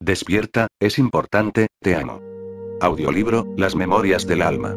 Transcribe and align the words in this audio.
Despierta, 0.00 0.68
es 0.78 0.98
importante, 0.98 1.68
te 1.80 1.96
amo. 1.96 2.20
Audiolibro, 2.80 3.52
Las 3.56 3.74
Memorias 3.74 4.28
del 4.28 4.42
Alma. 4.42 4.76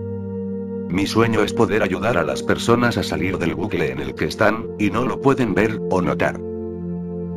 Mi 0.90 1.06
sueño 1.06 1.44
es 1.44 1.54
poder 1.54 1.84
ayudar 1.84 2.18
a 2.18 2.24
las 2.24 2.42
personas 2.42 2.98
a 2.98 3.04
salir 3.04 3.38
del 3.38 3.54
bucle 3.54 3.92
en 3.92 4.00
el 4.00 4.16
que 4.16 4.26
están, 4.26 4.70
y 4.80 4.90
no 4.90 5.06
lo 5.06 5.22
pueden 5.22 5.54
ver, 5.54 5.80
o 5.92 6.02
notar. 6.02 6.40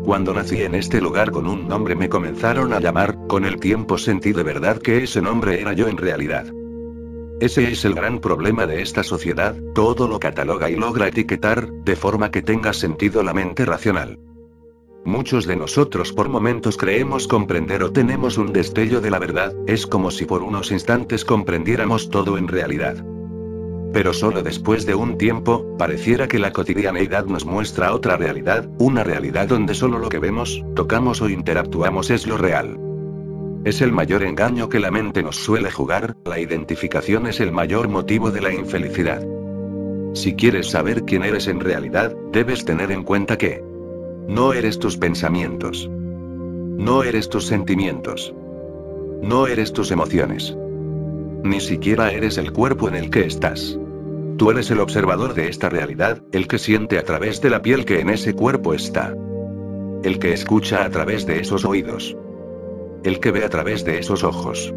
Cuando 0.03 0.33
nací 0.33 0.63
en 0.63 0.75
este 0.75 1.01
lugar 1.01 1.31
con 1.31 1.47
un 1.47 1.69
nombre 1.69 1.95
me 1.95 2.09
comenzaron 2.09 2.73
a 2.73 2.81
llamar, 2.81 3.19
con 3.27 3.45
el 3.45 3.61
tiempo 3.61 3.99
sentí 3.99 4.33
de 4.33 4.43
verdad 4.43 4.79
que 4.79 5.05
ese 5.05 5.21
nombre 5.21 5.61
era 5.61 5.75
yo 5.75 5.87
en 5.87 5.99
realidad. 5.99 6.47
Ese 7.41 7.71
es 7.71 7.85
el 7.85 7.95
gran 7.95 8.21
problema 8.21 8.67
de 8.67 8.81
esta 8.81 9.03
sociedad, 9.03 9.55
todo 9.75 10.09
lo 10.09 10.19
cataloga 10.19 10.71
y 10.71 10.77
logra 10.77 11.09
etiquetar, 11.09 11.71
de 11.71 11.97
forma 11.97 12.31
que 12.31 12.41
tenga 12.41 12.73
sentido 12.73 13.23
la 13.23 13.35
mente 13.35 13.67
racional. 13.67 14.19
Muchos 15.05 15.47
de 15.47 15.55
nosotros 15.55 16.13
por 16.15 16.31
momentos 16.31 16.79
creemos 16.79 17.29
comprender 17.29 17.83
o 17.83 17.93
tenemos 17.93 18.39
un 18.39 18.55
destello 18.55 19.03
de 19.03 19.11
la 19.11 19.19
verdad, 19.19 19.55
es 19.67 19.87
como 19.87 20.11
si 20.11 20.25
por 20.25 20.43
unos 20.43 20.71
instantes 20.71 21.27
comprendiéramos 21.27 22.09
todo 22.09 22.39
en 22.39 22.49
realidad. 22.49 23.05
Pero 23.93 24.15
solo 24.15 24.43
después 24.43 24.87
de 24.87 24.95
un 24.95 25.19
tiempo, 25.19 25.77
pareciera 25.77 26.27
que 26.27 26.39
la 26.39 26.55
cotidianeidad 26.55 27.27
nos 27.27 27.45
muestra 27.45 27.95
otra 27.95 28.17
realidad, 28.17 28.67
una 28.79 29.05
realidad 29.05 29.47
donde 29.47 29.75
solo 29.75 29.99
lo 29.99 30.09
que 30.09 30.19
vemos, 30.19 30.65
tocamos 30.75 31.21
o 31.21 31.29
interactuamos 31.29 32.11
es 32.11 32.27
lo 32.27 32.39
real. 32.39 32.81
Es 33.65 33.83
el 33.83 33.93
mayor 33.93 34.23
engaño 34.23 34.71
que 34.71 34.81
la 34.81 34.91
mente 34.91 35.23
nos 35.23 35.37
suele 35.37 35.71
jugar, 35.71 36.17
la 36.25 36.41
identificación 36.41 37.27
es 37.27 37.41
el 37.41 37.53
mayor 37.53 37.89
motivo 37.89 38.31
de 38.31 38.41
la 38.41 38.55
infelicidad. 38.55 39.23
Si 40.15 40.35
quieres 40.35 40.71
saber 40.71 41.05
quién 41.05 41.25
eres 41.25 41.47
en 41.47 41.61
realidad, 41.61 42.15
debes 42.33 42.65
tener 42.65 42.91
en 42.91 43.05
cuenta 43.05 43.37
que, 43.37 43.63
no 44.29 44.55
eres 44.55 44.79
tus 44.79 44.97
pensamientos. 44.97 45.89
No 45.91 47.03
eres 47.03 47.29
tus 47.29 47.47
sentimientos. 47.47 48.35
No 49.21 49.47
eres 49.47 49.73
tus 49.75 49.91
emociones. 49.91 50.57
Ni 51.43 51.61
siquiera 51.61 52.11
eres 52.11 52.39
el 52.39 52.51
cuerpo 52.53 52.89
en 52.89 52.95
el 52.95 53.11
que 53.11 53.27
estás. 53.27 53.79
Tú 54.39 54.51
eres 54.51 54.71
el 54.71 54.81
observador 54.81 55.35
de 55.35 55.49
esta 55.49 55.69
realidad, 55.69 56.23
el 56.33 56.49
que 56.49 56.59
siente 56.59 56.99
a 56.99 57.05
través 57.05 57.43
de 57.43 57.51
la 57.51 57.61
piel 57.61 57.85
que 57.85 58.01
en 58.01 58.09
ese 58.09 58.33
cuerpo 58.33 58.73
está. 58.73 59.15
El 60.03 60.19
que 60.19 60.33
escucha 60.33 60.85
a 60.85 60.91
través 60.91 61.27
de 61.27 61.41
esos 61.41 61.67
oídos. 61.67 62.17
El 63.05 63.21
que 63.21 63.31
ve 63.31 63.45
a 63.45 63.51
través 63.51 63.85
de 63.85 63.99
esos 63.99 64.25
ojos. 64.25 64.75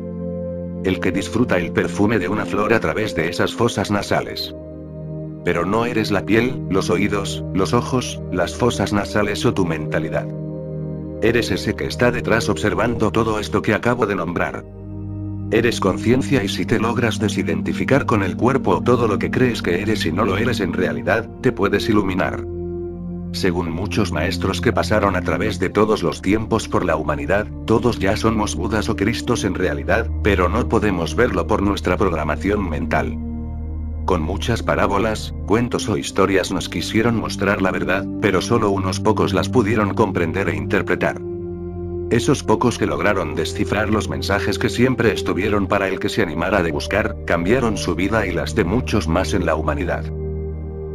El 0.84 1.00
que 1.00 1.14
disfruta 1.14 1.58
el 1.58 1.72
perfume 1.72 2.20
de 2.20 2.28
una 2.28 2.46
flor 2.46 2.74
a 2.74 2.82
través 2.82 3.16
de 3.16 3.30
esas 3.30 3.54
fosas 3.54 3.92
nasales. 3.92 4.54
Pero 5.48 5.66
no 5.66 5.86
eres 5.86 6.12
la 6.12 6.26
piel, 6.26 6.62
los 6.70 6.90
oídos, 6.90 7.42
los 7.54 7.74
ojos, 7.74 8.22
las 8.34 8.54
fosas 8.54 8.92
nasales 8.92 9.46
o 9.46 9.54
tu 9.54 9.66
mentalidad. 9.66 10.28
Eres 11.22 11.52
ese 11.52 11.74
que 11.74 11.86
está 11.86 12.12
detrás 12.12 12.50
observando 12.50 13.14
todo 13.14 13.40
esto 13.40 13.62
que 13.62 13.74
acabo 13.74 14.06
de 14.06 14.16
nombrar. 14.18 14.66
Eres 15.50 15.80
conciencia 15.80 16.44
y 16.44 16.50
si 16.50 16.66
te 16.66 16.80
logras 16.80 17.18
desidentificar 17.18 18.06
con 18.06 18.24
el 18.24 18.36
cuerpo 18.36 18.72
o 18.72 18.84
todo 18.84 19.08
lo 19.08 19.18
que 19.18 19.32
crees 19.32 19.62
que 19.62 19.82
eres 19.82 20.06
y 20.06 20.12
no 20.12 20.26
lo 20.26 20.36
eres 20.36 20.60
en 20.60 20.74
realidad, 20.74 21.30
te 21.40 21.54
puedes 21.54 21.88
iluminar. 21.88 22.44
Según 23.32 23.72
muchos 23.72 24.12
maestros 24.12 24.60
que 24.60 24.74
pasaron 24.74 25.16
a 25.16 25.22
través 25.22 25.60
de 25.60 25.70
todos 25.70 26.04
los 26.04 26.22
tiempos 26.22 26.68
por 26.68 26.84
la 26.84 26.98
humanidad, 26.98 27.48
todos 27.66 28.00
ya 28.00 28.18
somos 28.18 28.54
Budas 28.58 28.90
o 28.90 28.98
Cristos 28.98 29.46
en 29.46 29.56
realidad, 29.56 30.10
pero 30.24 30.50
no 30.50 30.68
podemos 30.68 31.16
verlo 31.16 31.48
por 31.48 31.62
nuestra 31.62 31.96
programación 31.96 32.70
mental. 32.70 33.27
Con 34.08 34.22
muchas 34.22 34.64
parábolas, 34.64 35.34
cuentos 35.48 35.90
o 35.90 35.98
historias 35.98 36.50
nos 36.50 36.70
quisieron 36.70 37.18
mostrar 37.18 37.62
la 37.62 37.72
verdad, 37.72 38.06
pero 38.22 38.42
solo 38.42 38.70
unos 38.70 39.02
pocos 39.02 39.34
las 39.34 39.50
pudieron 39.50 39.94
comprender 39.94 40.48
e 40.48 40.56
interpretar. 40.56 41.20
Esos 42.10 42.42
pocos 42.42 42.78
que 42.78 42.86
lograron 42.86 43.36
descifrar 43.36 43.90
los 43.90 44.08
mensajes 44.08 44.58
que 44.60 44.70
siempre 44.70 45.12
estuvieron 45.12 45.68
para 45.68 45.90
el 45.90 46.00
que 46.00 46.08
se 46.08 46.22
animara 46.22 46.64
de 46.64 46.72
buscar, 46.72 47.18
cambiaron 47.26 47.76
su 47.76 47.96
vida 47.96 48.26
y 48.26 48.32
las 48.32 48.56
de 48.56 48.64
muchos 48.64 49.10
más 49.10 49.34
en 49.34 49.46
la 49.46 49.56
humanidad. 49.56 50.06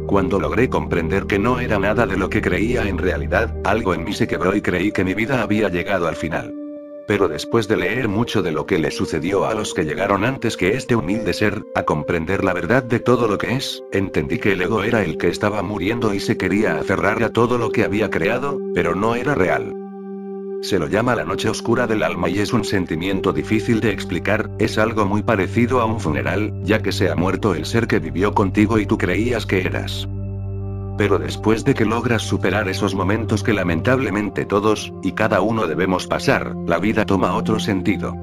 Cuando 0.07 0.39
logré 0.39 0.69
comprender 0.69 1.27
que 1.27 1.37
no 1.37 1.59
era 1.59 1.77
nada 1.77 2.07
de 2.07 2.17
lo 2.17 2.31
que 2.31 2.41
creía 2.41 2.87
en 2.89 2.97
realidad, 2.97 3.55
algo 3.63 3.93
en 3.93 4.05
mí 4.05 4.13
se 4.13 4.25
quebró 4.25 4.55
y 4.55 4.61
creí 4.61 4.91
que 4.91 5.03
mi 5.03 5.13
vida 5.13 5.43
había 5.43 5.69
llegado 5.69 6.07
al 6.07 6.15
final. 6.15 6.62
Pero 7.07 7.27
después 7.27 7.67
de 7.67 7.77
leer 7.77 8.07
mucho 8.07 8.41
de 8.41 8.51
lo 8.51 8.65
que 8.65 8.79
le 8.79 8.91
sucedió 8.91 9.45
a 9.45 9.53
los 9.53 9.73
que 9.73 9.83
llegaron 9.83 10.23
antes 10.23 10.55
que 10.55 10.77
este 10.77 10.95
humilde 10.95 11.33
ser, 11.33 11.63
a 11.75 11.83
comprender 11.83 12.43
la 12.43 12.53
verdad 12.53 12.83
de 12.83 12.99
todo 12.99 13.27
lo 13.27 13.37
que 13.37 13.55
es, 13.55 13.83
entendí 13.91 14.39
que 14.39 14.53
el 14.53 14.61
ego 14.61 14.83
era 14.83 15.03
el 15.03 15.17
que 15.17 15.27
estaba 15.27 15.61
muriendo 15.63 16.13
y 16.13 16.19
se 16.19 16.37
quería 16.37 16.79
aferrar 16.79 17.21
a 17.23 17.29
todo 17.29 17.57
lo 17.57 17.71
que 17.71 17.83
había 17.83 18.09
creado, 18.09 18.59
pero 18.73 18.95
no 18.95 19.15
era 19.15 19.35
real. 19.35 19.73
Se 20.61 20.79
lo 20.79 20.87
llama 20.87 21.13
la 21.13 21.25
noche 21.25 21.49
oscura 21.49 21.87
del 21.87 22.03
alma 22.03 22.29
y 22.29 22.39
es 22.39 22.53
un 22.53 22.63
sentimiento 22.63 23.33
difícil 23.33 23.81
de 23.81 23.91
explicar, 23.91 24.49
es 24.59 24.77
algo 24.77 25.05
muy 25.05 25.21
parecido 25.21 25.81
a 25.81 25.85
un 25.85 25.99
funeral, 25.99 26.53
ya 26.63 26.81
que 26.81 26.93
se 26.93 27.09
ha 27.09 27.15
muerto 27.15 27.53
el 27.53 27.65
ser 27.65 27.85
que 27.85 27.99
vivió 27.99 28.33
contigo 28.33 28.79
y 28.79 28.85
tú 28.85 28.97
creías 28.97 29.45
que 29.45 29.59
eras. 29.59 30.07
Pero 30.97 31.17
después 31.17 31.63
de 31.63 31.73
que 31.73 31.85
logras 31.85 32.21
superar 32.21 32.67
esos 32.69 32.93
momentos 32.93 33.43
que 33.43 33.53
lamentablemente 33.53 34.45
todos, 34.45 34.93
y 35.01 35.13
cada 35.13 35.41
uno 35.41 35.67
debemos 35.67 36.07
pasar, 36.07 36.55
la 36.67 36.77
vida 36.77 37.05
toma 37.05 37.35
otro 37.35 37.59
sentido. 37.59 38.15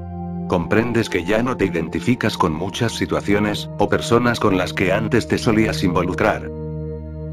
Comprendes 0.47 1.09
que 1.09 1.25
ya 1.25 1.43
no 1.43 1.57
te 1.57 1.65
identificas 1.65 2.37
con 2.37 2.53
muchas 2.53 2.93
situaciones, 2.93 3.69
o 3.77 3.89
personas 3.89 4.39
con 4.39 4.57
las 4.57 4.73
que 4.73 4.93
antes 4.93 5.27
te 5.27 5.37
solías 5.37 5.83
involucrar. 5.83 6.49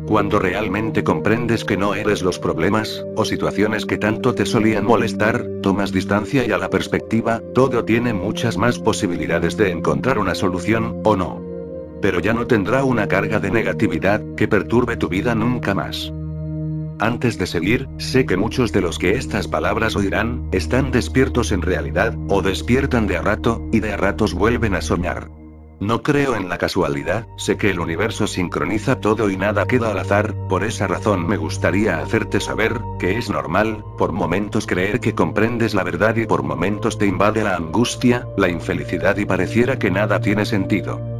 Cuando 0.06 0.38
realmente 0.38 1.04
comprendes 1.04 1.64
que 1.64 1.76
no 1.76 1.94
eres 1.94 2.22
los 2.22 2.38
problemas, 2.38 3.04
o 3.14 3.24
situaciones 3.24 3.86
que 3.86 3.98
tanto 3.98 4.34
te 4.34 4.46
solían 4.46 4.86
molestar, 4.86 5.44
tomas 5.62 5.92
distancia 5.92 6.46
y 6.46 6.50
a 6.50 6.58
la 6.58 6.70
perspectiva, 6.70 7.42
todo 7.54 7.84
tiene 7.84 8.14
muchas 8.14 8.56
más 8.56 8.78
posibilidades 8.78 9.56
de 9.56 9.70
encontrar 9.70 10.18
una 10.18 10.34
solución, 10.34 11.00
o 11.04 11.14
no 11.14 11.47
pero 12.00 12.20
ya 12.20 12.32
no 12.32 12.46
tendrá 12.46 12.84
una 12.84 13.08
carga 13.08 13.40
de 13.40 13.50
negatividad 13.50 14.22
que 14.36 14.48
perturbe 14.48 14.96
tu 14.96 15.08
vida 15.08 15.34
nunca 15.34 15.74
más. 15.74 16.12
Antes 17.00 17.38
de 17.38 17.46
seguir, 17.46 17.88
sé 17.98 18.26
que 18.26 18.36
muchos 18.36 18.72
de 18.72 18.80
los 18.80 18.98
que 18.98 19.12
estas 19.12 19.46
palabras 19.46 19.94
oirán, 19.94 20.48
están 20.50 20.90
despiertos 20.90 21.52
en 21.52 21.62
realidad, 21.62 22.16
o 22.28 22.42
despiertan 22.42 23.06
de 23.06 23.16
a 23.16 23.22
rato, 23.22 23.68
y 23.72 23.78
de 23.80 23.92
a 23.92 23.96
ratos 23.96 24.34
vuelven 24.34 24.74
a 24.74 24.80
soñar. 24.80 25.28
No 25.80 26.02
creo 26.02 26.34
en 26.34 26.48
la 26.48 26.58
casualidad, 26.58 27.28
sé 27.36 27.56
que 27.56 27.70
el 27.70 27.78
universo 27.78 28.26
sincroniza 28.26 28.98
todo 28.98 29.30
y 29.30 29.36
nada 29.36 29.64
queda 29.66 29.92
al 29.92 29.98
azar, 30.00 30.34
por 30.48 30.64
esa 30.64 30.88
razón 30.88 31.28
me 31.28 31.36
gustaría 31.36 32.00
hacerte 32.00 32.40
saber, 32.40 32.80
que 32.98 33.16
es 33.16 33.30
normal, 33.30 33.84
por 33.96 34.10
momentos 34.10 34.66
creer 34.66 34.98
que 34.98 35.14
comprendes 35.14 35.74
la 35.74 35.84
verdad 35.84 36.16
y 36.16 36.26
por 36.26 36.42
momentos 36.42 36.98
te 36.98 37.06
invade 37.06 37.44
la 37.44 37.54
angustia, 37.54 38.26
la 38.36 38.48
infelicidad 38.48 39.16
y 39.18 39.24
pareciera 39.24 39.78
que 39.78 39.92
nada 39.92 40.20
tiene 40.20 40.44
sentido. 40.46 41.17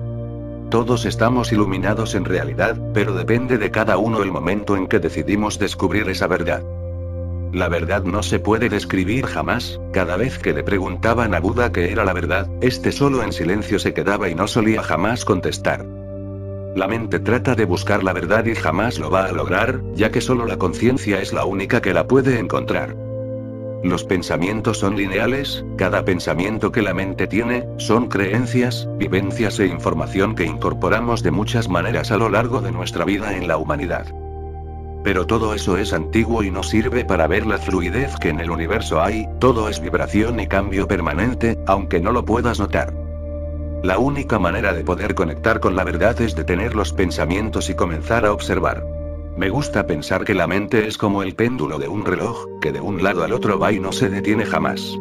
Todos 0.70 1.06
estamos 1.06 1.50
iluminados 1.50 2.14
en 2.14 2.26
realidad, 2.26 2.76
pero 2.92 3.14
depende 3.14 3.56
de 3.56 3.70
cada 3.70 3.96
uno 3.96 4.22
el 4.22 4.30
momento 4.30 4.76
en 4.76 4.86
que 4.86 4.98
decidimos 4.98 5.58
descubrir 5.58 6.06
esa 6.10 6.26
verdad. 6.26 6.62
La 7.54 7.70
verdad 7.70 8.02
no 8.02 8.22
se 8.22 8.38
puede 8.38 8.68
describir 8.68 9.24
jamás, 9.24 9.80
cada 9.94 10.18
vez 10.18 10.38
que 10.38 10.52
le 10.52 10.62
preguntaban 10.62 11.34
a 11.34 11.40
Buda 11.40 11.72
qué 11.72 11.90
era 11.90 12.04
la 12.04 12.12
verdad, 12.12 12.46
este 12.60 12.92
solo 12.92 13.22
en 13.22 13.32
silencio 13.32 13.78
se 13.78 13.94
quedaba 13.94 14.28
y 14.28 14.34
no 14.34 14.46
solía 14.46 14.82
jamás 14.82 15.24
contestar. 15.24 15.86
La 16.76 16.86
mente 16.86 17.18
trata 17.18 17.54
de 17.54 17.64
buscar 17.64 18.04
la 18.04 18.12
verdad 18.12 18.44
y 18.44 18.54
jamás 18.54 18.98
lo 18.98 19.10
va 19.10 19.24
a 19.24 19.32
lograr, 19.32 19.80
ya 19.94 20.10
que 20.10 20.20
solo 20.20 20.44
la 20.44 20.58
conciencia 20.58 21.22
es 21.22 21.32
la 21.32 21.46
única 21.46 21.80
que 21.80 21.94
la 21.94 22.06
puede 22.06 22.38
encontrar. 22.38 23.07
Los 23.84 24.02
pensamientos 24.02 24.78
son 24.78 24.96
lineales, 24.96 25.64
cada 25.76 26.04
pensamiento 26.04 26.72
que 26.72 26.82
la 26.82 26.94
mente 26.94 27.28
tiene, 27.28 27.64
son 27.76 28.08
creencias, 28.08 28.88
vivencias 28.98 29.60
e 29.60 29.66
información 29.66 30.34
que 30.34 30.44
incorporamos 30.44 31.22
de 31.22 31.30
muchas 31.30 31.68
maneras 31.68 32.10
a 32.10 32.16
lo 32.16 32.28
largo 32.28 32.60
de 32.60 32.72
nuestra 32.72 33.04
vida 33.04 33.36
en 33.36 33.46
la 33.46 33.56
humanidad. 33.56 34.06
Pero 35.04 35.28
todo 35.28 35.54
eso 35.54 35.76
es 35.78 35.92
antiguo 35.92 36.42
y 36.42 36.50
no 36.50 36.64
sirve 36.64 37.04
para 37.04 37.28
ver 37.28 37.46
la 37.46 37.58
fluidez 37.58 38.16
que 38.16 38.30
en 38.30 38.40
el 38.40 38.50
universo 38.50 39.00
hay, 39.00 39.28
todo 39.38 39.68
es 39.68 39.80
vibración 39.80 40.40
y 40.40 40.48
cambio 40.48 40.88
permanente, 40.88 41.56
aunque 41.66 42.00
no 42.00 42.10
lo 42.10 42.24
puedas 42.24 42.58
notar. 42.58 42.92
La 43.84 43.98
única 43.98 44.40
manera 44.40 44.72
de 44.72 44.82
poder 44.82 45.14
conectar 45.14 45.60
con 45.60 45.76
la 45.76 45.84
verdad 45.84 46.20
es 46.20 46.34
detener 46.34 46.74
los 46.74 46.92
pensamientos 46.92 47.70
y 47.70 47.74
comenzar 47.74 48.26
a 48.26 48.32
observar. 48.32 48.97
Me 49.38 49.50
gusta 49.50 49.86
pensar 49.86 50.24
que 50.24 50.34
la 50.34 50.48
mente 50.48 50.88
es 50.88 50.98
como 50.98 51.22
el 51.22 51.36
péndulo 51.36 51.78
de 51.78 51.86
un 51.86 52.04
reloj, 52.04 52.44
que 52.60 52.72
de 52.72 52.80
un 52.80 53.04
lado 53.04 53.22
al 53.22 53.32
otro 53.32 53.56
va 53.56 53.70
y 53.70 53.78
no 53.78 53.92
se 53.92 54.08
detiene 54.08 54.44
jamás. 54.44 54.98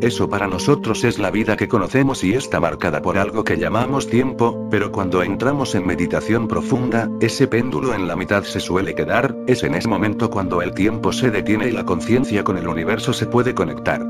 Eso 0.00 0.30
para 0.30 0.48
nosotros 0.48 1.04
es 1.04 1.18
la 1.18 1.30
vida 1.30 1.54
que 1.58 1.68
conocemos 1.68 2.24
y 2.24 2.32
está 2.32 2.60
marcada 2.60 3.02
por 3.02 3.18
algo 3.18 3.44
que 3.44 3.58
llamamos 3.58 4.08
tiempo, 4.08 4.68
pero 4.70 4.90
cuando 4.90 5.22
entramos 5.22 5.74
en 5.74 5.86
meditación 5.86 6.48
profunda, 6.48 7.10
ese 7.20 7.46
péndulo 7.46 7.92
en 7.92 8.08
la 8.08 8.16
mitad 8.16 8.42
se 8.44 8.58
suele 8.58 8.94
quedar, 8.94 9.36
es 9.46 9.62
en 9.64 9.74
ese 9.74 9.86
momento 9.86 10.30
cuando 10.30 10.62
el 10.62 10.72
tiempo 10.72 11.12
se 11.12 11.30
detiene 11.30 11.68
y 11.68 11.72
la 11.72 11.84
conciencia 11.84 12.44
con 12.44 12.56
el 12.56 12.66
universo 12.66 13.12
se 13.12 13.26
puede 13.26 13.54
conectar. 13.54 14.00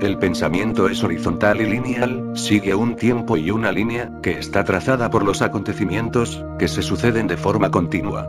El 0.00 0.16
pensamiento 0.16 0.88
es 0.88 1.04
horizontal 1.04 1.60
y 1.60 1.66
lineal, 1.66 2.32
sigue 2.34 2.74
un 2.74 2.96
tiempo 2.96 3.36
y 3.36 3.50
una 3.50 3.70
línea, 3.70 4.10
que 4.22 4.38
está 4.38 4.64
trazada 4.64 5.10
por 5.10 5.26
los 5.26 5.42
acontecimientos, 5.42 6.42
que 6.58 6.68
se 6.68 6.80
suceden 6.80 7.26
de 7.26 7.36
forma 7.36 7.70
continua. 7.70 8.26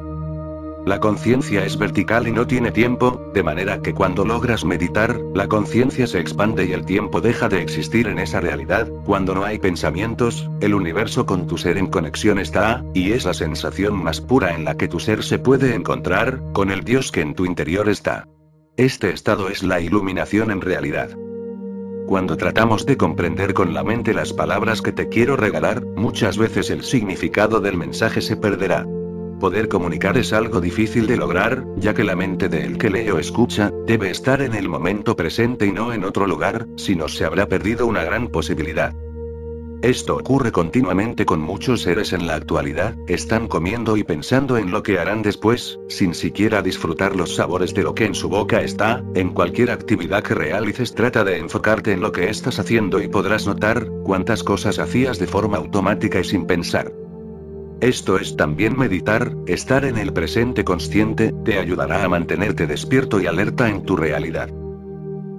La 0.88 1.01
conciencia 1.01 1.66
es 1.66 1.78
vertical 1.78 2.30
y 2.30 2.31
no 2.31 2.48
tiene 2.48 2.72
tiempo, 2.72 3.22
de 3.34 3.44
manera 3.44 3.81
que 3.81 3.94
cuando 3.94 4.24
logras 4.24 4.63
meditar, 4.63 5.19
la 5.34 5.50
conciencia 5.50 6.07
se 6.07 6.22
expande 6.22 6.63
y 6.63 6.72
el 6.72 6.86
tiempo 6.86 7.19
deja 7.19 7.50
de 7.50 7.62
existir 7.62 8.07
en 8.07 8.19
esa 8.19 8.39
realidad, 8.39 8.88
cuando 9.04 9.36
no 9.36 9.44
hay 9.44 9.60
pensamientos, 9.60 10.50
el 10.62 10.74
universo 10.74 11.25
con 11.25 11.45
tu 11.45 11.57
ser 11.57 11.78
en 11.78 11.88
conexión 11.88 12.39
está, 12.39 12.86
y 12.94 13.12
es 13.12 13.25
la 13.25 13.34
sensación 13.34 14.01
más 14.01 14.22
pura 14.22 14.56
en 14.56 14.63
la 14.63 14.78
que 14.78 14.88
tu 14.88 15.01
ser 15.01 15.24
se 15.24 15.39
puede 15.39 15.75
encontrar, 15.75 16.39
con 16.54 16.72
el 16.72 16.86
Dios 16.86 17.12
que 17.12 17.19
en 17.19 17.36
tu 17.36 17.45
interior 17.45 17.90
está. 17.90 18.25
Este 18.78 19.10
estado 19.10 19.50
es 19.50 19.63
la 19.63 19.81
iluminación 19.81 20.51
en 20.51 20.62
realidad. 20.62 21.10
Cuando 22.07 22.38
tratamos 22.38 22.86
de 22.86 22.95
comprender 22.95 23.54
con 23.54 23.74
la 23.74 23.83
mente 23.83 24.13
las 24.13 24.31
palabras 24.31 24.81
que 24.81 24.94
te 24.94 25.10
quiero 25.10 25.36
regalar, 25.36 25.83
muchas 25.83 26.38
veces 26.38 26.69
el 26.69 26.86
significado 26.86 27.60
del 27.60 27.75
mensaje 27.75 28.22
se 28.22 28.38
perderá. 28.38 28.88
Poder 29.39 29.68
comunicar 29.68 30.18
es 30.18 30.34
algo 30.34 30.60
difícil 30.62 31.06
de 31.06 31.16
lograr, 31.16 31.63
ya 31.78 31.94
que 31.94 32.04
la 32.04 32.16
mente 32.16 32.50
del 32.50 32.80
que 32.80 32.89
lee 32.89 33.10
o 33.12 33.19
escucha, 33.19 33.72
debe 33.86 34.10
estar 34.10 34.42
en 34.42 34.56
el 34.56 34.68
momento 34.68 35.16
presente 35.16 35.68
y 35.68 35.72
no 35.72 35.94
en 35.94 36.04
otro 36.04 36.25
lugar, 36.25 36.68
si 36.75 36.95
no 36.95 37.07
se 37.07 37.24
habrá 37.24 37.48
perdido 37.48 37.86
una 37.86 38.04
gran 38.04 38.30
posibilidad. 38.30 38.95
Esto 39.84 40.16
ocurre 40.16 40.51
continuamente 40.51 41.24
con 41.28 41.39
muchos 41.39 41.84
seres 41.84 42.12
en 42.12 42.25
la 42.25 42.34
actualidad, 42.34 42.95
están 43.07 43.48
comiendo 43.48 43.95
y 43.95 44.04
pensando 44.04 44.57
en 44.57 44.72
lo 44.72 44.81
que 44.81 44.98
harán 44.98 45.22
después, 45.22 45.78
sin 45.88 46.16
siquiera 46.16 46.63
disfrutar 46.63 47.16
los 47.16 47.36
sabores 47.36 47.75
de 47.75 47.83
lo 47.83 47.94
que 47.94 48.06
en 48.06 48.16
su 48.16 48.30
boca 48.30 48.63
está, 48.63 49.04
en 49.13 49.30
cualquier 49.30 49.69
actividad 49.69 50.24
que 50.24 50.33
realices 50.33 50.95
trata 50.95 51.24
de 51.24 51.38
enfocarte 51.38 51.92
en 51.92 52.01
lo 52.01 52.12
que 52.12 52.28
estás 52.28 52.57
haciendo 52.57 53.00
y 53.04 53.07
podrás 53.07 53.45
notar, 53.45 53.88
cuántas 54.04 54.44
cosas 54.44 54.80
hacías 54.80 55.19
de 55.19 55.28
forma 55.28 55.57
automática 55.57 56.19
y 56.19 56.24
sin 56.24 56.48
pensar. 56.48 56.92
Esto 57.80 58.18
es 58.18 58.36
también 58.36 58.78
meditar, 58.78 59.36
estar 59.46 59.86
en 59.86 59.98
el 59.98 60.12
presente 60.12 60.64
consciente, 60.64 61.34
te 61.46 61.60
ayudará 61.60 62.04
a 62.04 62.10
mantenerte 62.10 62.66
despierto 62.66 63.22
y 63.22 63.28
alerta 63.28 63.70
en 63.70 63.84
tu 63.84 63.96
realidad. 63.96 64.50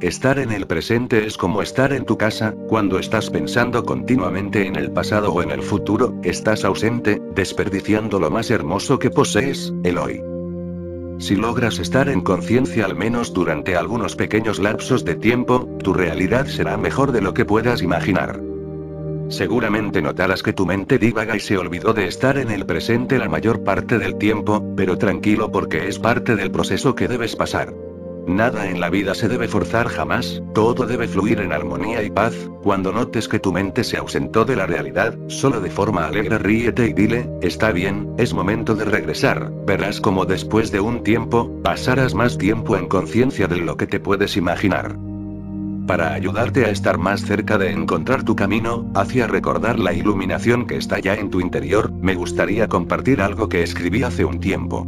Estar 0.00 0.38
en 0.38 0.52
el 0.52 0.68
presente 0.68 1.26
es 1.26 1.36
como 1.36 1.62
estar 1.62 1.92
en 1.92 2.04
tu 2.04 2.16
casa, 2.16 2.54
cuando 2.68 3.00
estás 3.00 3.30
pensando 3.30 3.84
continuamente 3.84 4.68
en 4.68 4.76
el 4.76 4.92
pasado 4.92 5.32
o 5.32 5.42
en 5.42 5.50
el 5.50 5.62
futuro, 5.62 6.14
estás 6.22 6.64
ausente, 6.64 7.20
desperdiciando 7.34 8.20
lo 8.20 8.30
más 8.30 8.52
hermoso 8.52 9.00
que 9.00 9.10
posees, 9.10 9.74
el 9.82 9.98
hoy. 9.98 10.22
Si 11.18 11.34
logras 11.34 11.80
estar 11.80 12.08
en 12.08 12.20
conciencia 12.20 12.84
al 12.84 12.94
menos 12.94 13.34
durante 13.34 13.74
algunos 13.74 14.14
pequeños 14.14 14.60
lapsos 14.60 15.04
de 15.04 15.16
tiempo, 15.16 15.68
tu 15.82 15.92
realidad 15.92 16.46
será 16.46 16.76
mejor 16.76 17.10
de 17.10 17.20
lo 17.20 17.34
que 17.34 17.44
puedas 17.44 17.82
imaginar. 17.82 18.40
Seguramente 19.28 20.00
notarás 20.00 20.42
que 20.42 20.52
tu 20.52 20.64
mente 20.64 20.98
divaga 20.98 21.36
y 21.36 21.40
se 21.40 21.58
olvidó 21.58 21.92
de 21.92 22.06
estar 22.06 22.38
en 22.38 22.50
el 22.50 22.64
presente 22.64 23.18
la 23.18 23.28
mayor 23.28 23.62
parte 23.62 23.98
del 23.98 24.16
tiempo, 24.16 24.74
pero 24.76 24.96
tranquilo 24.96 25.52
porque 25.52 25.88
es 25.88 25.98
parte 25.98 26.34
del 26.34 26.50
proceso 26.50 26.94
que 26.94 27.08
debes 27.08 27.36
pasar. 27.36 27.74
Nada 28.26 28.68
en 28.68 28.78
la 28.78 28.90
vida 28.90 29.14
se 29.14 29.26
debe 29.26 29.48
forzar 29.48 29.88
jamás, 29.88 30.42
todo 30.52 30.86
debe 30.86 31.08
fluir 31.08 31.40
en 31.40 31.52
armonía 31.52 32.02
y 32.02 32.10
paz, 32.10 32.34
cuando 32.62 32.92
notes 32.92 33.26
que 33.26 33.38
tu 33.38 33.52
mente 33.52 33.84
se 33.84 33.96
ausentó 33.96 34.44
de 34.44 34.54
la 34.54 34.66
realidad, 34.66 35.16
solo 35.28 35.60
de 35.60 35.70
forma 35.70 36.06
alegre 36.06 36.36
ríete 36.36 36.86
y 36.86 36.92
dile, 36.92 37.30
está 37.40 37.72
bien, 37.72 38.14
es 38.18 38.34
momento 38.34 38.74
de 38.74 38.84
regresar, 38.84 39.50
verás 39.64 40.02
como 40.02 40.26
después 40.26 40.70
de 40.70 40.80
un 40.80 41.02
tiempo, 41.02 41.50
pasarás 41.62 42.14
más 42.14 42.36
tiempo 42.36 42.76
en 42.76 42.86
conciencia 42.86 43.46
de 43.46 43.56
lo 43.56 43.78
que 43.78 43.86
te 43.86 43.98
puedes 43.98 44.36
imaginar. 44.36 44.98
Para 45.88 46.12
ayudarte 46.12 46.66
a 46.66 46.70
estar 46.70 46.98
más 46.98 47.22
cerca 47.22 47.56
de 47.56 47.70
encontrar 47.70 48.22
tu 48.22 48.36
camino, 48.36 48.92
hacia 48.94 49.26
recordar 49.26 49.78
la 49.78 49.94
iluminación 49.94 50.66
que 50.66 50.76
está 50.76 50.98
ya 50.98 51.14
en 51.14 51.30
tu 51.30 51.40
interior, 51.40 51.90
me 51.90 52.14
gustaría 52.14 52.68
compartir 52.68 53.22
algo 53.22 53.48
que 53.48 53.62
escribí 53.62 54.02
hace 54.02 54.22
un 54.26 54.38
tiempo. 54.38 54.86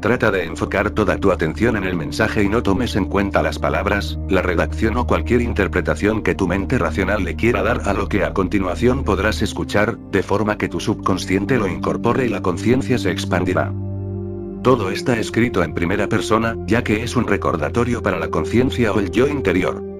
Trata 0.00 0.30
de 0.30 0.44
enfocar 0.44 0.90
toda 0.90 1.18
tu 1.18 1.32
atención 1.32 1.76
en 1.76 1.82
el 1.82 1.96
mensaje 1.96 2.44
y 2.44 2.48
no 2.48 2.62
tomes 2.62 2.94
en 2.94 3.06
cuenta 3.06 3.42
las 3.42 3.58
palabras, 3.58 4.16
la 4.28 4.40
redacción 4.40 4.96
o 4.98 5.06
cualquier 5.08 5.40
interpretación 5.40 6.22
que 6.22 6.36
tu 6.36 6.46
mente 6.46 6.78
racional 6.78 7.24
le 7.24 7.34
quiera 7.34 7.64
dar 7.64 7.80
a 7.84 7.92
lo 7.92 8.08
que 8.08 8.22
a 8.22 8.32
continuación 8.32 9.02
podrás 9.02 9.42
escuchar, 9.42 9.98
de 9.98 10.22
forma 10.22 10.56
que 10.58 10.68
tu 10.68 10.78
subconsciente 10.78 11.58
lo 11.58 11.66
incorpore 11.66 12.26
y 12.26 12.28
la 12.28 12.40
conciencia 12.40 12.98
se 12.98 13.10
expandirá. 13.10 13.72
Todo 14.62 14.92
está 14.92 15.18
escrito 15.18 15.64
en 15.64 15.74
primera 15.74 16.08
persona, 16.08 16.54
ya 16.68 16.84
que 16.84 17.02
es 17.02 17.16
un 17.16 17.26
recordatorio 17.26 18.00
para 18.00 18.20
la 18.20 18.28
conciencia 18.28 18.92
o 18.92 19.00
el 19.00 19.10
yo 19.10 19.26
interior. 19.26 19.93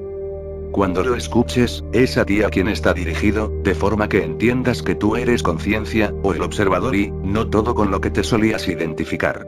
Cuando 0.74 1.04
lo 1.04 1.14
escuches, 1.14 1.84
es 1.92 2.18
a 2.18 2.24
ti 2.24 2.42
a 2.42 2.48
quien 2.48 2.66
está 2.66 2.92
dirigido, 2.92 3.48
de 3.62 3.76
forma 3.76 4.08
que 4.08 4.24
entiendas 4.24 4.82
que 4.82 4.96
tú 4.96 5.14
eres 5.14 5.44
conciencia, 5.44 6.12
o 6.24 6.34
el 6.34 6.42
observador 6.42 6.96
y, 6.96 7.12
no 7.12 7.48
todo 7.48 7.76
con 7.76 7.92
lo 7.92 8.00
que 8.00 8.10
te 8.10 8.24
solías 8.24 8.66
identificar. 8.66 9.46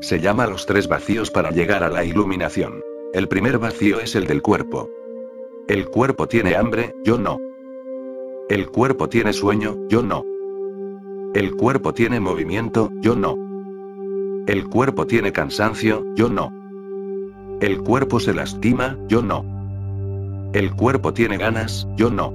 Se 0.00 0.18
llama 0.18 0.48
los 0.48 0.66
tres 0.66 0.88
vacíos 0.88 1.30
para 1.30 1.52
llegar 1.52 1.84
a 1.84 1.88
la 1.88 2.04
iluminación. 2.04 2.80
El 3.14 3.28
primer 3.28 3.58
vacío 3.58 4.00
es 4.00 4.16
el 4.16 4.26
del 4.26 4.42
cuerpo. 4.42 4.90
El 5.68 5.86
cuerpo 5.86 6.26
tiene 6.26 6.56
hambre, 6.56 6.92
yo 7.04 7.18
no. 7.18 7.38
El 8.48 8.66
cuerpo 8.68 9.08
tiene 9.08 9.32
sueño, 9.32 9.76
yo 9.88 10.02
no. 10.02 10.24
El 11.34 11.54
cuerpo 11.54 11.94
tiene 11.94 12.18
movimiento, 12.18 12.90
yo 13.00 13.14
no. 13.14 13.36
El 14.48 14.68
cuerpo 14.68 15.06
tiene 15.06 15.30
cansancio, 15.30 16.02
yo 16.16 16.28
no. 16.28 16.50
El 17.60 17.78
cuerpo 17.80 18.18
se 18.18 18.34
lastima, 18.34 18.98
yo 19.06 19.22
no. 19.22 19.51
El 20.52 20.74
cuerpo 20.74 21.14
tiene 21.14 21.38
ganas, 21.38 21.88
yo 21.96 22.10
no. 22.10 22.30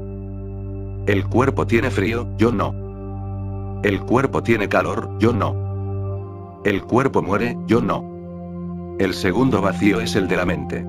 El 1.06 1.28
cuerpo 1.28 1.68
tiene 1.68 1.92
frío, 1.92 2.28
yo 2.38 2.52
no. 2.52 3.80
El 3.84 4.02
cuerpo 4.02 4.42
tiene 4.42 4.68
calor, 4.68 5.19
yo 5.19 5.34
no. 5.34 6.62
El 6.66 6.81
cuerpo 6.81 7.22
muere, 7.22 7.56
yo 7.68 7.80
no. 7.80 8.96
El 8.98 9.14
segundo 9.14 9.62
vacío 9.62 10.02
es 10.02 10.16
el 10.16 10.28
de 10.28 10.36
la 10.36 10.46
mente. 10.46 10.84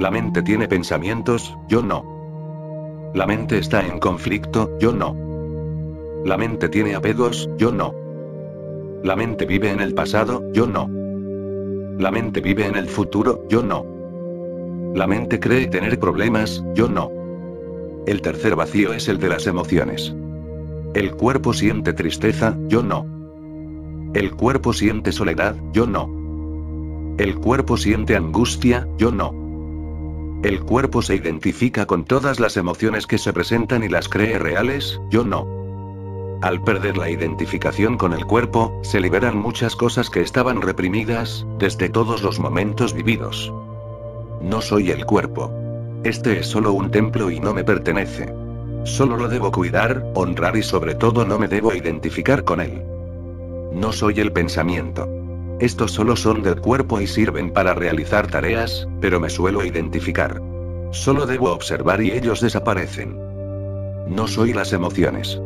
La 0.00 0.10
mente 0.10 0.42
tiene 0.42 0.66
pensamientos, 0.66 1.56
yo 1.68 1.82
no. 1.82 3.10
La 3.14 3.26
mente 3.26 3.58
está 3.58 3.86
en 3.86 4.00
conflicto, 4.00 4.76
yo 4.80 4.92
no. 4.92 5.14
La 6.24 6.36
mente 6.36 6.68
tiene 6.68 6.96
apegos, 6.96 7.48
yo 7.58 7.70
no. 7.70 7.94
La 9.04 9.14
mente 9.14 9.46
vive 9.46 9.70
en 9.70 9.80
el 9.80 9.94
pasado, 9.94 10.42
yo 10.52 10.66
no. 10.66 10.88
La 11.98 12.10
mente 12.10 12.40
vive 12.40 12.66
en 12.66 12.74
el 12.74 12.88
futuro, 12.88 13.46
yo 13.48 13.62
no. 13.62 13.89
La 14.94 15.06
mente 15.06 15.38
cree 15.38 15.68
tener 15.68 15.98
problemas, 16.00 16.64
yo 16.74 16.88
no. 16.88 17.10
El 18.06 18.22
tercer 18.22 18.56
vacío 18.56 18.92
es 18.92 19.08
el 19.08 19.18
de 19.18 19.28
las 19.28 19.46
emociones. 19.46 20.14
El 20.94 21.12
cuerpo 21.12 21.52
siente 21.52 21.92
tristeza, 21.92 22.56
yo 22.66 22.82
no. 22.82 23.06
El 24.14 24.32
cuerpo 24.32 24.72
siente 24.72 25.12
soledad, 25.12 25.54
yo 25.72 25.86
no. 25.86 27.14
El 27.18 27.36
cuerpo 27.36 27.76
siente 27.76 28.16
angustia, 28.16 28.88
yo 28.98 29.12
no. 29.12 29.32
El 30.42 30.60
cuerpo 30.60 31.02
se 31.02 31.14
identifica 31.14 31.86
con 31.86 32.04
todas 32.04 32.40
las 32.40 32.56
emociones 32.56 33.06
que 33.06 33.18
se 33.18 33.32
presentan 33.32 33.84
y 33.84 33.88
las 33.88 34.08
cree 34.08 34.38
reales, 34.38 35.00
yo 35.10 35.22
no. 35.22 35.46
Al 36.42 36.64
perder 36.64 36.96
la 36.96 37.10
identificación 37.10 37.98
con 37.98 38.14
el 38.14 38.24
cuerpo, 38.24 38.80
se 38.82 38.98
liberan 38.98 39.36
muchas 39.36 39.76
cosas 39.76 40.10
que 40.10 40.22
estaban 40.22 40.62
reprimidas, 40.62 41.46
desde 41.58 41.90
todos 41.90 42.22
los 42.22 42.40
momentos 42.40 42.94
vividos. 42.94 43.52
No 44.40 44.62
soy 44.62 44.90
el 44.90 45.04
cuerpo. 45.04 45.52
Este 46.02 46.38
es 46.38 46.46
solo 46.46 46.72
un 46.72 46.90
templo 46.90 47.30
y 47.30 47.40
no 47.40 47.52
me 47.52 47.62
pertenece. 47.62 48.32
Solo 48.84 49.16
lo 49.16 49.28
debo 49.28 49.52
cuidar, 49.52 50.02
honrar 50.14 50.56
y 50.56 50.62
sobre 50.62 50.94
todo 50.94 51.26
no 51.26 51.38
me 51.38 51.46
debo 51.46 51.74
identificar 51.74 52.44
con 52.44 52.60
él. 52.60 52.82
No 53.72 53.92
soy 53.92 54.18
el 54.20 54.32
pensamiento. 54.32 55.08
Estos 55.60 55.92
solo 55.92 56.16
son 56.16 56.42
del 56.42 56.58
cuerpo 56.60 57.02
y 57.02 57.06
sirven 57.06 57.52
para 57.52 57.74
realizar 57.74 58.28
tareas, 58.28 58.88
pero 59.02 59.20
me 59.20 59.28
suelo 59.28 59.62
identificar. 59.62 60.40
Solo 60.90 61.26
debo 61.26 61.52
observar 61.52 62.00
y 62.00 62.12
ellos 62.12 62.40
desaparecen. 62.40 63.18
No 64.08 64.26
soy 64.26 64.54
las 64.54 64.72
emociones. 64.72 65.38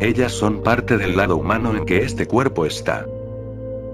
Ellas 0.00 0.32
son 0.32 0.62
parte 0.62 0.96
del 0.96 1.16
lado 1.16 1.36
humano 1.36 1.76
en 1.76 1.84
que 1.84 1.98
este 1.98 2.26
cuerpo 2.26 2.64
está. 2.64 3.04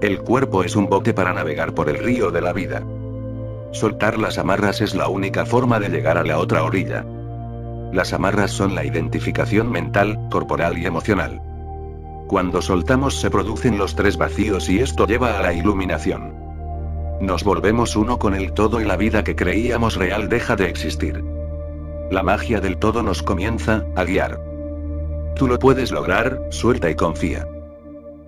El 0.01 0.19
cuerpo 0.19 0.63
es 0.63 0.77
un 0.77 0.87
bote 0.87 1.13
para 1.13 1.33
navegar 1.33 1.75
por 1.75 1.89
el 1.89 1.97
río 1.97 2.31
de 2.31 2.41
la 2.41 2.53
vida. 2.53 2.81
Soltar 3.75 4.17
las 4.17 4.37
amarras 4.37 4.79
es 4.79 4.95
la 4.95 5.09
única 5.09 5.45
forma 5.45 5.81
de 5.81 5.89
llegar 5.89 6.17
a 6.17 6.23
la 6.23 6.39
otra 6.39 6.63
orilla. 6.63 7.05
Las 7.91 8.13
amarras 8.13 8.51
son 8.51 8.73
la 8.73 8.85
identificación 8.85 9.69
mental, 9.69 10.29
corporal 10.31 10.77
y 10.77 10.85
emocional. 10.85 11.41
Cuando 12.29 12.61
soltamos 12.61 13.19
se 13.19 13.29
producen 13.29 13.77
los 13.77 13.93
tres 13.93 14.15
vacíos 14.15 14.69
y 14.69 14.79
esto 14.79 15.05
lleva 15.05 15.37
a 15.37 15.41
la 15.41 15.51
iluminación. 15.51 16.33
Nos 17.19 17.43
volvemos 17.43 17.97
uno 17.97 18.17
con 18.17 18.33
el 18.33 18.53
todo 18.53 18.79
y 18.79 18.85
la 18.85 18.95
vida 18.95 19.25
que 19.25 19.35
creíamos 19.35 19.97
real 19.97 20.29
deja 20.29 20.55
de 20.55 20.69
existir. 20.69 21.21
La 22.09 22.23
magia 22.23 22.61
del 22.61 22.77
todo 22.77 23.03
nos 23.03 23.23
comienza 23.23 23.83
a 23.97 24.05
guiar. 24.05 24.39
Tú 25.35 25.49
lo 25.49 25.59
puedes 25.59 25.91
lograr, 25.91 26.39
suelta 26.49 26.89
y 26.89 26.95
confía. 26.95 27.45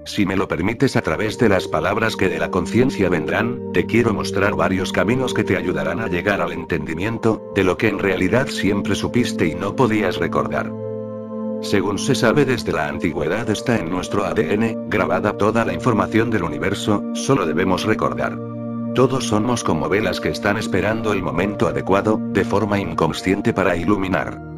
Si 0.08 0.26
me 0.26 0.38
lo 0.38 0.48
permites 0.48 0.96
a 0.96 1.02
través 1.02 1.38
de 1.38 1.50
las 1.50 1.68
palabras 1.68 2.16
que 2.16 2.30
de 2.30 2.40
la 2.40 2.50
conciencia 2.50 3.10
vendrán, 3.10 3.74
te 3.74 3.86
quiero 3.86 4.14
mostrar 4.14 4.56
varios 4.56 4.94
caminos 4.94 5.34
que 5.34 5.44
te 5.44 5.58
ayudarán 5.58 6.00
a 6.00 6.08
llegar 6.08 6.40
al 6.40 6.54
entendimiento, 6.54 7.52
de 7.54 7.66
lo 7.66 7.78
que 7.78 7.90
en 7.90 8.00
realidad 8.00 8.48
siempre 8.48 8.96
supiste 8.96 9.48
y 9.48 9.56
no 9.56 9.76
podías 9.76 10.16
recordar. 10.16 10.72
Según 11.62 12.00
se 12.00 12.16
sabe 12.16 12.46
desde 12.46 12.72
la 12.72 12.88
antigüedad 12.88 13.50
está 13.50 13.78
en 13.78 13.90
nuestro 13.90 14.24
ADN, 14.24 14.90
grabada 14.90 15.38
toda 15.38 15.66
la 15.66 15.74
información 15.74 16.32
del 16.32 16.44
universo, 16.44 17.04
solo 17.14 17.46
debemos 17.46 17.84
recordar. 17.84 18.40
Todos 18.96 19.28
somos 19.28 19.66
como 19.66 19.90
velas 19.90 20.22
que 20.22 20.30
están 20.30 20.56
esperando 20.56 21.12
el 21.12 21.22
momento 21.22 21.68
adecuado, 21.68 22.18
de 22.18 22.46
forma 22.46 22.80
inconsciente 22.80 23.52
para 23.52 23.76
iluminar. 23.76 24.57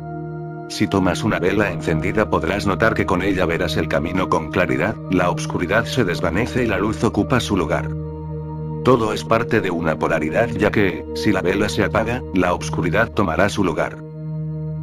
Si 0.69 0.87
tomas 0.87 1.23
una 1.23 1.39
vela 1.39 1.71
encendida 1.71 2.29
podrás 2.29 2.67
notar 2.67 2.93
que 2.93 3.07
con 3.07 3.23
ella 3.23 3.47
verás 3.47 3.75
el 3.75 3.87
camino 3.87 4.29
con 4.29 4.51
claridad, 4.51 4.95
la 5.09 5.31
oscuridad 5.31 5.85
se 5.85 6.05
desvanece 6.05 6.63
y 6.63 6.67
la 6.67 6.77
luz 6.77 7.03
ocupa 7.03 7.39
su 7.39 7.57
lugar. 7.57 7.89
Todo 8.85 9.11
es 9.11 9.23
parte 9.25 9.61
de 9.61 9.71
una 9.71 9.97
polaridad 9.97 10.47
ya 10.49 10.69
que, 10.69 11.03
si 11.15 11.31
la 11.31 11.41
vela 11.41 11.69
se 11.69 11.83
apaga, 11.83 12.21
la 12.35 12.53
oscuridad 12.53 13.11
tomará 13.11 13.49
su 13.49 13.63
lugar. 13.63 13.97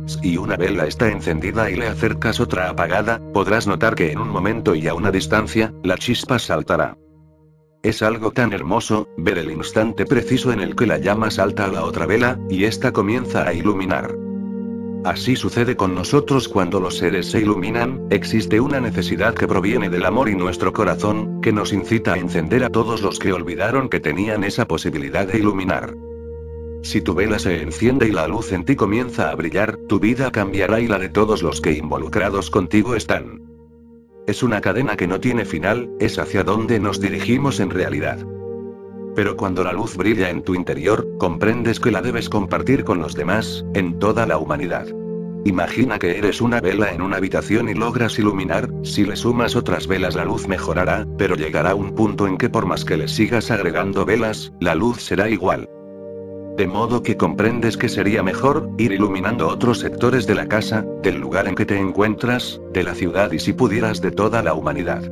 Si 0.06 0.36
una 0.36 0.56
vela 0.56 0.86
está 0.86 1.08
encendida 1.08 1.70
y 1.70 1.76
le 1.76 1.86
acercas 1.86 2.40
otra 2.40 2.68
apagada, 2.68 3.20
podrás 3.32 3.68
notar 3.68 3.94
que 3.94 4.10
en 4.10 4.18
un 4.18 4.28
momento 4.28 4.74
y 4.74 4.88
a 4.88 4.94
una 4.94 5.12
distancia, 5.12 5.72
la 5.84 5.96
chispa 5.96 6.40
saltará. 6.40 6.96
Es 7.84 8.02
algo 8.02 8.32
tan 8.32 8.52
hermoso, 8.52 9.08
ver 9.16 9.38
el 9.38 9.52
instante 9.52 10.04
preciso 10.04 10.50
en 10.50 10.60
el 10.60 10.74
que 10.74 10.86
la 10.86 10.98
llama 10.98 11.30
salta 11.30 11.66
a 11.66 11.68
la 11.68 11.84
otra 11.84 12.06
vela, 12.06 12.40
y 12.50 12.64
ésta 12.64 12.92
comienza 12.92 13.46
a 13.46 13.52
iluminar. 13.52 14.25
Así 15.04 15.36
sucede 15.36 15.76
con 15.76 15.94
nosotros 15.94 16.48
cuando 16.48 16.80
los 16.80 16.98
seres 16.98 17.30
se 17.30 17.40
iluminan, 17.40 18.06
existe 18.10 18.60
una 18.60 18.80
necesidad 18.80 19.34
que 19.34 19.46
proviene 19.46 19.88
del 19.88 20.04
amor 20.04 20.28
y 20.28 20.34
nuestro 20.34 20.72
corazón, 20.72 21.40
que 21.40 21.52
nos 21.52 21.72
incita 21.72 22.14
a 22.14 22.18
encender 22.18 22.64
a 22.64 22.70
todos 22.70 23.02
los 23.02 23.18
que 23.18 23.32
olvidaron 23.32 23.88
que 23.88 24.00
tenían 24.00 24.42
esa 24.42 24.66
posibilidad 24.66 25.26
de 25.26 25.38
iluminar. 25.38 25.94
Si 26.82 27.00
tu 27.00 27.14
vela 27.14 27.38
se 27.38 27.62
enciende 27.62 28.08
y 28.08 28.12
la 28.12 28.28
luz 28.28 28.52
en 28.52 28.64
ti 28.64 28.76
comienza 28.76 29.30
a 29.30 29.34
brillar, 29.34 29.76
tu 29.88 29.98
vida 29.98 30.30
cambiará 30.30 30.80
y 30.80 30.88
la 30.88 30.98
de 30.98 31.08
todos 31.08 31.42
los 31.42 31.60
que 31.60 31.72
involucrados 31.72 32.50
contigo 32.50 32.94
están. 32.94 33.42
Es 34.26 34.42
una 34.42 34.60
cadena 34.60 34.96
que 34.96 35.06
no 35.06 35.20
tiene 35.20 35.44
final, 35.44 35.88
es 36.00 36.18
hacia 36.18 36.42
donde 36.42 36.80
nos 36.80 37.00
dirigimos 37.00 37.60
en 37.60 37.70
realidad. 37.70 38.18
Pero 39.16 39.36
cuando 39.36 39.64
la 39.64 39.72
luz 39.72 39.96
brilla 39.96 40.28
en 40.28 40.42
tu 40.42 40.54
interior, 40.54 41.08
comprendes 41.18 41.80
que 41.80 41.90
la 41.90 42.02
debes 42.02 42.28
compartir 42.28 42.84
con 42.84 43.00
los 43.00 43.14
demás, 43.14 43.64
en 43.74 43.98
toda 43.98 44.26
la 44.26 44.36
humanidad. 44.36 44.86
Imagina 45.46 45.98
que 45.98 46.18
eres 46.18 46.40
una 46.40 46.60
vela 46.60 46.92
en 46.92 47.00
una 47.00 47.16
habitación 47.16 47.68
y 47.68 47.74
logras 47.74 48.18
iluminar, 48.18 48.68
si 48.82 49.04
le 49.04 49.16
sumas 49.16 49.56
otras 49.56 49.86
velas 49.86 50.16
la 50.16 50.24
luz 50.24 50.48
mejorará, 50.48 51.06
pero 51.16 51.34
llegará 51.34 51.74
un 51.74 51.94
punto 51.94 52.26
en 52.26 52.36
que 52.36 52.50
por 52.50 52.66
más 52.66 52.84
que 52.84 52.96
le 52.96 53.08
sigas 53.08 53.50
agregando 53.50 54.04
velas, 54.04 54.52
la 54.60 54.74
luz 54.74 55.00
será 55.02 55.30
igual. 55.30 55.68
De 56.56 56.66
modo 56.66 57.02
que 57.02 57.16
comprendes 57.16 57.76
que 57.76 57.88
sería 57.88 58.22
mejor, 58.22 58.70
ir 58.76 58.92
iluminando 58.92 59.46
otros 59.48 59.78
sectores 59.78 60.26
de 60.26 60.34
la 60.34 60.48
casa, 60.48 60.84
del 61.02 61.20
lugar 61.20 61.48
en 61.48 61.54
que 61.54 61.64
te 61.64 61.78
encuentras, 61.78 62.60
de 62.72 62.82
la 62.82 62.94
ciudad 62.94 63.32
y 63.32 63.38
si 63.38 63.52
pudieras 63.52 64.00
de 64.00 64.10
toda 64.10 64.42
la 64.42 64.52
humanidad. 64.52 65.02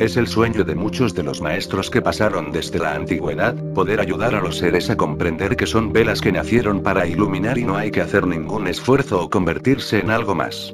Es 0.00 0.16
el 0.16 0.28
sueño 0.28 0.62
de 0.62 0.76
muchos 0.76 1.12
de 1.12 1.24
los 1.24 1.40
maestros 1.40 1.90
que 1.90 2.00
pasaron 2.00 2.52
desde 2.52 2.78
la 2.78 2.94
antigüedad, 2.94 3.56
poder 3.74 3.98
ayudar 3.98 4.36
a 4.36 4.40
los 4.40 4.58
seres 4.58 4.90
a 4.90 4.96
comprender 4.96 5.56
que 5.56 5.66
son 5.66 5.92
velas 5.92 6.20
que 6.20 6.30
nacieron 6.30 6.84
para 6.84 7.04
iluminar 7.04 7.58
y 7.58 7.64
no 7.64 7.76
hay 7.76 7.90
que 7.90 8.00
hacer 8.00 8.24
ningún 8.24 8.68
esfuerzo 8.68 9.22
o 9.22 9.28
convertirse 9.28 9.98
en 9.98 10.10
algo 10.10 10.36
más. 10.36 10.72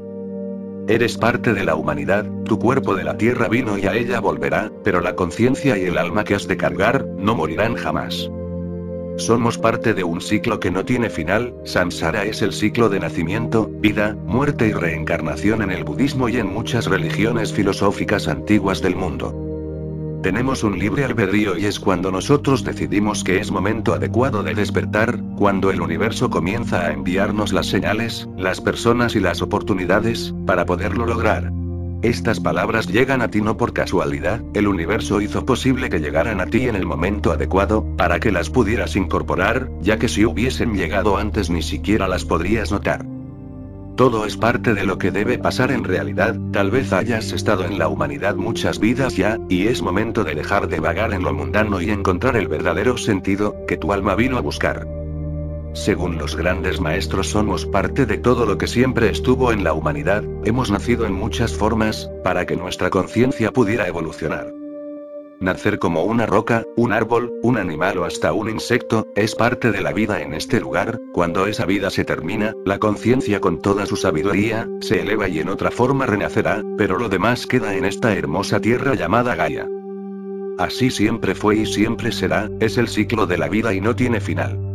Eres 0.88 1.16
parte 1.16 1.54
de 1.54 1.64
la 1.64 1.74
humanidad, 1.74 2.26
tu 2.44 2.58
cuerpo 2.58 2.94
de 2.94 3.04
la 3.04 3.16
tierra 3.16 3.48
vino 3.48 3.78
y 3.78 3.86
a 3.86 3.94
ella 3.94 4.20
volverá, 4.20 4.70
pero 4.84 5.00
la 5.00 5.16
conciencia 5.16 5.78
y 5.78 5.84
el 5.84 5.96
alma 5.96 6.24
que 6.24 6.34
has 6.34 6.46
de 6.46 6.58
cargar, 6.58 7.06
no 7.16 7.34
morirán 7.34 7.76
jamás. 7.76 8.30
Somos 9.16 9.58
parte 9.58 9.94
de 9.94 10.02
un 10.02 10.20
ciclo 10.20 10.58
que 10.58 10.72
no 10.72 10.84
tiene 10.84 11.08
final, 11.08 11.54
samsara 11.64 12.24
es 12.24 12.42
el 12.42 12.52
ciclo 12.52 12.88
de 12.88 12.98
nacimiento, 12.98 13.70
vida, 13.72 14.16
muerte 14.26 14.66
y 14.66 14.72
reencarnación 14.72 15.62
en 15.62 15.70
el 15.70 15.84
budismo 15.84 16.28
y 16.28 16.38
en 16.38 16.52
muchas 16.52 16.86
religiones 16.86 17.52
filosóficas 17.52 18.26
antiguas 18.26 18.82
del 18.82 18.96
mundo. 18.96 20.20
Tenemos 20.24 20.64
un 20.64 20.78
libre 20.78 21.04
albedrío 21.04 21.56
y 21.56 21.66
es 21.66 21.78
cuando 21.78 22.10
nosotros 22.10 22.64
decidimos 22.64 23.22
que 23.22 23.38
es 23.38 23.52
momento 23.52 23.94
adecuado 23.94 24.42
de 24.42 24.54
despertar, 24.54 25.20
cuando 25.36 25.70
el 25.70 25.80
universo 25.80 26.28
comienza 26.28 26.86
a 26.86 26.92
enviarnos 26.92 27.52
las 27.52 27.66
señales, 27.66 28.28
las 28.36 28.60
personas 28.60 29.14
y 29.14 29.20
las 29.20 29.42
oportunidades, 29.42 30.34
para 30.44 30.64
poderlo 30.64 31.06
lograr. 31.06 31.52
Estas 32.04 32.38
palabras 32.38 32.86
llegan 32.86 33.22
a 33.22 33.28
ti 33.28 33.40
no 33.40 33.56
por 33.56 33.72
casualidad, 33.72 34.42
el 34.52 34.68
universo 34.68 35.22
hizo 35.22 35.46
posible 35.46 35.88
que 35.88 36.00
llegaran 36.00 36.38
a 36.42 36.44
ti 36.44 36.68
en 36.68 36.76
el 36.76 36.84
momento 36.84 37.32
adecuado, 37.32 37.82
para 37.96 38.20
que 38.20 38.30
las 38.30 38.50
pudieras 38.50 38.94
incorporar, 38.94 39.70
ya 39.80 39.98
que 39.98 40.10
si 40.10 40.26
hubiesen 40.26 40.74
llegado 40.74 41.16
antes 41.16 41.48
ni 41.48 41.62
siquiera 41.62 42.06
las 42.06 42.26
podrías 42.26 42.70
notar. 42.70 43.06
Todo 43.96 44.26
es 44.26 44.36
parte 44.36 44.74
de 44.74 44.84
lo 44.84 44.98
que 44.98 45.12
debe 45.12 45.38
pasar 45.38 45.70
en 45.70 45.82
realidad, 45.82 46.36
tal 46.52 46.70
vez 46.70 46.92
hayas 46.92 47.32
estado 47.32 47.64
en 47.64 47.78
la 47.78 47.88
humanidad 47.88 48.34
muchas 48.34 48.80
vidas 48.80 49.16
ya, 49.16 49.38
y 49.48 49.68
es 49.68 49.80
momento 49.80 50.24
de 50.24 50.34
dejar 50.34 50.68
de 50.68 50.80
vagar 50.80 51.14
en 51.14 51.22
lo 51.22 51.32
mundano 51.32 51.80
y 51.80 51.88
encontrar 51.88 52.36
el 52.36 52.48
verdadero 52.48 52.98
sentido, 52.98 53.56
que 53.66 53.78
tu 53.78 53.94
alma 53.94 54.14
vino 54.14 54.36
a 54.36 54.42
buscar. 54.42 54.86
Según 55.74 56.18
los 56.18 56.36
grandes 56.36 56.80
maestros 56.80 57.30
somos 57.30 57.66
parte 57.66 58.06
de 58.06 58.16
todo 58.16 58.46
lo 58.46 58.56
que 58.56 58.68
siempre 58.68 59.10
estuvo 59.10 59.50
en 59.50 59.64
la 59.64 59.72
humanidad, 59.72 60.22
hemos 60.44 60.70
nacido 60.70 61.04
en 61.04 61.12
muchas 61.12 61.52
formas, 61.52 62.08
para 62.22 62.46
que 62.46 62.54
nuestra 62.54 62.90
conciencia 62.90 63.50
pudiera 63.50 63.88
evolucionar. 63.88 64.52
Nacer 65.40 65.80
como 65.80 66.04
una 66.04 66.26
roca, 66.26 66.62
un 66.76 66.92
árbol, 66.92 67.32
un 67.42 67.58
animal 67.58 67.98
o 67.98 68.04
hasta 68.04 68.32
un 68.32 68.50
insecto, 68.50 69.08
es 69.16 69.34
parte 69.34 69.72
de 69.72 69.80
la 69.80 69.92
vida 69.92 70.22
en 70.22 70.32
este 70.32 70.60
lugar, 70.60 71.00
cuando 71.12 71.48
esa 71.48 71.66
vida 71.66 71.90
se 71.90 72.04
termina, 72.04 72.54
la 72.64 72.78
conciencia 72.78 73.40
con 73.40 73.60
toda 73.60 73.84
su 73.84 73.96
sabiduría, 73.96 74.68
se 74.80 75.00
eleva 75.00 75.28
y 75.28 75.40
en 75.40 75.48
otra 75.48 75.72
forma 75.72 76.06
renacerá, 76.06 76.62
pero 76.78 77.00
lo 77.00 77.08
demás 77.08 77.48
queda 77.48 77.74
en 77.74 77.84
esta 77.84 78.14
hermosa 78.14 78.60
tierra 78.60 78.94
llamada 78.94 79.34
Gaia. 79.34 79.66
Así 80.56 80.88
siempre 80.90 81.34
fue 81.34 81.56
y 81.56 81.66
siempre 81.66 82.12
será, 82.12 82.48
es 82.60 82.78
el 82.78 82.86
ciclo 82.86 83.26
de 83.26 83.38
la 83.38 83.48
vida 83.48 83.74
y 83.74 83.80
no 83.80 83.96
tiene 83.96 84.20
final. 84.20 84.73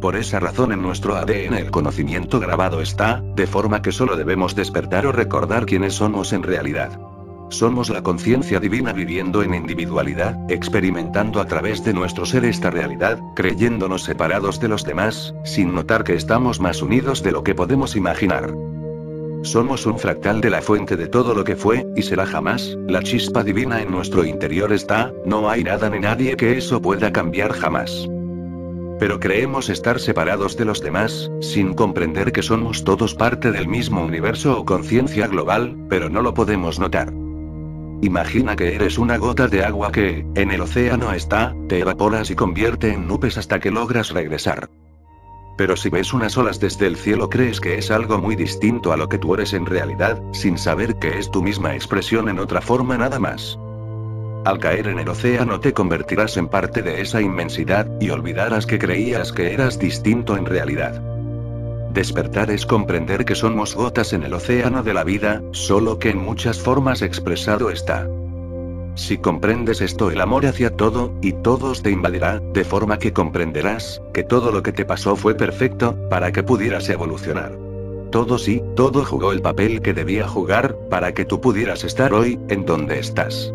Por 0.00 0.16
esa 0.16 0.38
razón 0.40 0.72
en 0.72 0.82
nuestro 0.82 1.16
ADN 1.16 1.54
el 1.54 1.70
conocimiento 1.70 2.38
grabado 2.38 2.80
está, 2.80 3.22
de 3.34 3.46
forma 3.46 3.80
que 3.80 3.92
solo 3.92 4.16
debemos 4.16 4.54
despertar 4.54 5.06
o 5.06 5.12
recordar 5.12 5.64
quiénes 5.64 5.94
somos 5.94 6.32
en 6.32 6.42
realidad. 6.42 7.00
Somos 7.48 7.90
la 7.90 8.02
conciencia 8.02 8.60
divina 8.60 8.92
viviendo 8.92 9.42
en 9.42 9.54
individualidad, 9.54 10.36
experimentando 10.50 11.40
a 11.40 11.46
través 11.46 11.84
de 11.84 11.94
nuestro 11.94 12.26
ser 12.26 12.44
esta 12.44 12.70
realidad, 12.70 13.20
creyéndonos 13.34 14.02
separados 14.02 14.60
de 14.60 14.68
los 14.68 14.84
demás, 14.84 15.34
sin 15.44 15.74
notar 15.74 16.04
que 16.04 16.14
estamos 16.14 16.60
más 16.60 16.82
unidos 16.82 17.22
de 17.22 17.32
lo 17.32 17.44
que 17.44 17.54
podemos 17.54 17.96
imaginar. 17.96 18.52
Somos 19.42 19.86
un 19.86 19.98
fractal 19.98 20.40
de 20.40 20.50
la 20.50 20.60
fuente 20.60 20.96
de 20.96 21.06
todo 21.06 21.34
lo 21.34 21.44
que 21.44 21.54
fue, 21.54 21.86
y 21.94 22.02
será 22.02 22.26
jamás, 22.26 22.76
la 22.88 23.02
chispa 23.02 23.44
divina 23.44 23.80
en 23.80 23.92
nuestro 23.92 24.24
interior 24.24 24.72
está, 24.72 25.12
no 25.24 25.48
hay 25.48 25.62
nada 25.62 25.88
ni 25.88 26.00
nadie 26.00 26.36
que 26.36 26.58
eso 26.58 26.82
pueda 26.82 27.12
cambiar 27.12 27.52
jamás. 27.52 28.08
Pero 28.98 29.20
creemos 29.20 29.68
estar 29.68 30.00
separados 30.00 30.56
de 30.56 30.64
los 30.64 30.80
demás, 30.80 31.30
sin 31.40 31.74
comprender 31.74 32.32
que 32.32 32.42
somos 32.42 32.84
todos 32.84 33.14
parte 33.14 33.52
del 33.52 33.68
mismo 33.68 34.02
universo 34.02 34.58
o 34.58 34.64
conciencia 34.64 35.26
global, 35.26 35.76
pero 35.90 36.08
no 36.08 36.22
lo 36.22 36.32
podemos 36.32 36.78
notar. 36.78 37.12
Imagina 38.02 38.56
que 38.56 38.74
eres 38.74 38.98
una 38.98 39.16
gota 39.18 39.48
de 39.48 39.64
agua 39.64 39.92
que, 39.92 40.26
en 40.34 40.50
el 40.50 40.60
océano 40.60 41.12
está, 41.12 41.54
te 41.68 41.80
evaporas 41.80 42.30
y 42.30 42.34
convierte 42.34 42.92
en 42.92 43.06
nubes 43.06 43.38
hasta 43.38 43.58
que 43.58 43.70
logras 43.70 44.10
regresar. 44.10 44.68
Pero 45.56 45.76
si 45.76 45.88
ves 45.88 46.12
unas 46.12 46.36
olas 46.36 46.60
desde 46.60 46.86
el 46.86 46.96
cielo 46.96 47.30
crees 47.30 47.60
que 47.60 47.78
es 47.78 47.90
algo 47.90 48.18
muy 48.18 48.36
distinto 48.36 48.92
a 48.92 48.96
lo 48.96 49.08
que 49.08 49.18
tú 49.18 49.34
eres 49.34 49.54
en 49.54 49.64
realidad, 49.64 50.22
sin 50.32 50.58
saber 50.58 50.96
que 50.96 51.18
es 51.18 51.30
tu 51.30 51.42
misma 51.42 51.74
expresión 51.74 52.28
en 52.28 52.38
otra 52.38 52.60
forma 52.60 52.98
nada 52.98 53.18
más. 53.18 53.58
Al 54.46 54.60
caer 54.60 54.86
en 54.86 55.00
el 55.00 55.08
océano 55.08 55.58
te 55.58 55.72
convertirás 55.72 56.36
en 56.36 56.46
parte 56.46 56.80
de 56.80 57.00
esa 57.00 57.20
inmensidad, 57.20 57.88
y 57.98 58.10
olvidarás 58.10 58.64
que 58.64 58.78
creías 58.78 59.32
que 59.32 59.52
eras 59.52 59.80
distinto 59.80 60.36
en 60.36 60.46
realidad. 60.46 61.02
Despertar 61.92 62.52
es 62.52 62.64
comprender 62.64 63.24
que 63.24 63.34
somos 63.34 63.74
gotas 63.74 64.12
en 64.12 64.22
el 64.22 64.32
océano 64.32 64.84
de 64.84 64.94
la 64.94 65.02
vida, 65.02 65.42
solo 65.50 65.98
que 65.98 66.10
en 66.10 66.18
muchas 66.18 66.60
formas 66.60 67.02
expresado 67.02 67.70
está. 67.70 68.08
Si 68.94 69.18
comprendes 69.18 69.80
esto 69.80 70.12
el 70.12 70.20
amor 70.20 70.46
hacia 70.46 70.70
todo, 70.70 71.12
y 71.22 71.32
todos 71.32 71.82
te 71.82 71.90
invadirá, 71.90 72.38
de 72.38 72.62
forma 72.62 73.00
que 73.00 73.12
comprenderás, 73.12 74.00
que 74.14 74.22
todo 74.22 74.52
lo 74.52 74.62
que 74.62 74.70
te 74.70 74.84
pasó 74.84 75.16
fue 75.16 75.34
perfecto, 75.34 75.96
para 76.08 76.30
que 76.30 76.44
pudieras 76.44 76.88
evolucionar. 76.88 77.50
Todo 78.12 78.38
sí, 78.38 78.62
todo 78.76 79.04
jugó 79.04 79.32
el 79.32 79.42
papel 79.42 79.82
que 79.82 79.92
debía 79.92 80.28
jugar, 80.28 80.76
para 80.88 81.14
que 81.14 81.24
tú 81.24 81.40
pudieras 81.40 81.82
estar 81.82 82.14
hoy, 82.14 82.38
en 82.48 82.64
donde 82.64 83.00
estás. 83.00 83.52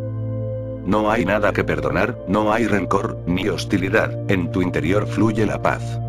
No 0.85 1.11
hay 1.11 1.25
nada 1.25 1.53
que 1.53 1.63
perdonar, 1.63 2.17
no 2.27 2.51
hay 2.51 2.65
rencor, 2.65 3.17
ni 3.27 3.47
hostilidad, 3.49 4.11
en 4.29 4.51
tu 4.51 4.61
interior 4.61 5.05
fluye 5.07 5.45
la 5.45 5.61
paz. 5.61 5.99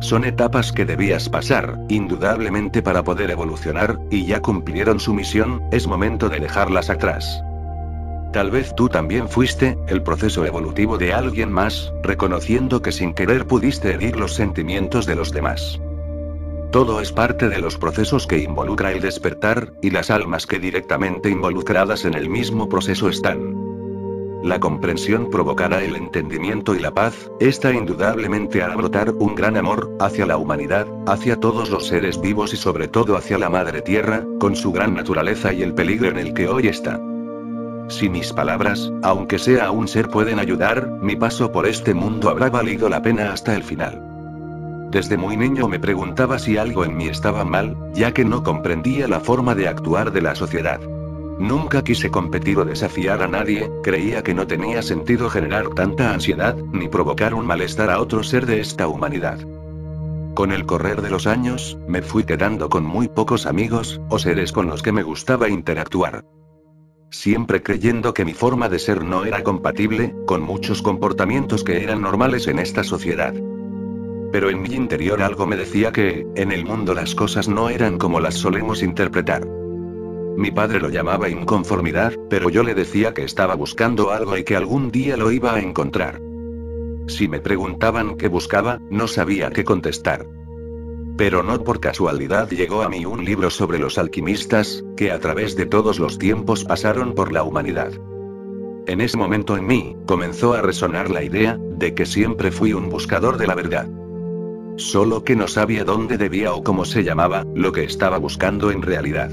Son 0.00 0.24
etapas 0.24 0.72
que 0.72 0.84
debías 0.84 1.28
pasar, 1.28 1.78
indudablemente 1.88 2.82
para 2.82 3.04
poder 3.04 3.30
evolucionar, 3.30 3.98
y 4.10 4.26
ya 4.26 4.40
cumplieron 4.40 5.00
su 5.00 5.14
misión, 5.14 5.62
es 5.70 5.86
momento 5.86 6.28
de 6.28 6.40
dejarlas 6.40 6.90
atrás. 6.90 7.42
Tal 8.32 8.50
vez 8.50 8.74
tú 8.74 8.88
también 8.88 9.28
fuiste, 9.28 9.78
el 9.86 10.02
proceso 10.02 10.44
evolutivo 10.44 10.98
de 10.98 11.14
alguien 11.14 11.52
más, 11.52 11.92
reconociendo 12.02 12.82
que 12.82 12.90
sin 12.90 13.14
querer 13.14 13.46
pudiste 13.46 13.92
herir 13.94 14.16
los 14.16 14.34
sentimientos 14.34 15.06
de 15.06 15.14
los 15.14 15.32
demás. 15.32 15.80
Todo 16.72 17.00
es 17.00 17.12
parte 17.12 17.48
de 17.48 17.60
los 17.60 17.78
procesos 17.78 18.26
que 18.26 18.38
involucra 18.38 18.90
el 18.90 19.00
despertar, 19.00 19.72
y 19.80 19.90
las 19.90 20.10
almas 20.10 20.46
que 20.46 20.58
directamente 20.58 21.30
involucradas 21.30 22.04
en 22.04 22.14
el 22.14 22.28
mismo 22.28 22.68
proceso 22.68 23.08
están. 23.08 23.63
La 24.44 24.60
comprensión 24.60 25.30
provocará 25.30 25.82
el 25.82 25.96
entendimiento 25.96 26.74
y 26.74 26.78
la 26.78 26.92
paz, 26.92 27.30
esta 27.40 27.72
indudablemente 27.72 28.62
hará 28.62 28.76
brotar 28.76 29.10
un 29.12 29.34
gran 29.34 29.56
amor, 29.56 29.96
hacia 29.98 30.26
la 30.26 30.36
humanidad, 30.36 30.86
hacia 31.06 31.40
todos 31.40 31.70
los 31.70 31.86
seres 31.86 32.20
vivos 32.20 32.52
y 32.52 32.58
sobre 32.58 32.86
todo 32.86 33.16
hacia 33.16 33.38
la 33.38 33.48
Madre 33.48 33.80
Tierra, 33.80 34.22
con 34.38 34.54
su 34.54 34.70
gran 34.70 34.92
naturaleza 34.92 35.54
y 35.54 35.62
el 35.62 35.72
peligro 35.72 36.10
en 36.10 36.18
el 36.18 36.34
que 36.34 36.46
hoy 36.46 36.68
está. 36.68 37.00
Si 37.88 38.10
mis 38.10 38.34
palabras, 38.34 38.92
aunque 39.02 39.38
sea 39.38 39.70
un 39.70 39.88
ser, 39.88 40.10
pueden 40.10 40.38
ayudar, 40.38 40.90
mi 41.00 41.16
paso 41.16 41.50
por 41.50 41.66
este 41.66 41.94
mundo 41.94 42.28
habrá 42.28 42.50
valido 42.50 42.90
la 42.90 43.00
pena 43.00 43.32
hasta 43.32 43.56
el 43.56 43.62
final. 43.62 44.02
Desde 44.90 45.16
muy 45.16 45.38
niño 45.38 45.68
me 45.68 45.80
preguntaba 45.80 46.38
si 46.38 46.58
algo 46.58 46.84
en 46.84 46.98
mí 46.98 47.06
estaba 47.06 47.46
mal, 47.46 47.78
ya 47.94 48.12
que 48.12 48.26
no 48.26 48.42
comprendía 48.42 49.08
la 49.08 49.20
forma 49.20 49.54
de 49.54 49.68
actuar 49.68 50.12
de 50.12 50.20
la 50.20 50.34
sociedad. 50.34 50.80
Nunca 51.38 51.82
quise 51.82 52.10
competir 52.10 52.58
o 52.58 52.64
desafiar 52.64 53.22
a 53.22 53.26
nadie, 53.26 53.70
creía 53.82 54.22
que 54.22 54.34
no 54.34 54.46
tenía 54.46 54.82
sentido 54.82 55.28
generar 55.28 55.68
tanta 55.70 56.14
ansiedad, 56.14 56.56
ni 56.72 56.88
provocar 56.88 57.34
un 57.34 57.44
malestar 57.44 57.90
a 57.90 58.00
otro 58.00 58.22
ser 58.22 58.46
de 58.46 58.60
esta 58.60 58.86
humanidad. 58.86 59.40
Con 60.34 60.52
el 60.52 60.64
correr 60.64 61.02
de 61.02 61.10
los 61.10 61.26
años, 61.26 61.76
me 61.88 62.02
fui 62.02 62.24
quedando 62.24 62.68
con 62.68 62.84
muy 62.84 63.08
pocos 63.08 63.46
amigos, 63.46 64.00
o 64.08 64.18
seres 64.18 64.52
con 64.52 64.68
los 64.68 64.82
que 64.82 64.92
me 64.92 65.02
gustaba 65.02 65.48
interactuar. 65.48 66.24
Siempre 67.10 67.62
creyendo 67.62 68.14
que 68.14 68.24
mi 68.24 68.34
forma 68.34 68.68
de 68.68 68.78
ser 68.78 69.04
no 69.04 69.24
era 69.24 69.42
compatible, 69.42 70.14
con 70.26 70.42
muchos 70.42 70.82
comportamientos 70.82 71.64
que 71.64 71.82
eran 71.82 72.02
normales 72.02 72.46
en 72.46 72.58
esta 72.58 72.84
sociedad. 72.84 73.34
Pero 74.32 74.50
en 74.50 74.62
mi 74.62 74.74
interior 74.74 75.22
algo 75.22 75.46
me 75.46 75.56
decía 75.56 75.92
que, 75.92 76.26
en 76.34 76.50
el 76.50 76.64
mundo 76.64 76.94
las 76.94 77.14
cosas 77.14 77.48
no 77.48 77.70
eran 77.70 77.98
como 77.98 78.18
las 78.18 78.34
solemos 78.34 78.82
interpretar. 78.82 79.63
Mi 80.36 80.50
padre 80.50 80.80
lo 80.80 80.88
llamaba 80.88 81.28
inconformidad, 81.28 82.12
pero 82.28 82.50
yo 82.50 82.62
le 82.62 82.74
decía 82.74 83.14
que 83.14 83.24
estaba 83.24 83.54
buscando 83.54 84.10
algo 84.10 84.36
y 84.36 84.44
que 84.44 84.56
algún 84.56 84.90
día 84.90 85.16
lo 85.16 85.30
iba 85.30 85.54
a 85.54 85.60
encontrar. 85.60 86.20
Si 87.06 87.28
me 87.28 87.40
preguntaban 87.40 88.16
qué 88.16 88.28
buscaba, 88.28 88.80
no 88.90 89.06
sabía 89.06 89.50
qué 89.50 89.64
contestar. 89.64 90.26
Pero 91.16 91.42
no 91.42 91.62
por 91.62 91.78
casualidad 91.78 92.50
llegó 92.50 92.82
a 92.82 92.88
mí 92.88 93.06
un 93.06 93.24
libro 93.24 93.50
sobre 93.50 93.78
los 93.78 93.98
alquimistas, 93.98 94.84
que 94.96 95.12
a 95.12 95.20
través 95.20 95.54
de 95.54 95.66
todos 95.66 96.00
los 96.00 96.18
tiempos 96.18 96.64
pasaron 96.64 97.14
por 97.14 97.32
la 97.32 97.44
humanidad. 97.44 97.92
En 98.86 99.00
ese 99.00 99.16
momento 99.16 99.56
en 99.56 99.66
mí, 99.66 99.96
comenzó 100.06 100.54
a 100.54 100.62
resonar 100.62 101.10
la 101.10 101.22
idea, 101.22 101.58
de 101.60 101.94
que 101.94 102.06
siempre 102.06 102.50
fui 102.50 102.72
un 102.72 102.90
buscador 102.90 103.38
de 103.38 103.46
la 103.46 103.54
verdad. 103.54 103.88
Solo 104.76 105.22
que 105.22 105.36
no 105.36 105.46
sabía 105.46 105.84
dónde 105.84 106.18
debía 106.18 106.52
o 106.52 106.64
cómo 106.64 106.84
se 106.84 107.04
llamaba, 107.04 107.44
lo 107.54 107.70
que 107.70 107.84
estaba 107.84 108.18
buscando 108.18 108.72
en 108.72 108.82
realidad. 108.82 109.30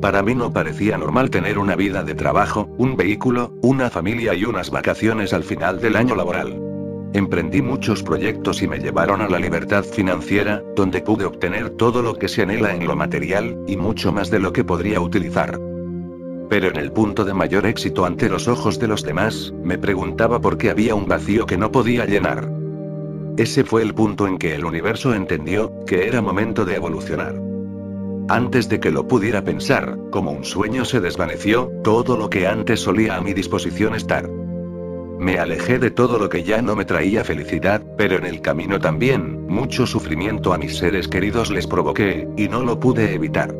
Para 0.00 0.22
mí 0.22 0.34
no 0.34 0.52
parecía 0.52 0.96
normal 0.96 1.28
tener 1.28 1.58
una 1.58 1.74
vida 1.74 2.04
de 2.04 2.14
trabajo, 2.14 2.68
un 2.78 2.96
vehículo, 2.96 3.52
una 3.62 3.90
familia 3.90 4.32
y 4.34 4.44
unas 4.44 4.70
vacaciones 4.70 5.32
al 5.32 5.42
final 5.42 5.80
del 5.80 5.96
año 5.96 6.14
laboral. 6.14 6.62
Emprendí 7.14 7.62
muchos 7.62 8.04
proyectos 8.04 8.62
y 8.62 8.68
me 8.68 8.78
llevaron 8.78 9.22
a 9.22 9.28
la 9.28 9.40
libertad 9.40 9.82
financiera, 9.82 10.62
donde 10.76 11.00
pude 11.00 11.24
obtener 11.24 11.70
todo 11.70 12.02
lo 12.02 12.14
que 12.14 12.28
se 12.28 12.42
anhela 12.42 12.74
en 12.74 12.86
lo 12.86 12.94
material, 12.94 13.58
y 13.66 13.76
mucho 13.76 14.12
más 14.12 14.30
de 14.30 14.38
lo 14.38 14.52
que 14.52 14.62
podría 14.62 15.00
utilizar. 15.00 15.58
Pero 16.48 16.68
en 16.68 16.76
el 16.76 16.92
punto 16.92 17.24
de 17.24 17.34
mayor 17.34 17.66
éxito 17.66 18.06
ante 18.06 18.28
los 18.28 18.46
ojos 18.46 18.78
de 18.78 18.86
los 18.86 19.02
demás, 19.02 19.52
me 19.64 19.78
preguntaba 19.78 20.40
por 20.40 20.58
qué 20.58 20.70
había 20.70 20.94
un 20.94 21.06
vacío 21.06 21.44
que 21.44 21.58
no 21.58 21.72
podía 21.72 22.04
llenar. 22.04 22.48
Ese 23.36 23.64
fue 23.64 23.82
el 23.82 23.94
punto 23.94 24.28
en 24.28 24.38
que 24.38 24.54
el 24.54 24.64
universo 24.64 25.12
entendió, 25.12 25.72
que 25.86 26.06
era 26.06 26.22
momento 26.22 26.64
de 26.64 26.76
evolucionar. 26.76 27.47
Antes 28.30 28.68
de 28.68 28.78
que 28.78 28.90
lo 28.90 29.08
pudiera 29.08 29.42
pensar, 29.42 29.96
como 30.10 30.32
un 30.32 30.44
sueño 30.44 30.84
se 30.84 31.00
desvaneció, 31.00 31.72
todo 31.82 32.18
lo 32.18 32.28
que 32.28 32.46
antes 32.46 32.80
solía 32.80 33.16
a 33.16 33.22
mi 33.22 33.32
disposición 33.32 33.94
estar. 33.94 34.28
Me 35.18 35.38
alejé 35.38 35.78
de 35.78 35.90
todo 35.90 36.18
lo 36.18 36.28
que 36.28 36.42
ya 36.44 36.60
no 36.60 36.76
me 36.76 36.84
traía 36.84 37.24
felicidad, 37.24 37.82
pero 37.96 38.16
en 38.16 38.26
el 38.26 38.42
camino 38.42 38.78
también, 38.80 39.46
mucho 39.46 39.86
sufrimiento 39.86 40.52
a 40.52 40.58
mis 40.58 40.76
seres 40.76 41.08
queridos 41.08 41.50
les 41.50 41.66
provoqué, 41.66 42.28
y 42.36 42.48
no 42.48 42.62
lo 42.62 42.78
pude 42.78 43.14
evitar. 43.14 43.54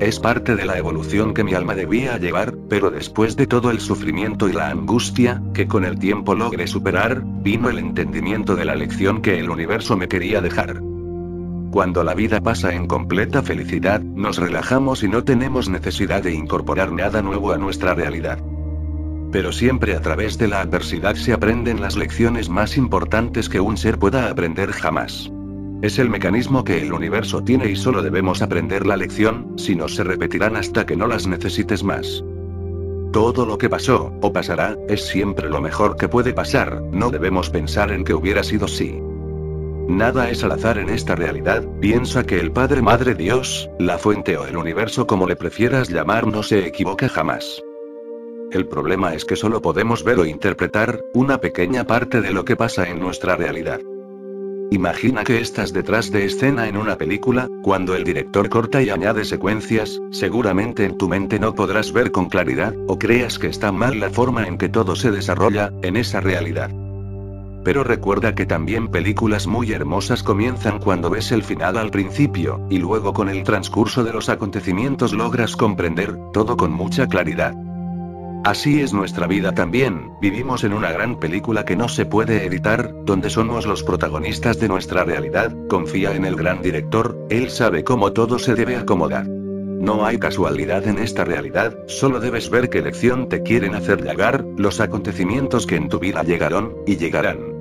Es 0.00 0.18
parte 0.18 0.56
de 0.56 0.64
la 0.64 0.78
evolución 0.78 1.34
que 1.34 1.44
mi 1.44 1.52
alma 1.52 1.74
debía 1.74 2.16
llevar, 2.16 2.54
pero 2.70 2.90
después 2.90 3.36
de 3.36 3.46
todo 3.46 3.70
el 3.70 3.80
sufrimiento 3.80 4.48
y 4.48 4.54
la 4.54 4.70
angustia, 4.70 5.42
que 5.52 5.68
con 5.68 5.84
el 5.84 5.98
tiempo 5.98 6.34
logré 6.34 6.66
superar, 6.66 7.22
vino 7.22 7.68
el 7.68 7.78
entendimiento 7.78 8.56
de 8.56 8.64
la 8.64 8.76
lección 8.76 9.20
que 9.20 9.38
el 9.38 9.50
universo 9.50 9.94
me 9.98 10.08
quería 10.08 10.40
dejar. 10.40 10.80
Cuando 11.74 12.04
la 12.04 12.14
vida 12.14 12.40
pasa 12.40 12.72
en 12.72 12.86
completa 12.86 13.42
felicidad, 13.42 14.00
nos 14.00 14.38
relajamos 14.38 15.02
y 15.02 15.08
no 15.08 15.24
tenemos 15.24 15.68
necesidad 15.68 16.22
de 16.22 16.32
incorporar 16.32 16.92
nada 16.92 17.20
nuevo 17.20 17.50
a 17.50 17.58
nuestra 17.58 17.94
realidad. 17.94 18.38
Pero 19.32 19.50
siempre 19.50 19.96
a 19.96 20.00
través 20.00 20.38
de 20.38 20.46
la 20.46 20.60
adversidad 20.60 21.16
se 21.16 21.32
aprenden 21.32 21.80
las 21.80 21.96
lecciones 21.96 22.48
más 22.48 22.76
importantes 22.76 23.48
que 23.48 23.58
un 23.58 23.76
ser 23.76 23.98
pueda 23.98 24.30
aprender 24.30 24.70
jamás. 24.70 25.32
Es 25.82 25.98
el 25.98 26.10
mecanismo 26.10 26.62
que 26.62 26.80
el 26.80 26.92
universo 26.92 27.42
tiene 27.42 27.68
y 27.68 27.74
solo 27.74 28.02
debemos 28.02 28.40
aprender 28.40 28.86
la 28.86 28.96
lección, 28.96 29.54
si 29.56 29.74
no 29.74 29.88
se 29.88 30.04
repetirán 30.04 30.54
hasta 30.54 30.86
que 30.86 30.96
no 30.96 31.08
las 31.08 31.26
necesites 31.26 31.82
más. 31.82 32.22
Todo 33.12 33.46
lo 33.46 33.58
que 33.58 33.68
pasó, 33.68 34.12
o 34.22 34.32
pasará, 34.32 34.76
es 34.88 35.08
siempre 35.08 35.50
lo 35.50 35.60
mejor 35.60 35.96
que 35.96 36.08
puede 36.08 36.34
pasar, 36.34 36.84
no 36.92 37.10
debemos 37.10 37.50
pensar 37.50 37.90
en 37.90 38.04
que 38.04 38.14
hubiera 38.14 38.44
sido 38.44 38.68
sí. 38.68 39.00
Nada 39.88 40.30
es 40.30 40.42
al 40.42 40.52
azar 40.52 40.78
en 40.78 40.88
esta 40.88 41.14
realidad, 41.14 41.62
piensa 41.80 42.24
que 42.24 42.40
el 42.40 42.52
Padre 42.52 42.80
Madre 42.80 43.14
Dios, 43.14 43.68
la 43.78 43.98
fuente 43.98 44.36
o 44.38 44.46
el 44.46 44.56
universo 44.56 45.06
como 45.06 45.26
le 45.26 45.36
prefieras 45.36 45.90
llamar 45.90 46.26
no 46.26 46.42
se 46.42 46.66
equivoca 46.66 47.08
jamás. 47.08 47.62
El 48.50 48.66
problema 48.66 49.14
es 49.14 49.24
que 49.24 49.36
solo 49.36 49.60
podemos 49.60 50.02
ver 50.02 50.18
o 50.18 50.26
interpretar, 50.26 51.04
una 51.12 51.38
pequeña 51.38 51.84
parte 51.84 52.20
de 52.20 52.32
lo 52.32 52.44
que 52.44 52.56
pasa 52.56 52.88
en 52.88 52.98
nuestra 52.98 53.36
realidad. 53.36 53.80
Imagina 54.70 55.22
que 55.22 55.40
estás 55.40 55.72
detrás 55.72 56.10
de 56.10 56.24
escena 56.24 56.66
en 56.66 56.76
una 56.76 56.96
película, 56.96 57.48
cuando 57.62 57.94
el 57.94 58.04
director 58.04 58.48
corta 58.48 58.82
y 58.82 58.90
añade 58.90 59.24
secuencias, 59.24 60.00
seguramente 60.10 60.84
en 60.84 60.96
tu 60.96 61.08
mente 61.08 61.38
no 61.38 61.54
podrás 61.54 61.92
ver 61.92 62.10
con 62.10 62.28
claridad, 62.28 62.74
o 62.86 62.98
creas 62.98 63.38
que 63.38 63.48
está 63.48 63.70
mal 63.70 64.00
la 64.00 64.10
forma 64.10 64.46
en 64.46 64.56
que 64.56 64.68
todo 64.68 64.96
se 64.96 65.10
desarrolla, 65.10 65.70
en 65.82 65.96
esa 65.96 66.20
realidad. 66.20 66.70
Pero 67.64 67.82
recuerda 67.82 68.34
que 68.34 68.46
también 68.46 68.88
películas 68.88 69.46
muy 69.46 69.72
hermosas 69.72 70.22
comienzan 70.22 70.78
cuando 70.78 71.08
ves 71.08 71.32
el 71.32 71.42
final 71.42 71.78
al 71.78 71.90
principio, 71.90 72.66
y 72.68 72.78
luego 72.78 73.14
con 73.14 73.30
el 73.30 73.42
transcurso 73.42 74.04
de 74.04 74.12
los 74.12 74.28
acontecimientos 74.28 75.14
logras 75.14 75.56
comprender, 75.56 76.16
todo 76.32 76.56
con 76.56 76.72
mucha 76.72 77.08
claridad. 77.08 77.54
Así 78.44 78.82
es 78.82 78.92
nuestra 78.92 79.26
vida 79.26 79.52
también, 79.52 80.10
vivimos 80.20 80.64
en 80.64 80.74
una 80.74 80.92
gran 80.92 81.18
película 81.18 81.64
que 81.64 81.76
no 81.76 81.88
se 81.88 82.04
puede 82.04 82.44
editar, 82.44 82.92
donde 83.06 83.30
somos 83.30 83.64
los 83.64 83.82
protagonistas 83.82 84.60
de 84.60 84.68
nuestra 84.68 85.02
realidad, 85.02 85.50
confía 85.70 86.14
en 86.14 86.26
el 86.26 86.36
gran 86.36 86.60
director, 86.60 87.18
él 87.30 87.48
sabe 87.48 87.84
cómo 87.84 88.12
todo 88.12 88.38
se 88.38 88.54
debe 88.54 88.76
acomodar. 88.76 89.26
No 89.26 90.04
hay 90.04 90.18
casualidad 90.18 90.86
en 90.86 90.98
esta 90.98 91.24
realidad, 91.24 91.74
solo 91.86 92.20
debes 92.20 92.50
ver 92.50 92.68
qué 92.68 92.82
lección 92.82 93.30
te 93.30 93.42
quieren 93.42 93.74
hacer 93.74 94.02
llegar, 94.02 94.44
los 94.58 94.78
acontecimientos 94.80 95.66
que 95.66 95.76
en 95.76 95.88
tu 95.88 95.98
vida 95.98 96.22
llegaron, 96.22 96.74
y 96.86 96.98
llegarán. 96.98 97.53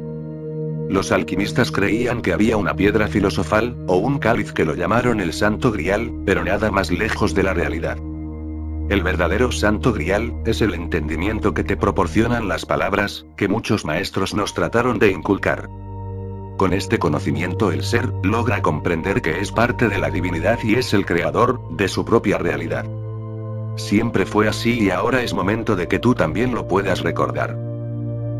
Los 0.89 1.11
alquimistas 1.11 1.71
creían 1.71 2.21
que 2.21 2.33
había 2.33 2.57
una 2.57 2.75
piedra 2.75 3.07
filosofal, 3.07 3.75
o 3.87 3.97
un 3.97 4.19
cáliz 4.19 4.51
que 4.51 4.65
lo 4.65 4.75
llamaron 4.75 5.21
el 5.21 5.33
Santo 5.33 5.71
Grial, 5.71 6.11
pero 6.25 6.43
nada 6.43 6.71
más 6.71 6.91
lejos 6.91 7.33
de 7.33 7.43
la 7.43 7.53
realidad. 7.53 7.97
El 8.89 9.01
verdadero 9.01 9.51
Santo 9.51 9.93
Grial, 9.93 10.33
es 10.45 10.61
el 10.61 10.73
entendimiento 10.73 11.53
que 11.53 11.63
te 11.63 11.77
proporcionan 11.77 12.47
las 12.47 12.65
palabras, 12.65 13.25
que 13.37 13.47
muchos 13.47 13.85
maestros 13.85 14.33
nos 14.33 14.53
trataron 14.53 14.99
de 14.99 15.09
inculcar. 15.09 15.69
Con 16.57 16.73
este 16.73 16.99
conocimiento 16.99 17.71
el 17.71 17.83
ser, 17.83 18.11
logra 18.21 18.61
comprender 18.61 19.21
que 19.21 19.39
es 19.39 19.51
parte 19.51 19.87
de 19.87 19.97
la 19.97 20.11
divinidad 20.11 20.59
y 20.63 20.75
es 20.75 20.93
el 20.93 21.05
creador, 21.05 21.61
de 21.75 21.87
su 21.87 22.05
propia 22.05 22.37
realidad. 22.37 22.85
Siempre 23.77 24.25
fue 24.25 24.47
así 24.47 24.83
y 24.83 24.89
ahora 24.91 25.23
es 25.23 25.33
momento 25.33 25.75
de 25.75 25.87
que 25.87 25.97
tú 25.97 26.13
también 26.13 26.53
lo 26.53 26.67
puedas 26.67 27.01
recordar. 27.01 27.72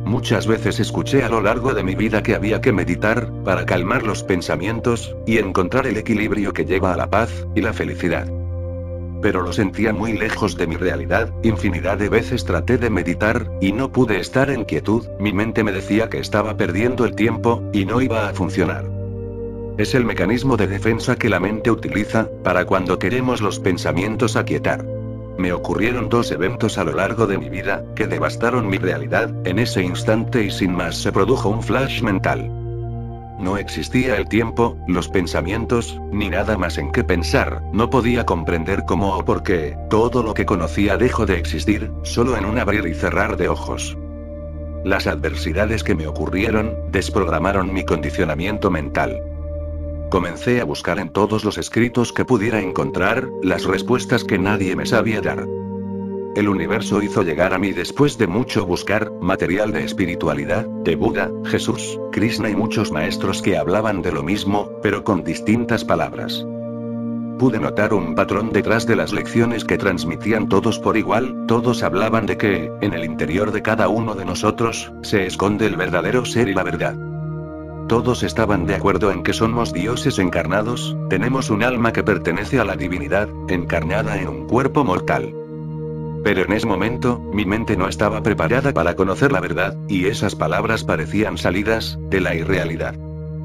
Muchas 0.06 0.48
veces 0.48 0.80
escuché 0.80 1.24
a 1.24 1.30
lo 1.30 1.42
largo 1.42 1.74
de 1.74 1.84
mi 1.84 1.96
vida 1.96 2.24
que 2.24 2.36
había 2.36 2.62
que 2.62 2.74
meditar, 2.74 3.32
para 3.44 3.66
calmar 3.66 4.04
los 4.04 4.24
pensamientos, 4.24 5.16
y 5.26 5.38
encontrar 5.38 5.88
el 5.88 5.98
equilibrio 5.98 6.54
que 6.54 6.66
lleva 6.66 6.94
a 6.94 6.98
la 6.98 7.10
paz, 7.10 7.48
y 7.56 7.62
la 7.62 7.74
felicidad. 7.74 8.28
Pero 9.22 9.42
lo 9.42 9.54
sentía 9.54 9.94
muy 9.94 10.14
lejos 10.14 10.58
de 10.58 10.68
mi 10.68 10.76
realidad, 10.76 11.34
infinidad 11.44 11.98
de 11.98 12.10
veces 12.10 12.44
traté 12.44 12.78
de 12.78 12.90
meditar, 12.90 13.50
y 13.62 13.72
no 13.72 13.92
pude 13.92 14.20
estar 14.20 14.50
en 14.50 14.66
quietud, 14.66 15.08
mi 15.20 15.32
mente 15.32 15.64
me 15.64 15.72
decía 15.72 16.10
que 16.10 16.20
estaba 16.20 16.58
perdiendo 16.58 17.06
el 17.06 17.16
tiempo, 17.16 17.64
y 17.72 17.86
no 17.86 18.02
iba 18.02 18.28
a 18.28 18.34
funcionar. 18.34 18.86
Es 19.78 19.96
el 19.96 20.06
mecanismo 20.06 20.58
de 20.58 20.68
defensa 20.68 21.16
que 21.16 21.30
la 21.30 21.40
mente 21.40 21.72
utiliza, 21.72 22.28
para 22.44 22.66
cuando 22.66 23.00
queremos 23.00 23.42
los 23.42 23.60
pensamientos 23.60 24.36
aquietar. 24.36 24.86
Me 25.38 25.52
ocurrieron 25.52 26.10
dos 26.10 26.32
eventos 26.32 26.78
a 26.78 26.84
lo 26.84 26.94
largo 26.94 27.26
de 27.26 27.38
mi 27.38 27.50
vida, 27.50 27.84
que 27.96 28.08
devastaron 28.08 28.68
mi 28.68 28.78
realidad, 28.78 29.34
en 29.46 29.60
ese 29.60 29.82
instante 29.82 30.44
y 30.44 30.52
sin 30.52 30.76
más 30.76 30.96
se 30.96 31.12
produjo 31.12 31.50
un 31.50 31.64
flash 31.64 32.02
mental. 32.02 32.50
no 33.40 33.58
existía 33.58 34.16
el 34.16 34.30
tiempo, 34.30 34.78
los 34.88 35.10
pensamientos, 35.10 36.00
ni 36.12 36.30
nada 36.30 36.58
más 36.58 36.78
en 36.78 36.92
qué 36.92 37.04
pensar, 37.04 37.62
no 37.74 37.90
podía 37.90 38.26
comprender 38.26 38.84
cómo 38.88 39.18
o 39.18 39.26
por 39.26 39.44
qué, 39.44 39.76
todo 39.90 40.24
lo 40.24 40.34
que 40.34 40.46
conocía 40.46 40.98
dejó 40.98 41.26
de 41.26 41.40
existir, 41.40 41.92
solo 42.04 42.38
en 42.38 42.46
un 42.46 42.58
abrir 42.58 42.86
y 42.86 42.94
cerrar 42.94 43.36
de 43.36 43.50
ojos. 43.50 43.98
Las 44.86 45.08
adversidades 45.08 45.84
que 45.84 45.96
me 45.96 46.08
ocurrieron, 46.08 46.74
desprogramaron 46.92 47.74
mi 47.74 47.84
condicionamiento 47.84 48.70
mental. 48.70 49.33
Comencé 50.14 50.62
a 50.62 50.64
buscar 50.64 51.00
en 51.00 51.10
todos 51.10 51.44
los 51.44 51.58
escritos 51.58 52.14
que 52.14 52.24
pudiera 52.24 52.62
encontrar, 52.62 53.32
las 53.42 53.64
respuestas 53.64 54.24
que 54.24 54.38
nadie 54.38 54.76
me 54.76 54.86
sabía 54.86 55.22
dar. 55.22 55.48
El 56.36 56.50
universo 56.50 57.02
hizo 57.02 57.24
llegar 57.24 57.52
a 57.52 57.58
mí 57.58 57.72
después 57.72 58.20
de 58.20 58.28
mucho 58.28 58.68
buscar, 58.68 59.12
material 59.22 59.72
de 59.72 59.84
espiritualidad, 59.84 60.68
de 60.68 60.96
Buda, 60.96 61.32
Jesús, 61.46 62.00
Krishna 62.12 62.52
y 62.52 62.56
muchos 62.56 62.92
maestros 62.92 63.42
que 63.42 63.58
hablaban 63.58 64.04
de 64.04 64.12
lo 64.12 64.22
mismo, 64.22 64.70
pero 64.84 65.04
con 65.04 65.24
distintas 65.24 65.84
palabras. 65.84 66.46
Pude 67.40 67.60
notar 67.60 67.92
un 67.96 68.14
patrón 68.14 68.52
detrás 68.52 68.86
de 68.86 68.96
las 68.96 69.14
lecciones 69.14 69.66
que 69.66 69.80
transmitían 69.80 70.48
todos 70.48 70.78
por 70.78 70.96
igual, 70.96 71.46
todos 71.48 71.82
hablaban 71.82 72.28
de 72.28 72.38
que, 72.38 72.72
en 72.82 72.94
el 72.94 73.04
interior 73.04 73.52
de 73.52 73.64
cada 73.64 73.88
uno 73.88 74.14
de 74.14 74.26
nosotros, 74.26 74.94
se 75.02 75.26
esconde 75.26 75.66
el 75.66 75.76
verdadero 75.76 76.24
ser 76.24 76.50
y 76.50 76.54
la 76.54 76.62
verdad. 76.62 77.13
Todos 77.88 78.24
estaban 78.24 78.66
de 78.66 78.76
acuerdo 78.76 79.12
en 79.12 79.24
que 79.24 79.34
somos 79.34 79.74
dioses 79.74 80.18
encarnados, 80.18 80.96
tenemos 81.10 81.50
un 81.50 81.64
alma 81.64 81.92
que 81.92 82.04
pertenece 82.04 82.60
a 82.60 82.66
la 82.66 82.76
divinidad, 82.76 83.30
encarnada 83.50 84.20
en 84.20 84.30
un 84.30 84.48
cuerpo 84.48 84.84
mortal. 84.84 85.34
Pero 86.24 86.44
en 86.44 86.54
ese 86.54 86.66
momento, 86.66 87.20
mi 87.34 87.46
mente 87.46 87.76
no 87.76 87.90
estaba 87.90 88.24
preparada 88.24 88.74
para 88.74 88.96
conocer 88.96 89.32
la 89.32 89.42
verdad, 89.42 89.76
y 89.90 90.06
esas 90.06 90.36
palabras 90.36 90.86
parecían 90.86 91.38
salidas, 91.38 92.00
de 92.10 92.22
la 92.22 92.34
irrealidad. 92.34 92.96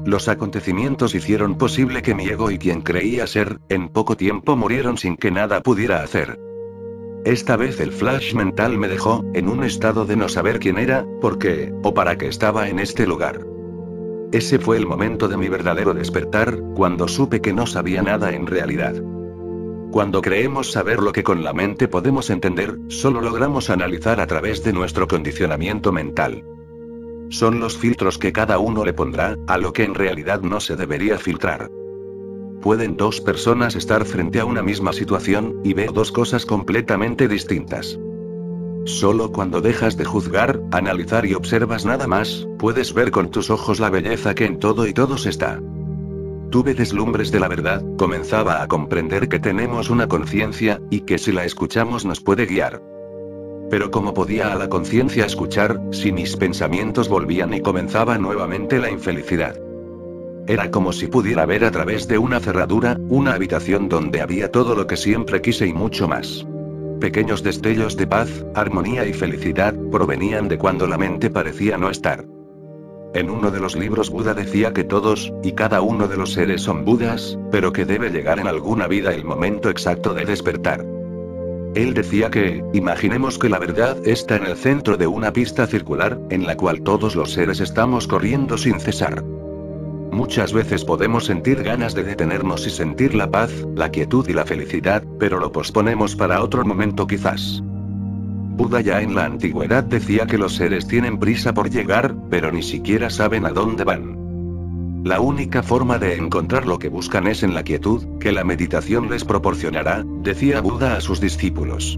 Los 0.05 0.29
acontecimientos 0.29 1.13
hicieron 1.13 1.55
posible 1.55 2.01
que 2.01 2.15
mi 2.15 2.27
ego 2.29 2.49
y 2.49 2.57
quien 2.57 2.81
creía 2.81 3.27
ser, 3.27 3.59
en 3.67 3.89
poco 3.89 4.15
tiempo 4.15 4.55
murieron 4.55 4.97
sin 4.97 5.17
que 5.17 5.29
nada 5.29 5.61
pudiera 5.61 6.01
hacer. 6.01 6.39
Esta 7.25 7.57
vez 7.57 7.81
el 7.81 7.91
flash 7.91 8.33
mental 8.33 8.77
me 8.77 8.87
dejó, 8.87 9.25
en 9.33 9.49
un 9.49 9.65
estado 9.65 10.05
de 10.05 10.15
no 10.15 10.29
saber 10.29 10.59
quién 10.59 10.77
era, 10.77 11.05
por 11.19 11.37
qué, 11.37 11.73
o 11.83 11.93
para 11.93 12.17
qué 12.17 12.27
estaba 12.27 12.69
en 12.69 12.79
este 12.79 13.05
lugar. 13.05 13.41
Ese 14.31 14.59
fue 14.59 14.77
el 14.77 14.85
momento 14.85 15.27
de 15.27 15.37
mi 15.37 15.49
verdadero 15.49 15.95
despertar, 15.95 16.59
cuando 16.75 17.07
supe 17.07 17.41
que 17.41 17.51
no 17.51 17.65
sabía 17.65 18.03
nada 18.03 18.31
en 18.31 18.45
realidad. 18.45 18.93
Cuando 19.91 20.21
creemos 20.21 20.71
saber 20.71 20.99
lo 20.99 21.11
que 21.11 21.23
con 21.23 21.43
la 21.43 21.51
mente 21.51 21.87
podemos 21.87 22.29
entender, 22.29 22.77
solo 22.89 23.21
logramos 23.21 23.71
analizar 23.71 24.19
a 24.21 24.27
través 24.27 24.63
de 24.63 24.71
nuestro 24.71 25.07
condicionamiento 25.07 25.91
mental. 25.91 26.43
Son 27.29 27.59
los 27.59 27.75
filtros 27.75 28.19
que 28.19 28.31
cada 28.31 28.59
uno 28.59 28.85
le 28.85 28.93
pondrá, 28.93 29.35
a 29.47 29.57
lo 29.57 29.73
que 29.73 29.83
en 29.83 29.95
realidad 29.95 30.41
no 30.41 30.59
se 30.59 30.75
debería 30.75 31.17
filtrar. 31.17 31.71
Pueden 32.61 32.97
dos 32.97 33.21
personas 33.21 33.75
estar 33.75 34.05
frente 34.05 34.39
a 34.39 34.45
una 34.45 34.61
misma 34.61 34.93
situación, 34.93 35.59
y 35.63 35.73
ver 35.73 35.91
dos 35.91 36.11
cosas 36.11 36.45
completamente 36.45 37.27
distintas. 37.27 37.99
Solo 38.89 39.31
cuando 39.31 39.61
dejas 39.61 39.97
de 39.97 40.03
juzgar, 40.03 40.61
analizar 40.71 41.23
y 41.27 41.35
observas 41.35 41.85
nada 41.85 42.07
más, 42.07 42.47
puedes 42.57 42.91
ver 42.91 43.11
con 43.11 43.29
tus 43.29 43.51
ojos 43.51 43.79
la 43.79 43.91
belleza 43.91 44.33
que 44.33 44.45
en 44.45 44.57
todo 44.57 44.87
y 44.87 44.93
todos 44.93 45.27
está. 45.27 45.61
Tuve 46.49 46.73
deslumbres 46.73 47.31
de 47.31 47.39
la 47.39 47.47
verdad, 47.47 47.83
comenzaba 47.99 48.63
a 48.63 48.67
comprender 48.67 49.29
que 49.29 49.37
tenemos 49.37 49.91
una 49.91 50.07
conciencia, 50.07 50.81
y 50.89 51.01
que 51.01 51.19
si 51.19 51.31
la 51.31 51.45
escuchamos 51.45 52.03
nos 52.03 52.19
puede 52.19 52.47
guiar. 52.47 52.81
Pero 53.69 53.91
¿cómo 53.91 54.15
podía 54.15 54.51
a 54.51 54.55
la 54.55 54.69
conciencia 54.69 55.27
escuchar, 55.27 55.79
si 55.91 56.11
mis 56.11 56.35
pensamientos 56.35 57.09
volvían 57.09 57.53
y 57.53 57.61
comenzaba 57.61 58.17
nuevamente 58.17 58.79
la 58.79 58.89
infelicidad? 58.89 59.55
Era 60.47 60.71
como 60.71 60.93
si 60.93 61.05
pudiera 61.05 61.45
ver 61.45 61.63
a 61.63 61.69
través 61.69 62.07
de 62.07 62.17
una 62.17 62.39
cerradura, 62.39 62.97
una 63.07 63.35
habitación 63.35 63.87
donde 63.87 64.19
había 64.19 64.51
todo 64.51 64.73
lo 64.73 64.87
que 64.87 64.97
siempre 64.97 65.43
quise 65.43 65.67
y 65.67 65.73
mucho 65.73 66.07
más. 66.07 66.43
Pequeños 66.99 67.43
destellos 67.43 67.95
de 67.95 68.07
paz, 68.07 68.29
armonía 68.55 69.05
y 69.05 69.13
felicidad, 69.13 69.73
provenían 69.91 70.47
de 70.49 70.57
cuando 70.57 70.85
la 70.85 70.97
mente 70.97 71.29
parecía 71.29 71.77
no 71.77 71.89
estar. 71.89 72.25
En 73.13 73.29
uno 73.29 73.51
de 73.51 73.59
los 73.59 73.75
libros 73.75 74.09
Buda 74.09 74.33
decía 74.33 74.73
que 74.73 74.83
todos, 74.83 75.33
y 75.41 75.53
cada 75.53 75.81
uno 75.81 76.07
de 76.07 76.17
los 76.17 76.33
seres 76.33 76.61
son 76.61 76.85
Budas, 76.85 77.39
pero 77.51 77.71
que 77.71 77.85
debe 77.85 78.09
llegar 78.09 78.39
en 78.39 78.47
alguna 78.47 78.87
vida 78.87 79.13
el 79.13 79.23
momento 79.23 79.69
exacto 79.69 80.13
de 80.13 80.25
despertar. 80.25 80.85
Él 81.73 81.93
decía 81.93 82.29
que, 82.29 82.63
imaginemos 82.73 83.39
que 83.39 83.49
la 83.49 83.59
verdad 83.59 83.97
está 84.05 84.35
en 84.35 84.45
el 84.45 84.57
centro 84.57 84.97
de 84.97 85.07
una 85.07 85.31
pista 85.31 85.67
circular, 85.67 86.19
en 86.29 86.45
la 86.45 86.57
cual 86.57 86.81
todos 86.81 87.15
los 87.15 87.31
seres 87.31 87.61
estamos 87.61 88.07
corriendo 88.07 88.57
sin 88.57 88.79
cesar. 88.79 89.23
Muchas 90.11 90.53
veces 90.53 90.83
podemos 90.85 91.25
sentir 91.25 91.63
ganas 91.63 91.93
de 91.93 92.03
detenernos 92.03 92.65
y 92.67 92.69
sentir 92.69 93.15
la 93.15 93.29
paz, 93.29 93.51
la 93.75 93.89
quietud 93.89 94.27
y 94.27 94.33
la 94.33 94.45
felicidad, 94.45 95.03
pero 95.19 95.39
lo 95.39 95.51
posponemos 95.51 96.15
para 96.15 96.43
otro 96.43 96.65
momento 96.65 97.07
quizás. 97.07 97.61
Buda 97.63 98.81
ya 98.81 99.01
en 99.01 99.15
la 99.15 99.25
antigüedad 99.25 99.83
decía 99.83 100.25
que 100.25 100.37
los 100.37 100.55
seres 100.55 100.87
tienen 100.87 101.19
prisa 101.19 101.53
por 101.53 101.69
llegar, 101.69 102.15
pero 102.29 102.51
ni 102.51 102.63
siquiera 102.63 103.09
saben 103.09 103.45
a 103.45 103.51
dónde 103.51 103.83
van. 103.83 105.03
La 105.05 105.21
única 105.21 105.63
forma 105.63 105.97
de 105.97 106.17
encontrar 106.17 106.65
lo 106.65 106.77
que 106.77 106.89
buscan 106.89 107.27
es 107.27 107.43
en 107.43 107.53
la 107.53 107.63
quietud, 107.63 108.19
que 108.19 108.33
la 108.33 108.43
meditación 108.43 109.09
les 109.09 109.23
proporcionará, 109.23 110.03
decía 110.23 110.59
Buda 110.59 110.97
a 110.97 111.01
sus 111.01 111.21
discípulos. 111.21 111.97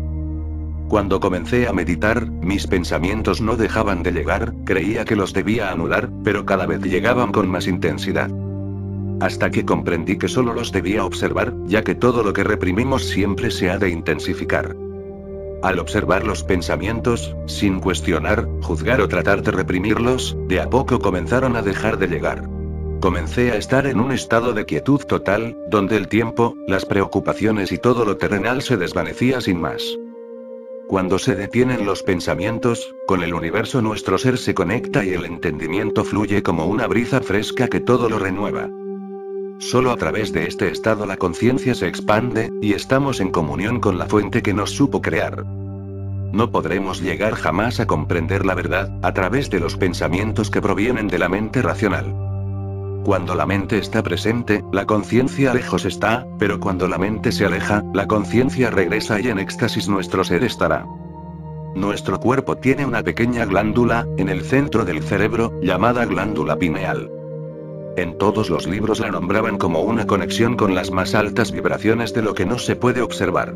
Cuando 0.92 1.22
comencé 1.22 1.70
a 1.70 1.72
meditar, 1.72 2.30
mis 2.30 2.68
pensamientos 2.68 3.40
no 3.40 3.56
dejaban 3.56 4.04
de 4.04 4.12
llegar, 4.12 4.54
creía 4.66 5.06
que 5.06 5.16
los 5.16 5.32
debía 5.32 5.72
anular, 5.72 6.10
pero 6.22 6.46
cada 6.46 6.66
vez 6.66 6.82
llegaban 6.82 7.32
con 7.32 7.50
más 7.50 7.66
intensidad. 7.66 8.30
Hasta 9.22 9.52
que 9.52 9.64
comprendí 9.64 10.18
que 10.18 10.28
solo 10.28 10.54
los 10.54 10.74
debía 10.74 11.06
observar, 11.06 11.54
ya 11.66 11.82
que 11.86 11.96
todo 11.96 12.24
lo 12.24 12.34
que 12.34 12.44
reprimimos 12.44 13.06
siempre 13.06 13.52
se 13.52 13.72
ha 13.72 13.78
de 13.78 13.90
intensificar. 13.90 14.76
Al 15.64 15.80
observar 15.80 16.28
los 16.28 16.44
pensamientos, 16.44 17.38
sin 17.46 17.80
cuestionar, 17.80 18.46
juzgar 18.62 19.00
o 19.00 19.08
tratar 19.08 19.44
de 19.44 19.52
reprimirlos, 19.52 20.36
de 20.50 20.60
a 20.60 20.70
poco 20.70 21.00
comenzaron 21.00 21.56
a 21.56 21.62
dejar 21.62 22.00
de 22.00 22.08
llegar. 22.08 22.50
Comencé 23.00 23.54
a 23.54 23.56
estar 23.56 23.88
en 23.88 24.02
un 24.02 24.12
estado 24.12 24.52
de 24.52 24.66
quietud 24.66 25.00
total, 25.00 25.56
donde 25.70 25.96
el 25.96 26.10
tiempo, 26.10 26.54
las 26.68 26.84
preocupaciones 26.84 27.72
y 27.72 27.78
todo 27.78 28.04
lo 28.04 28.18
terrenal 28.18 28.62
se 28.62 28.76
desvanecía 28.76 29.40
sin 29.40 29.62
más. 29.62 29.82
Cuando 30.92 31.20
se 31.20 31.36
detienen 31.36 31.86
los 31.86 32.04
pensamientos, 32.04 32.94
con 33.08 33.24
el 33.24 33.34
universo 33.34 33.82
nuestro 33.82 34.18
ser 34.18 34.38
se 34.38 34.54
conecta 34.54 35.06
y 35.06 35.14
el 35.14 35.24
entendimiento 35.24 36.04
fluye 36.04 36.44
como 36.44 36.66
una 36.66 36.86
brisa 36.86 37.22
fresca 37.22 37.70
que 37.70 37.80
todo 37.80 38.10
lo 38.10 38.20
renueva. 38.20 38.70
Solo 39.58 39.92
a 39.92 39.96
través 39.96 40.34
de 40.34 40.48
este 40.48 40.70
estado 40.70 41.06
la 41.06 41.16
conciencia 41.16 41.76
se 41.76 41.88
expande, 41.88 42.50
y 42.62 42.74
estamos 42.74 43.22
en 43.22 43.32
comunión 43.32 43.80
con 43.80 43.98
la 43.98 44.08
fuente 44.08 44.44
que 44.44 44.54
nos 44.54 44.72
supo 44.72 45.02
crear. 45.02 45.46
No 45.46 46.52
podremos 46.52 47.02
llegar 47.02 47.36
jamás 47.36 47.80
a 47.80 47.88
comprender 47.88 48.46
la 48.46 48.54
verdad, 48.54 48.92
a 49.02 49.14
través 49.14 49.50
de 49.50 49.62
los 49.62 49.78
pensamientos 49.78 50.52
que 50.52 50.62
provienen 50.62 51.08
de 51.08 51.20
la 51.20 51.30
mente 51.30 51.62
racional. 51.62 52.31
Cuando 53.04 53.34
la 53.34 53.48
mente 53.48 53.80
está 53.80 54.04
presente, 54.04 54.64
la 54.72 54.86
conciencia 54.86 55.56
lejos 55.56 55.86
está, 55.86 56.28
pero 56.38 56.60
cuando 56.60 56.88
la 56.88 57.00
mente 57.00 57.32
se 57.32 57.46
aleja, 57.46 57.84
la 57.96 58.08
conciencia 58.08 58.70
regresa 58.70 59.20
y 59.20 59.30
en 59.30 59.40
éxtasis 59.40 59.90
nuestro 59.90 60.24
ser 60.24 60.44
estará. 60.44 60.86
Nuestro 61.74 62.20
cuerpo 62.20 62.58
tiene 62.58 62.86
una 62.86 63.02
pequeña 63.02 63.46
glándula, 63.46 64.06
en 64.18 64.30
el 64.30 64.42
centro 64.42 64.86
del 64.86 65.02
cerebro, 65.02 65.52
llamada 65.62 66.06
glándula 66.06 66.58
pineal. 66.58 67.10
En 67.98 68.20
todos 68.20 68.52
los 68.52 68.68
libros 68.68 69.00
la 69.00 69.10
nombraban 69.10 69.58
como 69.58 69.82
una 69.82 70.06
conexión 70.06 70.56
con 70.56 70.76
las 70.76 70.92
más 70.92 71.16
altas 71.16 71.52
vibraciones 71.52 72.14
de 72.14 72.22
lo 72.22 72.36
que 72.36 72.46
no 72.46 72.60
se 72.60 72.76
puede 72.76 73.02
observar. 73.02 73.56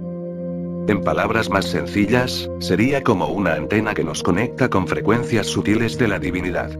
En 0.88 1.02
palabras 1.02 1.52
más 1.52 1.66
sencillas, 1.66 2.50
sería 2.60 3.04
como 3.04 3.28
una 3.28 3.54
antena 3.54 3.94
que 3.94 4.04
nos 4.04 4.24
conecta 4.24 4.70
con 4.70 4.88
frecuencias 4.88 5.46
sutiles 5.46 6.00
de 6.00 6.08
la 6.08 6.18
divinidad. 6.18 6.72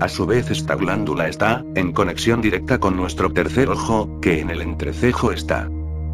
A 0.00 0.08
su 0.08 0.24
vez 0.24 0.50
esta 0.50 0.76
glándula 0.76 1.28
está, 1.28 1.62
en 1.74 1.92
conexión 1.92 2.40
directa 2.40 2.80
con 2.80 2.96
nuestro 2.96 3.30
tercer 3.34 3.68
ojo, 3.68 4.18
que 4.22 4.40
en 4.40 4.48
el 4.48 4.62
entrecejo 4.62 5.30
está. 5.30 5.68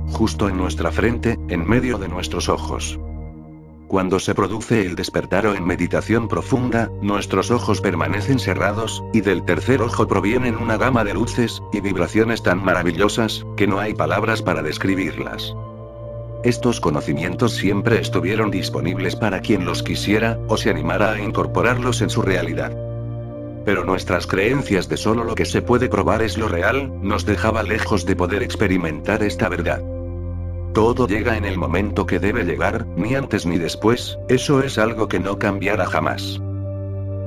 Justo 0.08 0.48
en 0.48 0.56
nuestra 0.56 0.90
frente, 0.90 1.38
en 1.48 1.68
medio 1.68 1.96
de 1.96 2.08
nuestros 2.08 2.48
ojos. 2.48 2.98
Cuando 3.86 4.18
se 4.18 4.34
produce 4.34 4.84
el 4.84 4.96
despertar 4.96 5.46
o 5.46 5.54
en 5.54 5.64
meditación 5.64 6.26
profunda, 6.26 6.90
nuestros 7.00 7.52
ojos 7.52 7.80
permanecen 7.80 8.40
cerrados, 8.40 9.04
y 9.12 9.20
del 9.20 9.44
tercer 9.44 9.80
ojo 9.82 10.08
provienen 10.08 10.56
una 10.56 10.76
gama 10.76 11.04
de 11.04 11.14
luces, 11.14 11.62
y 11.72 11.80
vibraciones 11.80 12.42
tan 12.42 12.64
maravillosas, 12.64 13.46
que 13.56 13.68
no 13.68 13.78
hay 13.78 13.94
palabras 13.94 14.42
para 14.42 14.62
describirlas. 14.62 15.54
Estos 16.42 16.80
conocimientos 16.80 17.54
siempre 17.54 18.00
estuvieron 18.00 18.50
disponibles 18.50 19.14
para 19.14 19.40
quien 19.40 19.64
los 19.64 19.84
quisiera, 19.84 20.40
o 20.48 20.56
se 20.56 20.70
animara 20.70 21.12
a 21.12 21.20
incorporarlos 21.22 22.02
en 22.02 22.10
su 22.10 22.22
realidad. 22.22 22.95
Pero 23.66 23.84
nuestras 23.84 24.28
creencias 24.28 24.88
de 24.88 24.96
solo 24.96 25.24
lo 25.24 25.34
que 25.34 25.44
se 25.44 25.60
puede 25.60 25.88
probar 25.88 26.22
es 26.22 26.38
lo 26.38 26.46
real, 26.46 26.90
nos 27.02 27.26
dejaba 27.26 27.64
lejos 27.64 28.06
de 28.06 28.14
poder 28.14 28.44
experimentar 28.44 29.24
esta 29.24 29.48
verdad. 29.48 29.82
Todo 30.72 31.08
llega 31.08 31.36
en 31.36 31.44
el 31.44 31.58
momento 31.58 32.06
que 32.06 32.20
debe 32.20 32.44
llegar, 32.44 32.86
ni 32.96 33.16
antes 33.16 33.44
ni 33.44 33.58
después, 33.58 34.18
eso 34.28 34.62
es 34.62 34.78
algo 34.78 35.08
que 35.08 35.18
no 35.18 35.38
cambiará 35.38 35.84
jamás. 35.86 36.40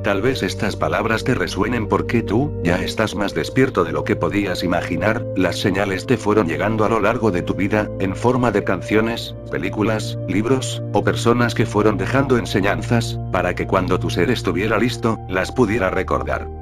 Tal 0.04 0.22
vez 0.22 0.44
estas 0.44 0.78
palabras 0.78 1.26
te 1.26 1.36
resuenen 1.36 1.88
porque 1.88 2.24
tú, 2.24 2.54
ya 2.64 2.82
estás 2.82 3.16
más 3.16 3.34
despierto 3.34 3.84
de 3.84 3.92
lo 3.92 4.06
que 4.06 4.16
podías 4.16 4.64
imaginar, 4.64 5.26
las 5.36 5.60
señales 5.60 6.06
te 6.06 6.16
fueron 6.18 6.48
llegando 6.48 6.86
a 6.86 6.90
lo 6.90 7.02
largo 7.02 7.32
de 7.32 7.42
tu 7.42 7.54
vida, 7.54 7.90
en 8.00 8.16
forma 8.16 8.52
de 8.52 8.64
canciones, 8.64 9.36
películas, 9.52 10.18
libros, 10.28 10.82
o 10.94 11.04
personas 11.04 11.54
que 11.54 11.66
fueron 11.66 11.98
dejando 11.98 12.38
enseñanzas, 12.38 13.20
para 13.32 13.56
que 13.56 13.68
cuando 13.68 14.00
tu 14.00 14.10
ser 14.10 14.32
estuviera 14.32 14.78
listo, 14.78 15.20
las 15.28 15.52
pudiera 15.52 15.90
recordar. 15.90 16.59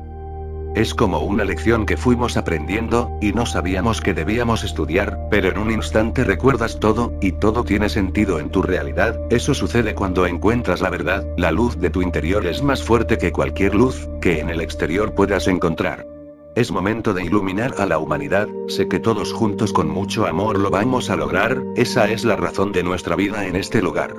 Es 0.77 0.93
como 0.93 1.21
una 1.21 1.43
lección 1.43 1.87
que 1.87 1.97
fuimos 1.97 2.37
aprendiendo, 2.37 3.09
y 3.19 3.33
no 3.33 3.47
sabíamos 3.47 3.99
que 3.99 4.13
debíamos 4.13 4.63
estudiar, 4.63 5.17
pero 5.31 5.49
en 5.49 5.57
un 5.57 5.71
instante 5.71 6.23
recuerdas 6.23 6.79
todo, 6.79 7.13
y 7.19 7.31
todo 7.31 7.63
tiene 7.63 7.89
sentido 7.89 8.39
en 8.39 8.51
tu 8.51 8.61
realidad, 8.61 9.19
eso 9.31 9.55
sucede 9.55 9.95
cuando 9.95 10.27
encuentras 10.27 10.81
la 10.81 10.91
verdad, 10.91 11.25
la 11.35 11.51
luz 11.51 11.79
de 11.79 11.89
tu 11.89 12.03
interior 12.03 12.45
es 12.45 12.61
más 12.61 12.83
fuerte 12.83 13.17
que 13.17 13.31
cualquier 13.31 13.73
luz, 13.73 14.07
que 14.21 14.39
en 14.39 14.51
el 14.51 14.61
exterior 14.61 15.15
puedas 15.15 15.47
encontrar. 15.47 16.05
Es 16.53 16.71
momento 16.71 17.15
de 17.15 17.23
iluminar 17.23 17.73
a 17.79 17.87
la 17.87 17.97
humanidad, 17.97 18.47
sé 18.67 18.87
que 18.87 18.99
todos 18.99 19.33
juntos 19.33 19.73
con 19.73 19.89
mucho 19.89 20.27
amor 20.27 20.59
lo 20.59 20.69
vamos 20.69 21.09
a 21.09 21.15
lograr, 21.15 21.59
esa 21.75 22.07
es 22.11 22.23
la 22.23 22.35
razón 22.35 22.71
de 22.71 22.83
nuestra 22.83 23.15
vida 23.15 23.47
en 23.47 23.55
este 23.55 23.81
lugar. 23.81 24.13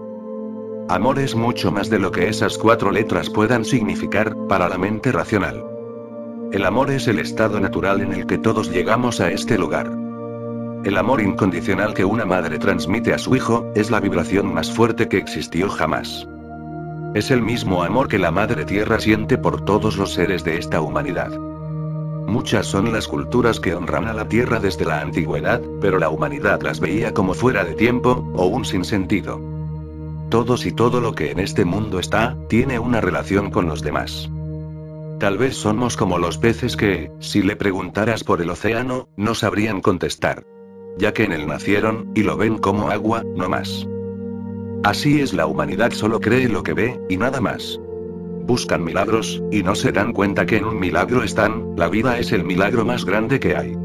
Amor 0.89 1.21
es 1.21 1.37
mucho 1.37 1.71
más 1.71 1.89
de 1.89 2.01
lo 2.01 2.11
que 2.11 2.29
esas 2.29 2.59
cuatro 2.59 2.91
letras 2.91 3.31
puedan 3.31 3.65
significar, 3.65 4.37
para 4.49 4.69
la 4.69 4.77
mente 4.77 5.13
racional. 5.13 5.78
El 6.51 6.65
amor 6.65 6.91
es 6.91 7.07
el 7.09 7.19
estado 7.19 7.61
natural 7.61 8.01
en 8.01 8.13
el 8.13 8.27
que 8.27 8.39
todos 8.39 8.71
llegamos 8.71 9.21
a 9.21 9.31
este 9.31 9.59
lugar. 9.59 9.93
El 10.83 10.97
amor 10.97 11.21
incondicional 11.21 11.93
que 11.93 12.07
una 12.07 12.25
madre 12.25 12.59
transmite 12.59 13.13
a 13.13 13.19
su 13.19 13.37
hijo, 13.37 13.71
es 13.75 13.91
la 13.91 14.01
vibración 14.01 14.55
más 14.55 14.73
fuerte 14.73 15.09
que 15.09 15.19
existió 15.19 15.69
jamás. 15.69 16.27
Es 17.15 17.31
el 17.31 17.43
mismo 17.43 17.83
amor 17.83 18.09
que 18.09 18.19
la 18.19 18.31
Madre 18.31 18.65
Tierra 18.65 18.99
siente 18.99 19.37
por 19.37 19.65
todos 19.67 19.99
los 19.99 20.15
seres 20.15 20.43
de 20.43 20.57
esta 20.57 20.81
humanidad. 20.81 21.31
Muchas 22.27 22.67
son 22.67 22.93
las 22.93 23.09
culturas 23.09 23.61
que 23.61 23.75
honran 23.75 24.07
a 24.07 24.15
la 24.15 24.27
Tierra 24.27 24.59
desde 24.59 24.87
la 24.87 25.01
antigüedad, 25.03 25.61
pero 25.83 25.99
la 25.99 26.09
humanidad 26.09 26.63
las 26.63 26.81
veía 26.81 27.13
como 27.13 27.35
fuera 27.35 27.65
de 27.65 27.75
tiempo, 27.75 28.27
o 28.35 28.47
un 28.47 28.65
sinsentido. 28.65 29.39
Todos 30.31 30.65
y 30.65 30.73
todo 30.73 31.03
lo 31.03 31.15
que 31.15 31.31
en 31.31 31.41
este 31.41 31.67
mundo 31.67 31.99
está, 31.99 32.37
tiene 32.49 32.79
una 32.79 33.03
relación 33.03 33.51
con 33.51 33.67
los 33.67 33.83
demás. 33.83 34.31
Tal 35.19 35.37
vez 35.37 35.57
somos 35.57 35.97
como 35.97 36.19
los 36.19 36.39
peces 36.39 36.77
que, 36.77 37.11
si 37.19 37.43
le 37.43 37.57
preguntaras 37.57 38.23
por 38.23 38.41
el 38.41 38.51
océano, 38.51 39.09
no 39.17 39.35
sabrían 39.35 39.81
contestar. 39.81 40.45
Ya 40.97 41.13
que 41.13 41.25
en 41.25 41.33
él 41.33 41.49
nacieron, 41.49 42.13
y 42.15 42.23
lo 42.23 42.37
ven 42.37 42.59
como 42.59 42.91
agua, 42.91 43.25
no 43.35 43.49
más. 43.49 43.89
Así 44.85 45.21
es 45.21 45.33
la 45.33 45.47
humanidad, 45.47 45.91
solo 45.91 46.21
cree 46.21 46.49
lo 46.49 46.63
que 46.63 46.73
ve, 46.73 47.01
y 47.09 47.17
nada 47.17 47.41
más. 47.41 47.81
Buscan 48.47 48.85
milagros, 48.85 49.43
y 49.51 49.65
no 49.65 49.75
se 49.75 49.91
dan 49.91 50.13
cuenta 50.13 50.47
que 50.47 50.59
en 50.59 50.67
un 50.67 50.79
milagro 50.79 51.25
están, 51.25 51.75
la 51.77 51.89
vida 51.89 52.19
es 52.19 52.31
el 52.31 52.45
milagro 52.45 52.85
más 52.85 53.05
grande 53.05 53.41
que 53.41 53.57
hay. 53.57 53.77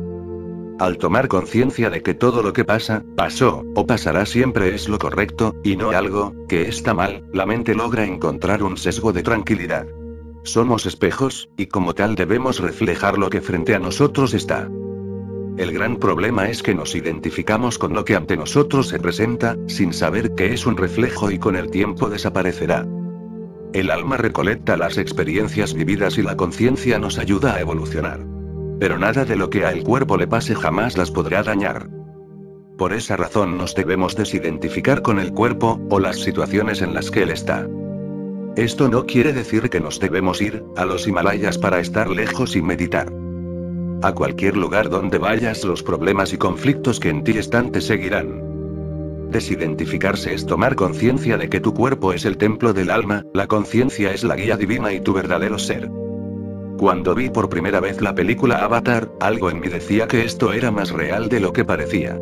Al 0.80 1.00
tomar 1.00 1.28
conciencia 1.28 1.90
de 1.90 2.04
que 2.04 2.14
todo 2.14 2.44
lo 2.44 2.54
que 2.54 2.64
pasa, 2.64 3.04
pasó, 3.16 3.64
o 3.74 3.88
pasará 3.88 4.28
siempre 4.28 4.76
es 4.76 4.88
lo 4.88 5.00
correcto, 5.00 5.56
y 5.64 5.78
no 5.78 5.90
algo, 5.90 6.36
que 6.48 6.68
está 6.68 6.94
mal, 6.94 7.24
la 7.34 7.48
mente 7.48 7.74
logra 7.74 8.06
encontrar 8.06 8.62
un 8.62 8.78
sesgo 8.78 9.14
de 9.14 9.24
tranquilidad. 9.24 9.88
Somos 10.44 10.86
espejos, 10.86 11.50
y 11.58 11.68
como 11.68 11.94
tal 11.94 12.16
debemos 12.16 12.60
reflejar 12.60 13.18
lo 13.18 13.30
que 13.30 13.42
frente 13.42 13.76
a 13.76 13.80
nosotros 13.80 14.34
está. 14.34 14.70
El 15.56 15.72
gran 15.72 15.98
problema 15.98 16.50
es 16.50 16.62
que 16.62 16.76
nos 16.76 16.96
identificamos 16.96 17.78
con 17.78 17.94
lo 17.94 18.04
que 18.04 18.16
ante 18.16 18.36
nosotros 18.36 18.90
se 18.90 19.00
presenta, 19.00 19.56
sin 19.68 19.94
saber 19.94 20.36
que 20.36 20.54
es 20.54 20.66
un 20.66 20.76
reflejo 20.76 21.32
y 21.32 21.40
con 21.40 21.56
el 21.56 21.72
tiempo 21.72 22.10
desaparecerá. 22.10 22.86
El 23.72 23.90
alma 23.90 24.18
recolecta 24.18 24.76
las 24.76 24.98
experiencias 24.98 25.74
vividas 25.74 26.18
y 26.18 26.24
la 26.24 26.36
conciencia 26.36 27.00
nos 27.00 27.20
ayuda 27.20 27.56
a 27.56 27.62
evolucionar. 27.62 28.20
Pero 28.80 29.00
nada 29.00 29.24
de 29.24 29.38
lo 29.38 29.50
que 29.50 29.66
al 29.66 29.84
cuerpo 29.84 30.18
le 30.18 30.28
pase 30.28 30.56
jamás 30.56 30.98
las 30.98 31.10
podrá 31.10 31.44
dañar. 31.44 31.90
Por 32.78 32.92
esa 32.92 33.16
razón 33.16 33.58
nos 33.58 33.76
debemos 33.76 34.16
desidentificar 34.16 35.04
con 35.04 35.20
el 35.20 35.32
cuerpo, 35.32 35.80
o 35.90 36.00
las 36.00 36.18
situaciones 36.18 36.82
en 36.82 36.94
las 36.94 37.12
que 37.12 37.24
él 37.24 37.30
está. 37.30 37.66
Esto 38.56 38.88
no 38.88 39.08
quiere 39.08 39.34
decir 39.34 39.72
que 39.72 39.80
nos 39.80 40.00
debemos 40.00 40.40
ir 40.40 40.64
a 40.76 40.86
los 40.86 41.08
Himalayas 41.08 41.58
para 41.58 41.80
estar 41.80 42.10
lejos 42.10 42.56
y 42.56 42.62
meditar. 42.62 43.12
A 44.04 44.14
cualquier 44.14 44.58
lugar 44.58 44.90
donde 44.90 45.18
vayas 45.18 45.64
los 45.64 45.82
problemas 45.82 46.34
y 46.34 46.38
conflictos 46.38 47.00
que 47.00 47.10
en 47.10 47.24
ti 47.24 47.38
están 47.40 47.72
te 47.72 47.82
seguirán. 47.82 49.32
Desidentificarse 49.32 50.36
es 50.36 50.46
tomar 50.46 50.76
conciencia 50.76 51.38
de 51.38 51.50
que 51.50 51.60
tu 51.60 51.74
cuerpo 51.74 52.14
es 52.14 52.26
el 52.26 52.38
templo 52.38 52.74
del 52.74 52.92
alma, 52.92 53.26
la 53.34 53.48
conciencia 53.48 54.14
es 54.14 54.24
la 54.24 54.36
guía 54.36 54.56
divina 54.56 54.94
y 54.94 55.02
tu 55.02 55.14
verdadero 55.14 55.58
ser. 55.58 55.90
Cuando 56.78 57.16
vi 57.16 57.32
por 57.32 57.50
primera 57.50 57.80
vez 57.80 58.02
la 58.02 58.14
película 58.14 58.64
Avatar, 58.64 59.10
algo 59.20 59.50
en 59.50 59.62
mí 59.62 59.68
decía 59.68 60.08
que 60.08 60.26
esto 60.26 60.54
era 60.54 60.70
más 60.70 60.92
real 60.92 61.28
de 61.28 61.40
lo 61.40 61.54
que 61.54 61.66
parecía. 61.66 62.20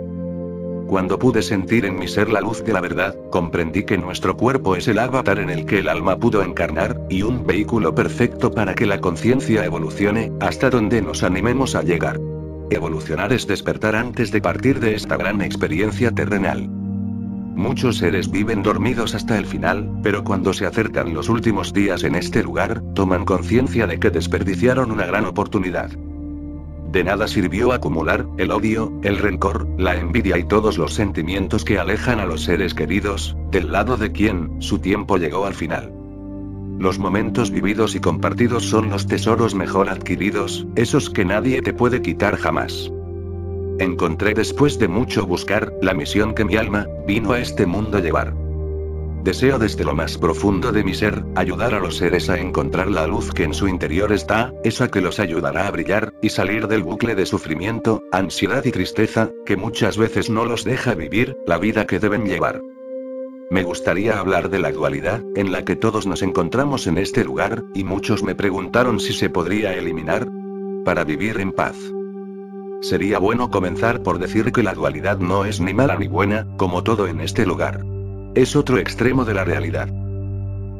Cuando 0.91 1.17
pude 1.17 1.41
sentir 1.41 1.85
en 1.85 1.97
mi 1.97 2.09
ser 2.09 2.29
la 2.29 2.41
luz 2.41 2.65
de 2.65 2.73
la 2.73 2.81
verdad, 2.81 3.15
comprendí 3.29 3.85
que 3.85 3.97
nuestro 3.97 4.35
cuerpo 4.35 4.75
es 4.75 4.89
el 4.89 4.99
avatar 4.99 5.39
en 5.39 5.49
el 5.49 5.65
que 5.65 5.79
el 5.79 5.87
alma 5.87 6.17
pudo 6.17 6.43
encarnar, 6.43 6.99
y 7.09 7.21
un 7.21 7.47
vehículo 7.47 7.95
perfecto 7.95 8.51
para 8.51 8.75
que 8.75 8.85
la 8.85 8.99
conciencia 8.99 9.63
evolucione, 9.63 10.33
hasta 10.41 10.69
donde 10.69 11.01
nos 11.01 11.23
animemos 11.23 11.75
a 11.75 11.81
llegar. 11.81 12.19
Evolucionar 12.69 13.31
es 13.31 13.47
despertar 13.47 13.95
antes 13.95 14.33
de 14.33 14.41
partir 14.41 14.81
de 14.81 14.95
esta 14.95 15.15
gran 15.15 15.41
experiencia 15.41 16.11
terrenal. 16.11 16.67
Muchos 16.67 17.99
seres 17.99 18.29
viven 18.29 18.61
dormidos 18.61 19.15
hasta 19.15 19.37
el 19.37 19.45
final, 19.45 19.89
pero 20.03 20.25
cuando 20.25 20.51
se 20.51 20.65
acercan 20.65 21.13
los 21.13 21.29
últimos 21.29 21.71
días 21.71 22.03
en 22.03 22.15
este 22.15 22.43
lugar, 22.43 22.83
toman 22.95 23.23
conciencia 23.23 23.87
de 23.87 23.97
que 23.97 24.09
desperdiciaron 24.09 24.91
una 24.91 25.05
gran 25.05 25.23
oportunidad. 25.23 25.89
De 26.91 27.05
nada 27.05 27.27
sirvió 27.29 27.71
acumular, 27.71 28.27
el 28.37 28.51
odio, 28.51 28.91
el 29.01 29.17
rencor, 29.17 29.65
la 29.77 29.95
envidia 29.95 30.37
y 30.37 30.43
todos 30.43 30.77
los 30.77 30.93
sentimientos 30.93 31.63
que 31.63 31.79
alejan 31.79 32.19
a 32.19 32.25
los 32.25 32.43
seres 32.43 32.73
queridos, 32.73 33.37
del 33.49 33.71
lado 33.71 33.95
de 33.95 34.11
quien, 34.11 34.61
su 34.61 34.79
tiempo 34.79 35.15
llegó 35.15 35.45
al 35.45 35.53
final. 35.53 35.93
Los 36.79 36.99
momentos 36.99 37.49
vividos 37.49 37.95
y 37.95 38.01
compartidos 38.01 38.65
son 38.65 38.89
los 38.89 39.07
tesoros 39.07 39.55
mejor 39.55 39.87
adquiridos, 39.87 40.67
esos 40.75 41.09
que 41.09 41.23
nadie 41.23 41.61
te 41.61 41.73
puede 41.73 42.01
quitar 42.01 42.35
jamás. 42.35 42.91
Encontré 43.79 44.33
después 44.33 44.77
de 44.77 44.89
mucho 44.89 45.25
buscar, 45.25 45.71
la 45.81 45.93
misión 45.93 46.33
que 46.33 46.43
mi 46.43 46.57
alma, 46.57 46.87
vino 47.07 47.31
a 47.31 47.39
este 47.39 47.65
mundo 47.65 47.99
llevar. 47.99 48.40
Deseo 49.23 49.59
desde 49.59 49.83
lo 49.83 49.93
más 49.93 50.17
profundo 50.17 50.71
de 50.71 50.83
mi 50.83 50.95
ser, 50.95 51.23
ayudar 51.35 51.75
a 51.75 51.79
los 51.79 51.97
seres 51.97 52.27
a 52.31 52.39
encontrar 52.39 52.89
la 52.89 53.05
luz 53.05 53.31
que 53.31 53.43
en 53.43 53.53
su 53.53 53.67
interior 53.67 54.11
está, 54.11 54.51
esa 54.63 54.89
que 54.89 54.99
los 54.99 55.19
ayudará 55.19 55.67
a 55.67 55.71
brillar, 55.71 56.15
y 56.23 56.29
salir 56.29 56.67
del 56.67 56.81
bucle 56.81 57.13
de 57.13 57.27
sufrimiento, 57.27 58.01
ansiedad 58.11 58.65
y 58.65 58.71
tristeza, 58.71 59.29
que 59.45 59.57
muchas 59.57 59.95
veces 59.95 60.31
no 60.31 60.45
los 60.45 60.63
deja 60.63 60.95
vivir, 60.95 61.37
la 61.45 61.59
vida 61.59 61.85
que 61.85 61.99
deben 61.99 62.25
llevar. 62.25 62.61
Me 63.51 63.63
gustaría 63.63 64.17
hablar 64.17 64.49
de 64.49 64.57
la 64.57 64.71
dualidad, 64.71 65.21
en 65.35 65.51
la 65.51 65.65
que 65.65 65.75
todos 65.75 66.07
nos 66.07 66.23
encontramos 66.23 66.87
en 66.87 66.97
este 66.97 67.23
lugar, 67.23 67.63
y 67.75 67.83
muchos 67.83 68.23
me 68.23 68.33
preguntaron 68.33 68.99
si 68.99 69.13
se 69.13 69.29
podría 69.29 69.75
eliminar 69.75 70.27
para 70.83 71.03
vivir 71.03 71.39
en 71.39 71.51
paz. 71.51 71.75
Sería 72.81 73.19
bueno 73.19 73.51
comenzar 73.51 74.01
por 74.01 74.17
decir 74.17 74.51
que 74.51 74.63
la 74.63 74.73
dualidad 74.73 75.19
no 75.19 75.45
es 75.45 75.61
ni 75.61 75.75
mala 75.75 75.95
ni 75.95 76.07
buena, 76.07 76.47
como 76.57 76.83
todo 76.83 77.05
en 77.05 77.21
este 77.21 77.45
lugar. 77.45 77.85
Es 78.33 78.55
otro 78.55 78.77
extremo 78.77 79.25
de 79.25 79.33
la 79.33 79.43
realidad. 79.43 79.89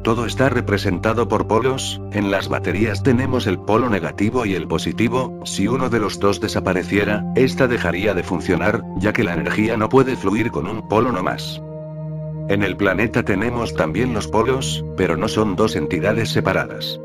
Todo 0.02 0.24
está 0.24 0.48
representado 0.48 1.28
por 1.28 1.46
polos, 1.46 2.00
en 2.12 2.30
las 2.30 2.48
baterías 2.48 3.02
tenemos 3.02 3.46
el 3.46 3.58
polo 3.58 3.90
negativo 3.90 4.46
y 4.46 4.54
el 4.54 4.66
positivo, 4.66 5.38
si 5.44 5.68
uno 5.68 5.90
de 5.90 6.00
los 6.00 6.18
dos 6.18 6.40
desapareciera, 6.40 7.22
esta 7.36 7.68
dejaría 7.68 8.14
de 8.14 8.22
funcionar, 8.22 8.82
ya 8.96 9.12
que 9.12 9.22
la 9.22 9.34
energía 9.34 9.76
no 9.76 9.90
puede 9.90 10.16
fluir 10.16 10.50
con 10.50 10.66
un 10.66 10.88
polo 10.88 11.12
no 11.12 11.22
más. 11.22 11.62
En 12.48 12.62
el 12.62 12.76
planeta 12.78 13.22
tenemos 13.22 13.74
también 13.74 14.14
los 14.14 14.28
polos, 14.28 14.82
pero 14.96 15.18
no 15.18 15.28
son 15.28 15.54
dos 15.54 15.76
entidades 15.76 16.30
separadas. 16.30 16.98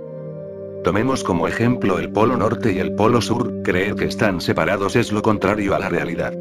Tomemos 0.86 1.26
como 1.26 1.50
ejemplo 1.50 2.00
el 2.00 2.10
polo 2.14 2.38
norte 2.38 2.72
y 2.72 2.80
el 2.80 2.96
polo 2.96 3.20
sur, 3.20 3.64
creer 3.64 3.96
que 3.96 4.06
están 4.06 4.40
separados 4.40 4.96
es 4.96 5.12
lo 5.12 5.22
contrario 5.22 5.76
a 5.76 5.80
la 5.80 5.90
realidad. 5.90 6.34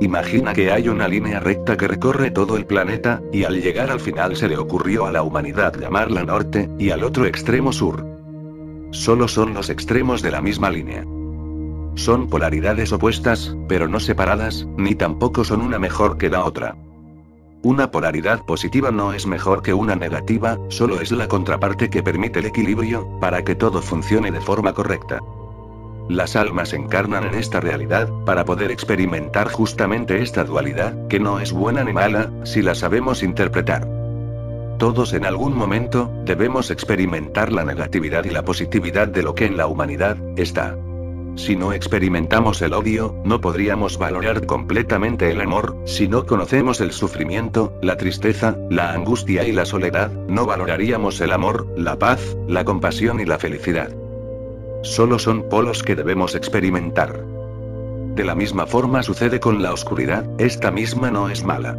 Imagina 0.00 0.54
que 0.54 0.72
hay 0.72 0.88
una 0.88 1.06
línea 1.06 1.40
recta 1.40 1.76
que 1.76 1.86
recorre 1.86 2.30
todo 2.30 2.56
el 2.56 2.64
planeta, 2.64 3.20
y 3.32 3.44
al 3.44 3.60
llegar 3.60 3.90
al 3.90 4.00
final 4.00 4.34
se 4.34 4.48
le 4.48 4.56
ocurrió 4.56 5.04
a 5.04 5.12
la 5.12 5.22
humanidad 5.22 5.78
llamarla 5.78 6.24
norte, 6.24 6.70
y 6.78 6.88
al 6.88 7.04
otro 7.04 7.26
extremo 7.26 7.70
sur. 7.70 8.06
Solo 8.92 9.28
son 9.28 9.52
los 9.52 9.68
extremos 9.68 10.22
de 10.22 10.30
la 10.30 10.40
misma 10.40 10.70
línea. 10.70 11.04
Son 11.96 12.28
polaridades 12.28 12.92
opuestas, 12.92 13.54
pero 13.68 13.88
no 13.88 14.00
separadas, 14.00 14.66
ni 14.78 14.94
tampoco 14.94 15.44
son 15.44 15.60
una 15.60 15.78
mejor 15.78 16.16
que 16.16 16.30
la 16.30 16.44
otra. 16.44 16.76
Una 17.62 17.90
polaridad 17.90 18.42
positiva 18.46 18.90
no 18.90 19.12
es 19.12 19.26
mejor 19.26 19.60
que 19.60 19.74
una 19.74 19.96
negativa, 19.96 20.58
solo 20.68 21.02
es 21.02 21.12
la 21.12 21.28
contraparte 21.28 21.90
que 21.90 22.02
permite 22.02 22.38
el 22.38 22.46
equilibrio, 22.46 23.06
para 23.20 23.44
que 23.44 23.54
todo 23.54 23.82
funcione 23.82 24.30
de 24.30 24.40
forma 24.40 24.72
correcta. 24.72 25.20
Las 26.10 26.34
almas 26.34 26.72
encarnan 26.72 27.22
en 27.22 27.34
esta 27.34 27.60
realidad, 27.60 28.08
para 28.26 28.44
poder 28.44 28.72
experimentar 28.72 29.48
justamente 29.48 30.20
esta 30.20 30.42
dualidad, 30.42 31.06
que 31.06 31.20
no 31.20 31.38
es 31.38 31.52
buena 31.52 31.84
ni 31.84 31.92
mala, 31.92 32.32
si 32.42 32.62
la 32.62 32.74
sabemos 32.74 33.22
interpretar. 33.22 33.86
Todos 34.76 35.12
en 35.12 35.24
algún 35.24 35.56
momento, 35.56 36.10
debemos 36.24 36.72
experimentar 36.72 37.52
la 37.52 37.64
negatividad 37.64 38.24
y 38.24 38.30
la 38.30 38.44
positividad 38.44 39.06
de 39.06 39.22
lo 39.22 39.36
que 39.36 39.46
en 39.46 39.56
la 39.56 39.68
humanidad 39.68 40.16
está. 40.36 40.76
Si 41.36 41.54
no 41.54 41.72
experimentamos 41.72 42.60
el 42.60 42.72
odio, 42.72 43.14
no 43.24 43.40
podríamos 43.40 43.96
valorar 43.96 44.46
completamente 44.46 45.30
el 45.30 45.40
amor, 45.40 45.76
si 45.84 46.08
no 46.08 46.26
conocemos 46.26 46.80
el 46.80 46.90
sufrimiento, 46.90 47.72
la 47.82 47.96
tristeza, 47.96 48.56
la 48.68 48.94
angustia 48.94 49.46
y 49.46 49.52
la 49.52 49.64
soledad, 49.64 50.10
no 50.10 50.44
valoraríamos 50.44 51.20
el 51.20 51.30
amor, 51.30 51.68
la 51.76 52.00
paz, 52.00 52.36
la 52.48 52.64
compasión 52.64 53.20
y 53.20 53.26
la 53.26 53.38
felicidad. 53.38 53.99
Solo 54.82 55.18
son 55.18 55.48
polos 55.48 55.82
que 55.82 55.94
debemos 55.94 56.34
experimentar. 56.34 57.24
De 58.14 58.24
la 58.24 58.34
misma 58.34 58.66
forma 58.66 59.02
sucede 59.02 59.38
con 59.38 59.62
la 59.62 59.72
oscuridad, 59.72 60.24
esta 60.38 60.70
misma 60.70 61.10
no 61.10 61.28
es 61.28 61.44
mala. 61.44 61.76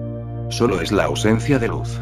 Solo 0.49 0.81
es 0.81 0.91
la 0.91 1.05
ausencia 1.05 1.57
de 1.59 1.67
luz. 1.67 2.01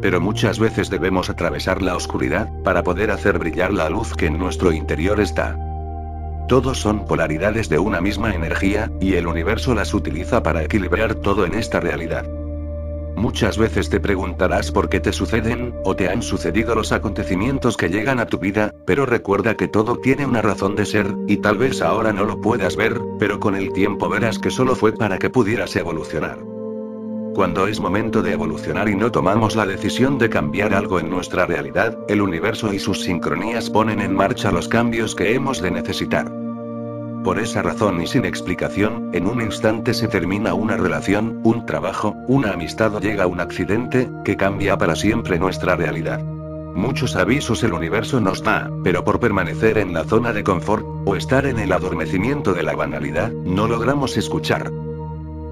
Pero 0.00 0.20
muchas 0.20 0.58
veces 0.58 0.90
debemos 0.90 1.28
atravesar 1.28 1.82
la 1.82 1.96
oscuridad, 1.96 2.48
para 2.62 2.82
poder 2.82 3.10
hacer 3.10 3.38
brillar 3.38 3.72
la 3.72 3.88
luz 3.90 4.14
que 4.14 4.26
en 4.26 4.38
nuestro 4.38 4.72
interior 4.72 5.20
está. 5.20 5.56
Todos 6.48 6.78
son 6.78 7.06
polaridades 7.06 7.68
de 7.68 7.78
una 7.80 8.00
misma 8.00 8.32
energía, 8.32 8.92
y 9.00 9.14
el 9.14 9.26
universo 9.26 9.74
las 9.74 9.92
utiliza 9.92 10.42
para 10.42 10.62
equilibrar 10.62 11.16
todo 11.16 11.44
en 11.44 11.54
esta 11.54 11.80
realidad. 11.80 12.24
Muchas 13.16 13.56
veces 13.56 13.88
te 13.88 13.98
preguntarás 13.98 14.70
por 14.70 14.90
qué 14.90 15.00
te 15.00 15.10
suceden, 15.10 15.74
o 15.84 15.96
te 15.96 16.10
han 16.10 16.20
sucedido 16.20 16.74
los 16.74 16.92
acontecimientos 16.92 17.78
que 17.78 17.88
llegan 17.88 18.20
a 18.20 18.26
tu 18.26 18.38
vida, 18.38 18.74
pero 18.86 19.06
recuerda 19.06 19.56
que 19.56 19.68
todo 19.68 19.96
tiene 19.96 20.26
una 20.26 20.42
razón 20.42 20.76
de 20.76 20.84
ser, 20.84 21.14
y 21.26 21.38
tal 21.38 21.56
vez 21.56 21.80
ahora 21.80 22.12
no 22.12 22.26
lo 22.26 22.42
puedas 22.42 22.76
ver, 22.76 23.00
pero 23.18 23.40
con 23.40 23.56
el 23.56 23.72
tiempo 23.72 24.10
verás 24.10 24.38
que 24.38 24.50
solo 24.50 24.76
fue 24.76 24.92
para 24.92 25.18
que 25.18 25.30
pudieras 25.30 25.74
evolucionar. 25.76 26.38
Cuando 27.34 27.66
es 27.66 27.80
momento 27.80 28.22
de 28.22 28.32
evolucionar 28.32 28.88
y 28.88 28.94
no 28.94 29.10
tomamos 29.10 29.56
la 29.56 29.64
decisión 29.64 30.18
de 30.18 30.28
cambiar 30.28 30.74
algo 30.74 31.00
en 31.00 31.08
nuestra 31.08 31.46
realidad, 31.46 31.98
el 32.08 32.20
universo 32.20 32.72
y 32.72 32.78
sus 32.78 33.00
sincronías 33.00 33.70
ponen 33.70 34.00
en 34.02 34.14
marcha 34.14 34.52
los 34.52 34.68
cambios 34.68 35.14
que 35.14 35.34
hemos 35.34 35.62
de 35.62 35.70
necesitar. 35.70 36.45
Por 37.24 37.38
esa 37.38 37.62
razón 37.62 38.00
y 38.00 38.06
sin 38.06 38.24
explicación, 38.24 39.10
en 39.12 39.26
un 39.26 39.42
instante 39.42 39.94
se 39.94 40.08
termina 40.08 40.54
una 40.54 40.76
relación, 40.76 41.40
un 41.42 41.66
trabajo, 41.66 42.14
una 42.28 42.52
amistad 42.52 42.94
o 42.94 43.00
llega 43.00 43.26
un 43.26 43.40
accidente, 43.40 44.08
que 44.24 44.36
cambia 44.36 44.78
para 44.78 44.94
siempre 44.94 45.38
nuestra 45.38 45.76
realidad. 45.76 46.22
Muchos 46.76 47.16
avisos 47.16 47.62
el 47.64 47.72
universo 47.72 48.20
nos 48.20 48.42
da, 48.42 48.70
pero 48.84 49.02
por 49.02 49.18
permanecer 49.18 49.78
en 49.78 49.94
la 49.94 50.04
zona 50.04 50.32
de 50.32 50.44
confort, 50.44 50.84
o 51.06 51.16
estar 51.16 51.46
en 51.46 51.58
el 51.58 51.72
adormecimiento 51.72 52.52
de 52.52 52.62
la 52.62 52.76
banalidad, 52.76 53.32
no 53.32 53.66
logramos 53.66 54.16
escuchar. 54.16 54.70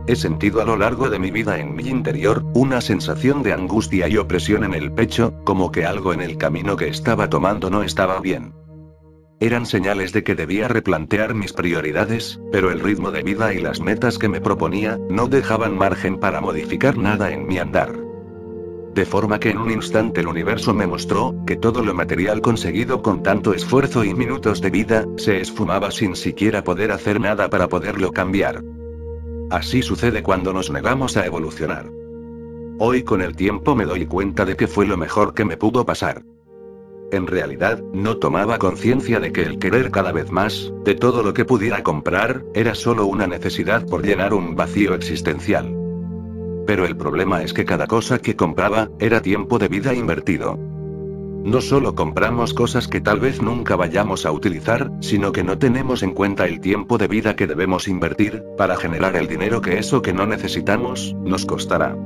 He 0.06 0.16
sentido 0.16 0.60
a 0.60 0.66
lo 0.66 0.76
largo 0.76 1.08
de 1.08 1.18
mi 1.18 1.30
vida 1.30 1.58
en 1.58 1.74
mi 1.74 1.88
interior, 1.88 2.44
una 2.52 2.82
sensación 2.82 3.42
de 3.42 3.54
angustia 3.54 4.06
y 4.06 4.18
opresión 4.18 4.64
en 4.64 4.74
el 4.74 4.92
pecho, 4.92 5.32
como 5.44 5.72
que 5.72 5.86
algo 5.86 6.12
en 6.12 6.20
el 6.20 6.36
camino 6.36 6.76
que 6.76 6.88
estaba 6.88 7.30
tomando 7.30 7.70
no 7.70 7.82
estaba 7.82 8.20
bien. 8.20 8.52
Eran 9.44 9.66
señales 9.66 10.14
de 10.14 10.24
que 10.24 10.34
debía 10.34 10.68
replantear 10.68 11.34
mis 11.34 11.52
prioridades, 11.52 12.40
pero 12.50 12.70
el 12.70 12.80
ritmo 12.80 13.10
de 13.10 13.22
vida 13.22 13.52
y 13.52 13.60
las 13.60 13.78
metas 13.78 14.16
que 14.16 14.26
me 14.26 14.40
proponía, 14.40 14.98
no 15.10 15.26
dejaban 15.26 15.76
margen 15.76 16.18
para 16.18 16.40
modificar 16.40 16.96
nada 16.96 17.30
en 17.30 17.46
mi 17.46 17.58
andar. 17.58 17.92
De 18.94 19.04
forma 19.04 19.38
que 19.38 19.50
en 19.50 19.58
un 19.58 19.70
instante 19.70 20.22
el 20.22 20.28
universo 20.28 20.72
me 20.72 20.86
mostró, 20.86 21.34
que 21.46 21.56
todo 21.56 21.84
lo 21.84 21.92
material 21.92 22.40
conseguido 22.40 23.02
con 23.02 23.22
tanto 23.22 23.52
esfuerzo 23.52 24.02
y 24.02 24.14
minutos 24.14 24.62
de 24.62 24.70
vida, 24.70 25.04
se 25.18 25.42
esfumaba 25.42 25.90
sin 25.90 26.16
siquiera 26.16 26.64
poder 26.64 26.90
hacer 26.90 27.20
nada 27.20 27.50
para 27.50 27.68
poderlo 27.68 28.12
cambiar. 28.12 28.64
Así 29.50 29.82
sucede 29.82 30.22
cuando 30.22 30.54
nos 30.54 30.70
negamos 30.70 31.18
a 31.18 31.26
evolucionar. 31.26 31.90
Hoy 32.78 33.02
con 33.02 33.20
el 33.20 33.36
tiempo 33.36 33.74
me 33.74 33.84
doy 33.84 34.06
cuenta 34.06 34.46
de 34.46 34.56
que 34.56 34.68
fue 34.68 34.86
lo 34.86 34.96
mejor 34.96 35.34
que 35.34 35.44
me 35.44 35.58
pudo 35.58 35.84
pasar. 35.84 36.22
En 37.14 37.28
realidad, 37.28 37.80
no 37.92 38.16
tomaba 38.16 38.58
conciencia 38.58 39.20
de 39.20 39.30
que 39.30 39.42
el 39.42 39.60
querer 39.60 39.92
cada 39.92 40.10
vez 40.10 40.32
más, 40.32 40.72
de 40.84 40.96
todo 40.96 41.22
lo 41.22 41.32
que 41.32 41.44
pudiera 41.44 41.84
comprar, 41.84 42.42
era 42.54 42.74
solo 42.74 43.06
una 43.06 43.28
necesidad 43.28 43.86
por 43.86 44.04
llenar 44.04 44.34
un 44.34 44.56
vacío 44.56 44.94
existencial. 44.94 45.72
Pero 46.66 46.84
el 46.84 46.96
problema 46.96 47.44
es 47.44 47.52
que 47.52 47.64
cada 47.64 47.86
cosa 47.86 48.18
que 48.18 48.34
compraba, 48.34 48.90
era 48.98 49.22
tiempo 49.22 49.60
de 49.60 49.68
vida 49.68 49.94
invertido. 49.94 50.56
No 50.56 51.60
solo 51.60 51.94
compramos 51.94 52.52
cosas 52.52 52.88
que 52.88 53.00
tal 53.00 53.20
vez 53.20 53.40
nunca 53.40 53.76
vayamos 53.76 54.26
a 54.26 54.32
utilizar, 54.32 54.90
sino 54.98 55.30
que 55.30 55.44
no 55.44 55.56
tenemos 55.56 56.02
en 56.02 56.14
cuenta 56.14 56.48
el 56.48 56.58
tiempo 56.58 56.98
de 56.98 57.06
vida 57.06 57.36
que 57.36 57.46
debemos 57.46 57.86
invertir, 57.86 58.42
para 58.58 58.74
generar 58.74 59.14
el 59.14 59.28
dinero 59.28 59.60
que 59.60 59.78
eso 59.78 60.02
que 60.02 60.12
no 60.12 60.26
necesitamos, 60.26 61.14
nos 61.22 61.46
costará. 61.46 61.96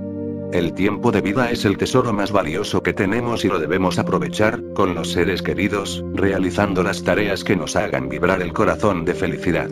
El 0.50 0.72
tiempo 0.72 1.12
de 1.12 1.20
vida 1.20 1.50
es 1.50 1.66
el 1.66 1.76
tesoro 1.76 2.14
más 2.14 2.32
valioso 2.32 2.82
que 2.82 2.94
tenemos 2.94 3.44
y 3.44 3.48
lo 3.48 3.58
debemos 3.58 3.98
aprovechar, 3.98 4.62
con 4.72 4.94
los 4.94 5.12
seres 5.12 5.42
queridos, 5.42 6.02
realizando 6.14 6.82
las 6.82 7.02
tareas 7.02 7.44
que 7.44 7.54
nos 7.54 7.76
hagan 7.76 8.08
vibrar 8.08 8.40
el 8.40 8.54
corazón 8.54 9.04
de 9.04 9.14
felicidad. 9.14 9.68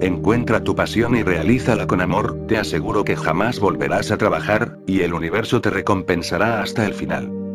Encuentra 0.00 0.64
tu 0.64 0.74
pasión 0.74 1.16
y 1.16 1.22
realízala 1.22 1.86
con 1.86 2.00
amor, 2.00 2.36
te 2.48 2.58
aseguro 2.58 3.04
que 3.04 3.14
jamás 3.14 3.60
volverás 3.60 4.10
a 4.10 4.18
trabajar, 4.18 4.76
y 4.86 5.02
el 5.02 5.14
universo 5.14 5.60
te 5.60 5.70
recompensará 5.70 6.60
hasta 6.62 6.84
el 6.84 6.92
final. 6.92 7.45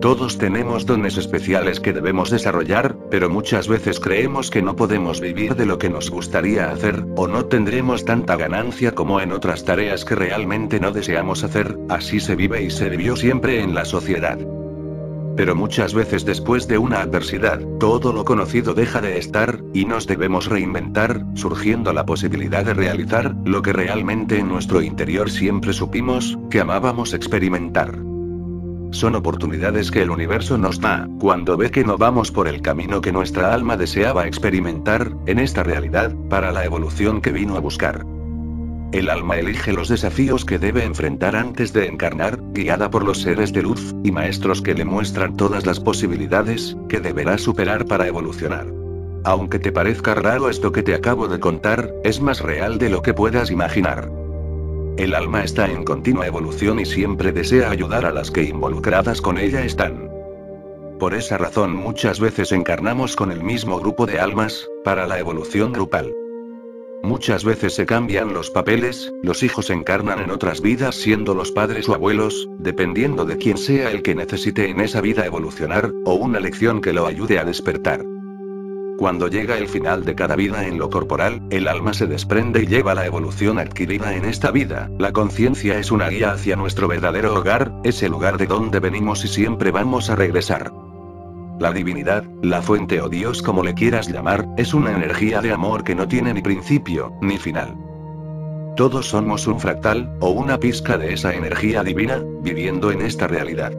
Todos 0.00 0.36
tenemos 0.36 0.84
dones 0.84 1.16
especiales 1.16 1.80
que 1.80 1.94
debemos 1.94 2.30
desarrollar, 2.30 2.96
pero 3.10 3.30
muchas 3.30 3.66
veces 3.66 3.98
creemos 3.98 4.50
que 4.50 4.60
no 4.60 4.76
podemos 4.76 5.20
vivir 5.20 5.56
de 5.56 5.64
lo 5.64 5.78
que 5.78 5.88
nos 5.88 6.10
gustaría 6.10 6.70
hacer, 6.70 7.04
o 7.16 7.26
no 7.26 7.46
tendremos 7.46 8.04
tanta 8.04 8.36
ganancia 8.36 8.94
como 8.94 9.20
en 9.20 9.32
otras 9.32 9.64
tareas 9.64 10.04
que 10.04 10.14
realmente 10.14 10.80
no 10.80 10.92
deseamos 10.92 11.44
hacer, 11.44 11.78
así 11.88 12.20
se 12.20 12.36
vive 12.36 12.62
y 12.62 12.70
se 12.70 12.90
vivió 12.90 13.16
siempre 13.16 13.62
en 13.62 13.74
la 13.74 13.86
sociedad. 13.86 14.38
Pero 15.34 15.54
muchas 15.54 15.94
veces 15.94 16.24
después 16.24 16.68
de 16.68 16.78
una 16.78 17.00
adversidad, 17.00 17.60
todo 17.80 18.12
lo 18.12 18.24
conocido 18.24 18.74
deja 18.74 19.00
de 19.00 19.18
estar, 19.18 19.60
y 19.72 19.86
nos 19.86 20.06
debemos 20.06 20.46
reinventar, 20.46 21.24
surgiendo 21.34 21.92
la 21.94 22.04
posibilidad 22.04 22.64
de 22.64 22.74
realizar, 22.74 23.34
lo 23.44 23.62
que 23.62 23.72
realmente 23.72 24.38
en 24.38 24.48
nuestro 24.48 24.82
interior 24.82 25.30
siempre 25.30 25.72
supimos, 25.72 26.38
que 26.50 26.60
amábamos 26.60 27.14
experimentar. 27.14 27.98
Son 28.90 29.14
oportunidades 29.14 29.90
que 29.90 30.02
el 30.02 30.10
universo 30.10 30.56
nos 30.58 30.80
da, 30.80 31.08
cuando 31.18 31.56
ve 31.56 31.70
que 31.70 31.84
no 31.84 31.98
vamos 31.98 32.30
por 32.30 32.48
el 32.48 32.62
camino 32.62 33.00
que 33.00 33.12
nuestra 33.12 33.52
alma 33.52 33.76
deseaba 33.76 34.26
experimentar, 34.26 35.12
en 35.26 35.38
esta 35.38 35.62
realidad, 35.62 36.14
para 36.30 36.52
la 36.52 36.64
evolución 36.64 37.20
que 37.20 37.32
vino 37.32 37.56
a 37.56 37.60
buscar. 37.60 38.04
El 38.92 39.10
alma 39.10 39.36
elige 39.36 39.72
los 39.72 39.88
desafíos 39.88 40.44
que 40.44 40.58
debe 40.58 40.84
enfrentar 40.84 41.36
antes 41.36 41.72
de 41.72 41.86
encarnar, 41.86 42.38
guiada 42.52 42.88
por 42.88 43.04
los 43.04 43.20
seres 43.20 43.52
de 43.52 43.62
luz, 43.62 43.94
y 44.04 44.12
maestros 44.12 44.62
que 44.62 44.74
le 44.74 44.84
muestran 44.84 45.36
todas 45.36 45.66
las 45.66 45.80
posibilidades, 45.80 46.76
que 46.88 47.00
deberá 47.00 47.36
superar 47.36 47.84
para 47.86 48.06
evolucionar. 48.06 48.66
Aunque 49.24 49.58
te 49.58 49.72
parezca 49.72 50.14
raro 50.14 50.48
esto 50.48 50.70
que 50.70 50.84
te 50.84 50.94
acabo 50.94 51.26
de 51.26 51.40
contar, 51.40 51.92
es 52.04 52.20
más 52.20 52.40
real 52.40 52.78
de 52.78 52.90
lo 52.90 53.02
que 53.02 53.12
puedas 53.12 53.50
imaginar. 53.50 54.08
El 54.96 55.14
alma 55.14 55.44
está 55.44 55.70
en 55.70 55.84
continua 55.84 56.26
evolución 56.26 56.80
y 56.80 56.86
siempre 56.86 57.30
desea 57.30 57.70
ayudar 57.70 58.06
a 58.06 58.12
las 58.12 58.30
que 58.30 58.42
involucradas 58.44 59.20
con 59.20 59.36
ella 59.36 59.62
están. 59.62 60.10
Por 60.98 61.12
esa 61.12 61.36
razón 61.36 61.76
muchas 61.76 62.18
veces 62.18 62.50
encarnamos 62.52 63.14
con 63.14 63.30
el 63.30 63.44
mismo 63.44 63.78
grupo 63.78 64.06
de 64.06 64.18
almas, 64.20 64.66
para 64.84 65.06
la 65.06 65.18
evolución 65.18 65.74
grupal. 65.74 66.14
Muchas 67.02 67.44
veces 67.44 67.74
se 67.74 67.84
cambian 67.84 68.32
los 68.32 68.50
papeles, 68.50 69.12
los 69.22 69.42
hijos 69.42 69.68
encarnan 69.68 70.18
en 70.18 70.30
otras 70.30 70.62
vidas 70.62 70.94
siendo 70.94 71.34
los 71.34 71.52
padres 71.52 71.90
o 71.90 71.94
abuelos, 71.94 72.48
dependiendo 72.58 73.26
de 73.26 73.36
quién 73.36 73.58
sea 73.58 73.90
el 73.90 74.02
que 74.02 74.14
necesite 74.14 74.70
en 74.70 74.80
esa 74.80 75.02
vida 75.02 75.26
evolucionar, 75.26 75.92
o 76.06 76.14
una 76.14 76.40
lección 76.40 76.80
que 76.80 76.94
lo 76.94 77.06
ayude 77.06 77.38
a 77.38 77.44
despertar. 77.44 78.02
Cuando 78.98 79.28
llega 79.28 79.58
el 79.58 79.68
final 79.68 80.06
de 80.06 80.14
cada 80.14 80.36
vida 80.36 80.66
en 80.66 80.78
lo 80.78 80.88
corporal, 80.88 81.42
el 81.50 81.68
alma 81.68 81.92
se 81.92 82.06
desprende 82.06 82.62
y 82.62 82.66
lleva 82.66 82.94
la 82.94 83.04
evolución 83.04 83.58
adquirida 83.58 84.14
en 84.14 84.24
esta 84.24 84.50
vida. 84.50 84.90
La 84.98 85.12
conciencia 85.12 85.78
es 85.78 85.90
una 85.90 86.08
guía 86.08 86.32
hacia 86.32 86.56
nuestro 86.56 86.88
verdadero 86.88 87.34
hogar, 87.34 87.72
es 87.84 88.02
el 88.02 88.12
lugar 88.12 88.38
de 88.38 88.46
donde 88.46 88.80
venimos 88.80 89.22
y 89.26 89.28
siempre 89.28 89.70
vamos 89.70 90.08
a 90.08 90.16
regresar. 90.16 90.72
La 91.60 91.72
divinidad, 91.72 92.24
la 92.42 92.62
fuente 92.62 93.02
o 93.02 93.10
Dios 93.10 93.42
como 93.42 93.62
le 93.62 93.74
quieras 93.74 94.08
llamar, 94.08 94.46
es 94.56 94.72
una 94.72 94.92
energía 94.92 95.42
de 95.42 95.52
amor 95.52 95.84
que 95.84 95.94
no 95.94 96.08
tiene 96.08 96.32
ni 96.32 96.40
principio, 96.40 97.12
ni 97.20 97.36
final. 97.36 97.76
Todos 98.76 99.10
somos 99.10 99.46
un 99.46 99.60
fractal, 99.60 100.16
o 100.20 100.30
una 100.30 100.58
pizca 100.58 100.96
de 100.96 101.12
esa 101.12 101.34
energía 101.34 101.82
divina, 101.82 102.22
viviendo 102.42 102.90
en 102.90 103.02
esta 103.02 103.26
realidad 103.26 103.72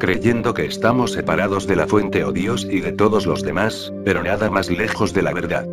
creyendo 0.00 0.54
que 0.54 0.64
estamos 0.64 1.12
separados 1.12 1.68
de 1.68 1.76
la 1.76 1.86
fuente 1.86 2.24
o 2.24 2.32
Dios 2.32 2.66
y 2.68 2.80
de 2.80 2.90
todos 2.90 3.26
los 3.26 3.42
demás, 3.42 3.92
pero 4.04 4.24
nada 4.24 4.50
más 4.50 4.68
lejos 4.68 5.14
de 5.14 5.22
la 5.22 5.32
verdad. 5.32 5.68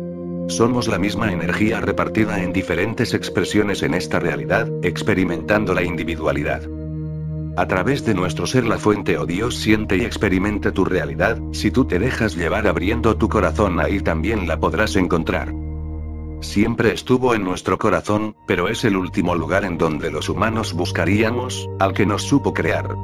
Somos 0.46 0.86
la 0.86 0.98
misma 0.98 1.32
energía 1.32 1.80
repartida 1.80 2.40
en 2.40 2.52
diferentes 2.52 3.14
expresiones 3.14 3.82
en 3.82 3.94
esta 3.94 4.20
realidad, 4.20 4.68
experimentando 4.82 5.74
la 5.74 5.82
individualidad. 5.82 6.62
A 7.56 7.66
través 7.66 8.04
de 8.04 8.14
nuestro 8.14 8.46
ser 8.46 8.64
la 8.64 8.78
fuente 8.78 9.18
o 9.18 9.26
Dios 9.26 9.56
siente 9.56 9.96
y 9.96 10.02
experimenta 10.02 10.70
tu 10.70 10.84
realidad, 10.84 11.40
si 11.52 11.72
tú 11.72 11.86
te 11.86 11.98
dejas 11.98 12.36
llevar 12.36 12.68
abriendo 12.68 13.16
tu 13.16 13.28
corazón 13.28 13.80
ahí 13.80 13.98
también 13.98 14.46
la 14.46 14.60
podrás 14.60 14.94
encontrar. 14.94 15.52
Siempre 16.40 16.92
estuvo 16.92 17.34
en 17.34 17.42
nuestro 17.42 17.78
corazón, 17.78 18.36
pero 18.46 18.68
es 18.68 18.84
el 18.84 18.96
último 18.96 19.34
lugar 19.34 19.64
en 19.64 19.76
donde 19.76 20.10
los 20.10 20.28
humanos 20.28 20.72
buscaríamos, 20.72 21.68
al 21.80 21.94
que 21.94 22.06
nos 22.06 22.22
supo 22.22 22.54
crear. 22.54 22.94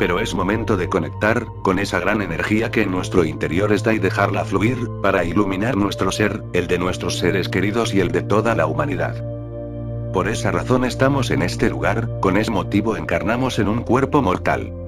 Pero 0.00 0.18
es 0.18 0.34
momento 0.34 0.78
de 0.78 0.88
conectar 0.88 1.44
con 1.60 1.78
esa 1.78 2.00
gran 2.00 2.22
energía 2.22 2.70
que 2.70 2.80
en 2.80 2.90
nuestro 2.90 3.22
interior 3.22 3.70
está 3.70 3.92
y 3.92 3.98
dejarla 3.98 4.46
fluir, 4.46 4.88
para 5.02 5.24
iluminar 5.24 5.76
nuestro 5.76 6.10
ser, 6.10 6.42
el 6.54 6.68
de 6.68 6.78
nuestros 6.78 7.18
seres 7.18 7.50
queridos 7.50 7.92
y 7.92 8.00
el 8.00 8.10
de 8.10 8.22
toda 8.22 8.54
la 8.54 8.64
humanidad. 8.64 9.22
Por 10.14 10.28
esa 10.28 10.52
razón 10.52 10.86
estamos 10.86 11.30
en 11.30 11.42
este 11.42 11.68
lugar, 11.68 12.08
con 12.20 12.38
ese 12.38 12.50
motivo 12.50 12.96
encarnamos 12.96 13.58
en 13.58 13.68
un 13.68 13.82
cuerpo 13.82 14.22
mortal 14.22 14.79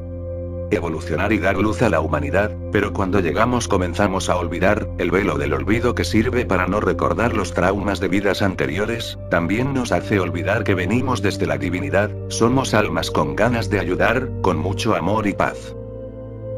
evolucionar 0.75 1.33
y 1.33 1.39
dar 1.39 1.57
luz 1.57 1.83
a 1.83 1.89
la 1.89 2.01
humanidad, 2.01 2.51
pero 2.73 2.93
cuando 2.93 3.21
llegamos 3.21 3.69
comenzamos 3.69 4.29
a 4.29 4.37
olvidar, 4.37 4.89
el 4.99 5.11
velo 5.11 5.39
del 5.39 5.53
olvido 5.53 5.95
que 5.95 6.05
sirve 6.05 6.45
para 6.45 6.67
no 6.67 6.81
recordar 6.81 7.35
los 7.35 7.55
traumas 7.55 8.01
de 8.01 8.09
vidas 8.09 8.43
anteriores, 8.43 9.19
también 9.31 9.75
nos 9.75 9.93
hace 9.93 10.21
olvidar 10.21 10.65
que 10.65 10.75
venimos 10.75 11.23
desde 11.23 11.47
la 11.47 11.59
divinidad, 11.59 12.11
somos 12.29 12.75
almas 12.75 13.11
con 13.11 13.37
ganas 13.37 13.71
de 13.71 13.81
ayudar, 13.81 14.29
con 14.43 14.59
mucho 14.59 14.95
amor 14.95 15.27
y 15.27 15.33
paz. 15.33 15.75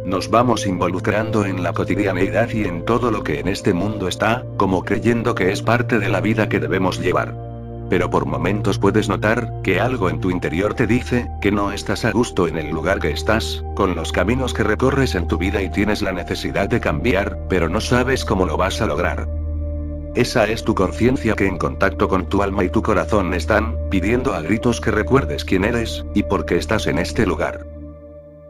Nos 0.05 0.31
vamos 0.31 0.67
involucrando 0.67 1.47
en 1.47 1.63
la 1.63 1.73
cotidianeidad 1.73 2.51
y 2.51 2.65
en 2.65 2.85
todo 2.85 3.11
lo 3.11 3.23
que 3.23 3.41
en 3.41 3.49
este 3.49 3.73
mundo 3.73 4.09
está, 4.09 4.45
como 4.57 4.85
creyendo 4.85 5.35
que 5.35 5.51
es 5.51 5.63
parte 5.63 5.99
de 5.99 6.09
la 6.11 6.21
vida 6.21 6.49
que 6.49 6.61
debemos 6.61 7.01
llevar 7.01 7.54
pero 7.89 8.11
por 8.11 8.27
momentos 8.27 8.79
puedes 8.79 9.09
notar 9.09 9.61
que 9.63 9.81
algo 9.81 10.11
en 10.11 10.21
tu 10.21 10.31
interior 10.31 10.75
te 10.75 10.87
dice 10.87 11.31
que 11.41 11.53
no 11.53 11.73
estás 11.73 12.05
a 12.05 12.13
gusto 12.13 12.49
en 12.49 12.59
el 12.59 12.71
lugar 12.71 12.99
que 12.99 13.11
estás, 13.11 13.65
con 13.75 13.95
los 13.95 14.13
caminos 14.13 14.55
que 14.55 14.65
recorres 14.65 15.15
en 15.15 15.29
tu 15.29 15.39
vida 15.39 15.63
y 15.63 15.71
tienes 15.71 16.03
la 16.03 16.13
necesidad 16.13 16.69
de 16.69 16.81
cambiar, 16.81 17.39
pero 17.49 17.69
no 17.69 17.81
sabes 17.81 18.25
cómo 18.25 18.47
lo 18.47 18.57
vas 18.57 18.81
a 18.81 18.87
lograr. 18.87 19.29
Esa 20.15 20.47
es 20.47 20.63
tu 20.63 20.75
conciencia 20.75 21.35
que 21.35 21.47
en 21.47 21.59
contacto 21.59 22.09
con 22.09 22.29
tu 22.29 22.43
alma 22.43 22.65
y 22.65 22.69
tu 22.69 22.83
corazón 22.83 23.35
están, 23.35 23.77
pidiendo 23.91 24.33
a 24.33 24.43
gritos 24.43 24.81
que 24.81 24.93
recuerdes 24.93 25.45
quién 25.45 25.65
eres, 25.65 26.05
y 26.15 26.23
por 26.23 26.47
qué 26.47 26.57
estás 26.57 26.87
en 26.87 26.99
este 26.99 27.27
lugar. 27.27 27.67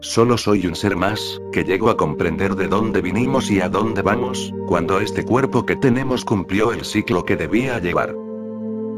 Solo 0.00 0.36
soy 0.36 0.66
un 0.66 0.74
ser 0.74 0.96
más, 0.96 1.40
que 1.50 1.64
llego 1.64 1.88
a 1.88 1.96
comprender 1.96 2.56
de 2.56 2.68
dónde 2.68 3.00
vinimos 3.00 3.50
y 3.50 3.62
a 3.62 3.70
dónde 3.70 4.02
vamos, 4.02 4.52
cuando 4.66 5.00
este 5.00 5.24
cuerpo 5.24 5.64
que 5.64 5.76
tenemos 5.76 6.26
cumplió 6.26 6.72
el 6.72 6.84
ciclo 6.84 7.24
que 7.24 7.36
debía 7.36 7.78
llevar. 7.78 8.14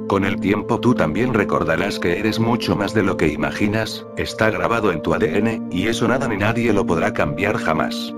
Con 0.08 0.24
el 0.24 0.38
tiempo 0.40 0.78
tú 0.78 0.94
también 0.94 1.34
recordarás 1.34 1.98
que 1.98 2.20
eres 2.20 2.38
mucho 2.38 2.76
más 2.76 2.94
de 2.94 3.02
lo 3.02 3.16
que 3.16 3.26
imaginas, 3.26 4.06
está 4.16 4.50
grabado 4.50 4.92
en 4.92 5.02
tu 5.02 5.14
ADN, 5.14 5.68
y 5.72 5.88
eso 5.88 6.06
nada 6.06 6.28
ni 6.28 6.36
nadie 6.36 6.72
lo 6.72 6.86
podrá 6.86 7.12
cambiar 7.12 7.56
jamás. 7.56 8.14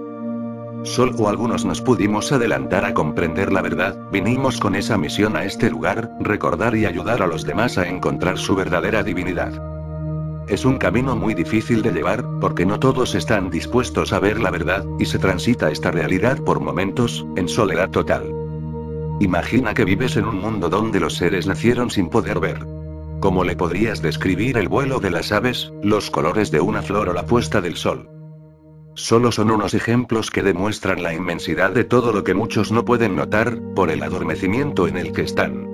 Solo 0.83 1.29
algunos 1.29 1.65
nos 1.65 1.81
pudimos 1.81 2.31
adelantar 2.31 2.85
a 2.85 2.93
comprender 2.93 3.53
la 3.53 3.63
verdad, 3.63 3.99
vinimos 4.13 4.61
con 4.61 4.75
esa 4.75 4.99
misión 4.99 5.35
a 5.35 5.45
este 5.45 5.71
lugar, 5.71 6.11
recordar 6.21 6.77
y 6.77 6.85
ayudar 6.85 7.23
a 7.23 7.27
los 7.27 7.45
demás 7.45 7.79
a 7.79 7.89
encontrar 7.89 8.39
su 8.39 8.55
verdadera 8.55 9.03
divinidad. 9.03 9.53
Es 10.47 10.67
un 10.67 10.77
camino 10.77 11.17
muy 11.17 11.35
difícil 11.35 11.83
de 11.83 11.93
llevar, 11.93 12.25
porque 12.41 12.67
no 12.67 12.79
todos 12.79 13.15
están 13.15 13.49
dispuestos 13.49 14.13
a 14.13 14.21
ver 14.21 14.41
la 14.41 14.51
verdad, 14.51 14.85
y 14.99 15.07
se 15.07 15.19
transita 15.19 15.71
esta 15.71 15.91
realidad 15.91 16.39
por 16.45 16.61
momentos, 16.61 17.27
en 17.37 17.49
soledad 17.49 17.91
total. 17.91 18.48
Imagina 19.21 19.75
que 19.75 19.85
vives 19.85 20.17
en 20.17 20.27
un 20.27 20.41
mundo 20.41 20.69
donde 20.69 21.01
los 21.01 21.17
seres 21.17 21.47
nacieron 21.47 21.91
sin 21.91 22.09
poder 22.09 22.39
ver. 22.39 22.65
¿Cómo 23.21 23.43
le 23.43 23.57
podrías 23.57 24.01
describir 24.01 24.57
el 24.59 24.69
vuelo 24.69 25.01
de 25.01 25.11
las 25.11 25.33
aves, 25.33 25.73
los 25.83 26.11
colores 26.11 26.53
de 26.53 26.61
una 26.61 26.83
flor 26.83 27.09
o 27.09 27.13
la 27.13 27.27
puesta 27.27 27.61
del 27.61 27.77
sol? 27.77 28.09
Solo 28.95 29.33
son 29.33 29.51
unos 29.51 29.75
ejemplos 29.75 30.31
que 30.31 30.43
demuestran 30.43 31.03
la 31.03 31.15
inmensidad 31.15 31.73
de 31.73 31.85
todo 31.85 32.13
lo 32.13 32.23
que 32.23 32.35
muchos 32.35 32.71
no 32.71 32.85
pueden 32.85 33.17
notar, 33.17 33.59
por 33.75 33.91
el 33.91 34.05
adormecimiento 34.05 34.87
en 34.87 34.97
el 34.97 35.13
que 35.13 35.23
están. 35.23 35.67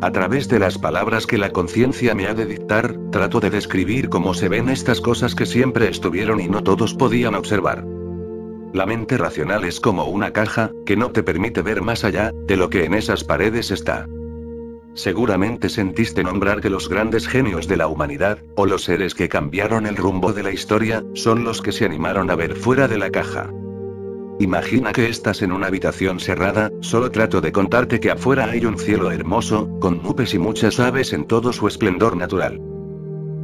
A 0.00 0.10
través 0.10 0.48
de 0.48 0.58
las 0.58 0.78
palabras 0.78 1.26
que 1.26 1.38
la 1.38 1.50
conciencia 1.50 2.14
me 2.14 2.26
ha 2.26 2.34
de 2.34 2.46
dictar, 2.46 2.96
trato 3.10 3.40
de 3.40 3.50
describir 3.50 4.08
cómo 4.08 4.32
se 4.34 4.48
ven 4.48 4.70
estas 4.70 5.00
cosas 5.00 5.34
que 5.34 5.46
siempre 5.46 5.88
estuvieron 5.88 6.40
y 6.40 6.48
no 6.48 6.62
todos 6.62 6.94
podían 6.94 7.34
observar. 7.34 7.84
La 8.74 8.86
mente 8.86 9.16
racional 9.16 9.64
es 9.64 9.78
como 9.78 10.06
una 10.06 10.32
caja, 10.32 10.72
que 10.84 10.96
no 10.96 11.12
te 11.12 11.22
permite 11.22 11.62
ver 11.62 11.80
más 11.80 12.02
allá, 12.02 12.32
de 12.48 12.56
lo 12.56 12.70
que 12.70 12.84
en 12.84 12.94
esas 12.94 13.22
paredes 13.22 13.70
está. 13.70 14.08
Seguramente 14.94 15.68
sentiste 15.68 16.24
nombrar 16.24 16.60
que 16.60 16.70
los 16.70 16.88
grandes 16.88 17.28
genios 17.28 17.68
de 17.68 17.76
la 17.76 17.86
humanidad, 17.86 18.38
o 18.56 18.66
los 18.66 18.82
seres 18.82 19.14
que 19.14 19.28
cambiaron 19.28 19.86
el 19.86 19.94
rumbo 19.94 20.32
de 20.32 20.42
la 20.42 20.50
historia, 20.50 21.04
son 21.14 21.44
los 21.44 21.62
que 21.62 21.70
se 21.70 21.84
animaron 21.84 22.32
a 22.32 22.34
ver 22.34 22.56
fuera 22.56 22.88
de 22.88 22.98
la 22.98 23.10
caja. 23.10 23.48
Imagina 24.40 24.92
que 24.92 25.08
estás 25.08 25.42
en 25.42 25.52
una 25.52 25.68
habitación 25.68 26.18
cerrada, 26.18 26.72
solo 26.80 27.12
trato 27.12 27.40
de 27.40 27.52
contarte 27.52 28.00
que 28.00 28.10
afuera 28.10 28.46
hay 28.46 28.66
un 28.66 28.76
cielo 28.76 29.12
hermoso, 29.12 29.70
con 29.78 30.02
nubes 30.02 30.34
y 30.34 30.40
muchas 30.40 30.80
aves 30.80 31.12
en 31.12 31.26
todo 31.26 31.52
su 31.52 31.68
esplendor 31.68 32.16
natural. 32.16 32.60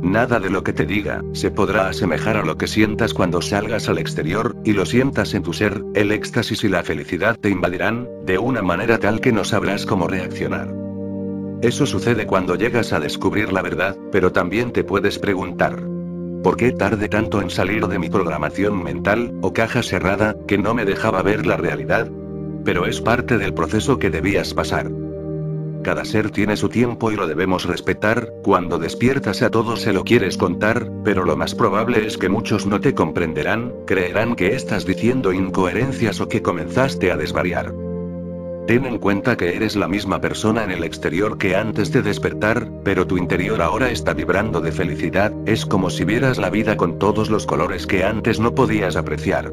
Nada 0.02 0.40
de 0.40 0.48
lo 0.48 0.64
que 0.64 0.72
te 0.72 0.86
diga, 0.86 1.22
se 1.34 1.50
podrá 1.50 1.88
asemejar 1.88 2.38
a 2.38 2.44
lo 2.44 2.56
que 2.56 2.66
sientas 2.66 3.12
cuando 3.12 3.42
salgas 3.42 3.88
al 3.88 3.98
exterior, 3.98 4.56
y 4.64 4.72
lo 4.72 4.86
sientas 4.86 5.34
en 5.34 5.42
tu 5.42 5.52
ser, 5.52 5.84
el 5.94 6.10
éxtasis 6.10 6.64
y 6.64 6.68
la 6.68 6.82
felicidad 6.82 7.36
te 7.38 7.50
invadirán, 7.50 8.08
de 8.24 8.38
una 8.38 8.62
manera 8.62 8.98
tal 8.98 9.20
que 9.20 9.30
no 9.30 9.44
sabrás 9.44 9.84
cómo 9.84 10.08
reaccionar. 10.08 10.74
Eso 11.60 11.84
sucede 11.84 12.26
cuando 12.26 12.54
llegas 12.54 12.94
a 12.94 13.00
descubrir 13.00 13.52
la 13.52 13.60
verdad, 13.60 13.94
pero 14.10 14.32
también 14.32 14.72
te 14.72 14.84
puedes 14.84 15.18
preguntar, 15.18 15.82
¿por 16.42 16.56
qué 16.56 16.72
tardé 16.72 17.10
tanto 17.10 17.42
en 17.42 17.50
salir 17.50 17.86
de 17.86 17.98
mi 17.98 18.08
programación 18.08 18.82
mental, 18.82 19.34
o 19.42 19.52
caja 19.52 19.82
cerrada, 19.82 20.34
que 20.48 20.56
no 20.56 20.72
me 20.72 20.86
dejaba 20.86 21.20
ver 21.20 21.44
la 21.44 21.58
realidad? 21.58 22.10
Pero 22.64 22.86
es 22.86 23.02
parte 23.02 23.36
del 23.36 23.52
proceso 23.52 23.98
que 23.98 24.08
debías 24.08 24.54
pasar. 24.54 24.90
Cada 25.82 26.04
ser 26.04 26.30
tiene 26.30 26.56
su 26.56 26.68
tiempo 26.68 27.10
y 27.10 27.16
lo 27.16 27.26
debemos 27.26 27.64
respetar, 27.64 28.32
cuando 28.42 28.78
despiertas 28.78 29.40
a 29.40 29.50
todos 29.50 29.80
se 29.80 29.94
lo 29.94 30.04
quieres 30.04 30.36
contar, 30.36 30.90
pero 31.04 31.24
lo 31.24 31.36
más 31.36 31.54
probable 31.54 32.06
es 32.06 32.18
que 32.18 32.28
muchos 32.28 32.66
no 32.66 32.80
te 32.80 32.94
comprenderán, 32.94 33.72
creerán 33.86 34.36
que 34.36 34.54
estás 34.54 34.84
diciendo 34.84 35.32
incoherencias 35.32 36.20
o 36.20 36.28
que 36.28 36.42
comenzaste 36.42 37.10
a 37.10 37.16
desvariar. 37.16 37.72
Ten 38.66 38.84
en 38.84 38.98
cuenta 38.98 39.36
que 39.36 39.56
eres 39.56 39.74
la 39.74 39.88
misma 39.88 40.20
persona 40.20 40.64
en 40.64 40.70
el 40.70 40.84
exterior 40.84 41.38
que 41.38 41.56
antes 41.56 41.90
de 41.92 42.02
despertar, 42.02 42.70
pero 42.84 43.06
tu 43.06 43.16
interior 43.16 43.62
ahora 43.62 43.90
está 43.90 44.12
vibrando 44.12 44.60
de 44.60 44.72
felicidad, 44.72 45.32
es 45.46 45.64
como 45.64 45.88
si 45.88 46.04
vieras 46.04 46.38
la 46.38 46.50
vida 46.50 46.76
con 46.76 46.98
todos 46.98 47.30
los 47.30 47.46
colores 47.46 47.86
que 47.86 48.04
antes 48.04 48.38
no 48.38 48.54
podías 48.54 48.96
apreciar. 48.96 49.50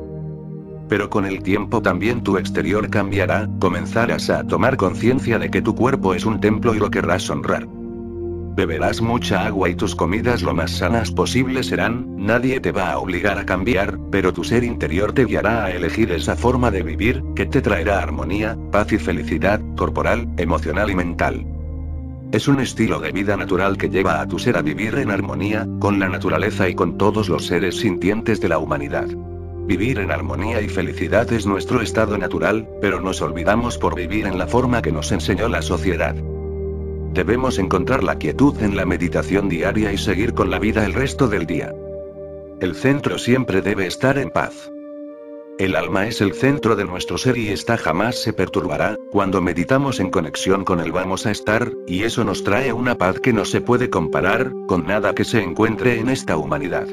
Pero 0.90 1.10
con 1.10 1.26
el 1.26 1.44
tiempo 1.44 1.82
también 1.82 2.24
tu 2.24 2.38
exterior 2.38 2.90
cambiará, 2.90 3.48
comenzarás 3.60 4.30
a 4.30 4.46
tomar 4.46 4.78
conciencia 4.78 5.38
de 5.40 5.50
que 5.50 5.62
tu 5.62 5.76
cuerpo 5.76 6.14
es 6.14 6.26
un 6.26 6.40
templo 6.40 6.74
y 6.76 6.80
lo 6.80 6.90
querrás 6.90 7.30
honrar. 7.30 7.68
Beberás 8.58 9.02
mucha 9.02 9.46
agua 9.46 9.70
y 9.70 9.76
tus 9.76 9.96
comidas 9.96 10.42
lo 10.42 10.52
más 10.52 10.72
sanas 10.72 11.12
posible 11.12 11.62
serán, 11.62 12.08
nadie 12.18 12.60
te 12.60 12.72
va 12.72 12.92
a 12.92 12.98
obligar 12.98 13.38
a 13.38 13.46
cambiar, 13.46 14.00
pero 14.10 14.34
tu 14.34 14.44
ser 14.44 14.64
interior 14.64 15.14
te 15.14 15.26
guiará 15.26 15.66
a 15.66 15.72
elegir 15.72 16.12
esa 16.12 16.36
forma 16.36 16.72
de 16.72 16.82
vivir, 16.82 17.24
que 17.36 17.46
te 17.46 17.62
traerá 17.62 18.00
armonía, 18.02 18.58
paz 18.72 18.92
y 18.94 18.98
felicidad, 18.98 19.62
corporal, 19.78 20.28
emocional 20.38 20.90
y 20.90 20.96
mental. 20.96 21.46
Es 22.32 22.48
un 22.48 22.60
estilo 22.60 23.00
de 23.00 23.12
vida 23.12 23.38
natural 23.38 23.78
que 23.78 23.90
lleva 23.90 24.22
a 24.22 24.28
tu 24.28 24.40
ser 24.40 24.58
a 24.58 24.64
vivir 24.64 24.96
en 24.96 25.12
armonía, 25.12 25.68
con 25.80 26.00
la 26.00 26.10
naturaleza 26.10 26.68
y 26.68 26.74
con 26.74 26.98
todos 26.98 27.30
los 27.30 27.46
seres 27.46 27.78
sintientes 27.78 28.42
de 28.42 28.50
la 28.50 28.58
humanidad. 28.58 29.08
Vivir 29.68 30.00
en 30.00 30.12
armonía 30.12 30.62
y 30.62 30.70
felicidad 30.70 31.32
es 31.34 31.46
nuestro 31.46 31.82
estado 31.82 32.18
natural, 32.18 32.70
pero 32.80 33.02
nos 33.02 33.22
olvidamos 33.22 33.78
por 33.78 33.96
vivir 33.96 34.26
en 34.26 34.38
la 34.38 34.48
forma 34.48 34.82
que 34.82 34.94
nos 34.94 35.12
enseñó 35.12 35.50
la 35.50 35.62
sociedad. 35.62 36.16
Debemos 37.14 37.60
encontrar 37.60 38.02
la 38.02 38.18
quietud 38.18 38.56
en 38.62 38.78
la 38.78 38.86
meditación 38.86 39.50
diaria 39.50 39.92
y 39.92 39.98
seguir 39.98 40.34
con 40.34 40.50
la 40.50 40.58
vida 40.58 40.86
el 40.86 40.94
resto 40.94 41.28
del 41.28 41.46
día. 41.46 41.76
El 42.62 42.76
centro 42.76 43.18
siempre 43.18 43.62
debe 43.62 43.88
estar 43.88 44.18
en 44.18 44.30
paz. 44.30 44.72
El 45.60 45.76
alma 45.76 46.08
es 46.08 46.22
el 46.22 46.34
centro 46.34 46.78
de 46.78 46.86
nuestro 46.86 47.18
ser 47.18 47.38
y 47.38 47.50
esta 47.50 47.76
jamás 47.76 48.22
se 48.22 48.32
perturbará, 48.32 48.96
cuando 49.12 49.42
meditamos 49.42 50.00
en 50.00 50.12
conexión 50.12 50.64
con 50.64 50.80
él 50.80 50.94
vamos 50.94 51.26
a 51.26 51.32
estar, 51.32 51.74
y 51.88 52.04
eso 52.04 52.24
nos 52.24 52.46
trae 52.46 52.72
una 52.72 52.96
paz 52.96 53.20
que 53.20 53.34
no 53.34 53.44
se 53.44 53.60
puede 53.60 53.90
comparar, 53.90 54.54
con 54.66 54.88
nada 54.88 55.14
que 55.14 55.26
se 55.26 55.42
encuentre 55.42 56.00
en 56.00 56.08
esta 56.08 56.38
humanidad. 56.38 56.88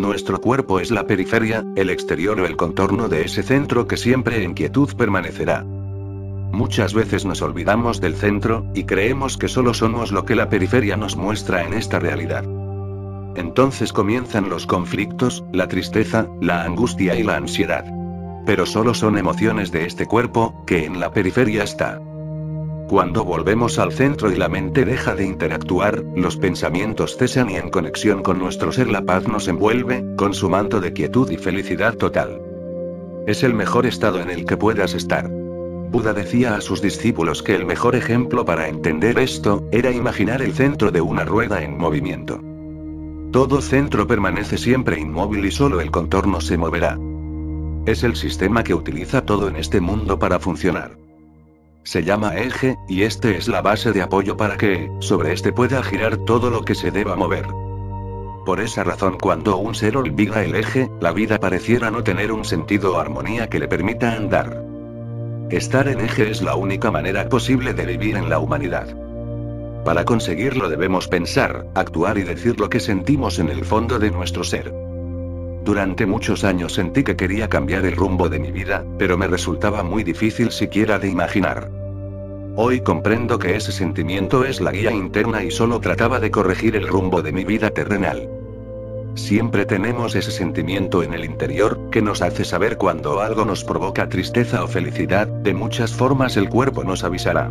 Nuestro 0.00 0.40
cuerpo 0.40 0.80
es 0.80 0.90
la 0.90 1.06
periferia, 1.06 1.62
el 1.76 1.90
exterior 1.90 2.40
o 2.40 2.46
el 2.46 2.56
contorno 2.56 3.10
de 3.10 3.20
ese 3.20 3.42
centro 3.42 3.86
que 3.86 3.98
siempre 3.98 4.42
en 4.42 4.54
quietud 4.54 4.88
permanecerá. 4.96 5.62
Muchas 5.62 6.94
veces 6.94 7.26
nos 7.26 7.42
olvidamos 7.42 8.00
del 8.00 8.14
centro, 8.14 8.64
y 8.74 8.84
creemos 8.84 9.36
que 9.36 9.46
solo 9.46 9.74
somos 9.74 10.10
lo 10.10 10.24
que 10.24 10.36
la 10.36 10.48
periferia 10.48 10.96
nos 10.96 11.16
muestra 11.16 11.66
en 11.66 11.74
esta 11.74 11.98
realidad. 11.98 12.44
Entonces 13.36 13.92
comienzan 13.92 14.48
los 14.48 14.66
conflictos, 14.66 15.44
la 15.52 15.68
tristeza, 15.68 16.28
la 16.40 16.64
angustia 16.64 17.14
y 17.16 17.22
la 17.22 17.36
ansiedad. 17.36 17.84
Pero 18.46 18.64
solo 18.64 18.94
son 18.94 19.18
emociones 19.18 19.70
de 19.70 19.84
este 19.84 20.06
cuerpo, 20.06 20.64
que 20.66 20.86
en 20.86 20.98
la 20.98 21.12
periferia 21.12 21.62
está. 21.62 22.00
Cuando 22.90 23.24
volvemos 23.24 23.78
al 23.78 23.92
centro 23.92 24.32
y 24.32 24.36
la 24.36 24.48
mente 24.48 24.84
deja 24.84 25.14
de 25.14 25.24
interactuar, 25.24 26.02
los 26.16 26.36
pensamientos 26.36 27.16
cesan 27.16 27.48
y 27.48 27.54
en 27.54 27.70
conexión 27.70 28.20
con 28.20 28.40
nuestro 28.40 28.72
ser 28.72 28.88
la 28.88 29.04
paz 29.04 29.28
nos 29.28 29.46
envuelve, 29.46 30.04
con 30.16 30.34
su 30.34 30.50
manto 30.50 30.80
de 30.80 30.92
quietud 30.92 31.30
y 31.30 31.36
felicidad 31.36 31.94
total. 31.94 32.42
Es 33.28 33.44
el 33.44 33.54
mejor 33.54 33.86
estado 33.86 34.20
en 34.20 34.28
el 34.28 34.44
que 34.44 34.56
puedas 34.56 34.94
estar. 34.94 35.30
Buda 35.30 36.12
decía 36.14 36.56
a 36.56 36.60
sus 36.60 36.82
discípulos 36.82 37.44
que 37.44 37.54
el 37.54 37.64
mejor 37.64 37.94
ejemplo 37.94 38.44
para 38.44 38.66
entender 38.66 39.20
esto, 39.20 39.68
era 39.70 39.92
imaginar 39.92 40.42
el 40.42 40.52
centro 40.52 40.90
de 40.90 41.00
una 41.00 41.24
rueda 41.24 41.62
en 41.62 41.78
movimiento. 41.78 42.40
Todo 43.30 43.60
centro 43.60 44.08
permanece 44.08 44.58
siempre 44.58 44.98
inmóvil 44.98 45.44
y 45.44 45.52
solo 45.52 45.80
el 45.80 45.92
contorno 45.92 46.40
se 46.40 46.58
moverá. 46.58 46.98
Es 47.86 48.02
el 48.02 48.16
sistema 48.16 48.64
que 48.64 48.74
utiliza 48.74 49.24
todo 49.24 49.46
en 49.46 49.54
este 49.54 49.80
mundo 49.80 50.18
para 50.18 50.40
funcionar. 50.40 51.09
Se 51.82 52.04
llama 52.04 52.36
eje, 52.36 52.76
y 52.88 53.02
este 53.02 53.38
es 53.38 53.48
la 53.48 53.62
base 53.62 53.92
de 53.92 54.02
apoyo 54.02 54.36
para 54.36 54.56
que, 54.58 54.90
sobre 55.00 55.32
este 55.32 55.52
pueda 55.52 55.82
girar 55.82 56.18
todo 56.18 56.50
lo 56.50 56.62
que 56.62 56.74
se 56.74 56.90
deba 56.90 57.16
mover. 57.16 57.46
Por 58.44 58.60
esa 58.60 58.84
razón 58.84 59.16
cuando 59.18 59.56
un 59.56 59.74
ser 59.74 59.96
olvida 59.96 60.44
el 60.44 60.54
eje, 60.54 60.90
la 61.00 61.12
vida 61.12 61.38
pareciera 61.38 61.90
no 61.90 62.04
tener 62.04 62.32
un 62.32 62.44
sentido 62.44 62.94
o 62.96 63.00
armonía 63.00 63.48
que 63.48 63.58
le 63.58 63.68
permita 63.68 64.12
andar. 64.12 64.62
Estar 65.50 65.88
en 65.88 66.00
eje 66.00 66.30
es 66.30 66.42
la 66.42 66.54
única 66.54 66.90
manera 66.90 67.28
posible 67.28 67.72
de 67.72 67.86
vivir 67.86 68.16
en 68.16 68.28
la 68.28 68.38
humanidad. 68.38 68.94
Para 69.84 70.04
conseguirlo 70.04 70.68
debemos 70.68 71.08
pensar, 71.08 71.66
actuar 71.74 72.18
y 72.18 72.22
decir 72.22 72.60
lo 72.60 72.68
que 72.68 72.80
sentimos 72.80 73.38
en 73.38 73.48
el 73.48 73.64
fondo 73.64 73.98
de 73.98 74.10
nuestro 74.10 74.44
ser. 74.44 74.89
Durante 75.62 76.06
muchos 76.06 76.44
años 76.44 76.72
sentí 76.72 77.04
que 77.04 77.16
quería 77.16 77.48
cambiar 77.48 77.84
el 77.84 77.96
rumbo 77.96 78.28
de 78.28 78.38
mi 78.38 78.50
vida, 78.50 78.84
pero 78.98 79.18
me 79.18 79.26
resultaba 79.26 79.82
muy 79.82 80.04
difícil 80.04 80.50
siquiera 80.52 80.98
de 80.98 81.08
imaginar. 81.08 81.70
Hoy 82.56 82.80
comprendo 82.80 83.38
que 83.38 83.56
ese 83.56 83.70
sentimiento 83.70 84.44
es 84.44 84.60
la 84.60 84.72
guía 84.72 84.90
interna 84.90 85.44
y 85.44 85.50
solo 85.50 85.78
trataba 85.80 86.18
de 86.18 86.30
corregir 86.30 86.76
el 86.76 86.88
rumbo 86.88 87.22
de 87.22 87.32
mi 87.32 87.44
vida 87.44 87.70
terrenal. 87.70 88.28
Siempre 89.14 89.66
tenemos 89.66 90.14
ese 90.14 90.30
sentimiento 90.30 91.02
en 91.02 91.12
el 91.14 91.24
interior, 91.24 91.90
que 91.90 92.00
nos 92.00 92.22
hace 92.22 92.44
saber 92.44 92.76
cuando 92.76 93.20
algo 93.20 93.44
nos 93.44 93.64
provoca 93.64 94.08
tristeza 94.08 94.64
o 94.64 94.68
felicidad, 94.68 95.26
de 95.26 95.52
muchas 95.52 95.92
formas 95.92 96.36
el 96.36 96.48
cuerpo 96.48 96.84
nos 96.84 97.04
avisará. 97.04 97.50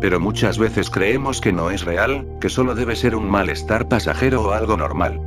Pero 0.00 0.20
muchas 0.20 0.58
veces 0.58 0.88
creemos 0.90 1.40
que 1.40 1.52
no 1.52 1.70
es 1.70 1.84
real, 1.84 2.26
que 2.40 2.48
solo 2.48 2.74
debe 2.74 2.96
ser 2.96 3.16
un 3.16 3.28
malestar 3.28 3.88
pasajero 3.88 4.42
o 4.42 4.52
algo 4.52 4.76
normal. 4.76 5.20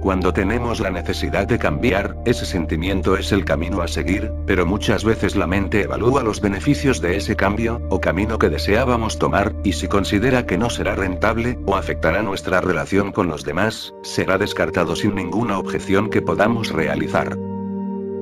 Cuando 0.00 0.32
tenemos 0.32 0.78
la 0.78 0.90
necesidad 0.90 1.48
de 1.48 1.58
cambiar, 1.58 2.16
ese 2.26 2.46
sentimiento 2.46 3.16
es 3.16 3.32
el 3.32 3.44
camino 3.44 3.80
a 3.80 3.88
seguir, 3.88 4.30
pero 4.46 4.66
muchas 4.66 5.04
veces 5.04 5.36
la 5.36 5.46
mente 5.46 5.82
evalúa 5.82 6.22
los 6.22 6.40
beneficios 6.40 7.00
de 7.00 7.16
ese 7.16 7.34
cambio, 7.34 7.80
o 7.88 8.00
camino 8.00 8.38
que 8.38 8.50
deseábamos 8.50 9.18
tomar, 9.18 9.54
y 9.64 9.72
si 9.72 9.88
considera 9.88 10.46
que 10.46 10.58
no 10.58 10.70
será 10.70 10.94
rentable, 10.94 11.58
o 11.66 11.76
afectará 11.76 12.22
nuestra 12.22 12.60
relación 12.60 13.10
con 13.10 13.28
los 13.28 13.44
demás, 13.44 13.94
será 14.02 14.38
descartado 14.38 14.94
sin 14.96 15.14
ninguna 15.14 15.58
objeción 15.58 16.10
que 16.10 16.22
podamos 16.22 16.70
realizar. 16.70 17.36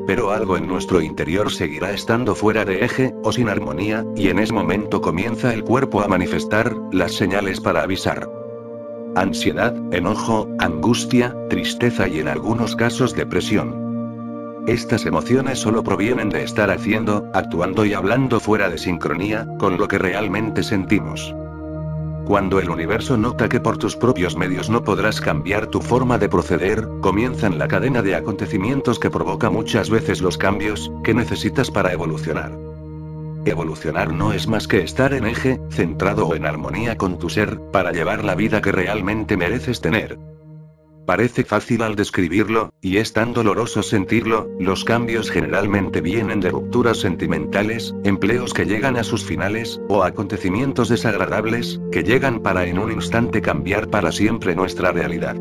Pero 0.06 0.30
algo 0.30 0.56
en 0.56 0.66
nuestro 0.66 1.02
interior 1.02 1.50
seguirá 1.50 1.90
estando 1.92 2.34
fuera 2.34 2.64
de 2.64 2.84
eje, 2.84 3.14
o 3.24 3.32
sin 3.32 3.48
armonía, 3.48 4.04
y 4.16 4.28
en 4.28 4.38
ese 4.38 4.52
momento 4.52 5.00
comienza 5.00 5.52
el 5.52 5.64
cuerpo 5.64 6.02
a 6.02 6.08
manifestar, 6.08 6.74
las 6.92 7.12
señales 7.12 7.60
para 7.60 7.82
avisar 7.82 8.43
ansiedad, 9.16 9.74
enojo, 9.92 10.48
angustia, 10.58 11.34
tristeza 11.48 12.08
y 12.08 12.20
en 12.20 12.28
algunos 12.28 12.76
casos 12.76 13.14
depresión. 13.14 14.64
Estas 14.66 15.04
emociones 15.04 15.58
solo 15.58 15.84
provienen 15.84 16.30
de 16.30 16.42
estar 16.42 16.70
haciendo, 16.70 17.28
actuando 17.34 17.84
y 17.84 17.92
hablando 17.92 18.40
fuera 18.40 18.70
de 18.70 18.78
sincronía, 18.78 19.46
con 19.58 19.76
lo 19.76 19.88
que 19.88 19.98
realmente 19.98 20.62
sentimos. 20.62 21.34
Cuando 22.24 22.58
el 22.58 22.70
universo 22.70 23.18
nota 23.18 23.50
que 23.50 23.60
por 23.60 23.76
tus 23.76 23.96
propios 23.96 24.34
medios 24.34 24.70
no 24.70 24.82
podrás 24.82 25.20
cambiar 25.20 25.66
tu 25.66 25.82
forma 25.82 26.16
de 26.16 26.30
proceder, 26.30 26.88
comienzan 27.02 27.58
la 27.58 27.68
cadena 27.68 28.00
de 28.00 28.14
acontecimientos 28.14 28.98
que 28.98 29.10
provoca 29.10 29.50
muchas 29.50 29.90
veces 29.90 30.22
los 30.22 30.38
cambios, 30.38 30.90
que 31.02 31.12
necesitas 31.12 31.70
para 31.70 31.92
evolucionar. 31.92 32.73
Evolucionar 33.46 34.12
no 34.12 34.32
es 34.32 34.48
más 34.48 34.66
que 34.66 34.80
estar 34.80 35.12
en 35.12 35.26
eje, 35.26 35.60
centrado 35.70 36.26
o 36.26 36.34
en 36.34 36.46
armonía 36.46 36.96
con 36.96 37.18
tu 37.18 37.28
ser, 37.28 37.60
para 37.72 37.92
llevar 37.92 38.24
la 38.24 38.34
vida 38.34 38.62
que 38.62 38.72
realmente 38.72 39.36
mereces 39.36 39.80
tener. 39.80 40.18
Parece 41.06 41.44
fácil 41.44 41.82
al 41.82 41.96
describirlo, 41.96 42.72
y 42.80 42.96
es 42.96 43.12
tan 43.12 43.34
doloroso 43.34 43.82
sentirlo, 43.82 44.48
los 44.58 44.84
cambios 44.84 45.30
generalmente 45.30 46.00
vienen 46.00 46.40
de 46.40 46.50
rupturas 46.50 46.96
sentimentales, 46.98 47.94
empleos 48.04 48.54
que 48.54 48.64
llegan 48.64 48.96
a 48.96 49.04
sus 49.04 49.22
finales, 49.22 49.82
o 49.90 50.02
acontecimientos 50.02 50.88
desagradables, 50.88 51.78
que 51.92 52.02
llegan 52.02 52.40
para 52.40 52.64
en 52.64 52.78
un 52.78 52.90
instante 52.90 53.42
cambiar 53.42 53.90
para 53.90 54.12
siempre 54.12 54.54
nuestra 54.54 54.92
realidad. 54.92 55.36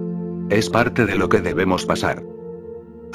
Es 0.50 0.70
parte 0.70 1.06
de 1.06 1.16
lo 1.16 1.30
que 1.30 1.40
debemos 1.40 1.86
pasar. 1.86 2.33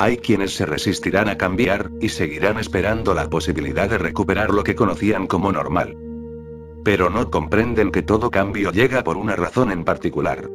Hay 0.01 0.19
quienes 0.19 0.55
se 0.55 0.65
resistirán 0.65 1.29
a 1.29 1.37
cambiar, 1.37 1.91
y 2.01 2.11
seguirán 2.11 2.59
esperando 2.59 3.15
la 3.15 3.29
posibilidad 3.29 3.91
de 3.91 3.99
recuperar 3.99 4.51
lo 4.51 4.63
que 4.63 4.77
conocían 4.77 5.27
como 5.27 5.51
normal. 5.51 5.97
Pero 6.85 7.11
no 7.11 7.31
comprenden 7.31 7.91
que 7.91 8.03
todo 8.03 8.31
cambio 8.31 8.71
llega 8.71 9.03
por 9.03 9.17
una 9.17 9.35
razón 9.35 9.73
en 9.73 9.83
particular. 9.83 10.49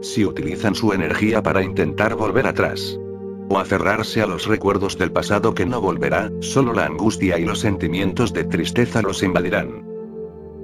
Si 0.00 0.24
utilizan 0.24 0.76
su 0.76 0.92
energía 0.92 1.42
para 1.42 1.64
intentar 1.64 2.14
volver 2.14 2.46
atrás, 2.46 3.00
o 3.48 3.58
aferrarse 3.58 4.22
a 4.22 4.26
los 4.26 4.46
recuerdos 4.46 4.96
del 4.96 5.10
pasado 5.10 5.54
que 5.54 5.66
no 5.66 5.80
volverá, 5.80 6.30
solo 6.40 6.72
la 6.72 6.86
angustia 6.86 7.38
y 7.38 7.44
los 7.44 7.58
sentimientos 7.58 8.32
de 8.32 8.44
tristeza 8.44 9.02
los 9.02 9.24
invadirán. 9.24 9.84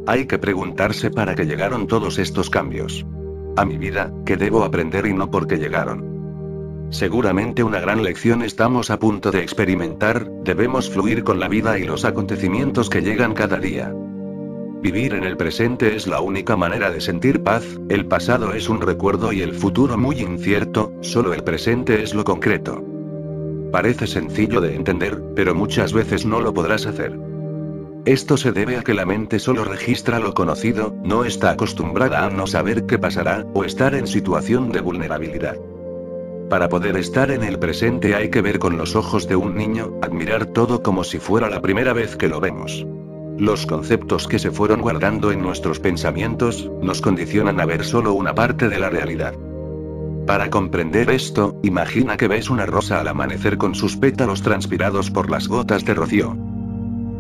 Hay 0.07 0.27
que 0.27 0.39
preguntarse 0.39 1.11
para 1.11 1.35
qué 1.35 1.47
llegaron 1.47 1.89
todos 1.89 2.21
estos 2.21 2.49
cambios. 2.49 3.05
A 3.57 3.65
mi 3.65 3.77
vida, 3.77 4.13
¿qué 4.25 4.37
debo 4.37 4.63
aprender 4.63 5.05
y 5.07 5.13
no 5.13 5.31
por 5.33 5.49
qué 5.49 5.57
llegaron? 5.57 6.18
Seguramente 6.91 7.63
una 7.63 7.81
gran 7.81 8.03
lección 8.03 8.43
estamos 8.43 8.91
a 8.91 8.99
punto 8.99 9.31
de 9.31 9.43
experimentar, 9.43 10.31
debemos 10.43 10.89
fluir 10.89 11.23
con 11.23 11.39
la 11.39 11.47
vida 11.47 11.79
y 11.79 11.85
los 11.85 12.07
acontecimientos 12.07 12.89
que 12.89 13.03
llegan 13.03 13.35
cada 13.35 13.59
día. 13.59 13.93
Vivir 14.81 15.13
en 15.13 15.25
el 15.25 15.37
presente 15.37 15.97
es 15.97 16.07
la 16.07 16.23
única 16.23 16.57
manera 16.57 16.91
de 16.91 17.03
sentir 17.03 17.43
paz, 17.43 17.65
el 17.91 18.07
pasado 18.07 18.55
es 18.55 18.71
un 18.71 18.81
recuerdo 18.81 19.33
y 19.33 19.43
el 19.43 19.53
futuro 19.53 19.99
muy 19.99 20.21
incierto, 20.21 20.95
solo 21.03 21.35
el 21.35 21.45
presente 21.45 22.03
es 22.03 22.15
lo 22.15 22.25
concreto. 22.25 22.83
Parece 23.71 24.07
sencillo 24.07 24.63
de 24.63 24.75
entender, 24.75 25.21
pero 25.37 25.55
muchas 25.55 25.93
veces 25.93 26.25
no 26.25 26.41
lo 26.41 26.55
podrás 26.55 26.87
hacer. 26.87 27.19
Esto 28.07 28.39
se 28.39 28.53
debe 28.53 28.79
a 28.79 28.83
que 28.83 28.95
la 28.95 29.05
mente 29.05 29.39
solo 29.41 29.65
registra 29.65 30.21
lo 30.21 30.33
conocido, 30.33 30.95
no 31.05 31.27
está 31.27 31.51
acostumbrada 31.51 32.25
a 32.25 32.31
no 32.31 32.47
saber 32.47 32.87
qué 32.87 32.99
pasará, 32.99 33.45
o 33.53 33.65
estar 33.65 33.95
en 33.95 34.07
situación 34.07 34.73
de 34.73 34.81
vulnerabilidad. 34.81 35.59
Para 36.49 36.71
poder 36.71 36.97
estar 36.97 37.31
en 37.31 37.45
el 37.45 37.59
presente 37.59 38.15
hay 38.15 38.31
que 38.31 38.41
ver 38.41 38.59
con 38.59 38.79
los 38.79 38.97
ojos 38.97 39.29
de 39.29 39.37
un 39.37 39.55
niño, 39.55 39.99
admirar 40.01 40.47
todo 40.47 40.83
como 40.83 41.05
si 41.05 41.19
fuera 41.19 41.51
la 41.51 41.61
primera 41.61 41.93
vez 41.93 42.17
que 42.17 42.29
lo 42.29 42.41
vemos. 42.41 42.87
Los 43.37 43.67
conceptos 43.67 44.27
que 44.27 44.39
se 44.39 44.51
fueron 44.51 44.81
guardando 44.81 45.31
en 45.31 45.43
nuestros 45.43 45.79
pensamientos, 45.79 46.71
nos 46.81 47.03
condicionan 47.03 47.61
a 47.61 47.67
ver 47.67 47.85
solo 47.85 48.15
una 48.15 48.35
parte 48.35 48.71
de 48.71 48.79
la 48.79 48.89
realidad. 48.89 49.35
Para 50.27 50.49
comprender 50.49 51.11
esto, 51.11 51.61
imagina 51.63 52.17
que 52.17 52.29
ves 52.29 52.49
una 52.49 52.65
rosa 52.65 53.01
al 53.01 53.09
amanecer 53.09 53.59
con 53.59 53.75
sus 53.75 53.97
pétalos 53.97 54.41
transpirados 54.41 55.11
por 55.11 55.31
las 55.31 55.49
gotas 55.49 55.85
de 55.85 55.95
rocío. 55.95 56.31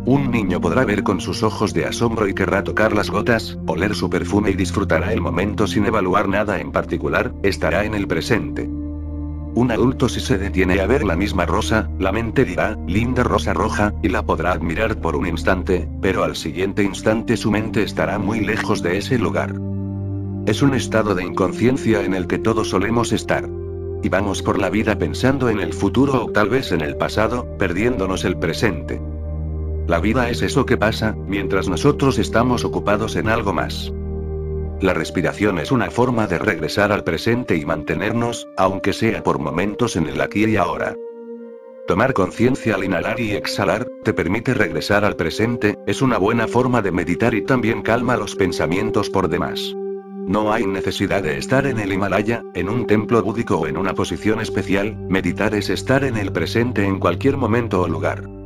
Un 0.06 0.30
niño 0.30 0.58
podrá 0.58 0.86
ver 0.86 1.02
con 1.02 1.20
sus 1.20 1.42
ojos 1.42 1.74
de 1.74 1.84
asombro 1.84 2.28
y 2.28 2.34
querrá 2.34 2.64
tocar 2.64 2.94
las 2.94 3.10
gotas, 3.10 3.58
oler 3.66 3.94
su 3.94 4.08
perfume 4.08 4.50
y 4.50 4.54
disfrutará 4.54 5.12
el 5.12 5.20
momento 5.20 5.66
sin 5.66 5.84
evaluar 5.84 6.28
nada 6.28 6.60
en 6.60 6.72
particular, 6.72 7.34
estará 7.42 7.84
en 7.84 7.94
el 7.94 8.08
presente. 8.08 8.77
Un 9.54 9.70
adulto 9.72 10.08
si 10.08 10.20
se 10.20 10.38
detiene 10.38 10.80
a 10.80 10.86
ver 10.86 11.04
la 11.04 11.16
misma 11.16 11.46
rosa, 11.46 11.88
la 11.98 12.12
mente 12.12 12.44
dirá, 12.44 12.76
linda 12.86 13.22
rosa 13.22 13.54
roja, 13.54 13.92
y 14.02 14.08
la 14.08 14.24
podrá 14.24 14.52
admirar 14.52 15.00
por 15.00 15.16
un 15.16 15.26
instante, 15.26 15.88
pero 16.00 16.22
al 16.22 16.36
siguiente 16.36 16.82
instante 16.82 17.36
su 17.36 17.50
mente 17.50 17.82
estará 17.82 18.18
muy 18.18 18.40
lejos 18.40 18.82
de 18.82 18.98
ese 18.98 19.18
lugar. 19.18 19.54
Es 20.46 20.62
un 20.62 20.74
estado 20.74 21.14
de 21.14 21.24
inconsciencia 21.24 22.02
en 22.02 22.14
el 22.14 22.26
que 22.26 22.38
todos 22.38 22.70
solemos 22.70 23.12
estar. 23.12 23.48
Y 24.02 24.08
vamos 24.08 24.42
por 24.42 24.58
la 24.58 24.70
vida 24.70 24.96
pensando 24.96 25.48
en 25.48 25.60
el 25.60 25.72
futuro 25.72 26.24
o 26.24 26.30
tal 26.30 26.48
vez 26.48 26.70
en 26.72 26.80
el 26.80 26.96
pasado, 26.96 27.46
perdiéndonos 27.58 28.24
el 28.24 28.38
presente. 28.38 29.00
La 29.88 29.98
vida 29.98 30.30
es 30.30 30.42
eso 30.42 30.66
que 30.66 30.76
pasa, 30.76 31.16
mientras 31.26 31.68
nosotros 31.68 32.18
estamos 32.18 32.64
ocupados 32.64 33.16
en 33.16 33.28
algo 33.28 33.52
más. 33.52 33.92
La 34.80 34.94
respiración 34.94 35.58
es 35.58 35.72
una 35.72 35.90
forma 35.90 36.28
de 36.28 36.38
regresar 36.38 36.92
al 36.92 37.02
presente 37.02 37.56
y 37.56 37.64
mantenernos, 37.64 38.46
aunque 38.56 38.92
sea 38.92 39.24
por 39.24 39.40
momentos 39.40 39.96
en 39.96 40.06
el 40.06 40.20
aquí 40.20 40.44
y 40.44 40.56
ahora. 40.56 40.94
Tomar 41.88 42.12
conciencia 42.12 42.76
al 42.76 42.84
inhalar 42.84 43.18
y 43.18 43.32
exhalar, 43.32 43.88
te 44.04 44.12
permite 44.12 44.54
regresar 44.54 45.04
al 45.04 45.16
presente, 45.16 45.76
es 45.86 46.00
una 46.00 46.18
buena 46.18 46.46
forma 46.46 46.80
de 46.80 46.92
meditar 46.92 47.34
y 47.34 47.42
también 47.42 47.82
calma 47.82 48.16
los 48.16 48.36
pensamientos 48.36 49.10
por 49.10 49.28
demás. 49.28 49.74
No 50.28 50.52
hay 50.52 50.66
necesidad 50.66 51.24
de 51.24 51.38
estar 51.38 51.66
en 51.66 51.80
el 51.80 51.92
Himalaya, 51.92 52.42
en 52.54 52.68
un 52.68 52.86
templo 52.86 53.20
búdico 53.22 53.56
o 53.56 53.66
en 53.66 53.78
una 53.78 53.94
posición 53.94 54.40
especial, 54.40 54.96
meditar 55.08 55.54
es 55.54 55.70
estar 55.70 56.04
en 56.04 56.16
el 56.16 56.30
presente 56.30 56.84
en 56.84 57.00
cualquier 57.00 57.36
momento 57.36 57.80
o 57.80 57.88
lugar. 57.88 58.37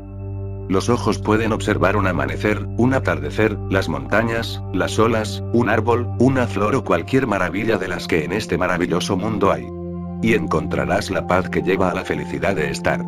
Los 0.68 0.88
ojos 0.88 1.18
pueden 1.18 1.52
observar 1.52 1.96
un 1.96 2.06
amanecer, 2.06 2.66
un 2.76 2.94
atardecer, 2.94 3.58
las 3.70 3.88
montañas, 3.88 4.62
las 4.72 4.98
olas, 4.98 5.42
un 5.52 5.68
árbol, 5.68 6.08
una 6.18 6.46
flor 6.46 6.74
o 6.74 6.84
cualquier 6.84 7.26
maravilla 7.26 7.78
de 7.78 7.88
las 7.88 8.06
que 8.06 8.24
en 8.24 8.32
este 8.32 8.56
maravilloso 8.56 9.16
mundo 9.16 9.50
hay. 9.50 9.66
Y 10.22 10.34
encontrarás 10.34 11.10
la 11.10 11.26
paz 11.26 11.48
que 11.48 11.62
lleva 11.62 11.90
a 11.90 11.94
la 11.94 12.04
felicidad 12.04 12.54
de 12.54 12.70
estar. 12.70 13.04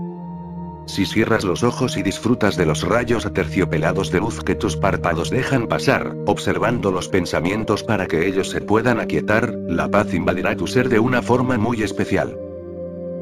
Si 0.87 1.07
cierras 1.07 1.45
los 1.45 1.63
ojos 1.63 1.97
y 1.97 2.03
disfrutas 2.03 2.57
de 2.57 2.67
los 2.67 2.83
rayos 2.83 3.25
aterciopelados 3.25 4.11
de 4.11 4.21
luz 4.21 4.41
que 4.41 4.55
tus 4.55 4.77
párpados 4.77 5.31
dejan 5.31 5.67
pasar, 5.67 6.15
observando 6.27 6.91
los 6.91 7.09
pensamientos 7.09 7.83
para 7.83 8.07
que 8.07 8.27
ellos 8.27 8.51
se 8.51 8.61
puedan 8.61 9.01
aquietar, 9.01 9.55
la 9.67 9.89
paz 9.89 10.13
invadirá 10.13 10.57
tu 10.57 10.67
ser 10.67 10.91
de 10.91 10.99
una 10.99 11.23
forma 11.23 11.57
muy 11.57 11.83
especial. 11.83 12.37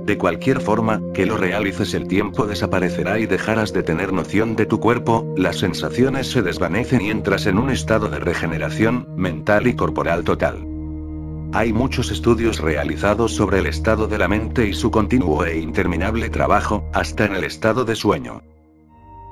De 0.04 0.18
cualquier 0.18 0.60
forma, 0.60 1.00
que 1.14 1.26
lo 1.26 1.36
realices 1.36 1.94
el 1.94 2.08
tiempo 2.08 2.46
desaparecerá 2.46 3.20
y 3.20 3.26
dejarás 3.26 3.72
de 3.72 3.84
tener 3.84 4.12
noción 4.12 4.56
de 4.56 4.66
tu 4.66 4.80
cuerpo, 4.80 5.32
las 5.36 5.58
sensaciones 5.58 6.28
se 6.28 6.42
desvanecen 6.42 7.02
y 7.02 7.10
entras 7.10 7.46
en 7.46 7.56
un 7.56 7.70
estado 7.70 8.08
de 8.08 8.18
regeneración, 8.18 9.06
mental 9.16 9.68
y 9.68 9.74
corporal 9.74 10.24
total. 10.24 10.66
Hay 11.54 11.72
muchos 11.72 12.10
estudios 12.10 12.58
realizados 12.58 13.36
sobre 13.36 13.58
el 13.58 13.66
estado 13.66 14.08
de 14.08 14.18
la 14.18 14.26
mente 14.26 14.66
y 14.66 14.72
su 14.72 14.90
continuo 14.90 15.44
e 15.44 15.58
interminable 15.58 16.30
trabajo, 16.30 16.88
hasta 16.92 17.26
en 17.26 17.36
el 17.36 17.44
estado 17.44 17.84
de 17.84 17.94
sueño. 17.94 18.42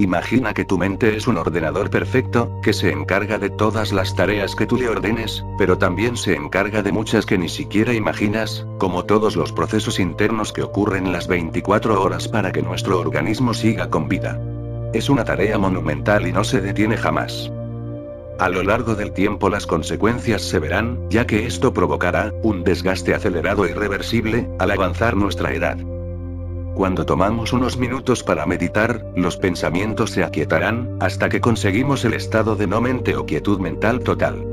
Imagina 0.00 0.54
que 0.54 0.64
tu 0.64 0.78
mente 0.78 1.14
es 1.14 1.26
un 1.26 1.36
ordenador 1.36 1.90
perfecto, 1.90 2.58
que 2.62 2.72
se 2.72 2.90
encarga 2.90 3.36
de 3.36 3.50
todas 3.50 3.92
las 3.92 4.16
tareas 4.16 4.56
que 4.56 4.66
tú 4.66 4.78
le 4.78 4.88
ordenes, 4.88 5.44
pero 5.58 5.76
también 5.76 6.16
se 6.16 6.34
encarga 6.34 6.82
de 6.82 6.90
muchas 6.90 7.26
que 7.26 7.36
ni 7.36 7.50
siquiera 7.50 7.92
imaginas, 7.92 8.66
como 8.78 9.04
todos 9.04 9.36
los 9.36 9.52
procesos 9.52 10.00
internos 10.00 10.54
que 10.54 10.62
ocurren 10.62 11.12
las 11.12 11.28
24 11.28 12.02
horas 12.02 12.28
para 12.28 12.50
que 12.50 12.62
nuestro 12.62 12.98
organismo 12.98 13.52
siga 13.52 13.90
con 13.90 14.08
vida. 14.08 14.40
Es 14.94 15.10
una 15.10 15.26
tarea 15.26 15.58
monumental 15.58 16.26
y 16.26 16.32
no 16.32 16.44
se 16.44 16.62
detiene 16.62 16.96
jamás. 16.96 17.52
A 18.38 18.48
lo 18.48 18.62
largo 18.62 18.94
del 18.94 19.12
tiempo 19.12 19.50
las 19.50 19.66
consecuencias 19.66 20.40
se 20.40 20.58
verán, 20.60 21.10
ya 21.10 21.26
que 21.26 21.44
esto 21.44 21.74
provocará 21.74 22.32
un 22.42 22.64
desgaste 22.64 23.14
acelerado 23.14 23.66
e 23.66 23.72
irreversible 23.72 24.48
al 24.58 24.70
avanzar 24.70 25.14
nuestra 25.14 25.52
edad. 25.52 25.76
Cuando 26.80 27.04
tomamos 27.04 27.52
unos 27.52 27.76
minutos 27.76 28.22
para 28.22 28.46
meditar, 28.46 29.04
los 29.14 29.36
pensamientos 29.36 30.12
se 30.12 30.24
aquietarán, 30.24 30.96
hasta 30.98 31.28
que 31.28 31.38
conseguimos 31.38 32.06
el 32.06 32.14
estado 32.14 32.56
de 32.56 32.66
no 32.66 32.80
mente 32.80 33.16
o 33.16 33.26
quietud 33.26 33.60
mental 33.60 34.00
total. 34.00 34.46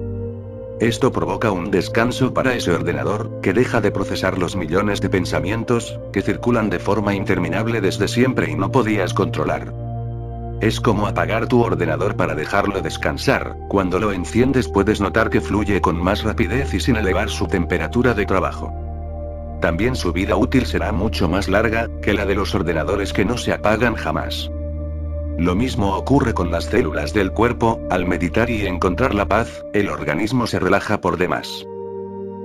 Esto 0.82 1.14
provoca 1.14 1.52
un 1.52 1.72
descanso 1.72 2.34
para 2.34 2.54
ese 2.54 2.72
ordenador, 2.72 3.40
que 3.42 3.54
deja 3.54 3.80
de 3.80 3.92
procesar 3.92 4.38
los 4.38 4.58
millones 4.58 5.00
de 5.00 5.10
pensamientos, 5.10 5.98
que 6.12 6.22
circulan 6.22 6.70
de 6.70 6.80
forma 6.80 7.16
interminable 7.16 7.80
desde 7.80 8.10
siempre 8.10 8.52
y 8.52 8.56
no 8.56 8.74
podías 8.74 9.14
controlar. 9.14 9.74
Es 10.60 10.82
como 10.82 11.08
apagar 11.08 11.48
tu 11.48 11.62
ordenador 11.62 12.18
para 12.18 12.36
dejarlo 12.36 12.82
descansar, 12.82 13.56
cuando 13.70 14.00
lo 14.00 14.12
enciendes 14.12 14.68
puedes 14.68 15.00
notar 15.00 15.30
que 15.30 15.40
fluye 15.40 15.80
con 15.80 15.96
más 15.96 16.24
rapidez 16.24 16.74
y 16.74 16.82
sin 16.82 16.98
elevar 16.98 17.30
su 17.30 17.48
temperatura 17.48 18.14
de 18.14 18.26
trabajo. 18.26 18.87
También 19.68 19.98
su 19.98 20.14
vida 20.14 20.38
útil 20.38 20.66
será 20.66 20.94
mucho 20.94 21.28
más 21.28 21.50
larga, 21.50 21.90
que 22.02 22.14
la 22.14 22.26
de 22.26 22.36
los 22.36 22.56
ordenadores 22.56 23.12
que 23.12 23.26
no 23.26 23.38
se 23.38 23.52
apagan 23.52 23.96
jamás. 23.96 24.50
Lo 25.38 25.56
mismo 25.56 25.94
ocurre 25.94 26.34
con 26.34 26.52
las 26.52 26.64
células 26.68 27.14
del 27.14 27.34
cuerpo, 27.34 27.78
al 27.90 28.06
meditar 28.06 28.50
y 28.50 28.66
encontrar 28.66 29.14
la 29.14 29.28
paz, 29.28 29.66
el 29.74 29.90
organismo 29.90 30.48
se 30.48 30.60
relaja 30.60 31.02
por 31.02 31.18
demás. 31.18 31.68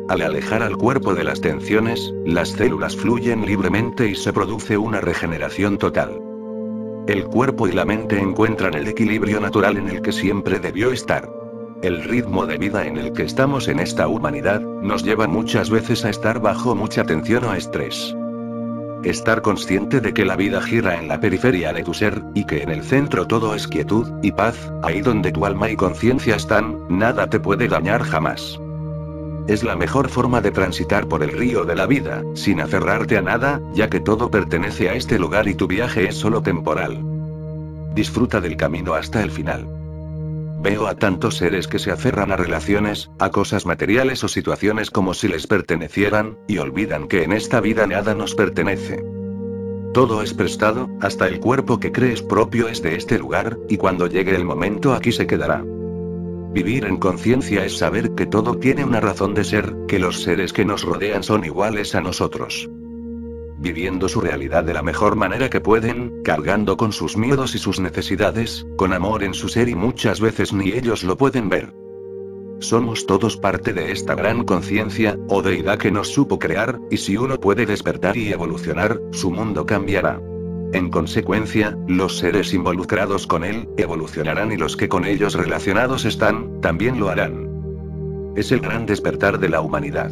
Al 0.08 0.20
alejar 0.20 0.64
al 0.64 0.76
cuerpo 0.76 1.14
de 1.14 1.22
las 1.22 1.40
tensiones, 1.40 2.12
las 2.26 2.48
células 2.48 2.96
fluyen 2.96 3.46
libremente 3.46 4.08
y 4.08 4.16
se 4.16 4.32
produce 4.32 4.76
una 4.76 5.00
regeneración 5.00 5.78
total. 5.78 6.20
El 7.06 7.26
cuerpo 7.26 7.68
y 7.68 7.72
la 7.72 7.84
mente 7.84 8.18
encuentran 8.18 8.74
el 8.74 8.88
equilibrio 8.88 9.38
natural 9.38 9.76
en 9.76 9.88
el 9.90 10.02
que 10.02 10.10
siempre 10.10 10.58
debió 10.58 10.90
estar. 10.90 11.41
El 11.82 12.04
ritmo 12.04 12.46
de 12.46 12.58
vida 12.58 12.86
en 12.86 12.96
el 12.96 13.12
que 13.12 13.24
estamos 13.24 13.66
en 13.66 13.80
esta 13.80 14.06
humanidad, 14.06 14.60
nos 14.60 15.02
lleva 15.02 15.26
muchas 15.26 15.68
veces 15.68 16.04
a 16.04 16.10
estar 16.10 16.40
bajo 16.40 16.76
mucha 16.76 17.02
tensión 17.02 17.42
o 17.42 17.54
estrés. 17.54 18.14
Estar 19.02 19.42
consciente 19.42 20.00
de 20.00 20.14
que 20.14 20.24
la 20.24 20.36
vida 20.36 20.62
gira 20.62 21.00
en 21.00 21.08
la 21.08 21.18
periferia 21.18 21.72
de 21.72 21.82
tu 21.82 21.92
ser, 21.92 22.22
y 22.36 22.44
que 22.44 22.62
en 22.62 22.70
el 22.70 22.84
centro 22.84 23.26
todo 23.26 23.56
es 23.56 23.66
quietud 23.66 24.06
y 24.22 24.30
paz, 24.30 24.72
ahí 24.84 25.00
donde 25.00 25.32
tu 25.32 25.44
alma 25.44 25.70
y 25.70 25.74
conciencia 25.74 26.36
están, 26.36 26.78
nada 26.88 27.28
te 27.28 27.40
puede 27.40 27.66
dañar 27.66 28.04
jamás. 28.04 28.60
Es 29.48 29.64
la 29.64 29.74
mejor 29.74 30.08
forma 30.08 30.40
de 30.40 30.52
transitar 30.52 31.08
por 31.08 31.24
el 31.24 31.32
río 31.32 31.64
de 31.64 31.74
la 31.74 31.86
vida, 31.86 32.22
sin 32.34 32.60
aferrarte 32.60 33.16
a 33.16 33.22
nada, 33.22 33.60
ya 33.74 33.90
que 33.90 33.98
todo 33.98 34.30
pertenece 34.30 34.88
a 34.88 34.94
este 34.94 35.18
lugar 35.18 35.48
y 35.48 35.56
tu 35.56 35.66
viaje 35.66 36.06
es 36.06 36.14
solo 36.14 36.42
temporal. 36.42 37.00
Disfruta 37.92 38.40
del 38.40 38.56
camino 38.56 38.94
hasta 38.94 39.20
el 39.20 39.32
final. 39.32 39.81
Veo 40.62 40.86
a 40.86 40.94
tantos 40.94 41.38
seres 41.38 41.66
que 41.66 41.80
se 41.80 41.90
aferran 41.90 42.30
a 42.30 42.36
relaciones, 42.36 43.10
a 43.18 43.30
cosas 43.30 43.66
materiales 43.66 44.22
o 44.22 44.28
situaciones 44.28 44.92
como 44.92 45.12
si 45.12 45.26
les 45.26 45.48
pertenecieran, 45.48 46.38
y 46.46 46.58
olvidan 46.58 47.08
que 47.08 47.24
en 47.24 47.32
esta 47.32 47.60
vida 47.60 47.84
nada 47.88 48.14
nos 48.14 48.36
pertenece. 48.36 49.02
Todo 49.92 50.22
es 50.22 50.34
prestado, 50.34 50.88
hasta 51.00 51.26
el 51.26 51.40
cuerpo 51.40 51.80
que 51.80 51.90
crees 51.90 52.22
propio 52.22 52.68
es 52.68 52.80
de 52.80 52.94
este 52.94 53.18
lugar, 53.18 53.58
y 53.68 53.76
cuando 53.76 54.06
llegue 54.06 54.36
el 54.36 54.44
momento 54.44 54.94
aquí 54.94 55.10
se 55.10 55.26
quedará. 55.26 55.64
Vivir 56.52 56.84
en 56.84 56.98
conciencia 56.98 57.64
es 57.64 57.78
saber 57.78 58.14
que 58.14 58.26
todo 58.26 58.54
tiene 58.54 58.84
una 58.84 59.00
razón 59.00 59.34
de 59.34 59.42
ser, 59.42 59.74
que 59.88 59.98
los 59.98 60.22
seres 60.22 60.52
que 60.52 60.64
nos 60.64 60.84
rodean 60.84 61.24
son 61.24 61.44
iguales 61.44 61.96
a 61.96 62.00
nosotros. 62.00 62.70
Viviendo 63.62 64.08
su 64.08 64.20
realidad 64.20 64.64
de 64.64 64.74
la 64.74 64.82
mejor 64.82 65.14
manera 65.14 65.48
que 65.48 65.60
pueden, 65.60 66.20
cargando 66.24 66.76
con 66.76 66.90
sus 66.90 67.16
miedos 67.16 67.54
y 67.54 67.58
sus 67.58 67.78
necesidades, 67.78 68.66
con 68.76 68.92
amor 68.92 69.22
en 69.22 69.34
su 69.34 69.48
ser 69.48 69.68
y 69.68 69.76
muchas 69.76 70.20
veces 70.20 70.52
ni 70.52 70.72
ellos 70.72 71.04
lo 71.04 71.16
pueden 71.16 71.48
ver. 71.48 71.72
Somos 72.58 73.06
todos 73.06 73.36
parte 73.36 73.72
de 73.72 73.92
esta 73.92 74.16
gran 74.16 74.42
conciencia, 74.42 75.16
o 75.28 75.42
deidad 75.42 75.78
que 75.78 75.92
nos 75.92 76.08
supo 76.08 76.40
crear, 76.40 76.80
y 76.90 76.96
si 76.96 77.16
uno 77.16 77.38
puede 77.38 77.64
despertar 77.64 78.16
y 78.16 78.32
evolucionar, 78.32 79.00
su 79.12 79.30
mundo 79.30 79.64
cambiará. 79.64 80.20
En 80.72 80.90
consecuencia, 80.90 81.78
los 81.86 82.18
seres 82.18 82.52
involucrados 82.54 83.28
con 83.28 83.44
él, 83.44 83.68
evolucionarán 83.76 84.50
y 84.50 84.56
los 84.56 84.76
que 84.76 84.88
con 84.88 85.04
ellos 85.04 85.34
relacionados 85.34 86.04
están, 86.04 86.60
también 86.60 86.98
lo 86.98 87.10
harán. 87.10 88.32
Es 88.34 88.50
el 88.50 88.58
gran 88.58 88.86
despertar 88.86 89.38
de 89.38 89.50
la 89.50 89.60
humanidad. 89.60 90.10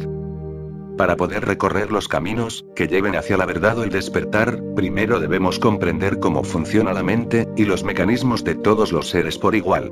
Para 1.01 1.17
poder 1.17 1.45
recorrer 1.45 1.91
los 1.91 2.07
caminos, 2.07 2.63
que 2.75 2.87
lleven 2.87 3.15
hacia 3.15 3.35
la 3.35 3.47
verdad 3.47 3.79
o 3.79 3.83
el 3.83 3.89
despertar, 3.89 4.61
primero 4.75 5.19
debemos 5.19 5.57
comprender 5.57 6.19
cómo 6.19 6.43
funciona 6.43 6.93
la 6.93 7.01
mente, 7.01 7.47
y 7.57 7.65
los 7.65 7.83
mecanismos 7.83 8.43
de 8.43 8.53
todos 8.53 8.91
los 8.91 9.09
seres 9.09 9.39
por 9.39 9.55
igual. 9.55 9.91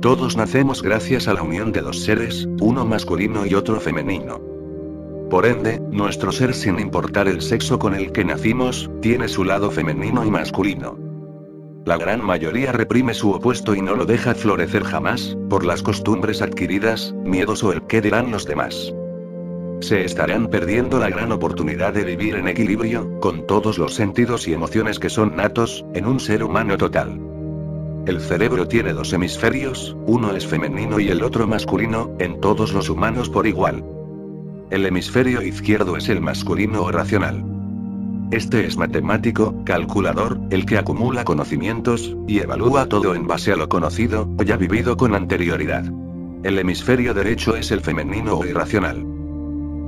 Todos 0.00 0.36
nacemos 0.36 0.80
gracias 0.80 1.26
a 1.26 1.34
la 1.34 1.42
unión 1.42 1.72
de 1.72 1.80
dos 1.80 2.04
seres, 2.04 2.48
uno 2.60 2.84
masculino 2.84 3.46
y 3.46 3.54
otro 3.54 3.80
femenino. 3.80 4.40
Por 5.28 5.44
ende, 5.44 5.80
nuestro 5.90 6.30
ser 6.30 6.54
sin 6.54 6.78
importar 6.78 7.26
el 7.26 7.42
sexo 7.42 7.80
con 7.80 7.92
el 7.92 8.12
que 8.12 8.24
nacimos, 8.24 8.92
tiene 9.00 9.26
su 9.26 9.42
lado 9.42 9.72
femenino 9.72 10.24
y 10.24 10.30
masculino. 10.30 11.00
La 11.84 11.96
gran 11.96 12.24
mayoría 12.24 12.70
reprime 12.70 13.12
su 13.12 13.32
opuesto 13.32 13.74
y 13.74 13.82
no 13.82 13.96
lo 13.96 14.04
deja 14.04 14.36
florecer 14.36 14.84
jamás, 14.84 15.36
por 15.50 15.64
las 15.64 15.82
costumbres 15.82 16.42
adquiridas, 16.42 17.12
miedos 17.24 17.64
o 17.64 17.72
el 17.72 17.82
qué 17.88 18.00
dirán 18.00 18.30
los 18.30 18.46
demás. 18.46 18.94
Se 19.82 20.04
estarán 20.04 20.46
perdiendo 20.46 21.00
la 21.00 21.10
gran 21.10 21.32
oportunidad 21.32 21.92
de 21.92 22.04
vivir 22.04 22.36
en 22.36 22.46
equilibrio, 22.46 23.18
con 23.18 23.48
todos 23.48 23.78
los 23.78 23.94
sentidos 23.94 24.46
y 24.46 24.54
emociones 24.54 25.00
que 25.00 25.10
son 25.10 25.34
natos, 25.34 25.84
en 25.92 26.06
un 26.06 26.20
ser 26.20 26.44
humano 26.44 26.78
total. 26.78 27.20
El 28.06 28.20
cerebro 28.20 28.68
tiene 28.68 28.92
dos 28.92 29.12
hemisferios, 29.12 29.96
uno 30.06 30.36
es 30.36 30.46
femenino 30.46 31.00
y 31.00 31.08
el 31.08 31.24
otro 31.24 31.48
masculino, 31.48 32.14
en 32.20 32.40
todos 32.40 32.72
los 32.72 32.90
humanos 32.90 33.28
por 33.28 33.48
igual. 33.48 33.84
El 34.70 34.86
hemisferio 34.86 35.42
izquierdo 35.42 35.96
es 35.96 36.08
el 36.08 36.20
masculino 36.20 36.82
o 36.82 36.92
racional. 36.92 37.44
Este 38.30 38.64
es 38.64 38.76
matemático, 38.76 39.64
calculador, 39.64 40.38
el 40.50 40.64
que 40.64 40.78
acumula 40.78 41.24
conocimientos, 41.24 42.16
y 42.28 42.38
evalúa 42.38 42.86
todo 42.86 43.16
en 43.16 43.26
base 43.26 43.52
a 43.52 43.56
lo 43.56 43.68
conocido, 43.68 44.28
o 44.38 44.44
ya 44.44 44.56
vivido 44.56 44.96
con 44.96 45.16
anterioridad. 45.16 45.84
El 46.44 46.56
hemisferio 46.60 47.14
derecho 47.14 47.56
es 47.56 47.72
el 47.72 47.80
femenino 47.80 48.34
o 48.34 48.46
irracional. 48.46 49.21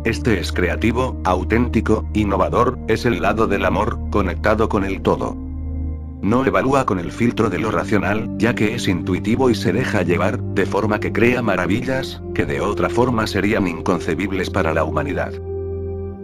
Este 0.04 0.38
es 0.38 0.52
creativo, 0.52 1.18
auténtico, 1.24 2.04
innovador, 2.12 2.78
es 2.88 3.06
el 3.06 3.22
lado 3.22 3.46
del 3.46 3.64
amor, 3.64 3.98
conectado 4.10 4.68
con 4.68 4.84
el 4.84 5.00
todo. 5.00 5.34
No 6.20 6.44
evalúa 6.44 6.84
con 6.84 6.98
el 6.98 7.10
filtro 7.10 7.48
de 7.48 7.58
lo 7.58 7.70
racional, 7.70 8.30
ya 8.36 8.54
que 8.54 8.74
es 8.74 8.86
intuitivo 8.86 9.48
y 9.48 9.54
se 9.54 9.72
deja 9.72 10.02
llevar, 10.02 10.42
de 10.42 10.66
forma 10.66 11.00
que 11.00 11.10
crea 11.10 11.40
maravillas, 11.40 12.22
que 12.34 12.44
de 12.44 12.60
otra 12.60 12.90
forma 12.90 13.26
serían 13.26 13.66
inconcebibles 13.66 14.50
para 14.50 14.74
la 14.74 14.84
humanidad. 14.84 15.32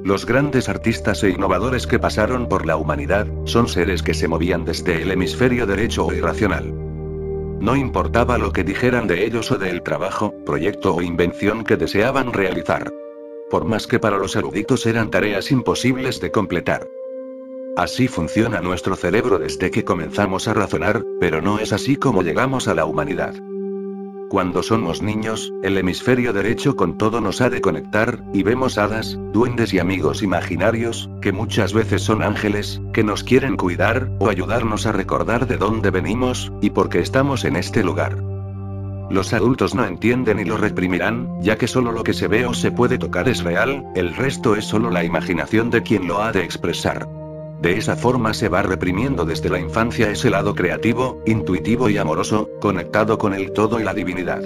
Los 0.05 0.27
grandes 0.27 0.69
artistas 0.69 1.25
e 1.25 1.31
innovadores 1.31 1.87
que 1.87 1.99
pasaron 1.99 2.49
por 2.51 2.67
la 2.67 2.77
humanidad, 2.77 3.29
son 3.45 3.67
seres 3.67 4.03
que 4.03 4.13
se 4.13 4.29
movían 4.29 4.67
desde 4.67 5.01
el 5.01 5.11
hemisferio 5.11 5.67
derecho 5.67 6.05
o 6.05 6.13
irracional. 6.13 6.71
No 7.61 7.77
importaba 7.77 8.37
lo 8.37 8.53
que 8.53 8.63
dijeran 8.63 9.07
de 9.07 9.25
ellos 9.25 9.51
o 9.51 9.57
del 9.57 9.83
trabajo, 9.83 10.35
proyecto 10.45 10.95
o 10.95 11.01
invención 11.01 11.65
que 11.65 11.79
deseaban 11.79 12.35
realizar. 12.35 12.93
Por 13.51 13.65
más 13.65 13.87
que 13.87 13.99
para 13.99 14.17
los 14.17 14.37
eruditos 14.37 14.87
eran 14.87 15.11
tareas 15.11 15.51
imposibles 15.51 16.21
de 16.21 16.31
completar. 16.31 16.89
Así 17.77 18.09
funciona 18.09 18.61
nuestro 18.61 18.95
cerebro 18.95 19.39
desde 19.39 19.71
que 19.71 19.85
comenzamos 19.85 20.47
a 20.47 20.55
razonar, 20.55 21.05
pero 21.21 21.43
no 21.43 21.59
es 21.59 21.73
así 21.73 21.97
como 21.97 22.23
llegamos 22.23 22.69
a 22.69 22.75
la 22.75 22.85
humanidad. 22.85 23.35
Cuando 24.29 24.63
somos 24.63 25.03
niños, 25.03 25.53
el 25.65 25.77
hemisferio 25.77 26.33
derecho 26.33 26.77
con 26.77 26.97
todo 26.97 27.21
nos 27.21 27.41
ha 27.41 27.51
de 27.51 27.61
conectar, 27.61 28.23
y 28.33 28.45
vemos 28.45 28.79
hadas, 28.79 29.19
duendes 29.33 29.75
y 29.75 29.81
amigos 29.81 30.23
imaginarios, 30.23 31.11
que 31.21 31.33
muchas 31.33 31.73
veces 31.73 32.03
son 32.03 32.23
ángeles, 32.23 32.81
que 32.93 33.03
nos 33.03 33.25
quieren 33.25 33.57
cuidar, 33.57 34.09
o 34.21 34.29
ayudarnos 34.29 34.87
a 34.87 34.93
recordar 34.93 35.49
de 35.49 35.57
dónde 35.57 35.91
venimos, 35.91 36.53
y 36.61 36.71
por 36.71 36.89
qué 36.89 37.01
estamos 37.01 37.45
en 37.45 37.57
este 37.57 37.83
lugar. 37.83 38.23
Los 39.11 39.33
adultos 39.33 39.75
no 39.75 39.85
entienden 39.85 40.39
y 40.39 40.45
lo 40.45 40.57
reprimirán, 40.57 41.43
ya 41.43 41.59
que 41.59 41.67
solo 41.67 41.91
lo 41.91 42.05
que 42.05 42.13
se 42.13 42.29
ve 42.29 42.47
o 42.47 42.55
se 42.55 42.71
puede 42.71 42.97
tocar 42.97 43.29
es 43.29 43.43
real, 43.43 43.85
el 43.97 44.15
resto 44.15 44.55
es 44.55 44.67
solo 44.67 44.89
la 44.89 45.03
imaginación 45.03 45.69
de 45.69 45.83
quien 45.83 46.07
lo 46.07 46.23
ha 46.23 46.31
de 46.31 46.45
expresar. 46.45 47.09
De 47.61 47.77
esa 47.77 47.97
forma 47.97 48.33
se 48.33 48.49
va 48.49 48.63
reprimiendo 48.63 49.25
desde 49.25 49.51
la 49.51 49.59
infancia 49.59 50.11
ese 50.11 50.31
lado 50.31 50.55
creativo, 50.55 51.21
intuitivo 51.27 51.91
y 51.91 51.99
amoroso, 51.99 52.49
conectado 52.61 53.19
con 53.19 53.35
el 53.35 53.53
todo 53.53 53.81
y 53.81 53.83
la 53.83 53.95
divinidad. 53.95 54.43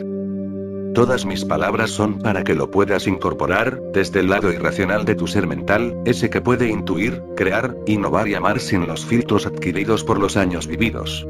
Todas 0.94 1.26
mis 1.26 1.44
palabras 1.44 1.90
son 1.90 2.20
para 2.20 2.42
que 2.42 2.54
lo 2.54 2.70
puedas 2.70 3.06
incorporar, 3.06 3.82
desde 3.92 4.20
el 4.20 4.30
lado 4.30 4.50
irracional 4.50 5.04
de 5.04 5.14
tu 5.14 5.26
ser 5.26 5.46
mental, 5.46 5.94
ese 6.06 6.30
que 6.30 6.40
puede 6.40 6.68
intuir, 6.68 7.22
crear, 7.36 7.76
innovar 7.84 8.28
y 8.28 8.34
amar 8.34 8.60
sin 8.60 8.86
los 8.86 9.04
filtros 9.04 9.44
adquiridos 9.44 10.04
por 10.04 10.18
los 10.18 10.38
años 10.38 10.66
vividos. 10.66 11.26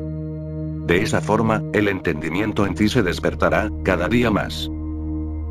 De 0.87 1.03
esa 1.03 1.23
forma, 1.23 1.63
el 1.73 1.89
entendimiento 1.89 2.67
en 2.67 2.75
ti 2.75 2.89
se 2.89 3.03
despertará, 3.03 3.71
cada 3.85 4.07
día 4.09 4.31
más. 4.31 4.71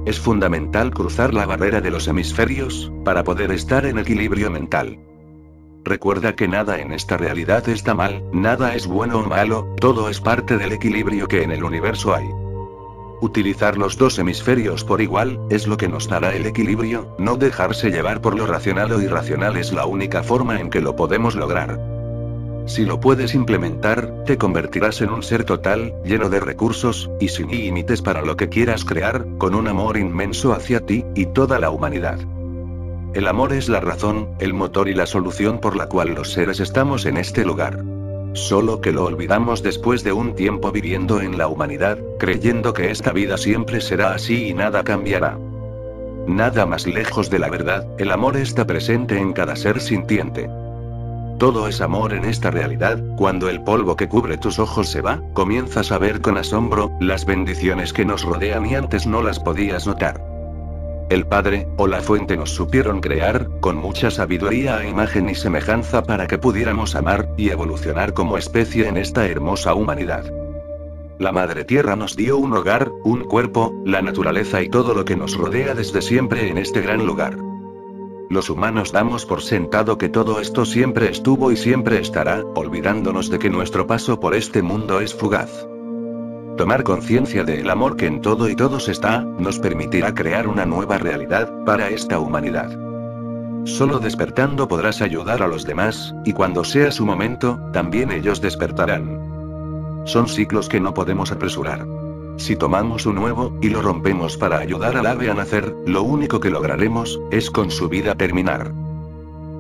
Es 0.06 0.20
fundamental 0.20 0.92
cruzar 0.92 1.34
la 1.34 1.48
barrera 1.48 1.82
de 1.82 1.90
los 1.90 2.08
hemisferios, 2.08 2.92
para 3.04 3.24
poder 3.24 3.52
estar 3.52 3.86
en 3.86 3.98
equilibrio 3.98 4.52
mental. 4.52 5.00
Recuerda 5.84 6.36
que 6.36 6.48
nada 6.48 6.80
en 6.80 6.94
esta 6.94 7.18
realidad 7.18 7.68
está 7.68 7.96
mal, 7.96 8.24
nada 8.32 8.76
es 8.76 8.86
bueno 8.86 9.20
o 9.20 9.26
malo, 9.26 9.74
todo 9.80 10.08
es 10.08 10.22
parte 10.22 10.58
del 10.58 10.72
equilibrio 10.72 11.28
que 11.28 11.42
en 11.42 11.52
el 11.52 11.64
universo 11.64 12.14
hay. 12.14 12.26
Utilizar 13.22 13.78
los 13.78 13.98
dos 13.98 14.20
hemisferios 14.20 14.84
por 14.84 15.02
igual, 15.02 15.40
es 15.50 15.66
lo 15.66 15.78
que 15.78 15.88
nos 15.88 16.08
dará 16.08 16.36
el 16.36 16.46
equilibrio, 16.46 17.16
no 17.18 17.38
dejarse 17.38 17.90
llevar 17.90 18.22
por 18.22 18.38
lo 18.38 18.46
racional 18.46 18.92
o 18.92 19.02
irracional 19.02 19.58
es 19.58 19.74
la 19.74 19.86
única 19.86 20.22
forma 20.22 20.60
en 20.60 20.70
que 20.70 20.82
lo 20.82 20.96
podemos 20.96 21.34
lograr. 21.36 21.93
Si 22.66 22.86
lo 22.86 23.00
puedes 23.00 23.36
implementar, 23.36 24.24
te 24.26 24.38
convertirás 24.38 25.02
en 25.02 25.10
un 25.10 25.22
ser 25.22 25.44
total, 25.44 25.94
lleno 26.06 26.30
de 26.30 26.40
recursos, 26.40 27.12
y 27.20 27.28
sin 27.28 27.50
límites 27.50 28.02
para 28.02 28.22
lo 28.22 28.38
que 28.38 28.48
quieras 28.48 28.86
crear, 28.86 29.26
con 29.38 29.54
un 29.54 29.68
amor 29.68 29.98
inmenso 29.98 30.54
hacia 30.54 30.80
ti, 30.80 31.04
y 31.14 31.26
toda 31.28 31.60
la 31.60 31.70
humanidad. 31.70 32.20
El 33.14 33.28
amor 33.28 33.54
es 33.54 33.68
la 33.68 33.82
razón, 33.82 34.30
el 34.40 34.54
motor 34.54 34.88
y 34.88 34.94
la 34.94 35.06
solución 35.06 35.60
por 35.60 35.76
la 35.76 35.88
cual 35.88 36.16
los 36.16 36.32
seres 36.32 36.60
estamos 36.60 37.06
en 37.06 37.18
este 37.18 37.46
lugar. 37.46 37.84
Solo 38.34 38.82
que 38.82 38.92
lo 38.92 39.06
olvidamos 39.06 39.62
después 39.62 40.04
de 40.04 40.14
un 40.14 40.34
tiempo 40.34 40.72
viviendo 40.72 41.22
en 41.22 41.38
la 41.38 41.48
humanidad, 41.48 42.00
creyendo 42.18 42.74
que 42.74 42.90
esta 42.90 43.12
vida 43.12 43.38
siempre 43.38 43.82
será 43.82 44.14
así 44.14 44.48
y 44.48 44.54
nada 44.54 44.84
cambiará. 44.84 45.38
Nada 46.26 46.66
más 46.66 46.88
lejos 46.88 47.30
de 47.30 47.38
la 47.38 47.50
verdad, 47.50 47.86
el 48.00 48.10
amor 48.12 48.38
está 48.38 48.66
presente 48.66 49.20
en 49.20 49.34
cada 49.34 49.56
ser 49.58 49.82
sintiente. 49.82 50.50
Todo 51.38 51.68
es 51.68 51.82
amor 51.82 52.14
en 52.14 52.26
esta 52.26 52.52
realidad, 52.52 53.00
cuando 53.18 53.50
el 53.50 53.64
polvo 53.64 53.96
que 53.96 54.08
cubre 54.08 54.38
tus 54.38 54.60
ojos 54.60 54.90
se 54.90 55.02
va, 55.02 55.22
comienzas 55.34 55.92
a 55.92 55.98
ver 55.98 56.22
con 56.22 56.38
asombro, 56.38 56.92
las 57.00 57.26
bendiciones 57.26 57.92
que 57.92 58.06
nos 58.06 58.24
rodean 58.24 58.66
y 58.66 58.76
antes 58.76 59.08
no 59.08 59.22
las 59.22 59.40
podías 59.40 59.88
notar. 59.88 60.24
El 61.10 61.26
Padre, 61.28 61.68
o 61.78 61.88
la 61.88 62.02
Fuente 62.02 62.38
nos 62.38 62.52
supieron 62.52 63.02
crear, 63.02 63.50
con 63.60 63.76
mucha 63.76 64.10
sabiduría 64.10 64.78
a 64.78 64.88
imagen 64.88 65.30
y 65.30 65.36
semejanza 65.36 66.04
para 66.04 66.28
que 66.28 66.38
pudiéramos 66.38 66.96
amar, 66.96 67.30
y 67.38 67.50
evolucionar 67.50 68.14
como 68.14 68.38
especie 68.38 68.88
en 68.88 68.98
esta 68.98 69.28
hermosa 69.28 69.74
humanidad. 69.74 70.32
La 71.20 71.32
Madre 71.32 71.66
Tierra 71.66 71.96
nos 71.96 72.16
dio 72.16 72.38
un 72.38 72.54
hogar, 72.54 72.92
un 73.04 73.26
cuerpo, 73.26 73.74
la 73.86 74.02
naturaleza 74.02 74.62
y 74.62 74.70
todo 74.70 74.94
lo 74.94 75.06
que 75.06 75.16
nos 75.16 75.38
rodea 75.38 75.76
desde 75.76 76.02
siempre 76.02 76.50
en 76.50 76.58
este 76.58 76.82
gran 76.82 77.06
lugar. 77.06 77.38
Los 78.34 78.50
humanos 78.50 78.92
damos 78.92 79.28
por 79.28 79.44
sentado 79.44 80.00
que 80.00 80.10
todo 80.10 80.40
esto 80.40 80.66
siempre 80.66 81.12
estuvo 81.12 81.52
y 81.52 81.56
siempre 81.56 82.00
estará, 82.00 82.42
olvidándonos 82.56 83.30
de 83.30 83.38
que 83.38 83.52
nuestro 83.52 83.86
paso 83.86 84.20
por 84.20 84.34
este 84.34 84.64
mundo 84.64 85.02
es 85.02 85.14
fugaz. 85.14 85.68
Tomar 86.58 86.82
conciencia 86.82 87.44
del 87.44 87.70
amor 87.70 87.96
que 87.96 88.08
en 88.08 88.22
todo 88.22 88.50
y 88.50 88.56
todos 88.56 88.90
está, 88.90 89.20
nos 89.22 89.60
permitirá 89.60 90.16
crear 90.16 90.48
una 90.48 90.66
nueva 90.66 90.98
realidad, 90.98 91.64
para 91.64 91.90
esta 91.90 92.18
humanidad. 92.18 92.76
Solo 93.66 94.00
despertando 94.00 94.68
podrás 94.68 95.04
ayudar 95.04 95.44
a 95.44 95.48
los 95.48 95.64
demás, 95.64 96.16
y 96.26 96.34
cuando 96.34 96.64
sea 96.64 96.90
su 96.90 97.06
momento, 97.06 97.60
también 97.72 98.12
ellos 98.12 98.42
despertarán. 98.42 100.02
Son 100.06 100.28
ciclos 100.28 100.70
que 100.70 100.80
no 100.80 100.96
podemos 100.96 101.32
apresurar. 101.32 101.86
Si 102.38 102.56
tomamos 102.56 103.06
un 103.06 103.16
nuevo, 103.16 103.58
y 103.62 103.70
lo 103.70 103.82
rompemos 103.82 104.38
para 104.38 104.58
ayudar 104.58 104.98
al 104.98 105.06
ave 105.06 105.30
a 105.30 105.34
nacer, 105.34 105.76
lo 105.86 106.04
único 106.04 106.40
que 106.40 106.50
lograremos, 106.50 107.22
es 107.32 107.52
con 107.52 107.70
su 107.70 107.90
vida 107.90 108.16
terminar. 108.16 108.74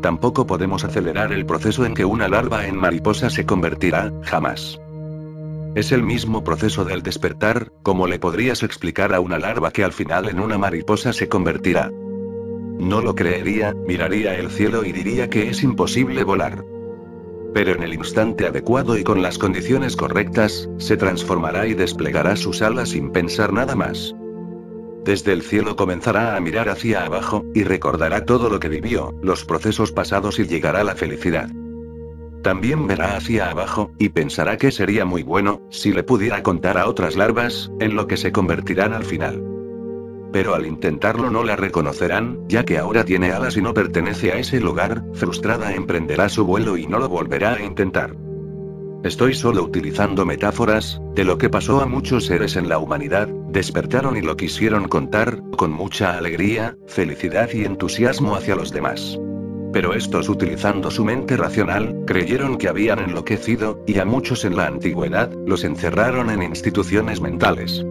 Tampoco 0.01 0.47
podemos 0.47 0.84
acelerar 0.84 1.32
el 1.32 1.45
proceso 1.45 1.86
en 1.86 1.93
que 1.93 2.03
una 2.03 2.28
larva 2.28 2.67
en 2.67 2.76
mariposa 2.76 3.30
se 3.30 3.45
convertirá, 3.45 4.11
jamás. 4.24 4.80
Es 5.76 5.91
el 5.91 6.03
mismo 6.03 6.43
proceso 6.43 6.84
del 6.84 7.03
despertar, 7.03 7.71
como 7.84 8.07
le 8.07 8.19
podrías 8.19 8.63
explicar 8.63 9.13
a 9.13 9.19
una 9.19 9.39
larva 9.39 9.71
que 9.71 9.84
al 9.84 9.93
final 9.93 10.28
en 10.28 10.39
una 10.39 10.57
mariposa 10.57 11.13
se 11.13 11.30
convertirá. 11.30 11.89
No 12.80 13.01
lo 13.01 13.15
creería, 13.15 13.74
miraría 13.88 14.36
el 14.36 14.49
cielo 14.49 14.84
y 14.84 14.91
diría 14.91 15.30
que 15.30 15.49
es 15.49 15.63
imposible 15.63 16.24
volar 16.24 16.72
pero 17.54 17.74
en 17.74 17.84
el 17.84 17.93
instante 17.93 18.47
adecuado 18.47 18.97
y 18.97 19.04
con 19.04 19.22
las 19.22 19.38
condiciones 19.38 19.95
correctas, 19.95 20.70
se 20.78 20.97
transformará 20.97 21.68
y 21.68 21.74
desplegará 21.74 22.36
sus 22.36 22.62
alas 22.62 22.89
sin 22.89 23.12
pensar 23.12 23.54
nada 23.54 23.76
más. 23.76 24.16
Desde 25.06 25.34
el 25.34 25.41
cielo 25.41 25.76
comenzará 25.76 26.36
a 26.36 26.39
mirar 26.39 26.70
hacia 26.70 27.06
abajo, 27.06 27.45
y 27.54 27.64
recordará 27.64 28.26
todo 28.26 28.49
lo 28.49 28.60
que 28.60 28.70
vivió, 28.70 29.14
los 29.22 29.45
procesos 29.45 29.91
pasados 29.91 30.39
y 30.39 30.47
llegará 30.47 30.82
a 30.82 30.86
la 30.86 30.95
felicidad. 30.95 31.49
También 32.41 32.88
verá 32.88 33.16
hacia 33.18 33.49
abajo, 33.49 33.91
y 33.99 34.10
pensará 34.10 34.58
que 34.58 34.72
sería 34.72 35.06
muy 35.06 35.24
bueno, 35.24 35.62
si 35.70 35.93
le 35.93 36.04
pudiera 36.04 36.41
contar 36.43 36.78
a 36.78 36.88
otras 36.88 37.16
larvas, 37.16 37.72
en 37.80 37.95
lo 37.95 38.08
que 38.08 38.18
se 38.18 38.32
convertirán 38.32 38.93
al 38.93 39.06
final 39.06 39.53
pero 40.34 40.55
al 40.55 40.65
intentarlo 40.65 41.29
no 41.29 41.43
la 41.43 41.55
reconocerán, 41.55 42.39
ya 42.49 42.65
que 42.65 42.79
ahora 42.79 43.05
tiene 43.05 43.31
alas 43.31 43.55
y 43.55 43.61
no 43.61 43.73
pertenece 43.73 44.34
a 44.34 44.39
ese 44.39 44.59
lugar, 44.59 45.03
frustrada 45.13 45.73
emprenderá 45.73 46.27
su 46.27 46.43
vuelo 46.43 46.75
y 46.75 46.88
no 46.88 46.97
lo 46.97 47.07
volverá 47.07 47.53
a 47.53 47.63
intentar. 47.63 48.15
Estoy 49.03 49.36
solo 49.36 49.63
utilizando 49.63 50.25
metáforas, 50.25 50.99
de 51.13 51.23
lo 51.23 51.38
que 51.38 51.49
pasó 51.49 51.81
a 51.81 51.86
muchos 51.86 52.25
seres 52.25 52.55
en 52.55 52.67
la 52.67 52.79
humanidad, 52.79 53.27
despertaron 53.27 54.17
y 54.17 54.21
lo 54.21 54.36
quisieron 54.36 54.88
contar, 54.88 55.39
con 55.55 55.71
mucha 55.71 56.17
alegría, 56.17 56.77
felicidad 56.88 57.49
y 57.53 57.65
entusiasmo 57.65 58.36
hacia 58.36 58.55
los 58.55 58.71
demás. 58.71 59.19
Pero 59.71 59.93
estos 59.93 60.29
utilizando 60.29 60.89
su 60.89 61.05
mente 61.05 61.38
racional, 61.38 62.03
creyeron 62.07 62.57
que 62.57 62.69
habían 62.69 62.99
enloquecido, 62.99 63.84
y 63.86 63.99
a 63.99 64.05
muchos 64.05 64.45
en 64.45 64.55
la 64.55 64.65
antigüedad, 64.65 65.31
los 65.45 65.63
encerraron 65.63 66.29
en 66.31 66.41
instituciones 66.41 67.21
mentales. 67.21 67.86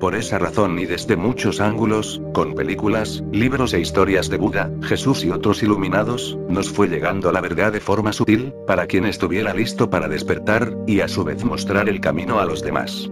Por 0.00 0.14
esa 0.14 0.38
razón 0.38 0.78
y 0.78 0.86
desde 0.86 1.16
muchos 1.16 1.60
ángulos, 1.60 2.22
con 2.32 2.54
películas, 2.54 3.24
libros 3.32 3.74
e 3.74 3.80
historias 3.80 4.28
de 4.28 4.36
Buda, 4.36 4.70
Jesús 4.82 5.24
y 5.24 5.30
otros 5.30 5.64
iluminados, 5.64 6.38
nos 6.48 6.70
fue 6.70 6.86
llegando 6.86 7.32
la 7.32 7.40
verdad 7.40 7.72
de 7.72 7.80
forma 7.80 8.12
sutil, 8.12 8.54
para 8.64 8.86
quien 8.86 9.06
estuviera 9.06 9.52
listo 9.54 9.90
para 9.90 10.06
despertar, 10.06 10.72
y 10.86 11.00
a 11.00 11.08
su 11.08 11.24
vez 11.24 11.44
mostrar 11.44 11.88
el 11.88 12.00
camino 12.00 12.38
a 12.38 12.46
los 12.46 12.62
demás. 12.62 13.10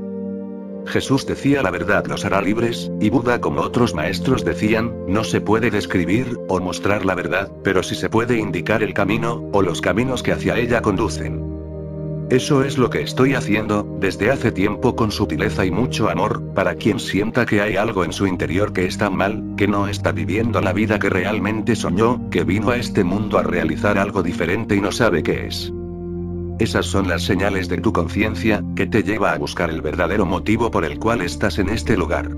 Jesús 0.86 1.26
decía 1.26 1.60
la 1.62 1.72
verdad 1.72 2.06
los 2.06 2.24
hará 2.24 2.40
libres, 2.40 2.92
y 3.00 3.10
Buda 3.10 3.40
como 3.40 3.62
otros 3.62 3.92
maestros 3.92 4.44
decían, 4.44 4.94
no 5.08 5.24
se 5.24 5.40
puede 5.40 5.72
describir, 5.72 6.38
o 6.46 6.60
mostrar 6.60 7.04
la 7.04 7.16
verdad, 7.16 7.50
pero 7.64 7.82
sí 7.82 7.96
se 7.96 8.08
puede 8.08 8.38
indicar 8.38 8.84
el 8.84 8.94
camino, 8.94 9.48
o 9.52 9.60
los 9.60 9.80
caminos 9.80 10.22
que 10.22 10.30
hacia 10.30 10.56
ella 10.56 10.82
conducen. 10.82 11.55
Eso 12.28 12.64
es 12.64 12.76
lo 12.76 12.90
que 12.90 13.02
estoy 13.02 13.34
haciendo, 13.34 13.86
desde 14.00 14.32
hace 14.32 14.50
tiempo 14.50 14.96
con 14.96 15.12
sutileza 15.12 15.64
y 15.64 15.70
mucho 15.70 16.10
amor, 16.10 16.42
para 16.54 16.74
quien 16.74 16.98
sienta 16.98 17.46
que 17.46 17.60
hay 17.60 17.76
algo 17.76 18.04
en 18.04 18.12
su 18.12 18.26
interior 18.26 18.72
que 18.72 18.84
está 18.84 19.10
mal, 19.10 19.54
que 19.56 19.68
no 19.68 19.86
está 19.86 20.10
viviendo 20.10 20.60
la 20.60 20.72
vida 20.72 20.98
que 20.98 21.08
realmente 21.08 21.76
soñó, 21.76 22.28
que 22.28 22.42
vino 22.42 22.70
a 22.70 22.78
este 22.78 23.04
mundo 23.04 23.38
a 23.38 23.44
realizar 23.44 23.96
algo 23.96 24.24
diferente 24.24 24.74
y 24.74 24.80
no 24.80 24.90
sabe 24.90 25.22
qué 25.22 25.46
es. 25.46 25.72
Esas 26.58 26.86
son 26.86 27.06
las 27.06 27.22
señales 27.22 27.68
de 27.68 27.78
tu 27.78 27.92
conciencia, 27.92 28.64
que 28.74 28.86
te 28.86 29.04
lleva 29.04 29.32
a 29.32 29.38
buscar 29.38 29.70
el 29.70 29.80
verdadero 29.80 30.26
motivo 30.26 30.72
por 30.72 30.84
el 30.84 30.98
cual 30.98 31.20
estás 31.20 31.60
en 31.60 31.68
este 31.68 31.96
lugar. 31.96 32.30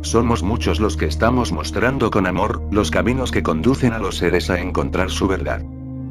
Somos 0.00 0.42
muchos 0.42 0.80
los 0.80 0.96
que 0.96 1.06
estamos 1.06 1.52
mostrando 1.52 2.10
con 2.10 2.26
amor, 2.26 2.60
los 2.72 2.90
caminos 2.90 3.30
que 3.30 3.44
conducen 3.44 3.92
a 3.92 4.00
los 4.00 4.16
seres 4.16 4.50
a 4.50 4.60
encontrar 4.60 5.10
su 5.10 5.28
verdad. 5.28 5.62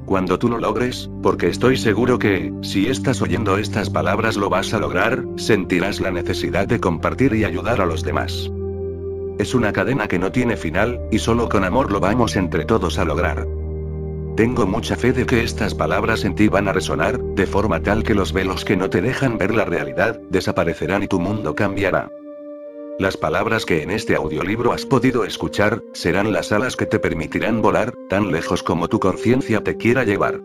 Cuando 0.05 0.37
tú 0.37 0.49
lo 0.49 0.59
logres, 0.59 1.09
porque 1.23 1.47
estoy 1.47 1.77
seguro 1.77 2.19
que, 2.19 2.53
si 2.61 2.87
estás 2.87 3.21
oyendo 3.21 3.57
estas 3.57 3.89
palabras 3.89 4.37
lo 4.37 4.49
vas 4.49 4.73
a 4.73 4.79
lograr, 4.79 5.25
sentirás 5.35 5.99
la 5.99 6.11
necesidad 6.11 6.67
de 6.67 6.79
compartir 6.79 7.33
y 7.33 7.43
ayudar 7.43 7.81
a 7.81 7.87
los 7.87 8.03
demás. 8.03 8.51
Es 9.39 9.55
una 9.55 9.73
cadena 9.73 10.07
que 10.07 10.19
no 10.19 10.31
tiene 10.31 10.57
final, 10.57 11.01
y 11.11 11.17
solo 11.17 11.49
con 11.49 11.63
amor 11.63 11.91
lo 11.91 11.99
vamos 11.99 12.35
entre 12.35 12.65
todos 12.65 12.99
a 12.99 13.05
lograr. 13.05 13.47
Tengo 14.37 14.67
mucha 14.67 14.95
fe 14.95 15.11
de 15.11 15.25
que 15.25 15.43
estas 15.43 15.73
palabras 15.73 16.23
en 16.23 16.35
ti 16.35 16.49
van 16.49 16.67
a 16.67 16.73
resonar, 16.73 17.19
de 17.19 17.47
forma 17.47 17.81
tal 17.81 18.03
que 18.03 18.13
los 18.13 18.31
velos 18.31 18.63
que 18.63 18.77
no 18.77 18.89
te 18.89 19.01
dejan 19.01 19.37
ver 19.37 19.55
la 19.55 19.65
realidad, 19.65 20.19
desaparecerán 20.29 21.03
y 21.03 21.07
tu 21.07 21.19
mundo 21.19 21.55
cambiará. 21.55 22.09
Las 22.97 23.17
palabras 23.17 23.65
que 23.65 23.83
en 23.83 23.91
este 23.91 24.15
audiolibro 24.15 24.71
has 24.71 24.85
podido 24.85 25.25
escuchar, 25.25 25.83
serán 25.91 26.31
las 26.31 26.53
alas 26.53 26.77
que 26.77 26.85
te 26.85 26.97
permitirán 26.97 27.61
volar, 27.61 27.93
tan 28.07 28.31
lejos 28.31 28.63
como 28.63 28.87
tu 28.87 29.01
conciencia 29.01 29.61
te 29.61 29.75
quiera 29.75 30.05
llevar. 30.05 30.41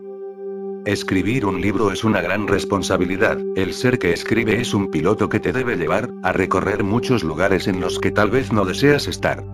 Escribir 0.85 1.45
un 1.45 1.61
libro 1.61 1.93
es 1.93 2.03
una 2.03 2.19
gran 2.19 2.49
responsabilidad, 2.49 3.39
el 3.55 3.73
ser 3.73 3.99
que 3.99 4.11
escribe 4.11 4.59
es 4.59 4.73
un 4.73 4.91
piloto 4.91 5.29
que 5.29 5.39
te 5.39 5.53
debe 5.53 5.77
llevar, 5.77 6.09
a 6.23 6.33
recorrer 6.33 6.83
muchos 6.83 7.23
lugares 7.23 7.69
en 7.69 7.79
los 7.79 7.99
que 7.99 8.11
tal 8.11 8.31
vez 8.31 8.51
no 8.51 8.65
deseas 8.65 9.07
estar. 9.07 9.45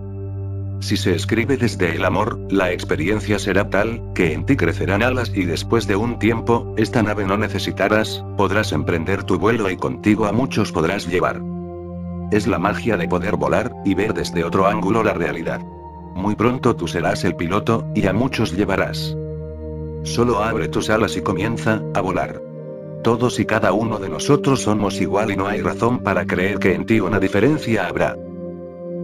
Si 0.80 0.96
se 0.96 1.14
escribe 1.14 1.56
desde 1.56 1.94
el 1.94 2.04
amor, 2.04 2.40
la 2.50 2.72
experiencia 2.72 3.38
será 3.38 3.70
tal, 3.70 4.02
que 4.12 4.32
en 4.32 4.44
ti 4.44 4.56
crecerán 4.56 5.04
alas 5.04 5.30
y 5.32 5.44
después 5.44 5.86
de 5.86 5.94
un 5.94 6.18
tiempo, 6.18 6.74
esta 6.76 7.00
nave 7.04 7.26
no 7.26 7.36
necesitarás, 7.36 8.24
podrás 8.36 8.72
emprender 8.72 9.22
tu 9.22 9.38
vuelo 9.38 9.70
y 9.70 9.76
contigo 9.76 10.26
a 10.26 10.32
muchos 10.32 10.72
podrás 10.72 11.06
llevar. 11.06 11.40
Es 12.30 12.46
la 12.46 12.58
magia 12.58 12.96
de 12.96 13.08
poder 13.08 13.36
volar, 13.36 13.74
y 13.84 13.94
ver 13.94 14.12
desde 14.12 14.44
otro 14.44 14.66
ángulo 14.66 15.02
la 15.02 15.14
realidad. 15.14 15.60
Muy 16.14 16.34
pronto 16.34 16.76
tú 16.76 16.86
serás 16.86 17.24
el 17.24 17.36
piloto, 17.36 17.86
y 17.94 18.06
a 18.06 18.12
muchos 18.12 18.52
llevarás. 18.52 19.16
Solo 20.02 20.42
abre 20.42 20.68
tus 20.68 20.90
alas 20.90 21.16
y 21.16 21.22
comienza, 21.22 21.82
a 21.94 22.00
volar. 22.00 22.42
Todos 23.02 23.38
y 23.40 23.46
cada 23.46 23.72
uno 23.72 23.98
de 23.98 24.08
nosotros 24.08 24.62
somos 24.62 25.00
igual 25.00 25.30
y 25.30 25.36
no 25.36 25.46
hay 25.46 25.60
razón 25.60 26.00
para 26.00 26.26
creer 26.26 26.58
que 26.58 26.74
en 26.74 26.84
ti 26.84 27.00
una 27.00 27.20
diferencia 27.20 27.86
habrá. 27.86 28.16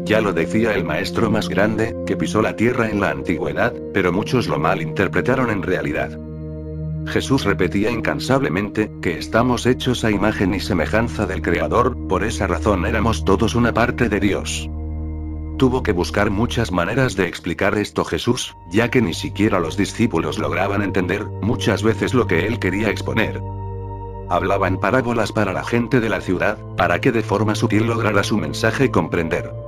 Ya 0.04 0.20
lo 0.20 0.32
decía 0.32 0.74
el 0.74 0.84
maestro 0.84 1.30
más 1.30 1.48
grande, 1.48 1.96
que 2.04 2.16
pisó 2.16 2.42
la 2.42 2.56
tierra 2.56 2.90
en 2.90 3.00
la 3.00 3.10
antigüedad, 3.10 3.72
pero 3.94 4.12
muchos 4.12 4.48
lo 4.48 4.58
malinterpretaron 4.58 5.50
en 5.50 5.62
realidad. 5.62 6.18
Jesús 7.06 7.44
repetía 7.44 7.90
incansablemente, 7.90 8.90
que 9.02 9.18
estamos 9.18 9.66
hechos 9.66 10.04
a 10.04 10.10
imagen 10.10 10.54
y 10.54 10.60
semejanza 10.60 11.26
del 11.26 11.42
Creador, 11.42 11.96
por 12.08 12.24
esa 12.24 12.46
razón 12.46 12.86
éramos 12.86 13.24
todos 13.24 13.54
una 13.54 13.72
parte 13.72 14.08
de 14.08 14.20
Dios. 14.20 14.68
Tuvo 15.58 15.82
que 15.82 15.92
buscar 15.92 16.30
muchas 16.30 16.72
maneras 16.72 17.14
de 17.14 17.28
explicar 17.28 17.78
esto 17.78 18.04
Jesús, 18.04 18.56
ya 18.70 18.90
que 18.90 19.00
ni 19.00 19.14
siquiera 19.14 19.60
los 19.60 19.76
discípulos 19.76 20.38
lograban 20.38 20.82
entender, 20.82 21.24
muchas 21.24 21.82
veces 21.82 22.14
lo 22.14 22.26
que 22.26 22.46
él 22.46 22.58
quería 22.58 22.90
exponer. 22.90 23.40
Hablaba 24.28 24.66
en 24.66 24.78
parábolas 24.78 25.30
para 25.30 25.52
la 25.52 25.64
gente 25.64 26.00
de 26.00 26.08
la 26.08 26.20
ciudad, 26.20 26.58
para 26.76 27.00
que 27.00 27.12
de 27.12 27.22
forma 27.22 27.54
sutil 27.54 27.86
lograra 27.86 28.24
su 28.24 28.36
mensaje 28.36 28.90
comprender. 28.90 29.63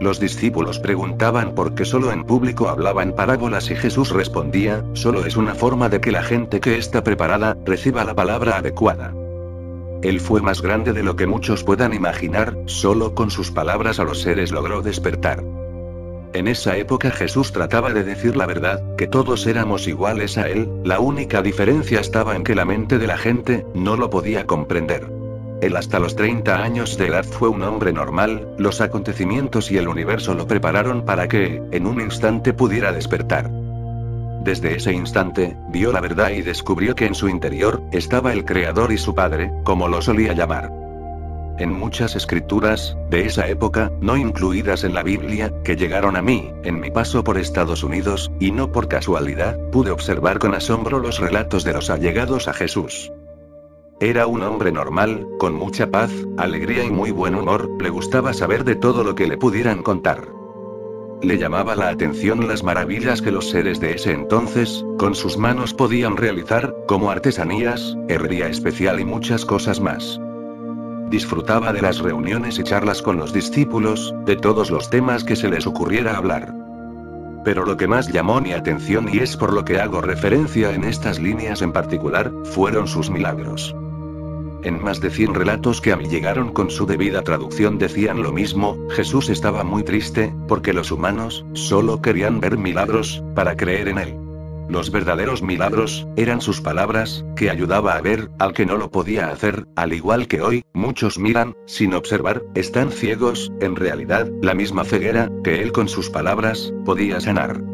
Los 0.00 0.18
discípulos 0.20 0.78
preguntaban 0.78 1.54
por 1.54 1.74
qué 1.74 1.84
solo 1.84 2.12
en 2.12 2.24
público 2.24 2.68
hablaba 2.68 3.02
en 3.02 3.14
parábolas 3.14 3.70
y 3.70 3.76
Jesús 3.76 4.10
respondía, 4.10 4.84
solo 4.94 5.24
es 5.24 5.36
una 5.36 5.54
forma 5.54 5.88
de 5.88 6.00
que 6.00 6.12
la 6.12 6.22
gente 6.22 6.60
que 6.60 6.76
está 6.76 7.04
preparada, 7.04 7.56
reciba 7.64 8.04
la 8.04 8.14
palabra 8.14 8.56
adecuada. 8.56 9.14
Él 10.02 10.20
fue 10.20 10.42
más 10.42 10.60
grande 10.60 10.92
de 10.92 11.02
lo 11.02 11.16
que 11.16 11.26
muchos 11.26 11.64
puedan 11.64 11.94
imaginar, 11.94 12.56
solo 12.66 13.14
con 13.14 13.30
sus 13.30 13.50
palabras 13.50 13.98
a 13.98 14.04
los 14.04 14.20
seres 14.20 14.52
logró 14.52 14.82
despertar. 14.82 15.42
En 16.34 16.48
esa 16.48 16.76
época 16.76 17.12
Jesús 17.12 17.52
trataba 17.52 17.92
de 17.92 18.02
decir 18.02 18.36
la 18.36 18.44
verdad, 18.44 18.82
que 18.96 19.06
todos 19.06 19.46
éramos 19.46 19.86
iguales 19.86 20.36
a 20.36 20.48
Él, 20.48 20.68
la 20.84 20.98
única 20.98 21.40
diferencia 21.40 22.00
estaba 22.00 22.34
en 22.34 22.42
que 22.42 22.56
la 22.56 22.64
mente 22.64 22.98
de 22.98 23.06
la 23.06 23.16
gente, 23.16 23.64
no 23.72 23.96
lo 23.96 24.10
podía 24.10 24.44
comprender. 24.44 25.23
Él 25.64 25.76
hasta 25.76 25.98
los 25.98 26.14
30 26.14 26.62
años 26.62 26.98
de 26.98 27.06
edad 27.06 27.24
fue 27.24 27.48
un 27.48 27.62
hombre 27.62 27.90
normal, 27.90 28.46
los 28.58 28.82
acontecimientos 28.82 29.70
y 29.70 29.78
el 29.78 29.88
universo 29.88 30.34
lo 30.34 30.46
prepararon 30.46 31.06
para 31.06 31.26
que, 31.26 31.62
en 31.70 31.86
un 31.86 32.02
instante 32.02 32.52
pudiera 32.52 32.92
despertar. 32.92 33.50
Desde 34.42 34.76
ese 34.76 34.92
instante, 34.92 35.56
vio 35.70 35.90
la 35.90 36.02
verdad 36.02 36.32
y 36.32 36.42
descubrió 36.42 36.94
que 36.94 37.06
en 37.06 37.14
su 37.14 37.30
interior, 37.30 37.82
estaba 37.92 38.34
el 38.34 38.44
Creador 38.44 38.92
y 38.92 38.98
su 38.98 39.14
Padre, 39.14 39.50
como 39.64 39.88
lo 39.88 40.02
solía 40.02 40.34
llamar. 40.34 40.70
En 41.58 41.72
muchas 41.72 42.14
escrituras, 42.14 42.94
de 43.08 43.24
esa 43.24 43.48
época, 43.48 43.90
no 44.02 44.18
incluidas 44.18 44.84
en 44.84 44.92
la 44.92 45.02
Biblia, 45.02 45.50
que 45.64 45.76
llegaron 45.76 46.16
a 46.16 46.20
mí, 46.20 46.52
en 46.64 46.78
mi 46.78 46.90
paso 46.90 47.24
por 47.24 47.38
Estados 47.38 47.82
Unidos, 47.82 48.30
y 48.38 48.50
no 48.50 48.70
por 48.70 48.86
casualidad, 48.86 49.56
pude 49.72 49.92
observar 49.92 50.38
con 50.40 50.54
asombro 50.54 50.98
los 50.98 51.20
relatos 51.20 51.64
de 51.64 51.72
los 51.72 51.88
allegados 51.88 52.48
a 52.48 52.52
Jesús. 52.52 53.10
Era 54.00 54.26
un 54.26 54.42
hombre 54.42 54.72
normal, 54.72 55.24
con 55.38 55.54
mucha 55.54 55.90
paz, 55.90 56.10
alegría 56.36 56.84
y 56.84 56.90
muy 56.90 57.12
buen 57.12 57.36
humor, 57.36 57.70
le 57.80 57.90
gustaba 57.90 58.34
saber 58.34 58.64
de 58.64 58.74
todo 58.74 59.04
lo 59.04 59.14
que 59.14 59.28
le 59.28 59.38
pudieran 59.38 59.84
contar. 59.84 60.26
Le 61.22 61.38
llamaba 61.38 61.76
la 61.76 61.90
atención 61.90 62.48
las 62.48 62.64
maravillas 62.64 63.22
que 63.22 63.30
los 63.30 63.48
seres 63.48 63.78
de 63.78 63.94
ese 63.94 64.10
entonces, 64.10 64.84
con 64.98 65.14
sus 65.14 65.38
manos 65.38 65.74
podían 65.74 66.16
realizar, 66.16 66.74
como 66.88 67.12
artesanías, 67.12 67.96
herrería 68.08 68.48
especial 68.48 68.98
y 68.98 69.04
muchas 69.04 69.44
cosas 69.44 69.80
más. 69.80 70.20
Disfrutaba 71.08 71.72
de 71.72 71.80
las 71.80 72.00
reuniones 72.00 72.58
y 72.58 72.64
charlas 72.64 73.00
con 73.00 73.16
los 73.16 73.32
discípulos, 73.32 74.12
de 74.26 74.34
todos 74.34 74.72
los 74.72 74.90
temas 74.90 75.22
que 75.22 75.36
se 75.36 75.48
les 75.48 75.68
ocurriera 75.68 76.16
hablar. 76.16 76.52
Pero 77.44 77.64
lo 77.64 77.76
que 77.76 77.86
más 77.86 78.08
llamó 78.08 78.40
mi 78.40 78.54
atención 78.54 79.08
y 79.10 79.18
es 79.18 79.36
por 79.36 79.52
lo 79.52 79.64
que 79.64 79.78
hago 79.78 80.00
referencia 80.00 80.74
en 80.74 80.82
estas 80.82 81.20
líneas 81.20 81.62
en 81.62 81.72
particular, 81.72 82.32
fueron 82.42 82.88
sus 82.88 83.08
milagros. 83.08 83.74
En 84.64 84.82
más 84.82 84.98
de 85.00 85.10
100 85.10 85.34
relatos 85.34 85.82
que 85.82 85.92
a 85.92 85.96
mí 85.96 86.06
llegaron 86.08 86.52
con 86.52 86.70
su 86.70 86.86
debida 86.86 87.20
traducción 87.22 87.76
decían 87.78 88.22
lo 88.22 88.32
mismo, 88.32 88.78
Jesús 88.90 89.28
estaba 89.28 89.62
muy 89.62 89.82
triste, 89.82 90.34
porque 90.48 90.72
los 90.72 90.90
humanos, 90.90 91.44
solo 91.52 92.00
querían 92.00 92.40
ver 92.40 92.56
milagros, 92.56 93.22
para 93.34 93.56
creer 93.56 93.88
en 93.88 93.98
él. 93.98 94.16
Los 94.70 94.90
verdaderos 94.90 95.42
milagros, 95.42 96.06
eran 96.16 96.40
sus 96.40 96.62
palabras, 96.62 97.26
que 97.36 97.50
ayudaba 97.50 97.94
a 97.96 98.00
ver, 98.00 98.30
al 98.38 98.54
que 98.54 98.64
no 98.64 98.78
lo 98.78 98.90
podía 98.90 99.28
hacer, 99.28 99.66
al 99.76 99.92
igual 99.92 100.28
que 100.28 100.40
hoy, 100.40 100.64
muchos 100.72 101.18
miran, 101.18 101.54
sin 101.66 101.92
observar, 101.92 102.42
están 102.54 102.90
ciegos, 102.90 103.52
en 103.60 103.76
realidad, 103.76 104.30
la 104.40 104.54
misma 104.54 104.84
ceguera, 104.84 105.30
que 105.44 105.60
él 105.60 105.72
con 105.72 105.88
sus 105.88 106.08
palabras, 106.08 106.72
podía 106.86 107.20
sanar. 107.20 107.73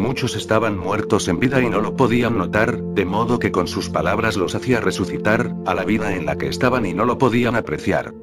Muchos 0.00 0.34
estaban 0.34 0.78
muertos 0.78 1.28
en 1.28 1.38
vida 1.38 1.60
y 1.60 1.68
no 1.68 1.82
lo 1.82 1.94
podían 1.94 2.38
notar, 2.38 2.82
de 2.82 3.04
modo 3.04 3.38
que 3.38 3.52
con 3.52 3.68
sus 3.68 3.90
palabras 3.90 4.38
los 4.38 4.54
hacía 4.54 4.80
resucitar, 4.80 5.54
a 5.66 5.74
la 5.74 5.84
vida 5.84 6.16
en 6.16 6.24
la 6.24 6.38
que 6.38 6.48
estaban 6.48 6.86
y 6.86 6.94
no 6.94 7.04
lo 7.04 7.18
podían 7.18 7.54
apreciar. 7.54 8.14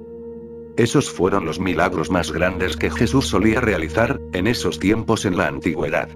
Esos 0.75 1.11
fueron 1.11 1.45
los 1.45 1.59
milagros 1.59 2.09
más 2.09 2.31
grandes 2.31 2.77
que 2.77 2.89
Jesús 2.89 3.27
solía 3.27 3.61
realizar, 3.61 4.19
en 4.33 4.47
esos 4.47 4.79
tiempos 4.79 5.25
en 5.25 5.37
la 5.37 5.47
antigüedad. 5.47 6.09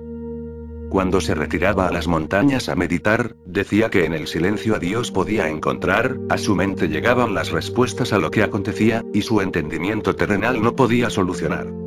Cuando 0.90 1.22
se 1.22 1.36
retiraba 1.36 1.88
a 1.88 1.92
las 1.92 2.08
montañas 2.08 2.68
a 2.68 2.76
meditar, 2.76 3.36
decía 3.46 3.92
que 3.92 4.06
en 4.06 4.14
el 4.14 4.26
silencio 4.26 4.76
a 4.76 4.80
Dios 4.80 5.12
podía 5.12 5.48
encontrar, 5.48 6.18
a 6.30 6.40
su 6.40 6.56
mente 6.56 6.88
llegaban 6.88 7.36
las 7.36 7.52
respuestas 7.52 8.14
a 8.14 8.18
lo 8.18 8.32
que 8.32 8.42
acontecía, 8.42 9.06
y 9.14 9.22
su 9.22 9.42
entendimiento 9.42 10.16
terrenal 10.16 10.60
no 10.60 10.76
podía 10.76 11.12
solucionar. 11.12 11.81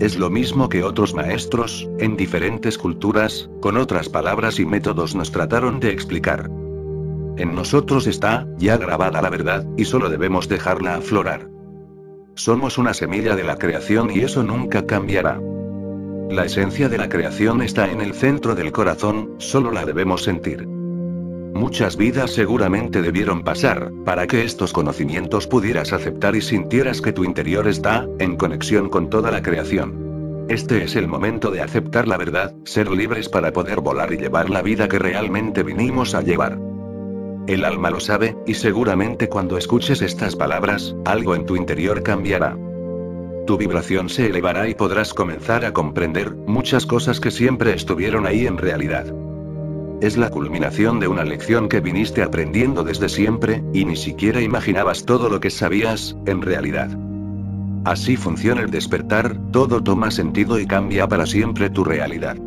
Es 0.00 0.18
lo 0.18 0.30
mismo 0.30 0.70
que 0.70 0.82
otros 0.82 1.14
maestros, 1.14 1.86
en 1.98 2.16
diferentes 2.16 2.78
culturas, 2.78 3.50
con 3.60 3.76
otras 3.76 4.08
palabras 4.08 4.58
y 4.58 4.64
métodos 4.64 5.14
nos 5.14 5.30
trataron 5.30 5.78
de 5.78 5.90
explicar. 5.90 6.50
En 7.36 7.54
nosotros 7.54 8.06
está, 8.06 8.46
ya 8.56 8.78
grabada 8.78 9.20
la 9.20 9.28
verdad, 9.28 9.66
y 9.76 9.84
solo 9.84 10.08
debemos 10.08 10.48
dejarla 10.48 10.94
aflorar. 10.94 11.50
Somos 12.34 12.78
una 12.78 12.94
semilla 12.94 13.36
de 13.36 13.44
la 13.44 13.56
creación 13.56 14.10
y 14.10 14.20
eso 14.20 14.42
nunca 14.42 14.86
cambiará. 14.86 15.38
La 16.30 16.46
esencia 16.46 16.88
de 16.88 16.96
la 16.96 17.10
creación 17.10 17.60
está 17.60 17.90
en 17.90 18.00
el 18.00 18.14
centro 18.14 18.54
del 18.54 18.72
corazón, 18.72 19.34
solo 19.36 19.70
la 19.70 19.84
debemos 19.84 20.22
sentir. 20.22 20.79
Muchas 21.54 21.96
vidas 21.96 22.30
seguramente 22.30 23.02
debieron 23.02 23.42
pasar, 23.42 23.92
para 24.04 24.26
que 24.26 24.44
estos 24.44 24.72
conocimientos 24.72 25.46
pudieras 25.46 25.92
aceptar 25.92 26.36
y 26.36 26.40
sintieras 26.40 27.00
que 27.00 27.12
tu 27.12 27.24
interior 27.24 27.66
está, 27.68 28.06
en 28.18 28.36
conexión 28.36 28.88
con 28.88 29.10
toda 29.10 29.30
la 29.30 29.42
creación. 29.42 30.46
Este 30.48 30.82
es 30.82 30.96
el 30.96 31.06
momento 31.06 31.50
de 31.50 31.62
aceptar 31.62 32.08
la 32.08 32.16
verdad, 32.16 32.54
ser 32.64 32.90
libres 32.90 33.28
para 33.28 33.52
poder 33.52 33.80
volar 33.80 34.12
y 34.12 34.16
llevar 34.16 34.50
la 34.50 34.62
vida 34.62 34.88
que 34.88 34.98
realmente 34.98 35.62
vinimos 35.62 36.14
a 36.14 36.22
llevar. 36.22 36.58
El 37.46 37.64
alma 37.64 37.90
lo 37.90 38.00
sabe, 38.00 38.36
y 38.46 38.54
seguramente 38.54 39.28
cuando 39.28 39.58
escuches 39.58 40.02
estas 40.02 40.36
palabras, 40.36 40.94
algo 41.04 41.34
en 41.34 41.46
tu 41.46 41.56
interior 41.56 42.02
cambiará. 42.02 42.56
Tu 43.46 43.56
vibración 43.56 44.08
se 44.08 44.26
elevará 44.26 44.68
y 44.68 44.74
podrás 44.74 45.14
comenzar 45.14 45.64
a 45.64 45.72
comprender 45.72 46.34
muchas 46.34 46.86
cosas 46.86 47.18
que 47.18 47.30
siempre 47.30 47.74
estuvieron 47.74 48.26
ahí 48.26 48.46
en 48.46 48.58
realidad. 48.58 49.12
Es 50.00 50.16
la 50.16 50.30
culminación 50.30 50.98
de 50.98 51.08
una 51.08 51.24
lección 51.24 51.68
que 51.68 51.80
viniste 51.80 52.22
aprendiendo 52.22 52.84
desde 52.84 53.10
siempre, 53.10 53.62
y 53.74 53.84
ni 53.84 53.96
siquiera 53.96 54.40
imaginabas 54.40 55.04
todo 55.04 55.28
lo 55.28 55.40
que 55.40 55.50
sabías, 55.50 56.16
en 56.24 56.40
realidad. 56.40 56.88
Así 57.84 58.16
funciona 58.16 58.62
el 58.62 58.70
despertar, 58.70 59.36
todo 59.52 59.82
toma 59.82 60.10
sentido 60.10 60.58
y 60.58 60.66
cambia 60.66 61.06
para 61.06 61.26
siempre 61.26 61.68
tu 61.68 61.84
realidad. 61.84 62.38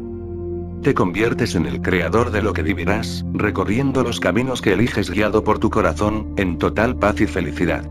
Te 0.82 0.95
conviertes 0.95 1.54
en 1.54 1.68
el 1.68 1.82
creador 1.82 2.32
de 2.32 2.41
lo 2.41 2.54
que 2.54 2.64
vivirás, 2.64 3.24
recorriendo 3.34 4.04
los 4.04 4.20
caminos 4.20 4.62
que 4.62 4.74
eliges 4.74 5.12
guiado 5.12 5.43
por 5.43 5.60
tu 5.60 5.70
corazón, 5.70 6.34
en 6.38 6.58
total 6.58 6.97
paz 6.97 7.22
y 7.22 7.28
felicidad. 7.28 7.88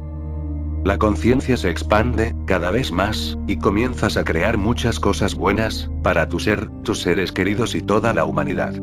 La 0.84 0.98
conciencia 0.98 1.56
se 1.56 1.70
expande, 1.70 2.34
cada 2.46 2.72
vez 2.72 2.90
más, 2.90 3.38
y 3.46 3.58
comienzas 3.58 4.16
a 4.16 4.24
crear 4.24 4.58
muchas 4.58 4.98
cosas 4.98 5.36
buenas, 5.36 5.88
para 6.02 6.28
tu 6.28 6.40
ser, 6.40 6.68
tus 6.82 7.00
seres 7.00 7.30
queridos 7.30 7.76
y 7.76 7.80
toda 7.80 8.12
la 8.12 8.24
humanidad. 8.24 8.74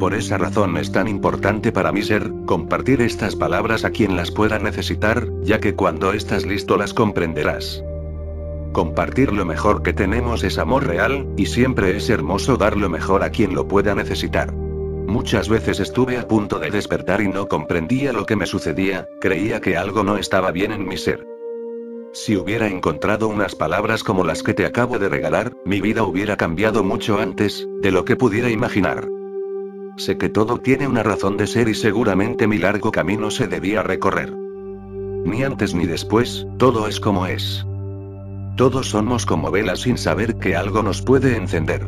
Por 0.00 0.14
esa 0.14 0.38
razón 0.38 0.78
es 0.78 0.92
tan 0.92 1.08
importante 1.08 1.72
para 1.72 1.92
mí 1.92 2.00
ser, 2.00 2.32
compartir 2.46 3.02
estas 3.02 3.36
palabras 3.36 3.84
a 3.84 3.90
quien 3.90 4.16
las 4.16 4.30
pueda 4.30 4.58
necesitar, 4.58 5.28
ya 5.42 5.60
que 5.60 5.74
cuando 5.74 6.14
estás 6.14 6.46
listo 6.46 6.78
las 6.78 6.94
comprenderás. 6.94 7.84
Compartir 8.72 9.30
lo 9.30 9.44
mejor 9.44 9.82
que 9.82 9.92
tenemos 9.92 10.42
es 10.42 10.56
amor 10.56 10.86
real, 10.86 11.28
y 11.36 11.44
siempre 11.44 11.94
es 11.94 12.08
hermoso 12.08 12.56
dar 12.56 12.78
lo 12.78 12.88
mejor 12.88 13.22
a 13.22 13.28
quien 13.28 13.54
lo 13.54 13.68
pueda 13.68 13.94
necesitar. 13.94 14.50
Muchas 14.52 15.50
veces 15.50 15.80
estuve 15.80 16.16
a 16.16 16.26
punto 16.26 16.58
de 16.58 16.70
despertar 16.70 17.20
y 17.20 17.28
no 17.28 17.46
comprendía 17.46 18.14
lo 18.14 18.24
que 18.24 18.36
me 18.36 18.46
sucedía, 18.46 19.06
creía 19.20 19.60
que 19.60 19.76
algo 19.76 20.02
no 20.02 20.16
estaba 20.16 20.50
bien 20.50 20.72
en 20.72 20.88
mi 20.88 20.96
ser. 20.96 21.26
Si 22.14 22.38
hubiera 22.38 22.68
encontrado 22.68 23.28
unas 23.28 23.54
palabras 23.54 24.02
como 24.02 24.24
las 24.24 24.42
que 24.42 24.54
te 24.54 24.64
acabo 24.64 24.98
de 24.98 25.10
regalar, 25.10 25.52
mi 25.66 25.82
vida 25.82 26.04
hubiera 26.04 26.38
cambiado 26.38 26.82
mucho 26.82 27.20
antes, 27.20 27.68
de 27.82 27.90
lo 27.90 28.06
que 28.06 28.16
pudiera 28.16 28.48
imaginar. 28.48 29.06
Sé 30.00 30.16
que 30.16 30.30
todo 30.30 30.56
tiene 30.56 30.88
una 30.88 31.02
razón 31.02 31.36
de 31.36 31.46
ser 31.46 31.68
y 31.68 31.74
seguramente 31.74 32.46
mi 32.46 32.56
largo 32.56 32.90
camino 32.90 33.30
se 33.30 33.48
debía 33.48 33.82
recorrer. 33.82 34.34
Ni 35.26 35.42
antes 35.42 35.74
ni 35.74 35.84
después, 35.84 36.46
todo 36.56 36.88
es 36.88 37.00
como 37.00 37.26
es. 37.26 37.66
Todos 38.56 38.88
somos 38.88 39.26
como 39.26 39.50
velas 39.50 39.80
sin 39.80 39.98
saber 39.98 40.38
que 40.38 40.56
algo 40.56 40.82
nos 40.82 41.02
puede 41.02 41.36
encender. 41.36 41.86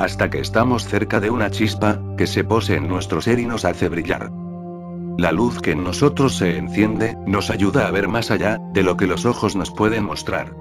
Hasta 0.00 0.30
que 0.30 0.40
estamos 0.40 0.84
cerca 0.84 1.20
de 1.20 1.30
una 1.30 1.52
chispa, 1.52 2.02
que 2.18 2.26
se 2.26 2.42
pose 2.42 2.74
en 2.74 2.88
nuestro 2.88 3.20
ser 3.20 3.38
y 3.38 3.46
nos 3.46 3.64
hace 3.64 3.88
brillar. 3.88 4.32
La 5.16 5.30
luz 5.30 5.60
que 5.60 5.70
en 5.70 5.84
nosotros 5.84 6.36
se 6.36 6.56
enciende, 6.56 7.16
nos 7.24 7.50
ayuda 7.50 7.86
a 7.86 7.92
ver 7.92 8.08
más 8.08 8.32
allá, 8.32 8.58
de 8.72 8.82
lo 8.82 8.96
que 8.96 9.06
los 9.06 9.26
ojos 9.26 9.54
nos 9.54 9.70
pueden 9.70 10.02
mostrar. 10.02 10.56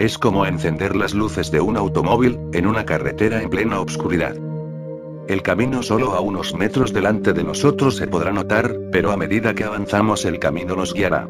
Es 0.00 0.18
como 0.18 0.44
encender 0.44 0.96
las 0.96 1.14
luces 1.14 1.52
de 1.52 1.60
un 1.60 1.76
automóvil, 1.76 2.40
en 2.52 2.66
una 2.66 2.84
carretera 2.84 3.42
en 3.42 3.48
plena 3.48 3.78
oscuridad. 3.78 4.34
El 5.28 5.42
camino 5.42 5.82
solo 5.82 6.14
a 6.14 6.20
unos 6.20 6.54
metros 6.54 6.94
delante 6.94 7.34
de 7.34 7.44
nosotros 7.44 7.96
se 7.96 8.06
podrá 8.06 8.32
notar, 8.32 8.74
pero 8.90 9.12
a 9.12 9.16
medida 9.18 9.54
que 9.54 9.64
avanzamos 9.64 10.24
el 10.24 10.38
camino 10.38 10.74
nos 10.74 10.94
guiará. 10.94 11.28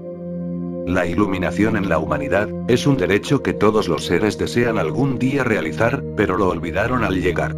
La 0.87 1.05
iluminación 1.05 1.77
en 1.77 1.89
la 1.89 1.99
humanidad, 1.99 2.49
es 2.69 2.87
un 2.87 2.97
derecho 2.97 3.43
que 3.43 3.55
todos 3.55 3.89
los 3.89 4.07
seres 4.07 4.39
desean 4.39 4.79
algún 4.79 5.19
día 5.19 5.43
realizar, 5.43 6.05
pero 6.17 6.39
lo 6.39 6.49
olvidaron 6.49 7.03
al 7.03 7.21
llegar. 7.21 7.57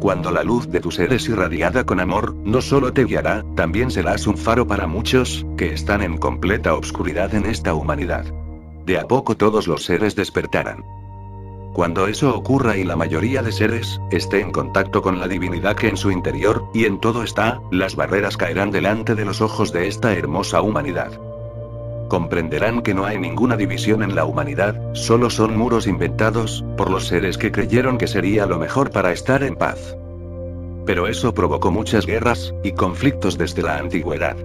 Cuando 0.00 0.32
la 0.32 0.42
luz 0.42 0.68
de 0.68 0.80
tu 0.80 0.90
ser 0.90 1.12
es 1.12 1.28
irradiada 1.28 1.86
con 1.86 2.00
amor, 2.00 2.34
no 2.34 2.60
solo 2.60 2.92
te 2.92 3.04
guiará, 3.04 3.44
también 3.54 3.92
serás 3.92 4.26
un 4.26 4.36
faro 4.36 4.66
para 4.66 4.88
muchos, 4.88 5.46
que 5.56 5.72
están 5.72 6.02
en 6.02 6.18
completa 6.18 6.74
obscuridad 6.74 7.32
en 7.32 7.46
esta 7.46 7.74
humanidad. 7.74 8.24
De 8.86 8.98
a 8.98 9.06
poco 9.06 9.36
todos 9.36 9.68
los 9.68 9.84
seres 9.84 10.16
despertarán. 10.16 10.82
Cuando 11.74 12.06
eso 12.06 12.32
ocurra 12.36 12.76
y 12.76 12.84
la 12.84 12.94
mayoría 12.94 13.42
de 13.42 13.50
seres, 13.50 14.00
esté 14.12 14.40
en 14.40 14.52
contacto 14.52 15.02
con 15.02 15.18
la 15.18 15.26
divinidad 15.26 15.74
que 15.74 15.88
en 15.88 15.96
su 15.96 16.12
interior, 16.12 16.66
y 16.72 16.84
en 16.84 17.00
todo 17.00 17.24
está, 17.24 17.60
las 17.72 17.96
barreras 17.96 18.36
caerán 18.36 18.70
delante 18.70 19.16
de 19.16 19.24
los 19.24 19.40
ojos 19.40 19.72
de 19.72 19.88
esta 19.88 20.12
hermosa 20.12 20.62
humanidad. 20.62 21.10
Comprenderán 22.08 22.80
que 22.82 22.94
no 22.94 23.06
hay 23.06 23.18
ninguna 23.18 23.56
división 23.56 24.04
en 24.04 24.14
la 24.14 24.24
humanidad, 24.24 24.94
solo 24.94 25.30
son 25.30 25.56
muros 25.58 25.88
inventados, 25.88 26.64
por 26.76 26.90
los 26.90 27.08
seres 27.08 27.38
que 27.38 27.50
creyeron 27.50 27.98
que 27.98 28.06
sería 28.06 28.46
lo 28.46 28.60
mejor 28.60 28.92
para 28.92 29.10
estar 29.10 29.42
en 29.42 29.56
paz. 29.56 29.96
Pero 30.86 31.08
eso 31.08 31.34
provocó 31.34 31.72
muchas 31.72 32.06
guerras, 32.06 32.54
y 32.62 32.70
conflictos 32.70 33.36
desde 33.36 33.62
la 33.62 33.78
antigüedad. 33.78 34.36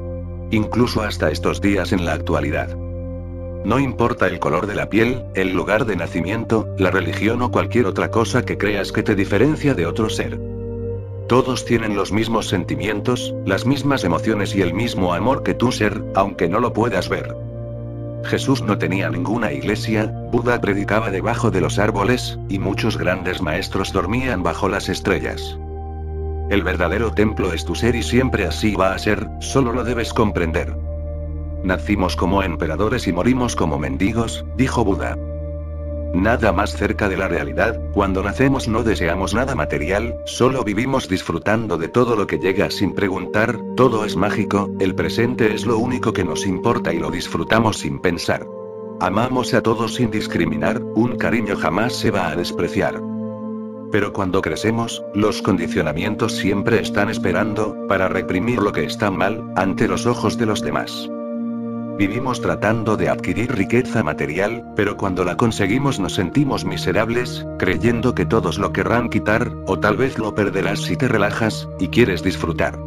Incluso 0.49 1.03
hasta 1.03 1.29
estos 1.29 1.61
días 1.61 1.91
en 1.91 2.05
la 2.05 2.13
actualidad. 2.13 2.75
No 3.65 3.79
importa 3.79 4.27
el 4.27 4.39
color 4.39 4.67
de 4.67 4.75
la 4.75 4.89
piel, 4.89 5.23
el 5.35 5.53
lugar 5.53 5.85
de 5.85 5.95
nacimiento, 5.95 6.67
la 6.77 6.91
religión 6.91 7.41
o 7.41 7.51
cualquier 7.51 7.85
otra 7.85 8.09
cosa 8.09 8.45
que 8.45 8.57
creas 8.57 8.91
que 8.91 9.03
te 9.03 9.15
diferencia 9.15 9.73
de 9.73 9.85
otro 9.85 10.09
ser. 10.09 10.39
Todos 11.27 11.65
tienen 11.65 11.95
los 11.95 12.11
mismos 12.11 12.47
sentimientos, 12.47 13.35
las 13.45 13.65
mismas 13.65 14.03
emociones 14.03 14.55
y 14.55 14.61
el 14.61 14.73
mismo 14.73 15.13
amor 15.13 15.43
que 15.43 15.53
tu 15.53 15.71
ser, 15.71 16.01
aunque 16.15 16.47
no 16.47 16.59
lo 16.59 16.73
puedas 16.73 17.09
ver. 17.09 17.35
Jesús 18.23 18.61
no 18.61 18.77
tenía 18.77 19.09
ninguna 19.09 19.51
iglesia, 19.51 20.05
Buda 20.31 20.59
predicaba 20.59 21.11
debajo 21.11 21.51
de 21.51 21.61
los 21.61 21.79
árboles, 21.79 22.39
y 22.49 22.59
muchos 22.59 22.97
grandes 22.97 23.41
maestros 23.41 23.93
dormían 23.93 24.41
bajo 24.41 24.69
las 24.69 24.89
estrellas. 24.89 25.57
El 26.49 26.63
verdadero 26.63 27.11
templo 27.11 27.53
es 27.53 27.63
tu 27.63 27.75
ser 27.75 27.95
y 27.95 28.01
siempre 28.01 28.45
así 28.45 28.73
va 28.73 28.93
a 28.93 28.97
ser, 28.97 29.27
solo 29.39 29.71
lo 29.71 29.83
debes 29.83 30.13
comprender. 30.13 30.75
Nacimos 31.63 32.15
como 32.15 32.43
emperadores 32.43 33.07
y 33.07 33.13
morimos 33.13 33.55
como 33.55 33.77
mendigos, 33.77 34.45
dijo 34.55 34.83
Buda. 34.83 35.17
Nada 36.13 36.51
más 36.51 36.75
cerca 36.75 37.07
de 37.07 37.17
la 37.17 37.27
realidad, 37.27 37.79
cuando 37.93 38.23
nacemos 38.23 38.67
no 38.67 38.83
deseamos 38.83 39.35
nada 39.35 39.53
material, 39.53 40.15
solo 40.25 40.63
vivimos 40.63 41.07
disfrutando 41.07 41.77
de 41.77 41.87
todo 41.87 42.15
lo 42.15 42.25
que 42.25 42.39
llega 42.39 42.71
sin 42.71 42.95
preguntar, 42.95 43.59
todo 43.75 44.05
es 44.05 44.15
mágico, 44.15 44.71
el 44.79 44.95
presente 44.95 45.53
es 45.53 45.67
lo 45.67 45.77
único 45.77 46.11
que 46.11 46.23
nos 46.23 46.47
importa 46.47 46.93
y 46.93 46.99
lo 46.99 47.11
disfrutamos 47.11 47.77
sin 47.77 47.99
pensar. 47.99 48.47
Amamos 48.99 49.53
a 49.53 49.61
todos 49.61 49.95
sin 49.95 50.09
discriminar, 50.09 50.81
un 50.81 51.15
cariño 51.15 51.55
jamás 51.55 51.93
se 51.93 52.09
va 52.09 52.29
a 52.29 52.35
despreciar. 52.35 53.01
Pero 53.91 54.11
cuando 54.11 54.41
crecemos, 54.41 55.03
los 55.13 55.41
condicionamientos 55.41 56.35
siempre 56.35 56.81
están 56.81 57.09
esperando, 57.09 57.75
para 57.87 58.07
reprimir 58.07 58.59
lo 58.59 58.71
que 58.71 58.83
está 58.83 59.11
mal, 59.11 59.51
ante 59.55 59.87
los 59.87 60.05
ojos 60.07 60.37
de 60.37 60.47
los 60.47 60.61
demás. 60.61 61.09
Vivimos 61.99 62.39
tratando 62.39 62.95
de 62.95 63.09
adquirir 63.09 63.53
riqueza 63.53 64.03
material, 64.03 64.71
pero 64.73 64.95
cuando 64.95 65.25
la 65.25 65.35
conseguimos 65.35 65.99
nos 65.99 66.13
sentimos 66.13 66.63
miserables, 66.63 67.45
creyendo 67.57 68.15
que 68.15 68.25
todos 68.25 68.57
lo 68.57 68.71
querrán 68.71 69.09
quitar, 69.09 69.51
o 69.67 69.79
tal 69.79 69.97
vez 69.97 70.17
lo 70.17 70.33
perderás 70.33 70.79
si 70.79 70.95
te 70.95 71.09
relajas, 71.09 71.67
y 71.77 71.89
quieres 71.89 72.23
disfrutar. 72.23 72.79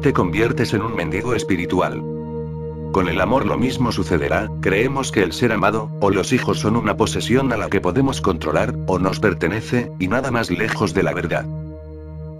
Te 0.00 0.12
conviertes 0.12 0.74
en 0.74 0.82
un 0.82 0.94
mendigo 0.94 1.34
espiritual. 1.34 2.04
Con 2.92 3.08
el 3.08 3.20
amor 3.20 3.46
lo 3.46 3.58
mismo 3.58 3.90
sucederá, 3.90 4.48
creemos 4.60 5.10
que 5.10 5.24
el 5.24 5.32
ser 5.32 5.50
amado, 5.50 5.90
o 5.98 6.10
los 6.10 6.32
hijos 6.32 6.60
son 6.60 6.76
una 6.76 6.96
posesión 6.96 7.52
a 7.52 7.56
la 7.56 7.68
que 7.68 7.80
podemos 7.80 8.20
controlar, 8.20 8.76
o 8.86 9.00
nos 9.00 9.18
pertenece, 9.18 9.90
y 9.98 10.06
nada 10.06 10.30
más 10.30 10.52
lejos 10.52 10.94
de 10.94 11.02
la 11.02 11.14
verdad. 11.14 11.46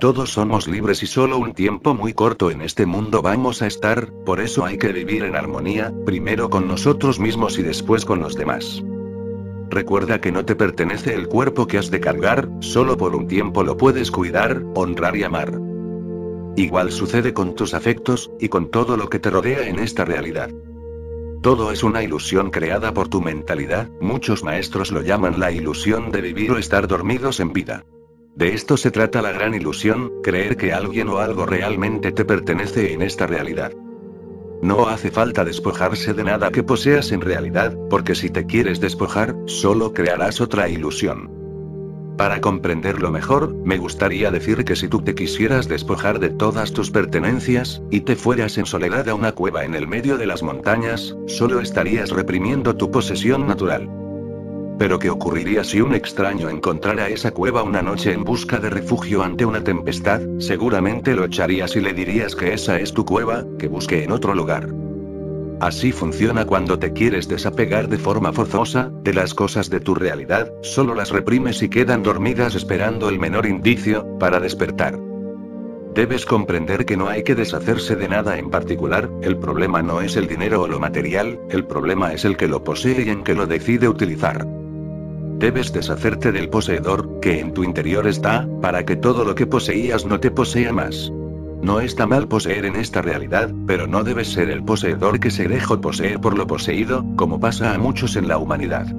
Todos 0.00 0.32
somos 0.32 0.66
libres 0.66 1.02
y 1.02 1.06
solo 1.06 1.36
un 1.36 1.52
tiempo 1.52 1.92
muy 1.92 2.14
corto 2.14 2.50
en 2.50 2.62
este 2.62 2.86
mundo 2.86 3.20
vamos 3.20 3.60
a 3.60 3.66
estar, 3.66 4.10
por 4.24 4.40
eso 4.40 4.64
hay 4.64 4.78
que 4.78 4.94
vivir 4.94 5.24
en 5.24 5.36
armonía, 5.36 5.92
primero 6.06 6.48
con 6.48 6.66
nosotros 6.66 7.20
mismos 7.20 7.58
y 7.58 7.62
después 7.62 8.06
con 8.06 8.20
los 8.20 8.34
demás. 8.34 8.82
Recuerda 9.68 10.18
que 10.18 10.32
no 10.32 10.46
te 10.46 10.56
pertenece 10.56 11.12
el 11.12 11.28
cuerpo 11.28 11.66
que 11.66 11.76
has 11.76 11.90
de 11.90 12.00
cargar, 12.00 12.48
solo 12.60 12.96
por 12.96 13.14
un 13.14 13.28
tiempo 13.28 13.62
lo 13.62 13.76
puedes 13.76 14.10
cuidar, 14.10 14.64
honrar 14.74 15.16
y 15.16 15.22
amar. 15.22 15.60
Igual 16.56 16.92
sucede 16.92 17.34
con 17.34 17.54
tus 17.54 17.74
afectos, 17.74 18.30
y 18.40 18.48
con 18.48 18.70
todo 18.70 18.96
lo 18.96 19.10
que 19.10 19.18
te 19.18 19.28
rodea 19.28 19.68
en 19.68 19.78
esta 19.78 20.06
realidad. 20.06 20.48
Todo 21.42 21.72
es 21.72 21.82
una 21.82 22.02
ilusión 22.02 22.50
creada 22.50 22.94
por 22.94 23.08
tu 23.08 23.20
mentalidad, 23.20 23.90
muchos 24.00 24.44
maestros 24.44 24.92
lo 24.92 25.02
llaman 25.02 25.38
la 25.38 25.52
ilusión 25.52 26.10
de 26.10 26.22
vivir 26.22 26.52
o 26.52 26.56
estar 26.56 26.88
dormidos 26.88 27.38
en 27.38 27.52
vida. 27.52 27.84
De 28.40 28.54
esto 28.54 28.78
se 28.78 28.90
trata 28.90 29.20
la 29.20 29.32
gran 29.32 29.54
ilusión, 29.54 30.10
creer 30.22 30.56
que 30.56 30.72
alguien 30.72 31.10
o 31.10 31.18
algo 31.18 31.44
realmente 31.44 32.10
te 32.10 32.24
pertenece 32.24 32.94
en 32.94 33.02
esta 33.02 33.26
realidad. 33.26 33.72
No 34.62 34.88
hace 34.88 35.10
falta 35.10 35.44
despojarse 35.44 36.14
de 36.14 36.24
nada 36.24 36.50
que 36.50 36.62
poseas 36.62 37.12
en 37.12 37.20
realidad, 37.20 37.76
porque 37.90 38.14
si 38.14 38.30
te 38.30 38.46
quieres 38.46 38.80
despojar, 38.80 39.36
solo 39.44 39.92
crearás 39.92 40.40
otra 40.40 40.70
ilusión. 40.70 41.30
Para 42.16 42.40
comprenderlo 42.40 43.10
mejor, 43.10 43.54
me 43.62 43.76
gustaría 43.76 44.30
decir 44.30 44.64
que 44.64 44.74
si 44.74 44.88
tú 44.88 45.02
te 45.02 45.14
quisieras 45.14 45.68
despojar 45.68 46.18
de 46.18 46.30
todas 46.30 46.72
tus 46.72 46.90
pertenencias, 46.90 47.82
y 47.90 48.00
te 48.00 48.16
fueras 48.16 48.56
en 48.56 48.64
soledad 48.64 49.06
a 49.10 49.14
una 49.14 49.32
cueva 49.32 49.66
en 49.66 49.74
el 49.74 49.86
medio 49.86 50.16
de 50.16 50.24
las 50.24 50.42
montañas, 50.42 51.14
solo 51.26 51.60
estarías 51.60 52.08
reprimiendo 52.08 52.74
tu 52.74 52.90
posesión 52.90 53.46
natural. 53.46 53.90
Pero 54.80 54.98
¿qué 54.98 55.10
ocurriría 55.10 55.62
si 55.62 55.82
un 55.82 55.94
extraño 55.94 56.48
encontrara 56.48 57.10
esa 57.10 57.32
cueva 57.32 57.62
una 57.62 57.82
noche 57.82 58.14
en 58.14 58.24
busca 58.24 58.58
de 58.58 58.70
refugio 58.70 59.22
ante 59.22 59.44
una 59.44 59.62
tempestad? 59.62 60.22
Seguramente 60.38 61.14
lo 61.14 61.26
echarías 61.26 61.76
y 61.76 61.82
le 61.82 61.92
dirías 61.92 62.34
que 62.34 62.54
esa 62.54 62.80
es 62.80 62.94
tu 62.94 63.04
cueva, 63.04 63.44
que 63.58 63.68
busque 63.68 64.02
en 64.02 64.10
otro 64.10 64.34
lugar. 64.34 64.70
Así 65.60 65.92
funciona 65.92 66.46
cuando 66.46 66.78
te 66.78 66.94
quieres 66.94 67.28
desapegar 67.28 67.88
de 67.88 67.98
forma 67.98 68.32
forzosa, 68.32 68.90
de 69.02 69.12
las 69.12 69.34
cosas 69.34 69.68
de 69.68 69.80
tu 69.80 69.94
realidad, 69.94 70.50
solo 70.62 70.94
las 70.94 71.10
reprimes 71.10 71.62
y 71.62 71.68
quedan 71.68 72.02
dormidas 72.02 72.54
esperando 72.54 73.10
el 73.10 73.18
menor 73.18 73.44
indicio, 73.44 74.16
para 74.18 74.40
despertar. 74.40 74.98
Debes 75.94 76.24
comprender 76.24 76.86
que 76.86 76.96
no 76.96 77.08
hay 77.08 77.22
que 77.22 77.34
deshacerse 77.34 77.96
de 77.96 78.08
nada 78.08 78.38
en 78.38 78.48
particular, 78.48 79.10
el 79.20 79.36
problema 79.36 79.82
no 79.82 80.00
es 80.00 80.16
el 80.16 80.26
dinero 80.26 80.62
o 80.62 80.68
lo 80.68 80.80
material, 80.80 81.38
el 81.50 81.66
problema 81.66 82.14
es 82.14 82.24
el 82.24 82.38
que 82.38 82.48
lo 82.48 82.64
posee 82.64 83.02
y 83.02 83.10
en 83.10 83.24
que 83.24 83.34
lo 83.34 83.46
decide 83.46 83.86
utilizar. 83.86 84.46
Debes 85.40 85.72
deshacerte 85.72 86.32
del 86.32 86.50
poseedor, 86.50 87.18
que 87.22 87.40
en 87.40 87.54
tu 87.54 87.64
interior 87.64 88.06
está, 88.06 88.46
para 88.60 88.84
que 88.84 88.94
todo 88.94 89.24
lo 89.24 89.34
que 89.34 89.46
poseías 89.46 90.04
no 90.04 90.20
te 90.20 90.30
posea 90.30 90.70
más. 90.70 91.10
No 91.62 91.80
está 91.80 92.06
mal 92.06 92.28
poseer 92.28 92.66
en 92.66 92.76
esta 92.76 93.00
realidad, 93.00 93.50
pero 93.66 93.86
no 93.86 94.04
debes 94.04 94.28
ser 94.28 94.50
el 94.50 94.62
poseedor 94.62 95.18
que 95.18 95.30
se 95.30 95.48
dejó 95.48 95.80
poseer 95.80 96.20
por 96.20 96.36
lo 96.36 96.46
poseído, 96.46 97.06
como 97.16 97.40
pasa 97.40 97.72
a 97.72 97.78
muchos 97.78 98.16
en 98.16 98.28
la 98.28 98.36
humanidad. 98.36 98.94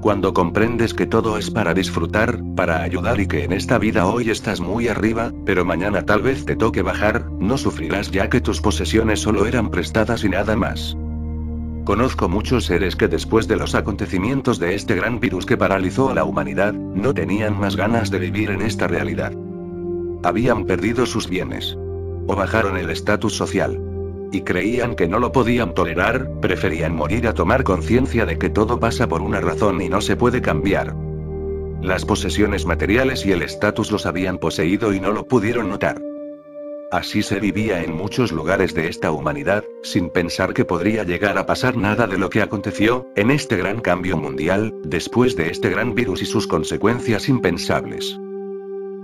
Cuando 0.00 0.32
comprendes 0.32 0.94
que 0.94 1.06
todo 1.06 1.36
es 1.38 1.50
para 1.50 1.74
disfrutar, 1.74 2.38
para 2.54 2.82
ayudar 2.82 3.18
y 3.18 3.26
que 3.26 3.42
en 3.42 3.52
esta 3.52 3.78
vida 3.78 4.06
hoy 4.06 4.30
estás 4.30 4.60
muy 4.60 4.86
arriba, 4.86 5.32
pero 5.44 5.64
mañana 5.64 6.06
tal 6.06 6.22
vez 6.22 6.44
te 6.44 6.54
toque 6.54 6.82
bajar, 6.82 7.32
no 7.40 7.58
sufrirás 7.58 8.12
ya 8.12 8.28
que 8.30 8.40
tus 8.40 8.60
posesiones 8.60 9.18
solo 9.18 9.44
eran 9.44 9.72
prestadas 9.72 10.22
y 10.22 10.28
nada 10.28 10.54
más. 10.54 10.96
Conozco 11.88 12.28
muchos 12.28 12.66
seres 12.66 12.96
que 12.96 13.08
después 13.08 13.48
de 13.48 13.56
los 13.56 13.74
acontecimientos 13.74 14.58
de 14.58 14.74
este 14.74 14.94
gran 14.94 15.20
virus 15.20 15.46
que 15.46 15.56
paralizó 15.56 16.10
a 16.10 16.14
la 16.14 16.24
humanidad, 16.24 16.74
no 16.74 17.14
tenían 17.14 17.58
más 17.58 17.76
ganas 17.76 18.10
de 18.10 18.18
vivir 18.18 18.50
en 18.50 18.60
esta 18.60 18.86
realidad. 18.86 19.32
Habían 20.22 20.66
perdido 20.66 21.06
sus 21.06 21.30
bienes. 21.30 21.78
O 22.26 22.36
bajaron 22.36 22.76
el 22.76 22.90
estatus 22.90 23.34
social 23.34 23.80
y 24.30 24.42
creían 24.42 24.96
que 24.96 25.08
no 25.08 25.18
lo 25.18 25.32
podían 25.32 25.72
tolerar, 25.72 26.30
preferían 26.42 26.94
morir 26.94 27.26
a 27.26 27.32
tomar 27.32 27.64
conciencia 27.64 28.26
de 28.26 28.36
que 28.36 28.50
todo 28.50 28.78
pasa 28.78 29.08
por 29.08 29.22
una 29.22 29.40
razón 29.40 29.80
y 29.80 29.88
no 29.88 30.02
se 30.02 30.14
puede 30.14 30.42
cambiar. 30.42 30.94
Las 31.80 32.04
posesiones 32.04 32.66
materiales 32.66 33.24
y 33.24 33.32
el 33.32 33.40
estatus 33.40 33.90
los 33.90 34.04
habían 34.04 34.36
poseído 34.36 34.92
y 34.92 35.00
no 35.00 35.12
lo 35.12 35.26
pudieron 35.26 35.70
notar. 35.70 36.02
Así 36.90 37.22
se 37.22 37.38
vivía 37.38 37.82
en 37.82 37.94
muchos 37.94 38.32
lugares 38.32 38.72
de 38.72 38.88
esta 38.88 39.12
humanidad, 39.12 39.62
sin 39.82 40.08
pensar 40.08 40.54
que 40.54 40.64
podría 40.64 41.04
llegar 41.04 41.36
a 41.36 41.44
pasar 41.44 41.76
nada 41.76 42.06
de 42.06 42.16
lo 42.16 42.30
que 42.30 42.40
aconteció, 42.40 43.06
en 43.14 43.30
este 43.30 43.56
gran 43.56 43.80
cambio 43.80 44.16
mundial, 44.16 44.74
después 44.84 45.36
de 45.36 45.50
este 45.50 45.68
gran 45.68 45.94
virus 45.94 46.22
y 46.22 46.26
sus 46.26 46.46
consecuencias 46.46 47.28
impensables. 47.28 48.18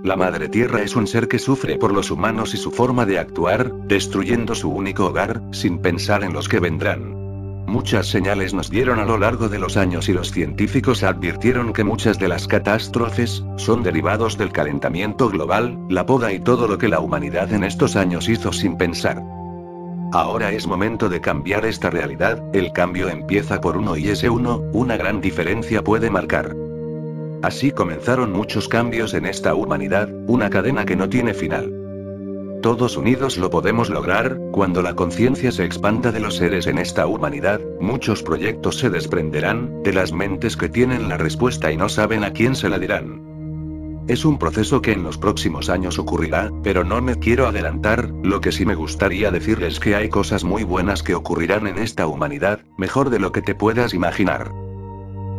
La 0.03 0.15
Madre 0.15 0.49
Tierra 0.49 0.81
es 0.81 0.95
un 0.95 1.05
ser 1.05 1.27
que 1.27 1.37
sufre 1.37 1.77
por 1.77 1.93
los 1.93 2.09
humanos 2.09 2.55
y 2.55 2.57
su 2.57 2.71
forma 2.71 3.05
de 3.05 3.19
actuar, 3.19 3.71
destruyendo 3.87 4.55
su 4.55 4.71
único 4.71 5.05
hogar, 5.05 5.43
sin 5.51 5.79
pensar 5.79 6.23
en 6.23 6.33
los 6.33 6.49
que 6.49 6.59
vendrán. 6.59 7.24
Muchas 7.67 8.07
señales 8.07 8.53
nos 8.53 8.69
dieron 8.69 8.99
a 8.99 9.05
lo 9.05 9.17
largo 9.17 9.49
de 9.49 9.59
los 9.59 9.75
años 9.75 10.07
y 10.07 10.13
los 10.13 10.31
científicos 10.31 11.03
advirtieron 11.03 11.73
que 11.73 11.83
muchas 11.83 12.19
de 12.19 12.27
las 12.27 12.47
catástrofes 12.47 13.43
son 13.57 13.81
derivados 13.81 14.37
del 14.37 14.51
calentamiento 14.51 15.29
global, 15.29 15.77
la 15.89 16.05
poda 16.05 16.31
y 16.31 16.39
todo 16.39 16.67
lo 16.67 16.77
que 16.77 16.87
la 16.87 16.99
humanidad 16.99 17.51
en 17.51 17.63
estos 17.63 17.95
años 17.95 18.29
hizo 18.29 18.53
sin 18.53 18.77
pensar. 18.77 19.23
Ahora 20.13 20.51
es 20.51 20.67
momento 20.67 21.09
de 21.09 21.19
cambiar 21.19 21.65
esta 21.65 21.89
realidad, 21.89 22.41
el 22.53 22.71
cambio 22.71 23.09
empieza 23.09 23.59
por 23.59 23.75
uno 23.75 23.97
y 23.97 24.09
ese 24.09 24.29
uno, 24.29 24.61
una 24.71 24.95
gran 24.95 25.19
diferencia 25.19 25.83
puede 25.83 26.09
marcar. 26.09 26.55
Así 27.41 27.71
comenzaron 27.71 28.31
muchos 28.31 28.69
cambios 28.69 29.13
en 29.13 29.25
esta 29.25 29.55
humanidad, 29.55 30.09
una 30.27 30.49
cadena 30.49 30.85
que 30.85 30.95
no 30.95 31.09
tiene 31.09 31.33
final. 31.33 31.84
Todos 32.65 32.97
unidos 32.97 33.37
lo 33.37 33.51
podemos 33.51 33.91
lograr, 33.91 34.39
cuando 34.51 34.81
la 34.81 34.95
conciencia 34.95 35.51
se 35.51 35.63
expanda 35.63 36.11
de 36.11 36.19
los 36.19 36.37
seres 36.37 36.65
en 36.65 36.79
esta 36.79 37.05
humanidad, 37.05 37.61
muchos 37.79 38.23
proyectos 38.23 38.79
se 38.79 38.89
desprenderán, 38.89 39.83
de 39.83 39.93
las 39.93 40.11
mentes 40.11 40.57
que 40.57 40.67
tienen 40.67 41.07
la 41.07 41.17
respuesta 41.17 41.71
y 41.71 41.77
no 41.77 41.89
saben 41.89 42.23
a 42.23 42.33
quién 42.33 42.55
se 42.55 42.67
la 42.67 42.79
dirán. 42.79 44.03
Es 44.07 44.25
un 44.25 44.39
proceso 44.39 44.81
que 44.81 44.93
en 44.93 45.03
los 45.03 45.19
próximos 45.19 45.69
años 45.69 45.99
ocurrirá, 45.99 46.51
pero 46.63 46.83
no 46.83 46.99
me 47.03 47.19
quiero 47.19 47.45
adelantar, 47.45 48.09
lo 48.23 48.41
que 48.41 48.51
sí 48.51 48.65
me 48.65 48.73
gustaría 48.73 49.29
decirles 49.29 49.79
que 49.79 49.95
hay 49.95 50.09
cosas 50.09 50.43
muy 50.43 50.63
buenas 50.63 51.03
que 51.03 51.13
ocurrirán 51.13 51.67
en 51.67 51.77
esta 51.77 52.07
humanidad, 52.07 52.61
mejor 52.79 53.11
de 53.11 53.19
lo 53.19 53.31
que 53.31 53.43
te 53.43 53.53
puedas 53.53 53.93
imaginar. 53.93 54.64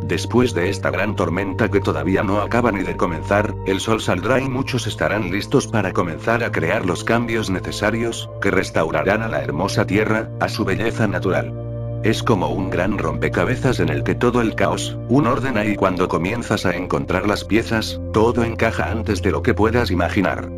Después 0.06 0.54
de 0.54 0.70
esta 0.70 0.90
gran 0.92 1.16
tormenta 1.16 1.68
que 1.68 1.80
todavía 1.80 2.22
no 2.22 2.40
acaba 2.40 2.70
ni 2.70 2.84
de 2.84 2.96
comenzar, 2.96 3.56
el 3.66 3.80
sol 3.80 4.00
saldrá 4.00 4.40
y 4.40 4.48
muchos 4.48 4.86
estarán 4.86 5.32
listos 5.32 5.66
para 5.66 5.92
comenzar 5.92 6.44
a 6.44 6.52
crear 6.52 6.86
los 6.86 7.02
cambios 7.02 7.50
necesarios, 7.50 8.30
que 8.40 8.52
restaurarán 8.52 9.22
a 9.22 9.28
la 9.28 9.42
hermosa 9.42 9.84
tierra, 9.84 10.30
a 10.38 10.48
su 10.48 10.64
belleza 10.64 11.08
natural. 11.08 12.00
Es 12.04 12.22
como 12.22 12.50
un 12.50 12.70
gran 12.70 12.98
rompecabezas 12.98 13.80
en 13.80 13.88
el 13.88 14.04
que 14.04 14.14
todo 14.14 14.40
el 14.42 14.54
caos, 14.54 14.96
un 15.08 15.26
orden 15.26 15.58
hay 15.58 15.74
cuando 15.74 16.06
comienzas 16.06 16.66
a 16.66 16.76
encontrar 16.76 17.26
las 17.26 17.42
piezas, 17.42 18.00
todo 18.12 18.44
encaja 18.44 18.92
antes 18.92 19.22
de 19.22 19.32
lo 19.32 19.42
que 19.42 19.54
puedas 19.54 19.90
imaginar. 19.90 20.48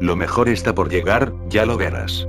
Lo 0.00 0.14
mejor 0.14 0.50
está 0.50 0.74
por 0.74 0.90
llegar, 0.90 1.32
ya 1.48 1.64
lo 1.64 1.78
verás. 1.78 2.28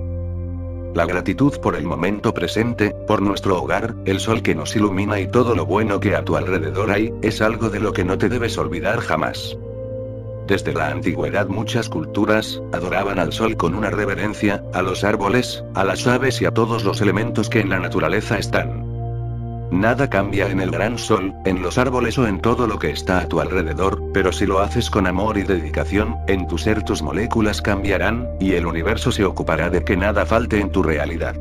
La 0.94 1.06
gratitud 1.06 1.60
por 1.60 1.76
el 1.76 1.86
momento 1.86 2.34
presente, 2.34 2.96
por 3.08 3.22
nuestro 3.22 3.62
hogar, 3.62 3.94
el 4.06 4.20
sol 4.20 4.42
que 4.42 4.56
nos 4.56 4.76
ilumina 4.76 5.20
y 5.20 5.28
todo 5.28 5.56
lo 5.56 5.66
bueno 5.66 6.00
que 6.00 6.16
a 6.16 6.26
tu 6.26 6.36
alrededor 6.36 6.90
hay, 6.90 7.14
es 7.22 7.42
algo 7.42 7.70
de 7.70 7.80
lo 7.80 7.94
que 7.94 8.04
no 8.04 8.18
te 8.18 8.28
debes 8.28 8.58
olvidar 8.58 9.00
jamás. 9.00 9.56
Desde 10.48 10.74
la 10.74 10.88
antigüedad 10.88 11.48
muchas 11.48 11.90
culturas, 11.90 12.60
adoraban 12.74 13.20
al 13.20 13.32
sol 13.32 13.56
con 13.56 13.76
una 13.76 13.92
reverencia, 13.92 14.64
a 14.74 14.82
los 14.82 15.04
árboles, 15.04 15.64
a 15.76 15.84
las 15.84 16.08
aves 16.08 16.42
y 16.42 16.46
a 16.46 16.52
todos 16.52 16.84
los 16.84 17.02
elementos 17.02 17.50
que 17.50 17.60
en 17.60 17.70
la 17.70 17.80
naturaleza 17.80 18.40
están. 18.40 18.89
Nada 19.72 20.09
cambia 20.09 20.49
en 20.49 20.61
el 20.61 20.72
gran 20.72 20.97
sol, 20.97 21.36
en 21.45 21.61
los 21.61 21.78
árboles 21.78 22.17
o 22.17 22.28
en 22.28 22.39
todo 22.39 22.65
lo 22.65 22.80
que 22.80 22.89
está 22.89 23.20
a 23.20 23.28
tu 23.28 23.39
alrededor, 23.39 24.01
pero 24.13 24.32
si 24.32 24.47
lo 24.47 24.59
haces 24.59 24.89
con 24.89 25.05
amor 25.05 25.38
y 25.38 25.43
dedicación, 25.43 26.17
en 26.28 26.47
tu 26.47 26.57
ser 26.57 26.84
tus 26.84 27.03
moléculas 27.03 27.61
cambiarán, 27.61 28.28
y 28.39 28.53
el 28.53 28.65
universo 28.65 29.11
se 29.11 29.26
ocupará 29.26 29.70
de 29.70 29.84
que 29.84 29.95
nada 29.95 30.26
falte 30.26 30.59
en 30.59 30.72
tu 30.72 30.82
realidad. 30.82 31.36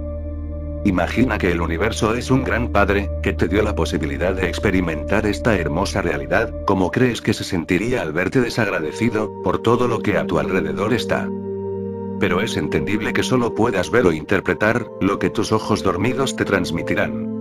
Imagina 0.84 1.38
que 1.38 1.50
el 1.50 1.62
universo 1.62 2.14
es 2.14 2.30
un 2.30 2.44
gran 2.44 2.68
padre, 2.68 3.10
que 3.22 3.32
te 3.32 3.48
dio 3.48 3.62
la 3.62 3.74
posibilidad 3.74 4.34
de 4.34 4.46
experimentar 4.46 5.24
esta 5.26 5.56
hermosa 5.56 6.02
realidad, 6.02 6.52
¿cómo 6.66 6.90
crees 6.90 7.22
que 7.22 7.32
se 7.32 7.44
sentiría 7.44 8.02
al 8.02 8.12
verte 8.12 8.42
desagradecido, 8.42 9.42
por 9.42 9.60
todo 9.60 9.88
lo 9.88 10.00
que 10.00 10.18
a 10.18 10.26
tu 10.26 10.38
alrededor 10.38 10.92
está? 10.92 11.26
Pero 12.20 12.42
es 12.42 12.58
entendible 12.58 13.14
que 13.14 13.22
solo 13.22 13.54
puedas 13.54 13.90
ver 13.90 14.06
o 14.06 14.12
interpretar, 14.12 14.86
lo 15.00 15.18
que 15.18 15.30
tus 15.30 15.50
ojos 15.50 15.82
dormidos 15.82 16.36
te 16.36 16.44
transmitirán. 16.44 17.37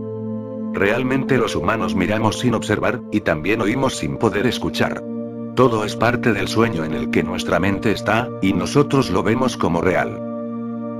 Realmente 0.78 1.39
los 1.39 1.55
humanos 1.55 1.95
miramos 1.95 2.38
sin 2.38 2.53
observar, 2.53 3.01
y 3.11 3.21
también 3.21 3.61
oímos 3.61 3.97
sin 3.97 4.17
poder 4.17 4.45
escuchar. 4.45 5.03
Todo 5.55 5.84
es 5.84 5.95
parte 5.95 6.34
del 6.34 6.47
sueño 6.47 6.86
en 6.86 6.93
el 6.93 7.09
que 7.09 7.23
nuestra 7.23 7.59
mente 7.59 7.91
está, 7.91 8.30
y 8.43 8.53
nosotros 8.53 9.09
lo 9.09 9.23
vemos 9.23 9.57
como 9.57 9.82
real. 9.82 10.21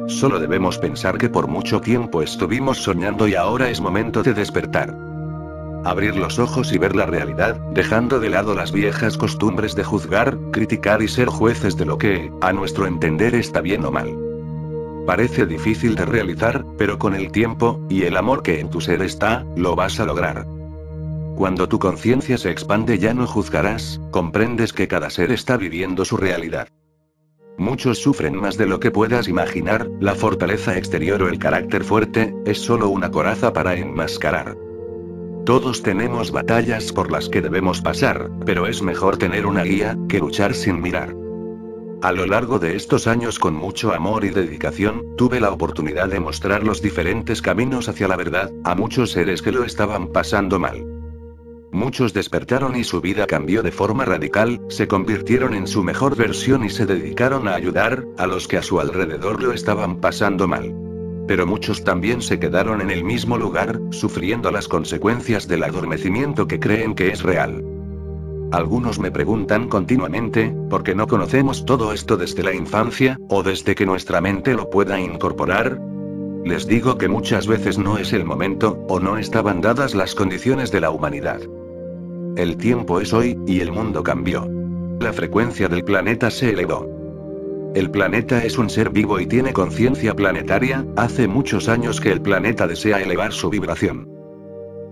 Solo 0.08 0.40
debemos 0.40 0.80
pensar 0.80 1.20
que 1.20 1.30
por 1.30 1.48
mucho 1.48 1.80
tiempo 1.80 2.24
estuvimos 2.24 2.80
soñando 2.80 3.28
y 3.28 3.36
ahora 3.36 3.70
es 3.70 3.80
momento 3.80 4.24
de 4.24 4.34
despertar. 4.34 4.98
Abrir 5.86 6.16
los 6.16 6.40
ojos 6.40 6.74
y 6.74 6.80
ver 6.80 6.96
la 6.96 7.06
realidad, 7.06 7.58
dejando 7.72 8.20
de 8.20 8.32
lado 8.32 8.56
las 8.56 8.72
viejas 8.72 9.16
costumbres 9.16 9.76
de 9.76 9.84
juzgar, 9.84 10.40
criticar 10.52 11.04
y 11.04 11.08
ser 11.08 11.28
jueces 11.28 11.78
de 11.78 11.86
lo 11.86 12.00
que, 12.00 12.32
a 12.42 12.52
nuestro 12.52 12.88
entender, 12.88 13.36
está 13.36 13.62
bien 13.62 13.86
o 13.86 13.92
mal. 13.92 14.27
Parece 15.08 15.46
difícil 15.46 15.96
de 15.96 16.04
realizar, 16.04 16.66
pero 16.78 17.00
con 17.00 17.16
el 17.16 17.32
tiempo, 17.32 17.80
y 17.88 18.04
el 18.04 18.18
amor 18.18 18.44
que 18.44 18.60
en 18.60 18.70
tu 18.70 18.82
ser 18.82 19.02
está, 19.02 19.46
lo 19.56 19.74
vas 19.74 20.02
a 20.02 20.06
lograr. 20.06 20.46
Cuando 21.38 21.70
tu 21.70 21.80
conciencia 21.80 22.38
se 22.38 22.52
expande 22.52 23.00
ya 23.00 23.14
no 23.14 23.26
juzgarás, 23.26 24.02
comprendes 24.12 24.74
que 24.74 24.90
cada 24.90 25.10
ser 25.10 25.32
está 25.32 25.56
viviendo 25.56 26.04
su 26.04 26.18
realidad. 26.18 26.68
Muchos 27.58 28.00
sufren 28.00 28.36
más 28.36 28.58
de 28.58 28.66
lo 28.66 28.82
que 28.82 28.92
puedas 28.92 29.30
imaginar, 29.30 29.88
la 30.02 30.14
fortaleza 30.14 30.78
exterior 30.78 31.24
o 31.24 31.30
el 31.30 31.40
carácter 31.40 31.86
fuerte, 31.86 32.36
es 32.46 32.58
solo 32.58 32.90
una 32.90 33.10
coraza 33.10 33.54
para 33.54 33.76
enmascarar. 33.76 34.58
Todos 35.46 35.84
tenemos 35.84 36.32
batallas 36.32 36.92
por 36.92 37.14
las 37.14 37.30
que 37.30 37.42
debemos 37.42 37.80
pasar, 37.80 38.30
pero 38.46 38.68
es 38.68 38.82
mejor 38.82 39.16
tener 39.16 39.46
una 39.46 39.64
guía, 39.64 39.98
que 40.10 40.20
luchar 40.20 40.54
sin 40.54 40.82
mirar. 40.82 41.16
A 42.02 42.12
lo 42.12 42.28
largo 42.28 42.60
de 42.60 42.76
estos 42.76 43.08
años 43.08 43.40
con 43.40 43.56
mucho 43.56 43.92
amor 43.92 44.24
y 44.24 44.30
dedicación, 44.30 45.16
tuve 45.18 45.40
la 45.40 45.52
oportunidad 45.52 46.08
de 46.10 46.20
mostrar 46.20 46.64
los 46.64 46.80
diferentes 46.80 47.42
caminos 47.42 47.90
hacia 47.90 48.08
la 48.08 48.16
verdad, 48.16 48.52
a 48.64 48.76
muchos 48.76 49.12
seres 49.12 49.42
que 49.42 49.52
lo 49.52 49.64
estaban 49.64 50.10
pasando 50.10 50.60
mal. 50.60 50.86
Muchos 51.72 52.14
despertaron 52.14 52.76
y 52.76 52.84
su 52.84 53.02
vida 53.02 53.26
cambió 53.26 53.64
de 53.64 53.72
forma 53.72 54.06
radical, 54.06 54.62
se 54.70 54.88
convirtieron 54.88 55.56
en 55.56 55.66
su 55.66 55.84
mejor 55.84 56.16
versión 56.16 56.64
y 56.64 56.70
se 56.70 56.86
dedicaron 56.86 57.48
a 57.48 57.56
ayudar, 57.56 58.06
a 58.18 58.28
los 58.28 58.48
que 58.48 58.58
a 58.58 58.62
su 58.62 58.80
alrededor 58.80 59.42
lo 59.42 59.52
estaban 59.52 60.00
pasando 60.00 60.48
mal. 60.48 60.76
Pero 61.28 61.48
muchos 61.48 61.84
también 61.84 62.22
se 62.22 62.40
quedaron 62.40 62.80
en 62.80 62.92
el 62.92 63.04
mismo 63.04 63.40
lugar, 63.40 63.82
sufriendo 63.90 64.52
las 64.52 64.68
consecuencias 64.68 65.48
del 65.48 65.64
adormecimiento 65.64 66.48
que 66.48 66.60
creen 66.60 66.94
que 66.94 67.10
es 67.10 67.24
real. 67.24 67.77
Algunos 68.52 68.98
me 68.98 69.12
preguntan 69.12 69.68
continuamente, 69.68 70.56
¿por 70.70 70.84
qué 70.84 70.96
no 70.96 71.08
conocemos 71.08 71.66
todo 71.66 71.92
esto 71.92 72.16
desde 72.16 72.44
la 72.44 72.54
infancia, 72.54 73.20
o 73.28 73.44
desde 73.44 73.76
que 73.76 73.86
nuestra 73.86 74.22
mente 74.22 74.54
lo 74.54 74.70
pueda 74.70 75.00
incorporar? 75.02 75.82
Les 76.46 76.66
digo 76.66 76.98
que 76.98 77.10
muchas 77.10 77.46
veces 77.46 77.78
no 77.78 77.98
es 77.98 78.14
el 78.14 78.24
momento, 78.24 78.86
o 78.88 79.02
no 79.02 79.18
estaban 79.18 79.60
dadas 79.60 79.96
las 79.96 80.16
condiciones 80.16 80.72
de 80.72 80.80
la 80.80 80.92
humanidad. 80.92 81.42
El 82.38 82.56
tiempo 82.56 83.02
es 83.02 83.12
hoy, 83.12 83.38
y 83.46 83.60
el 83.60 83.74
mundo 83.74 84.02
cambió. 84.02 84.48
La 85.02 85.12
frecuencia 85.12 85.68
del 85.68 85.84
planeta 85.84 86.32
se 86.32 86.52
elevó. 86.52 86.88
El 87.76 87.92
planeta 87.92 88.46
es 88.46 88.58
un 88.58 88.70
ser 88.70 88.92
vivo 88.92 89.20
y 89.20 89.28
tiene 89.28 89.52
conciencia 89.52 90.16
planetaria, 90.16 90.86
hace 90.96 91.28
muchos 91.28 91.68
años 91.68 92.00
que 92.00 92.14
el 92.14 92.22
planeta 92.22 92.66
desea 92.66 93.02
elevar 93.02 93.34
su 93.34 93.50
vibración. 93.50 94.17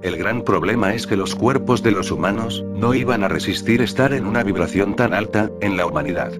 El 0.06 0.18
gran 0.18 0.44
problema 0.44 0.94
es 0.94 1.07
que 1.07 1.15
los 1.15 1.34
cuerpos 1.34 1.82
de 1.82 1.90
los 1.90 2.11
humanos, 2.11 2.64
no 2.76 2.94
iban 2.94 3.23
a 3.23 3.27
resistir 3.27 3.82
estar 3.82 4.14
en 4.14 4.27
una 4.27 4.44
vibración 4.44 4.95
tan 4.95 5.15
alta, 5.15 5.49
en 5.61 5.77
la 5.77 5.88
humanidad. 5.88 6.32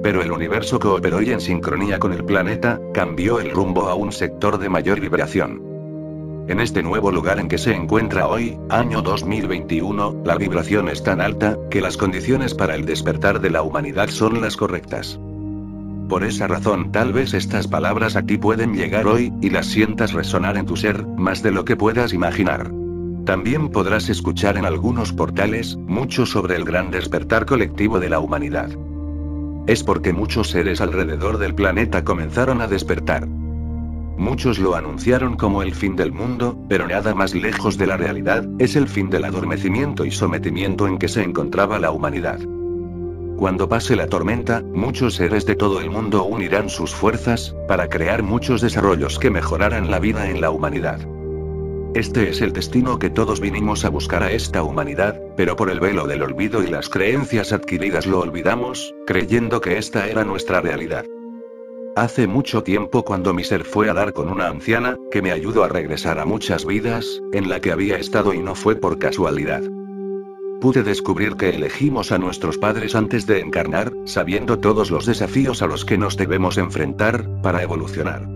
Pero 0.00 0.22
el 0.22 0.30
universo 0.30 0.78
cooperó 0.78 1.20
y 1.20 1.32
en 1.32 1.40
sincronía 1.40 1.98
con 1.98 2.12
el 2.12 2.24
planeta, 2.24 2.80
cambió 2.94 3.40
el 3.40 3.50
rumbo 3.50 3.88
a 3.88 3.96
un 3.96 4.12
sector 4.12 4.58
de 4.58 4.68
mayor 4.68 5.00
vibración. 5.00 5.60
En 6.46 6.60
este 6.60 6.84
nuevo 6.84 7.10
lugar 7.10 7.40
en 7.40 7.48
que 7.48 7.58
se 7.58 7.74
encuentra 7.74 8.28
hoy, 8.28 8.56
año 8.68 9.02
2021, 9.02 10.22
la 10.24 10.36
vibración 10.36 10.88
es 10.88 11.02
tan 11.02 11.20
alta, 11.20 11.58
que 11.70 11.80
las 11.80 11.96
condiciones 11.96 12.54
para 12.54 12.76
el 12.76 12.86
despertar 12.86 13.40
de 13.40 13.50
la 13.50 13.62
humanidad 13.62 14.08
son 14.08 14.40
las 14.40 14.56
correctas. 14.56 15.18
Por 16.08 16.24
esa 16.24 16.46
razón 16.46 16.90
tal 16.90 17.12
vez 17.12 17.34
estas 17.34 17.68
palabras 17.68 18.16
a 18.16 18.22
ti 18.22 18.38
pueden 18.38 18.74
llegar 18.74 19.06
hoy, 19.06 19.32
y 19.42 19.50
las 19.50 19.66
sientas 19.66 20.14
resonar 20.14 20.56
en 20.56 20.64
tu 20.64 20.74
ser, 20.76 21.06
más 21.06 21.42
de 21.42 21.52
lo 21.52 21.66
que 21.66 21.76
puedas 21.76 22.14
imaginar. 22.14 22.72
También 23.26 23.68
podrás 23.68 24.08
escuchar 24.08 24.56
en 24.56 24.64
algunos 24.64 25.12
portales, 25.12 25.76
mucho 25.76 26.24
sobre 26.24 26.56
el 26.56 26.64
gran 26.64 26.90
despertar 26.90 27.44
colectivo 27.44 28.00
de 28.00 28.08
la 28.08 28.20
humanidad. 28.20 28.70
Es 29.66 29.84
porque 29.84 30.14
muchos 30.14 30.48
seres 30.48 30.80
alrededor 30.80 31.36
del 31.36 31.54
planeta 31.54 32.04
comenzaron 32.04 32.62
a 32.62 32.68
despertar. 32.68 33.26
Muchos 33.26 34.58
lo 34.58 34.76
anunciaron 34.76 35.36
como 35.36 35.60
el 35.62 35.74
fin 35.74 35.94
del 35.94 36.10
mundo, 36.10 36.58
pero 36.70 36.88
nada 36.88 37.14
más 37.14 37.34
lejos 37.34 37.76
de 37.76 37.86
la 37.86 37.98
realidad, 37.98 38.48
es 38.58 38.76
el 38.76 38.88
fin 38.88 39.10
del 39.10 39.24
adormecimiento 39.24 40.06
y 40.06 40.10
sometimiento 40.10 40.88
en 40.88 40.96
que 40.96 41.08
se 41.08 41.22
encontraba 41.22 41.78
la 41.78 41.90
humanidad. 41.90 42.40
Cuando 43.38 43.68
pase 43.68 43.94
la 43.94 44.08
tormenta, 44.08 44.62
muchos 44.62 45.14
seres 45.14 45.46
de 45.46 45.54
todo 45.54 45.80
el 45.80 45.90
mundo 45.90 46.24
unirán 46.24 46.68
sus 46.68 46.92
fuerzas, 46.92 47.54
para 47.68 47.88
crear 47.88 48.24
muchos 48.24 48.60
desarrollos 48.60 49.20
que 49.20 49.30
mejorarán 49.30 49.92
la 49.92 50.00
vida 50.00 50.28
en 50.28 50.40
la 50.40 50.50
humanidad. 50.50 50.98
Este 51.94 52.30
es 52.30 52.40
el 52.40 52.52
destino 52.52 52.98
que 52.98 53.10
todos 53.10 53.38
vinimos 53.38 53.84
a 53.84 53.90
buscar 53.90 54.24
a 54.24 54.32
esta 54.32 54.64
humanidad, 54.64 55.20
pero 55.36 55.54
por 55.54 55.70
el 55.70 55.78
velo 55.78 56.08
del 56.08 56.22
olvido 56.22 56.64
y 56.64 56.66
las 56.66 56.88
creencias 56.88 57.52
adquiridas 57.52 58.06
lo 58.06 58.18
olvidamos, 58.18 58.92
creyendo 59.06 59.60
que 59.60 59.78
esta 59.78 60.08
era 60.08 60.24
nuestra 60.24 60.60
realidad. 60.60 61.04
Hace 61.94 62.26
mucho 62.26 62.64
tiempo 62.64 63.04
cuando 63.04 63.32
mi 63.34 63.44
ser 63.44 63.62
fue 63.62 63.88
a 63.88 63.94
dar 63.94 64.14
con 64.14 64.30
una 64.30 64.48
anciana, 64.48 64.96
que 65.12 65.22
me 65.22 65.30
ayudó 65.30 65.62
a 65.62 65.68
regresar 65.68 66.18
a 66.18 66.24
muchas 66.24 66.66
vidas, 66.66 67.22
en 67.32 67.48
la 67.48 67.60
que 67.60 67.70
había 67.70 67.98
estado 67.98 68.34
y 68.34 68.38
no 68.38 68.56
fue 68.56 68.74
por 68.74 68.98
casualidad. 68.98 69.62
Pude 70.60 70.82
descubrir 70.82 71.36
que 71.36 71.50
elegimos 71.50 72.10
a 72.10 72.18
nuestros 72.18 72.58
padres 72.58 72.96
antes 72.96 73.26
de 73.26 73.40
encarnar, 73.40 73.92
sabiendo 74.06 74.58
todos 74.58 74.90
los 74.90 75.06
desafíos 75.06 75.62
a 75.62 75.68
los 75.68 75.84
que 75.84 75.96
nos 75.96 76.16
debemos 76.16 76.58
enfrentar, 76.58 77.28
para 77.42 77.62
evolucionar. 77.62 78.26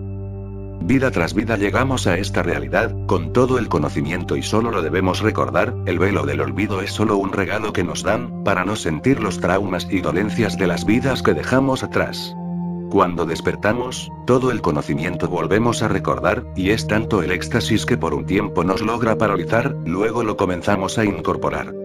Vida 0.85 1.11
tras 1.11 1.33
vida 1.33 1.57
llegamos 1.57 2.07
a 2.07 2.17
esta 2.17 2.41
realidad, 2.41 2.95
con 3.07 3.33
todo 3.33 3.57
el 3.57 3.67
conocimiento 3.67 4.37
y 4.37 4.41
solo 4.41 4.71
lo 4.71 4.81
debemos 4.81 5.19
recordar, 5.19 5.75
el 5.85 5.99
velo 5.99 6.25
del 6.25 6.39
olvido 6.39 6.81
es 6.81 6.91
solo 6.91 7.17
un 7.17 7.33
regalo 7.33 7.73
que 7.73 7.83
nos 7.83 8.03
dan, 8.03 8.43
para 8.45 8.63
no 8.63 8.77
sentir 8.77 9.21
los 9.21 9.39
traumas 9.41 9.85
y 9.89 9.99
dolencias 9.99 10.57
de 10.57 10.67
las 10.67 10.85
vidas 10.85 11.23
que 11.23 11.33
dejamos 11.33 11.83
atrás. 11.83 12.33
Cuando 12.89 13.25
despertamos, 13.25 14.09
todo 14.25 14.49
el 14.51 14.61
conocimiento 14.61 15.27
volvemos 15.27 15.83
a 15.83 15.89
recordar, 15.89 16.45
y 16.55 16.69
es 16.69 16.87
tanto 16.87 17.21
el 17.21 17.31
éxtasis 17.31 17.85
que 17.85 17.97
por 17.97 18.13
un 18.13 18.25
tiempo 18.25 18.63
nos 18.63 18.81
logra 18.81 19.17
paralizar, 19.17 19.75
luego 19.85 20.23
lo 20.23 20.37
comenzamos 20.37 20.97
a 20.97 21.03
incorporar. 21.03 21.82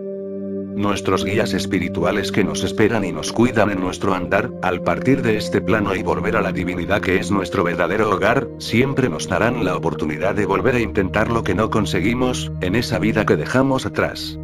Nuestros 0.79 1.25
guías 1.25 1.55
espirituales 1.55 2.31
que 2.31 2.45
nos 2.45 2.63
esperan 2.63 3.05
y 3.05 3.11
nos 3.11 3.33
cuidan 3.33 3.73
en 3.73 3.81
nuestro 3.81 4.15
andar, 4.15 4.53
al 4.63 4.81
partir 4.81 5.23
de 5.23 5.37
este 5.37 5.61
plano 5.61 5.97
y 5.97 6.05
volver 6.05 6.37
a 6.37 6.41
la 6.41 6.53
divinidad 6.53 7.01
que 7.01 7.19
es 7.19 7.33
nuestro 7.33 7.65
verdadero 7.65 8.09
hogar, 8.09 8.47
siempre 8.59 9.09
nos 9.09 9.27
darán 9.27 9.65
la 9.65 9.77
oportunidad 9.77 10.37
de 10.37 10.47
volver 10.47 10.77
a 10.77 10.81
intentar 10.81 11.33
lo 11.33 11.43
que 11.43 11.57
no 11.57 11.69
conseguimos, 11.69 12.53
en 12.61 12.77
esa 12.77 13.01
vida 13.01 13.27
que 13.27 13.35
dejamos 13.35 13.87
atrás. 13.87 14.39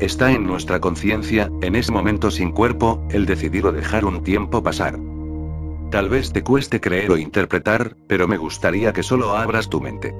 Está 0.00 0.32
en 0.32 0.46
nuestra 0.46 0.80
conciencia, 0.80 1.50
en 1.60 1.76
ese 1.76 1.92
momento 1.92 2.30
sin 2.30 2.52
cuerpo, 2.52 3.06
el 3.10 3.26
decidir 3.26 3.66
o 3.66 3.72
dejar 3.72 4.06
un 4.06 4.22
tiempo 4.22 4.62
pasar. 4.62 4.98
Tal 5.90 6.08
vez 6.08 6.32
te 6.32 6.42
cueste 6.42 6.80
creer 6.80 7.10
o 7.10 7.18
interpretar, 7.18 7.94
pero 8.06 8.26
me 8.26 8.38
gustaría 8.38 8.94
que 8.94 9.02
solo 9.02 9.36
abras 9.36 9.68
tu 9.68 9.82
mente. 9.82 10.14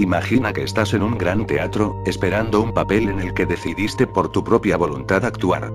Imagina 0.00 0.54
que 0.54 0.62
estás 0.62 0.94
en 0.94 1.02
un 1.02 1.18
gran 1.18 1.46
teatro, 1.46 2.02
esperando 2.06 2.62
un 2.62 2.72
papel 2.72 3.10
en 3.10 3.20
el 3.20 3.34
que 3.34 3.44
decidiste 3.44 4.06
por 4.06 4.32
tu 4.32 4.42
propia 4.42 4.78
voluntad 4.78 5.26
actuar. 5.26 5.70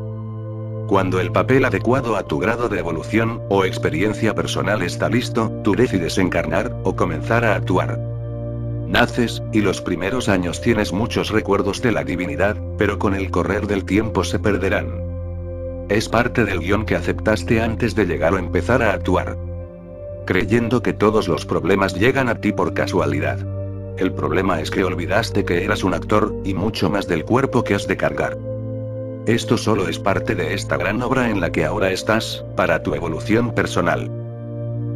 Cuando 0.88 1.20
el 1.20 1.32
papel 1.32 1.64
adecuado 1.64 2.16
a 2.16 2.24
tu 2.24 2.40
grado 2.40 2.68
de 2.68 2.80
evolución, 2.80 3.44
o 3.50 3.66
experiencia 3.66 4.34
personal 4.34 4.82
está 4.82 5.10
listo, 5.10 5.52
tú 5.64 5.76
decides 5.76 6.18
encarnar, 6.18 6.76
o 6.84 6.96
comenzar 6.96 7.46
a 7.46 7.54
actuar. 7.54 8.00
Naces, 8.88 9.44
y 9.54 9.62
los 9.62 9.80
primeros 9.82 10.28
años 10.28 10.60
tienes 10.60 10.92
muchos 10.92 11.30
recuerdos 11.30 11.84
de 11.84 11.92
la 11.92 12.04
divinidad, 12.04 12.58
pero 12.80 12.98
con 12.98 13.14
el 13.14 13.30
correr 13.30 13.68
del 13.68 13.86
tiempo 13.86 14.24
se 14.24 14.40
perderán. 14.40 15.86
Es 15.88 16.10
parte 16.10 16.46
del 16.46 16.62
guion 16.62 16.86
que 16.88 16.96
aceptaste 16.96 17.62
antes 17.62 17.94
de 17.94 18.08
llegar 18.08 18.34
o 18.34 18.40
empezar 18.40 18.82
a 18.82 18.92
actuar. 18.92 19.38
Creyendo 20.26 20.82
que 20.82 20.94
todos 20.94 21.28
los 21.28 21.46
problemas 21.46 21.94
llegan 21.94 22.28
a 22.28 22.42
ti 22.42 22.54
por 22.54 22.74
casualidad. 22.74 23.65
El 23.98 24.12
problema 24.12 24.60
es 24.60 24.72
que 24.72 24.84
olvidaste 24.84 25.46
que 25.46 25.64
eras 25.64 25.84
un 25.84 25.94
actor, 25.94 26.36
y 26.44 26.54
mucho 26.54 26.90
más 26.90 27.08
del 27.08 27.24
cuerpo 27.24 27.64
que 27.64 27.76
has 27.76 27.88
de 27.88 27.96
cargar. 27.96 28.38
Esto 29.26 29.58
solo 29.58 29.88
es 29.88 30.00
parte 30.00 30.36
de 30.36 30.54
esta 30.54 30.76
gran 30.78 31.02
obra 31.02 31.30
en 31.30 31.40
la 31.40 31.52
que 31.52 31.66
ahora 31.66 31.92
estás, 31.92 32.44
para 32.56 32.84
tu 32.84 32.94
evolución 32.94 33.56
personal. 33.56 34.10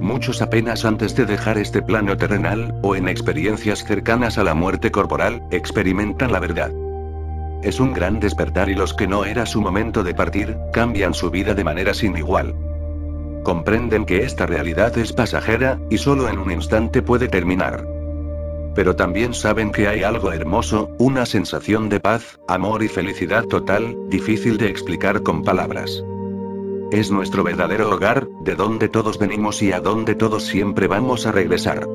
Muchos 0.01 0.41
apenas 0.41 0.85
antes 0.85 1.15
de 1.15 1.25
dejar 1.25 1.57
este 1.57 1.81
plano 1.81 2.17
terrenal, 2.17 2.75
o 2.81 2.95
en 2.95 3.07
experiencias 3.07 3.85
cercanas 3.85 4.37
a 4.37 4.43
la 4.43 4.53
muerte 4.53 4.91
corporal, 4.91 5.43
experimentan 5.49 6.31
la 6.31 6.39
verdad. 6.39 6.71
Es 7.63 7.79
un 7.79 7.93
gran 7.93 8.19
despertar 8.19 8.69
y 8.69 8.75
los 8.75 8.93
que 8.93 9.07
no 9.07 9.25
era 9.25 9.45
su 9.45 9.61
momento 9.61 10.03
de 10.03 10.13
partir, 10.13 10.57
cambian 10.73 11.13
su 11.13 11.29
vida 11.29 11.53
de 11.53 11.63
manera 11.63 11.93
sin 11.93 12.17
igual. 12.17 12.53
Comprenden 13.43 14.05
que 14.05 14.23
esta 14.23 14.45
realidad 14.45 14.97
es 14.97 15.13
pasajera, 15.13 15.79
y 15.89 15.97
solo 15.97 16.29
en 16.29 16.37
un 16.37 16.51
instante 16.51 17.01
puede 17.01 17.29
terminar. 17.29 17.98
Pero 18.75 18.95
también 18.95 19.33
saben 19.33 19.71
que 19.71 19.87
hay 19.87 20.03
algo 20.03 20.31
hermoso, 20.31 20.89
una 20.97 21.25
sensación 21.25 21.89
de 21.89 21.99
paz, 21.99 22.39
amor 22.47 22.83
y 22.83 22.87
felicidad 22.87 23.45
total, 23.45 23.97
difícil 24.09 24.57
de 24.57 24.69
explicar 24.69 25.23
con 25.23 25.43
palabras. 25.43 26.03
Es 26.91 27.11
nuestro 27.11 27.43
verdadero 27.43 27.91
hogar, 27.91 28.27
de 28.41 28.55
donde 28.55 28.89
todos 28.89 29.19
venimos 29.19 29.61
y 29.61 29.71
a 29.71 29.79
donde 29.79 30.15
todos 30.15 30.45
siempre 30.45 30.87
vamos 30.87 31.27
a 31.27 31.31
regresar. 31.31 31.87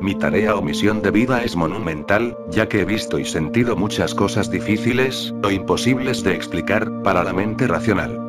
Mi 0.00 0.14
tarea 0.14 0.54
o 0.54 0.62
misión 0.62 1.02
de 1.02 1.10
vida 1.10 1.42
es 1.42 1.56
monumental, 1.56 2.36
ya 2.50 2.68
que 2.68 2.82
he 2.82 2.84
visto 2.84 3.18
y 3.18 3.24
sentido 3.24 3.74
muchas 3.74 4.14
cosas 4.14 4.50
difíciles, 4.50 5.34
o 5.42 5.50
imposibles 5.50 6.22
de 6.22 6.34
explicar, 6.34 7.02
para 7.02 7.24
la 7.24 7.32
mente 7.32 7.66
racional. 7.66 8.20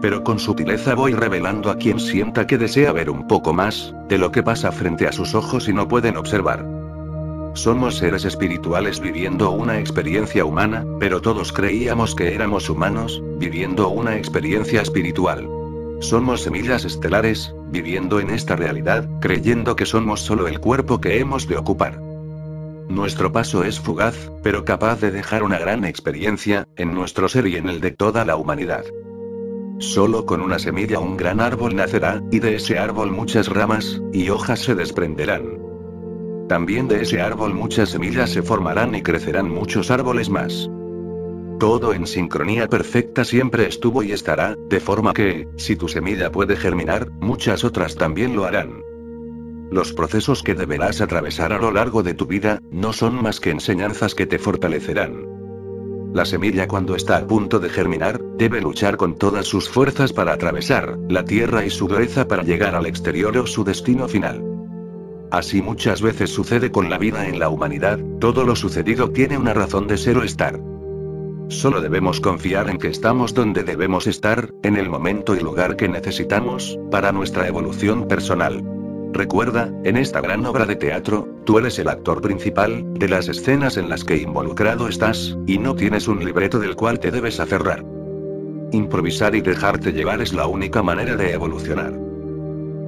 Pero 0.00 0.24
con 0.24 0.38
sutileza 0.38 0.94
voy 0.94 1.12
revelando 1.12 1.70
a 1.70 1.76
quien 1.76 2.00
sienta 2.00 2.46
que 2.46 2.58
desea 2.58 2.92
ver 2.92 3.10
un 3.10 3.26
poco 3.26 3.52
más, 3.52 3.94
de 4.08 4.18
lo 4.18 4.32
que 4.32 4.42
pasa 4.42 4.72
frente 4.72 5.06
a 5.06 5.12
sus 5.12 5.34
ojos 5.34 5.68
y 5.68 5.72
no 5.72 5.86
pueden 5.86 6.16
observar. 6.16 6.75
Somos 7.56 7.96
seres 7.96 8.26
espirituales 8.26 9.00
viviendo 9.00 9.50
una 9.50 9.80
experiencia 9.80 10.44
humana, 10.44 10.84
pero 11.00 11.22
todos 11.22 11.54
creíamos 11.54 12.14
que 12.14 12.34
éramos 12.34 12.68
humanos, 12.68 13.22
viviendo 13.38 13.88
una 13.88 14.18
experiencia 14.18 14.82
espiritual. 14.82 15.48
Somos 16.00 16.42
semillas 16.42 16.84
estelares, 16.84 17.54
viviendo 17.70 18.20
en 18.20 18.28
esta 18.28 18.56
realidad, 18.56 19.08
creyendo 19.22 19.74
que 19.74 19.86
somos 19.86 20.20
solo 20.20 20.48
el 20.48 20.60
cuerpo 20.60 21.00
que 21.00 21.18
hemos 21.18 21.48
de 21.48 21.56
ocupar. 21.56 21.98
Nuestro 22.90 23.32
paso 23.32 23.64
es 23.64 23.80
fugaz, 23.80 24.30
pero 24.42 24.66
capaz 24.66 25.00
de 25.00 25.10
dejar 25.10 25.42
una 25.42 25.58
gran 25.58 25.86
experiencia, 25.86 26.68
en 26.76 26.94
nuestro 26.94 27.26
ser 27.26 27.46
y 27.46 27.56
en 27.56 27.70
el 27.70 27.80
de 27.80 27.90
toda 27.90 28.26
la 28.26 28.36
humanidad. 28.36 28.84
Solo 29.78 30.26
con 30.26 30.42
una 30.42 30.58
semilla 30.58 31.00
un 31.00 31.16
gran 31.16 31.40
árbol 31.40 31.74
nacerá, 31.74 32.22
y 32.30 32.38
de 32.38 32.56
ese 32.56 32.78
árbol 32.78 33.12
muchas 33.12 33.48
ramas, 33.48 34.02
y 34.12 34.28
hojas 34.28 34.60
se 34.60 34.74
desprenderán. 34.74 35.65
También 36.48 36.86
de 36.86 37.02
ese 37.02 37.20
árbol 37.20 37.54
muchas 37.54 37.88
semillas 37.90 38.30
se 38.30 38.42
formarán 38.42 38.94
y 38.94 39.02
crecerán 39.02 39.50
muchos 39.50 39.90
árboles 39.90 40.30
más. 40.30 40.70
Todo 41.58 41.92
en 41.92 42.06
sincronía 42.06 42.68
perfecta 42.68 43.24
siempre 43.24 43.66
estuvo 43.66 44.02
y 44.02 44.12
estará, 44.12 44.56
de 44.68 44.78
forma 44.78 45.12
que, 45.12 45.48
si 45.56 45.74
tu 45.74 45.88
semilla 45.88 46.30
puede 46.30 46.54
germinar, 46.54 47.10
muchas 47.12 47.64
otras 47.64 47.96
también 47.96 48.36
lo 48.36 48.44
harán. 48.44 48.82
Los 49.70 49.92
procesos 49.92 50.42
que 50.42 50.54
deberás 50.54 51.00
atravesar 51.00 51.52
a 51.52 51.58
lo 51.58 51.72
largo 51.72 52.02
de 52.02 52.14
tu 52.14 52.26
vida, 52.26 52.60
no 52.70 52.92
son 52.92 53.20
más 53.20 53.40
que 53.40 53.50
enseñanzas 53.50 54.14
que 54.14 54.26
te 54.26 54.38
fortalecerán. 54.38 55.24
La 56.12 56.24
semilla 56.24 56.68
cuando 56.68 56.94
está 56.94 57.16
a 57.16 57.26
punto 57.26 57.58
de 57.58 57.68
germinar, 57.68 58.20
debe 58.38 58.60
luchar 58.60 58.96
con 58.96 59.16
todas 59.16 59.46
sus 59.46 59.68
fuerzas 59.68 60.12
para 60.12 60.32
atravesar 60.32 60.96
la 61.08 61.24
tierra 61.24 61.64
y 61.64 61.70
su 61.70 61.88
dureza 61.88 62.28
para 62.28 62.44
llegar 62.44 62.74
al 62.74 62.86
exterior 62.86 63.36
o 63.36 63.46
su 63.46 63.64
destino 63.64 64.06
final. 64.08 64.65
Así 65.30 65.60
muchas 65.62 66.02
veces 66.02 66.30
sucede 66.30 66.70
con 66.70 66.88
la 66.88 66.98
vida 66.98 67.26
en 67.26 67.38
la 67.38 67.48
humanidad, 67.48 67.98
todo 68.20 68.44
lo 68.44 68.54
sucedido 68.54 69.10
tiene 69.10 69.36
una 69.36 69.54
razón 69.54 69.86
de 69.86 69.98
ser 69.98 70.18
o 70.18 70.22
estar. 70.22 70.60
Solo 71.48 71.80
debemos 71.80 72.20
confiar 72.20 72.68
en 72.68 72.78
que 72.78 72.88
estamos 72.88 73.32
donde 73.32 73.62
debemos 73.62 74.06
estar, 74.06 74.50
en 74.62 74.76
el 74.76 74.88
momento 74.88 75.36
y 75.36 75.40
lugar 75.40 75.76
que 75.76 75.88
necesitamos, 75.88 76.78
para 76.90 77.12
nuestra 77.12 77.46
evolución 77.46 78.08
personal. 78.08 78.64
Recuerda, 79.12 79.72
en 79.84 79.96
esta 79.96 80.20
gran 80.20 80.44
obra 80.44 80.66
de 80.66 80.76
teatro, 80.76 81.28
tú 81.44 81.58
eres 81.58 81.78
el 81.78 81.88
actor 81.88 82.20
principal, 82.20 82.84
de 82.94 83.08
las 83.08 83.28
escenas 83.28 83.76
en 83.76 83.88
las 83.88 84.04
que 84.04 84.16
involucrado 84.16 84.88
estás, 84.88 85.38
y 85.46 85.58
no 85.58 85.74
tienes 85.76 86.08
un 86.08 86.24
libreto 86.24 86.58
del 86.58 86.76
cual 86.76 86.98
te 86.98 87.10
debes 87.10 87.40
aferrar. 87.40 87.84
Improvisar 88.72 89.34
y 89.36 89.40
dejarte 89.40 89.92
llevar 89.92 90.20
es 90.20 90.32
la 90.32 90.46
única 90.46 90.82
manera 90.82 91.16
de 91.16 91.32
evolucionar. 91.32 92.05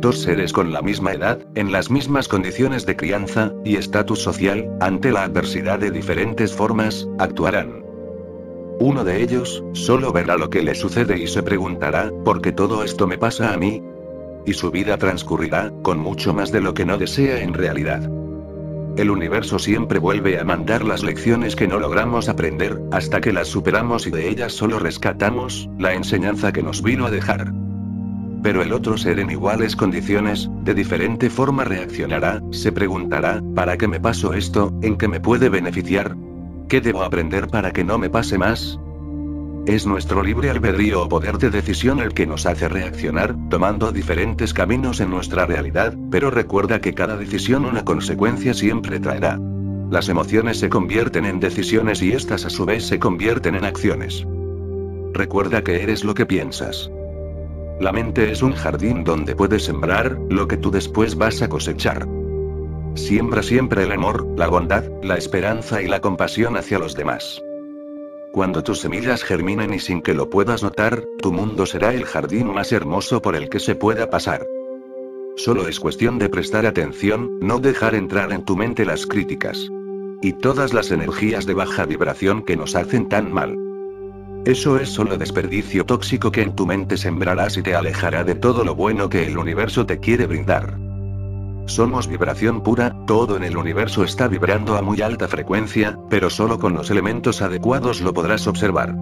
Dos 0.00 0.22
seres 0.22 0.52
con 0.52 0.72
la 0.72 0.80
misma 0.80 1.12
edad, 1.12 1.40
en 1.56 1.72
las 1.72 1.90
mismas 1.90 2.28
condiciones 2.28 2.86
de 2.86 2.94
crianza 2.94 3.52
y 3.64 3.76
estatus 3.76 4.20
social, 4.20 4.70
ante 4.80 5.10
la 5.10 5.24
adversidad 5.24 5.80
de 5.80 5.90
diferentes 5.90 6.54
formas, 6.54 7.08
actuarán. 7.18 7.84
Uno 8.78 9.02
de 9.02 9.22
ellos, 9.22 9.64
solo 9.72 10.12
verá 10.12 10.36
lo 10.36 10.50
que 10.50 10.62
le 10.62 10.76
sucede 10.76 11.18
y 11.18 11.26
se 11.26 11.42
preguntará, 11.42 12.12
¿por 12.24 12.40
qué 12.40 12.52
todo 12.52 12.84
esto 12.84 13.08
me 13.08 13.18
pasa 13.18 13.52
a 13.52 13.56
mí? 13.56 13.82
Y 14.46 14.52
su 14.52 14.70
vida 14.70 14.98
transcurrirá, 14.98 15.72
con 15.82 15.98
mucho 15.98 16.32
más 16.32 16.52
de 16.52 16.60
lo 16.60 16.74
que 16.74 16.84
no 16.84 16.96
desea 16.96 17.42
en 17.42 17.54
realidad. 17.54 18.08
El 18.96 19.10
universo 19.10 19.58
siempre 19.58 19.98
vuelve 19.98 20.38
a 20.38 20.44
mandar 20.44 20.84
las 20.84 21.02
lecciones 21.02 21.56
que 21.56 21.66
no 21.66 21.80
logramos 21.80 22.28
aprender, 22.28 22.80
hasta 22.92 23.20
que 23.20 23.32
las 23.32 23.48
superamos 23.48 24.06
y 24.06 24.12
de 24.12 24.28
ellas 24.28 24.52
solo 24.52 24.78
rescatamos, 24.78 25.68
la 25.76 25.94
enseñanza 25.94 26.52
que 26.52 26.62
nos 26.62 26.82
vino 26.82 27.06
a 27.06 27.10
dejar. 27.10 27.52
Pero 28.42 28.62
el 28.62 28.72
otro 28.72 28.96
ser 28.96 29.18
en 29.18 29.30
iguales 29.30 29.74
condiciones, 29.74 30.48
de 30.62 30.74
diferente 30.74 31.28
forma 31.28 31.64
reaccionará, 31.64 32.40
se 32.52 32.72
preguntará, 32.72 33.42
¿para 33.54 33.76
qué 33.76 33.88
me 33.88 34.00
paso 34.00 34.32
esto? 34.32 34.72
¿En 34.82 34.96
qué 34.96 35.08
me 35.08 35.20
puede 35.20 35.48
beneficiar? 35.48 36.16
¿Qué 36.68 36.80
debo 36.80 37.02
aprender 37.02 37.48
para 37.48 37.72
que 37.72 37.84
no 37.84 37.98
me 37.98 38.10
pase 38.10 38.38
más? 38.38 38.78
Es 39.66 39.86
nuestro 39.86 40.22
libre 40.22 40.48
albedrío 40.48 41.02
o 41.02 41.08
poder 41.08 41.36
de 41.36 41.50
decisión 41.50 41.98
el 41.98 42.14
que 42.14 42.26
nos 42.26 42.46
hace 42.46 42.68
reaccionar, 42.68 43.36
tomando 43.50 43.92
diferentes 43.92 44.54
caminos 44.54 45.00
en 45.00 45.10
nuestra 45.10 45.44
realidad, 45.44 45.94
pero 46.10 46.30
recuerda 46.30 46.80
que 46.80 46.94
cada 46.94 47.16
decisión 47.16 47.66
una 47.66 47.84
consecuencia 47.84 48.54
siempre 48.54 48.98
traerá. 48.98 49.38
Las 49.90 50.08
emociones 50.08 50.58
se 50.58 50.68
convierten 50.68 51.26
en 51.26 51.40
decisiones 51.40 52.02
y 52.02 52.12
estas 52.12 52.44
a 52.44 52.50
su 52.50 52.64
vez 52.64 52.86
se 52.86 52.98
convierten 52.98 53.56
en 53.56 53.64
acciones. 53.64 54.26
Recuerda 55.12 55.62
que 55.62 55.82
eres 55.82 56.04
lo 56.04 56.14
que 56.14 56.26
piensas. 56.26 56.90
La 57.80 57.92
mente 57.92 58.32
es 58.32 58.42
un 58.42 58.54
jardín 58.54 59.04
donde 59.04 59.36
puedes 59.36 59.64
sembrar, 59.64 60.18
lo 60.28 60.48
que 60.48 60.56
tú 60.56 60.72
después 60.72 61.16
vas 61.16 61.42
a 61.42 61.48
cosechar. 61.48 62.08
Siembra 62.94 63.44
siempre 63.44 63.84
el 63.84 63.92
amor, 63.92 64.26
la 64.36 64.48
bondad, 64.48 64.84
la 65.00 65.16
esperanza 65.16 65.80
y 65.80 65.86
la 65.86 66.00
compasión 66.00 66.56
hacia 66.56 66.80
los 66.80 66.96
demás. 66.96 67.40
Cuando 68.32 68.64
tus 68.64 68.80
semillas 68.80 69.22
germinen 69.22 69.72
y 69.72 69.78
sin 69.78 70.02
que 70.02 70.12
lo 70.12 70.28
puedas 70.28 70.64
notar, 70.64 71.04
tu 71.20 71.32
mundo 71.32 71.66
será 71.66 71.94
el 71.94 72.04
jardín 72.04 72.52
más 72.52 72.72
hermoso 72.72 73.22
por 73.22 73.36
el 73.36 73.48
que 73.48 73.60
se 73.60 73.76
pueda 73.76 74.10
pasar. 74.10 74.44
Solo 75.36 75.68
es 75.68 75.78
cuestión 75.78 76.18
de 76.18 76.28
prestar 76.28 76.66
atención, 76.66 77.38
no 77.40 77.60
dejar 77.60 77.94
entrar 77.94 78.32
en 78.32 78.44
tu 78.44 78.56
mente 78.56 78.84
las 78.84 79.06
críticas. 79.06 79.70
Y 80.20 80.32
todas 80.32 80.74
las 80.74 80.90
energías 80.90 81.46
de 81.46 81.54
baja 81.54 81.86
vibración 81.86 82.42
que 82.42 82.56
nos 82.56 82.74
hacen 82.74 83.08
tan 83.08 83.32
mal. 83.32 83.56
Eso 84.48 84.78
es 84.78 84.88
solo 84.88 85.18
desperdicio 85.18 85.84
tóxico 85.84 86.32
que 86.32 86.40
en 86.40 86.56
tu 86.56 86.64
mente 86.64 86.96
sembrarás 86.96 87.58
y 87.58 87.62
te 87.62 87.74
alejará 87.74 88.24
de 88.24 88.34
todo 88.34 88.64
lo 88.64 88.74
bueno 88.74 89.10
que 89.10 89.26
el 89.26 89.36
universo 89.36 89.84
te 89.84 89.98
quiere 89.98 90.26
brindar. 90.26 90.78
Somos 91.66 92.08
vibración 92.08 92.62
pura, 92.62 92.96
todo 93.06 93.36
en 93.36 93.44
el 93.44 93.58
universo 93.58 94.04
está 94.04 94.26
vibrando 94.26 94.78
a 94.78 94.80
muy 94.80 95.02
alta 95.02 95.28
frecuencia, 95.28 95.98
pero 96.08 96.30
solo 96.30 96.58
con 96.58 96.72
los 96.72 96.90
elementos 96.90 97.42
adecuados 97.42 98.00
lo 98.00 98.14
podrás 98.14 98.46
observar. 98.46 98.96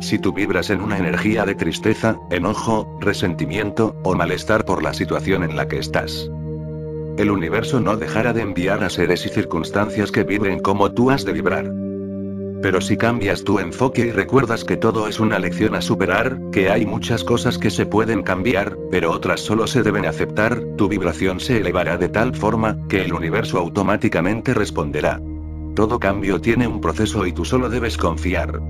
Si 0.00 0.18
tú 0.18 0.32
vibras 0.32 0.70
en 0.70 0.80
una 0.80 0.96
energía 0.96 1.44
de 1.44 1.56
tristeza, 1.56 2.16
enojo, 2.30 2.98
resentimiento, 3.02 3.94
o 4.02 4.14
malestar 4.14 4.64
por 4.64 4.82
la 4.82 4.94
situación 4.94 5.44
en 5.44 5.56
la 5.56 5.68
que 5.68 5.78
estás, 5.78 6.30
el 7.18 7.30
universo 7.30 7.80
no 7.80 7.98
dejará 7.98 8.32
de 8.32 8.40
enviar 8.40 8.82
a 8.82 8.88
seres 8.88 9.26
y 9.26 9.28
circunstancias 9.28 10.10
que 10.10 10.24
vibren 10.24 10.60
como 10.60 10.90
tú 10.90 11.10
has 11.10 11.26
de 11.26 11.34
vibrar. 11.34 11.70
Pero 12.64 12.80
si 12.80 12.96
cambias 12.96 13.44
tu 13.44 13.58
enfoque 13.58 14.06
y 14.06 14.10
recuerdas 14.10 14.64
que 14.64 14.78
todo 14.78 15.06
es 15.06 15.20
una 15.20 15.38
lección 15.38 15.74
a 15.74 15.82
superar, 15.82 16.40
que 16.50 16.70
hay 16.70 16.86
muchas 16.86 17.22
cosas 17.22 17.58
que 17.58 17.68
se 17.68 17.84
pueden 17.84 18.22
cambiar, 18.22 18.78
pero 18.90 19.12
otras 19.12 19.40
solo 19.40 19.66
se 19.66 19.82
deben 19.82 20.06
aceptar, 20.06 20.62
tu 20.78 20.88
vibración 20.88 21.40
se 21.40 21.58
elevará 21.58 21.98
de 21.98 22.08
tal 22.08 22.34
forma, 22.34 22.78
que 22.88 23.04
el 23.04 23.12
universo 23.12 23.58
automáticamente 23.58 24.54
responderá. 24.54 25.20
Todo 25.76 25.98
cambio 25.98 26.40
tiene 26.40 26.66
un 26.66 26.80
proceso 26.80 27.26
y 27.26 27.32
tú 27.34 27.44
solo 27.44 27.68
debes 27.68 27.98
confiar. 27.98 28.62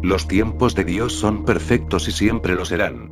Los 0.00 0.28
tiempos 0.28 0.76
de 0.76 0.84
Dios 0.84 1.12
son 1.12 1.44
perfectos 1.44 2.06
y 2.06 2.12
siempre 2.12 2.54
lo 2.54 2.64
serán. 2.64 3.10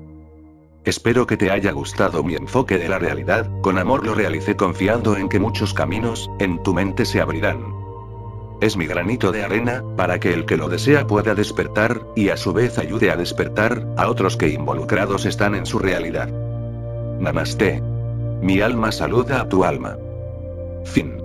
Espero 0.85 1.27
que 1.27 1.37
te 1.37 1.51
haya 1.51 1.73
gustado 1.73 2.23
mi 2.23 2.37
enfoque 2.37 2.79
de 2.79 2.89
la 2.89 3.01
realidad, 3.01 3.51
con 3.61 3.77
amor 3.77 4.07
lo 4.07 4.15
realicé 4.15 4.55
confiando 4.55 5.17
en 5.17 5.29
que 5.29 5.41
muchos 5.41 5.75
caminos, 5.75 6.31
en 6.39 6.63
tu 6.63 6.75
mente 6.75 7.05
se 7.07 7.21
abrirán. 7.21 7.76
Es 8.61 8.77
mi 8.77 8.87
granito 8.87 9.33
de 9.33 9.45
arena, 9.45 9.85
para 9.97 10.19
que 10.19 10.33
el 10.33 10.47
que 10.47 10.57
lo 10.57 10.69
desea 10.69 11.07
pueda 11.07 11.35
despertar, 11.35 12.01
y 12.17 12.31
a 12.31 12.37
su 12.37 12.53
vez 12.53 12.79
ayude 12.79 13.11
a 13.11 13.17
despertar, 13.17 13.87
a 13.97 14.09
otros 14.09 14.37
que 14.37 14.49
involucrados 14.49 15.27
están 15.27 15.55
en 15.55 15.67
su 15.67 15.79
realidad. 15.79 16.29
Namaste. 17.21 17.83
Mi 18.41 18.61
alma 18.61 18.93
saluda 18.93 19.43
a 19.43 19.49
tu 19.49 19.65
alma. 19.65 19.97
Fin. 20.85 21.16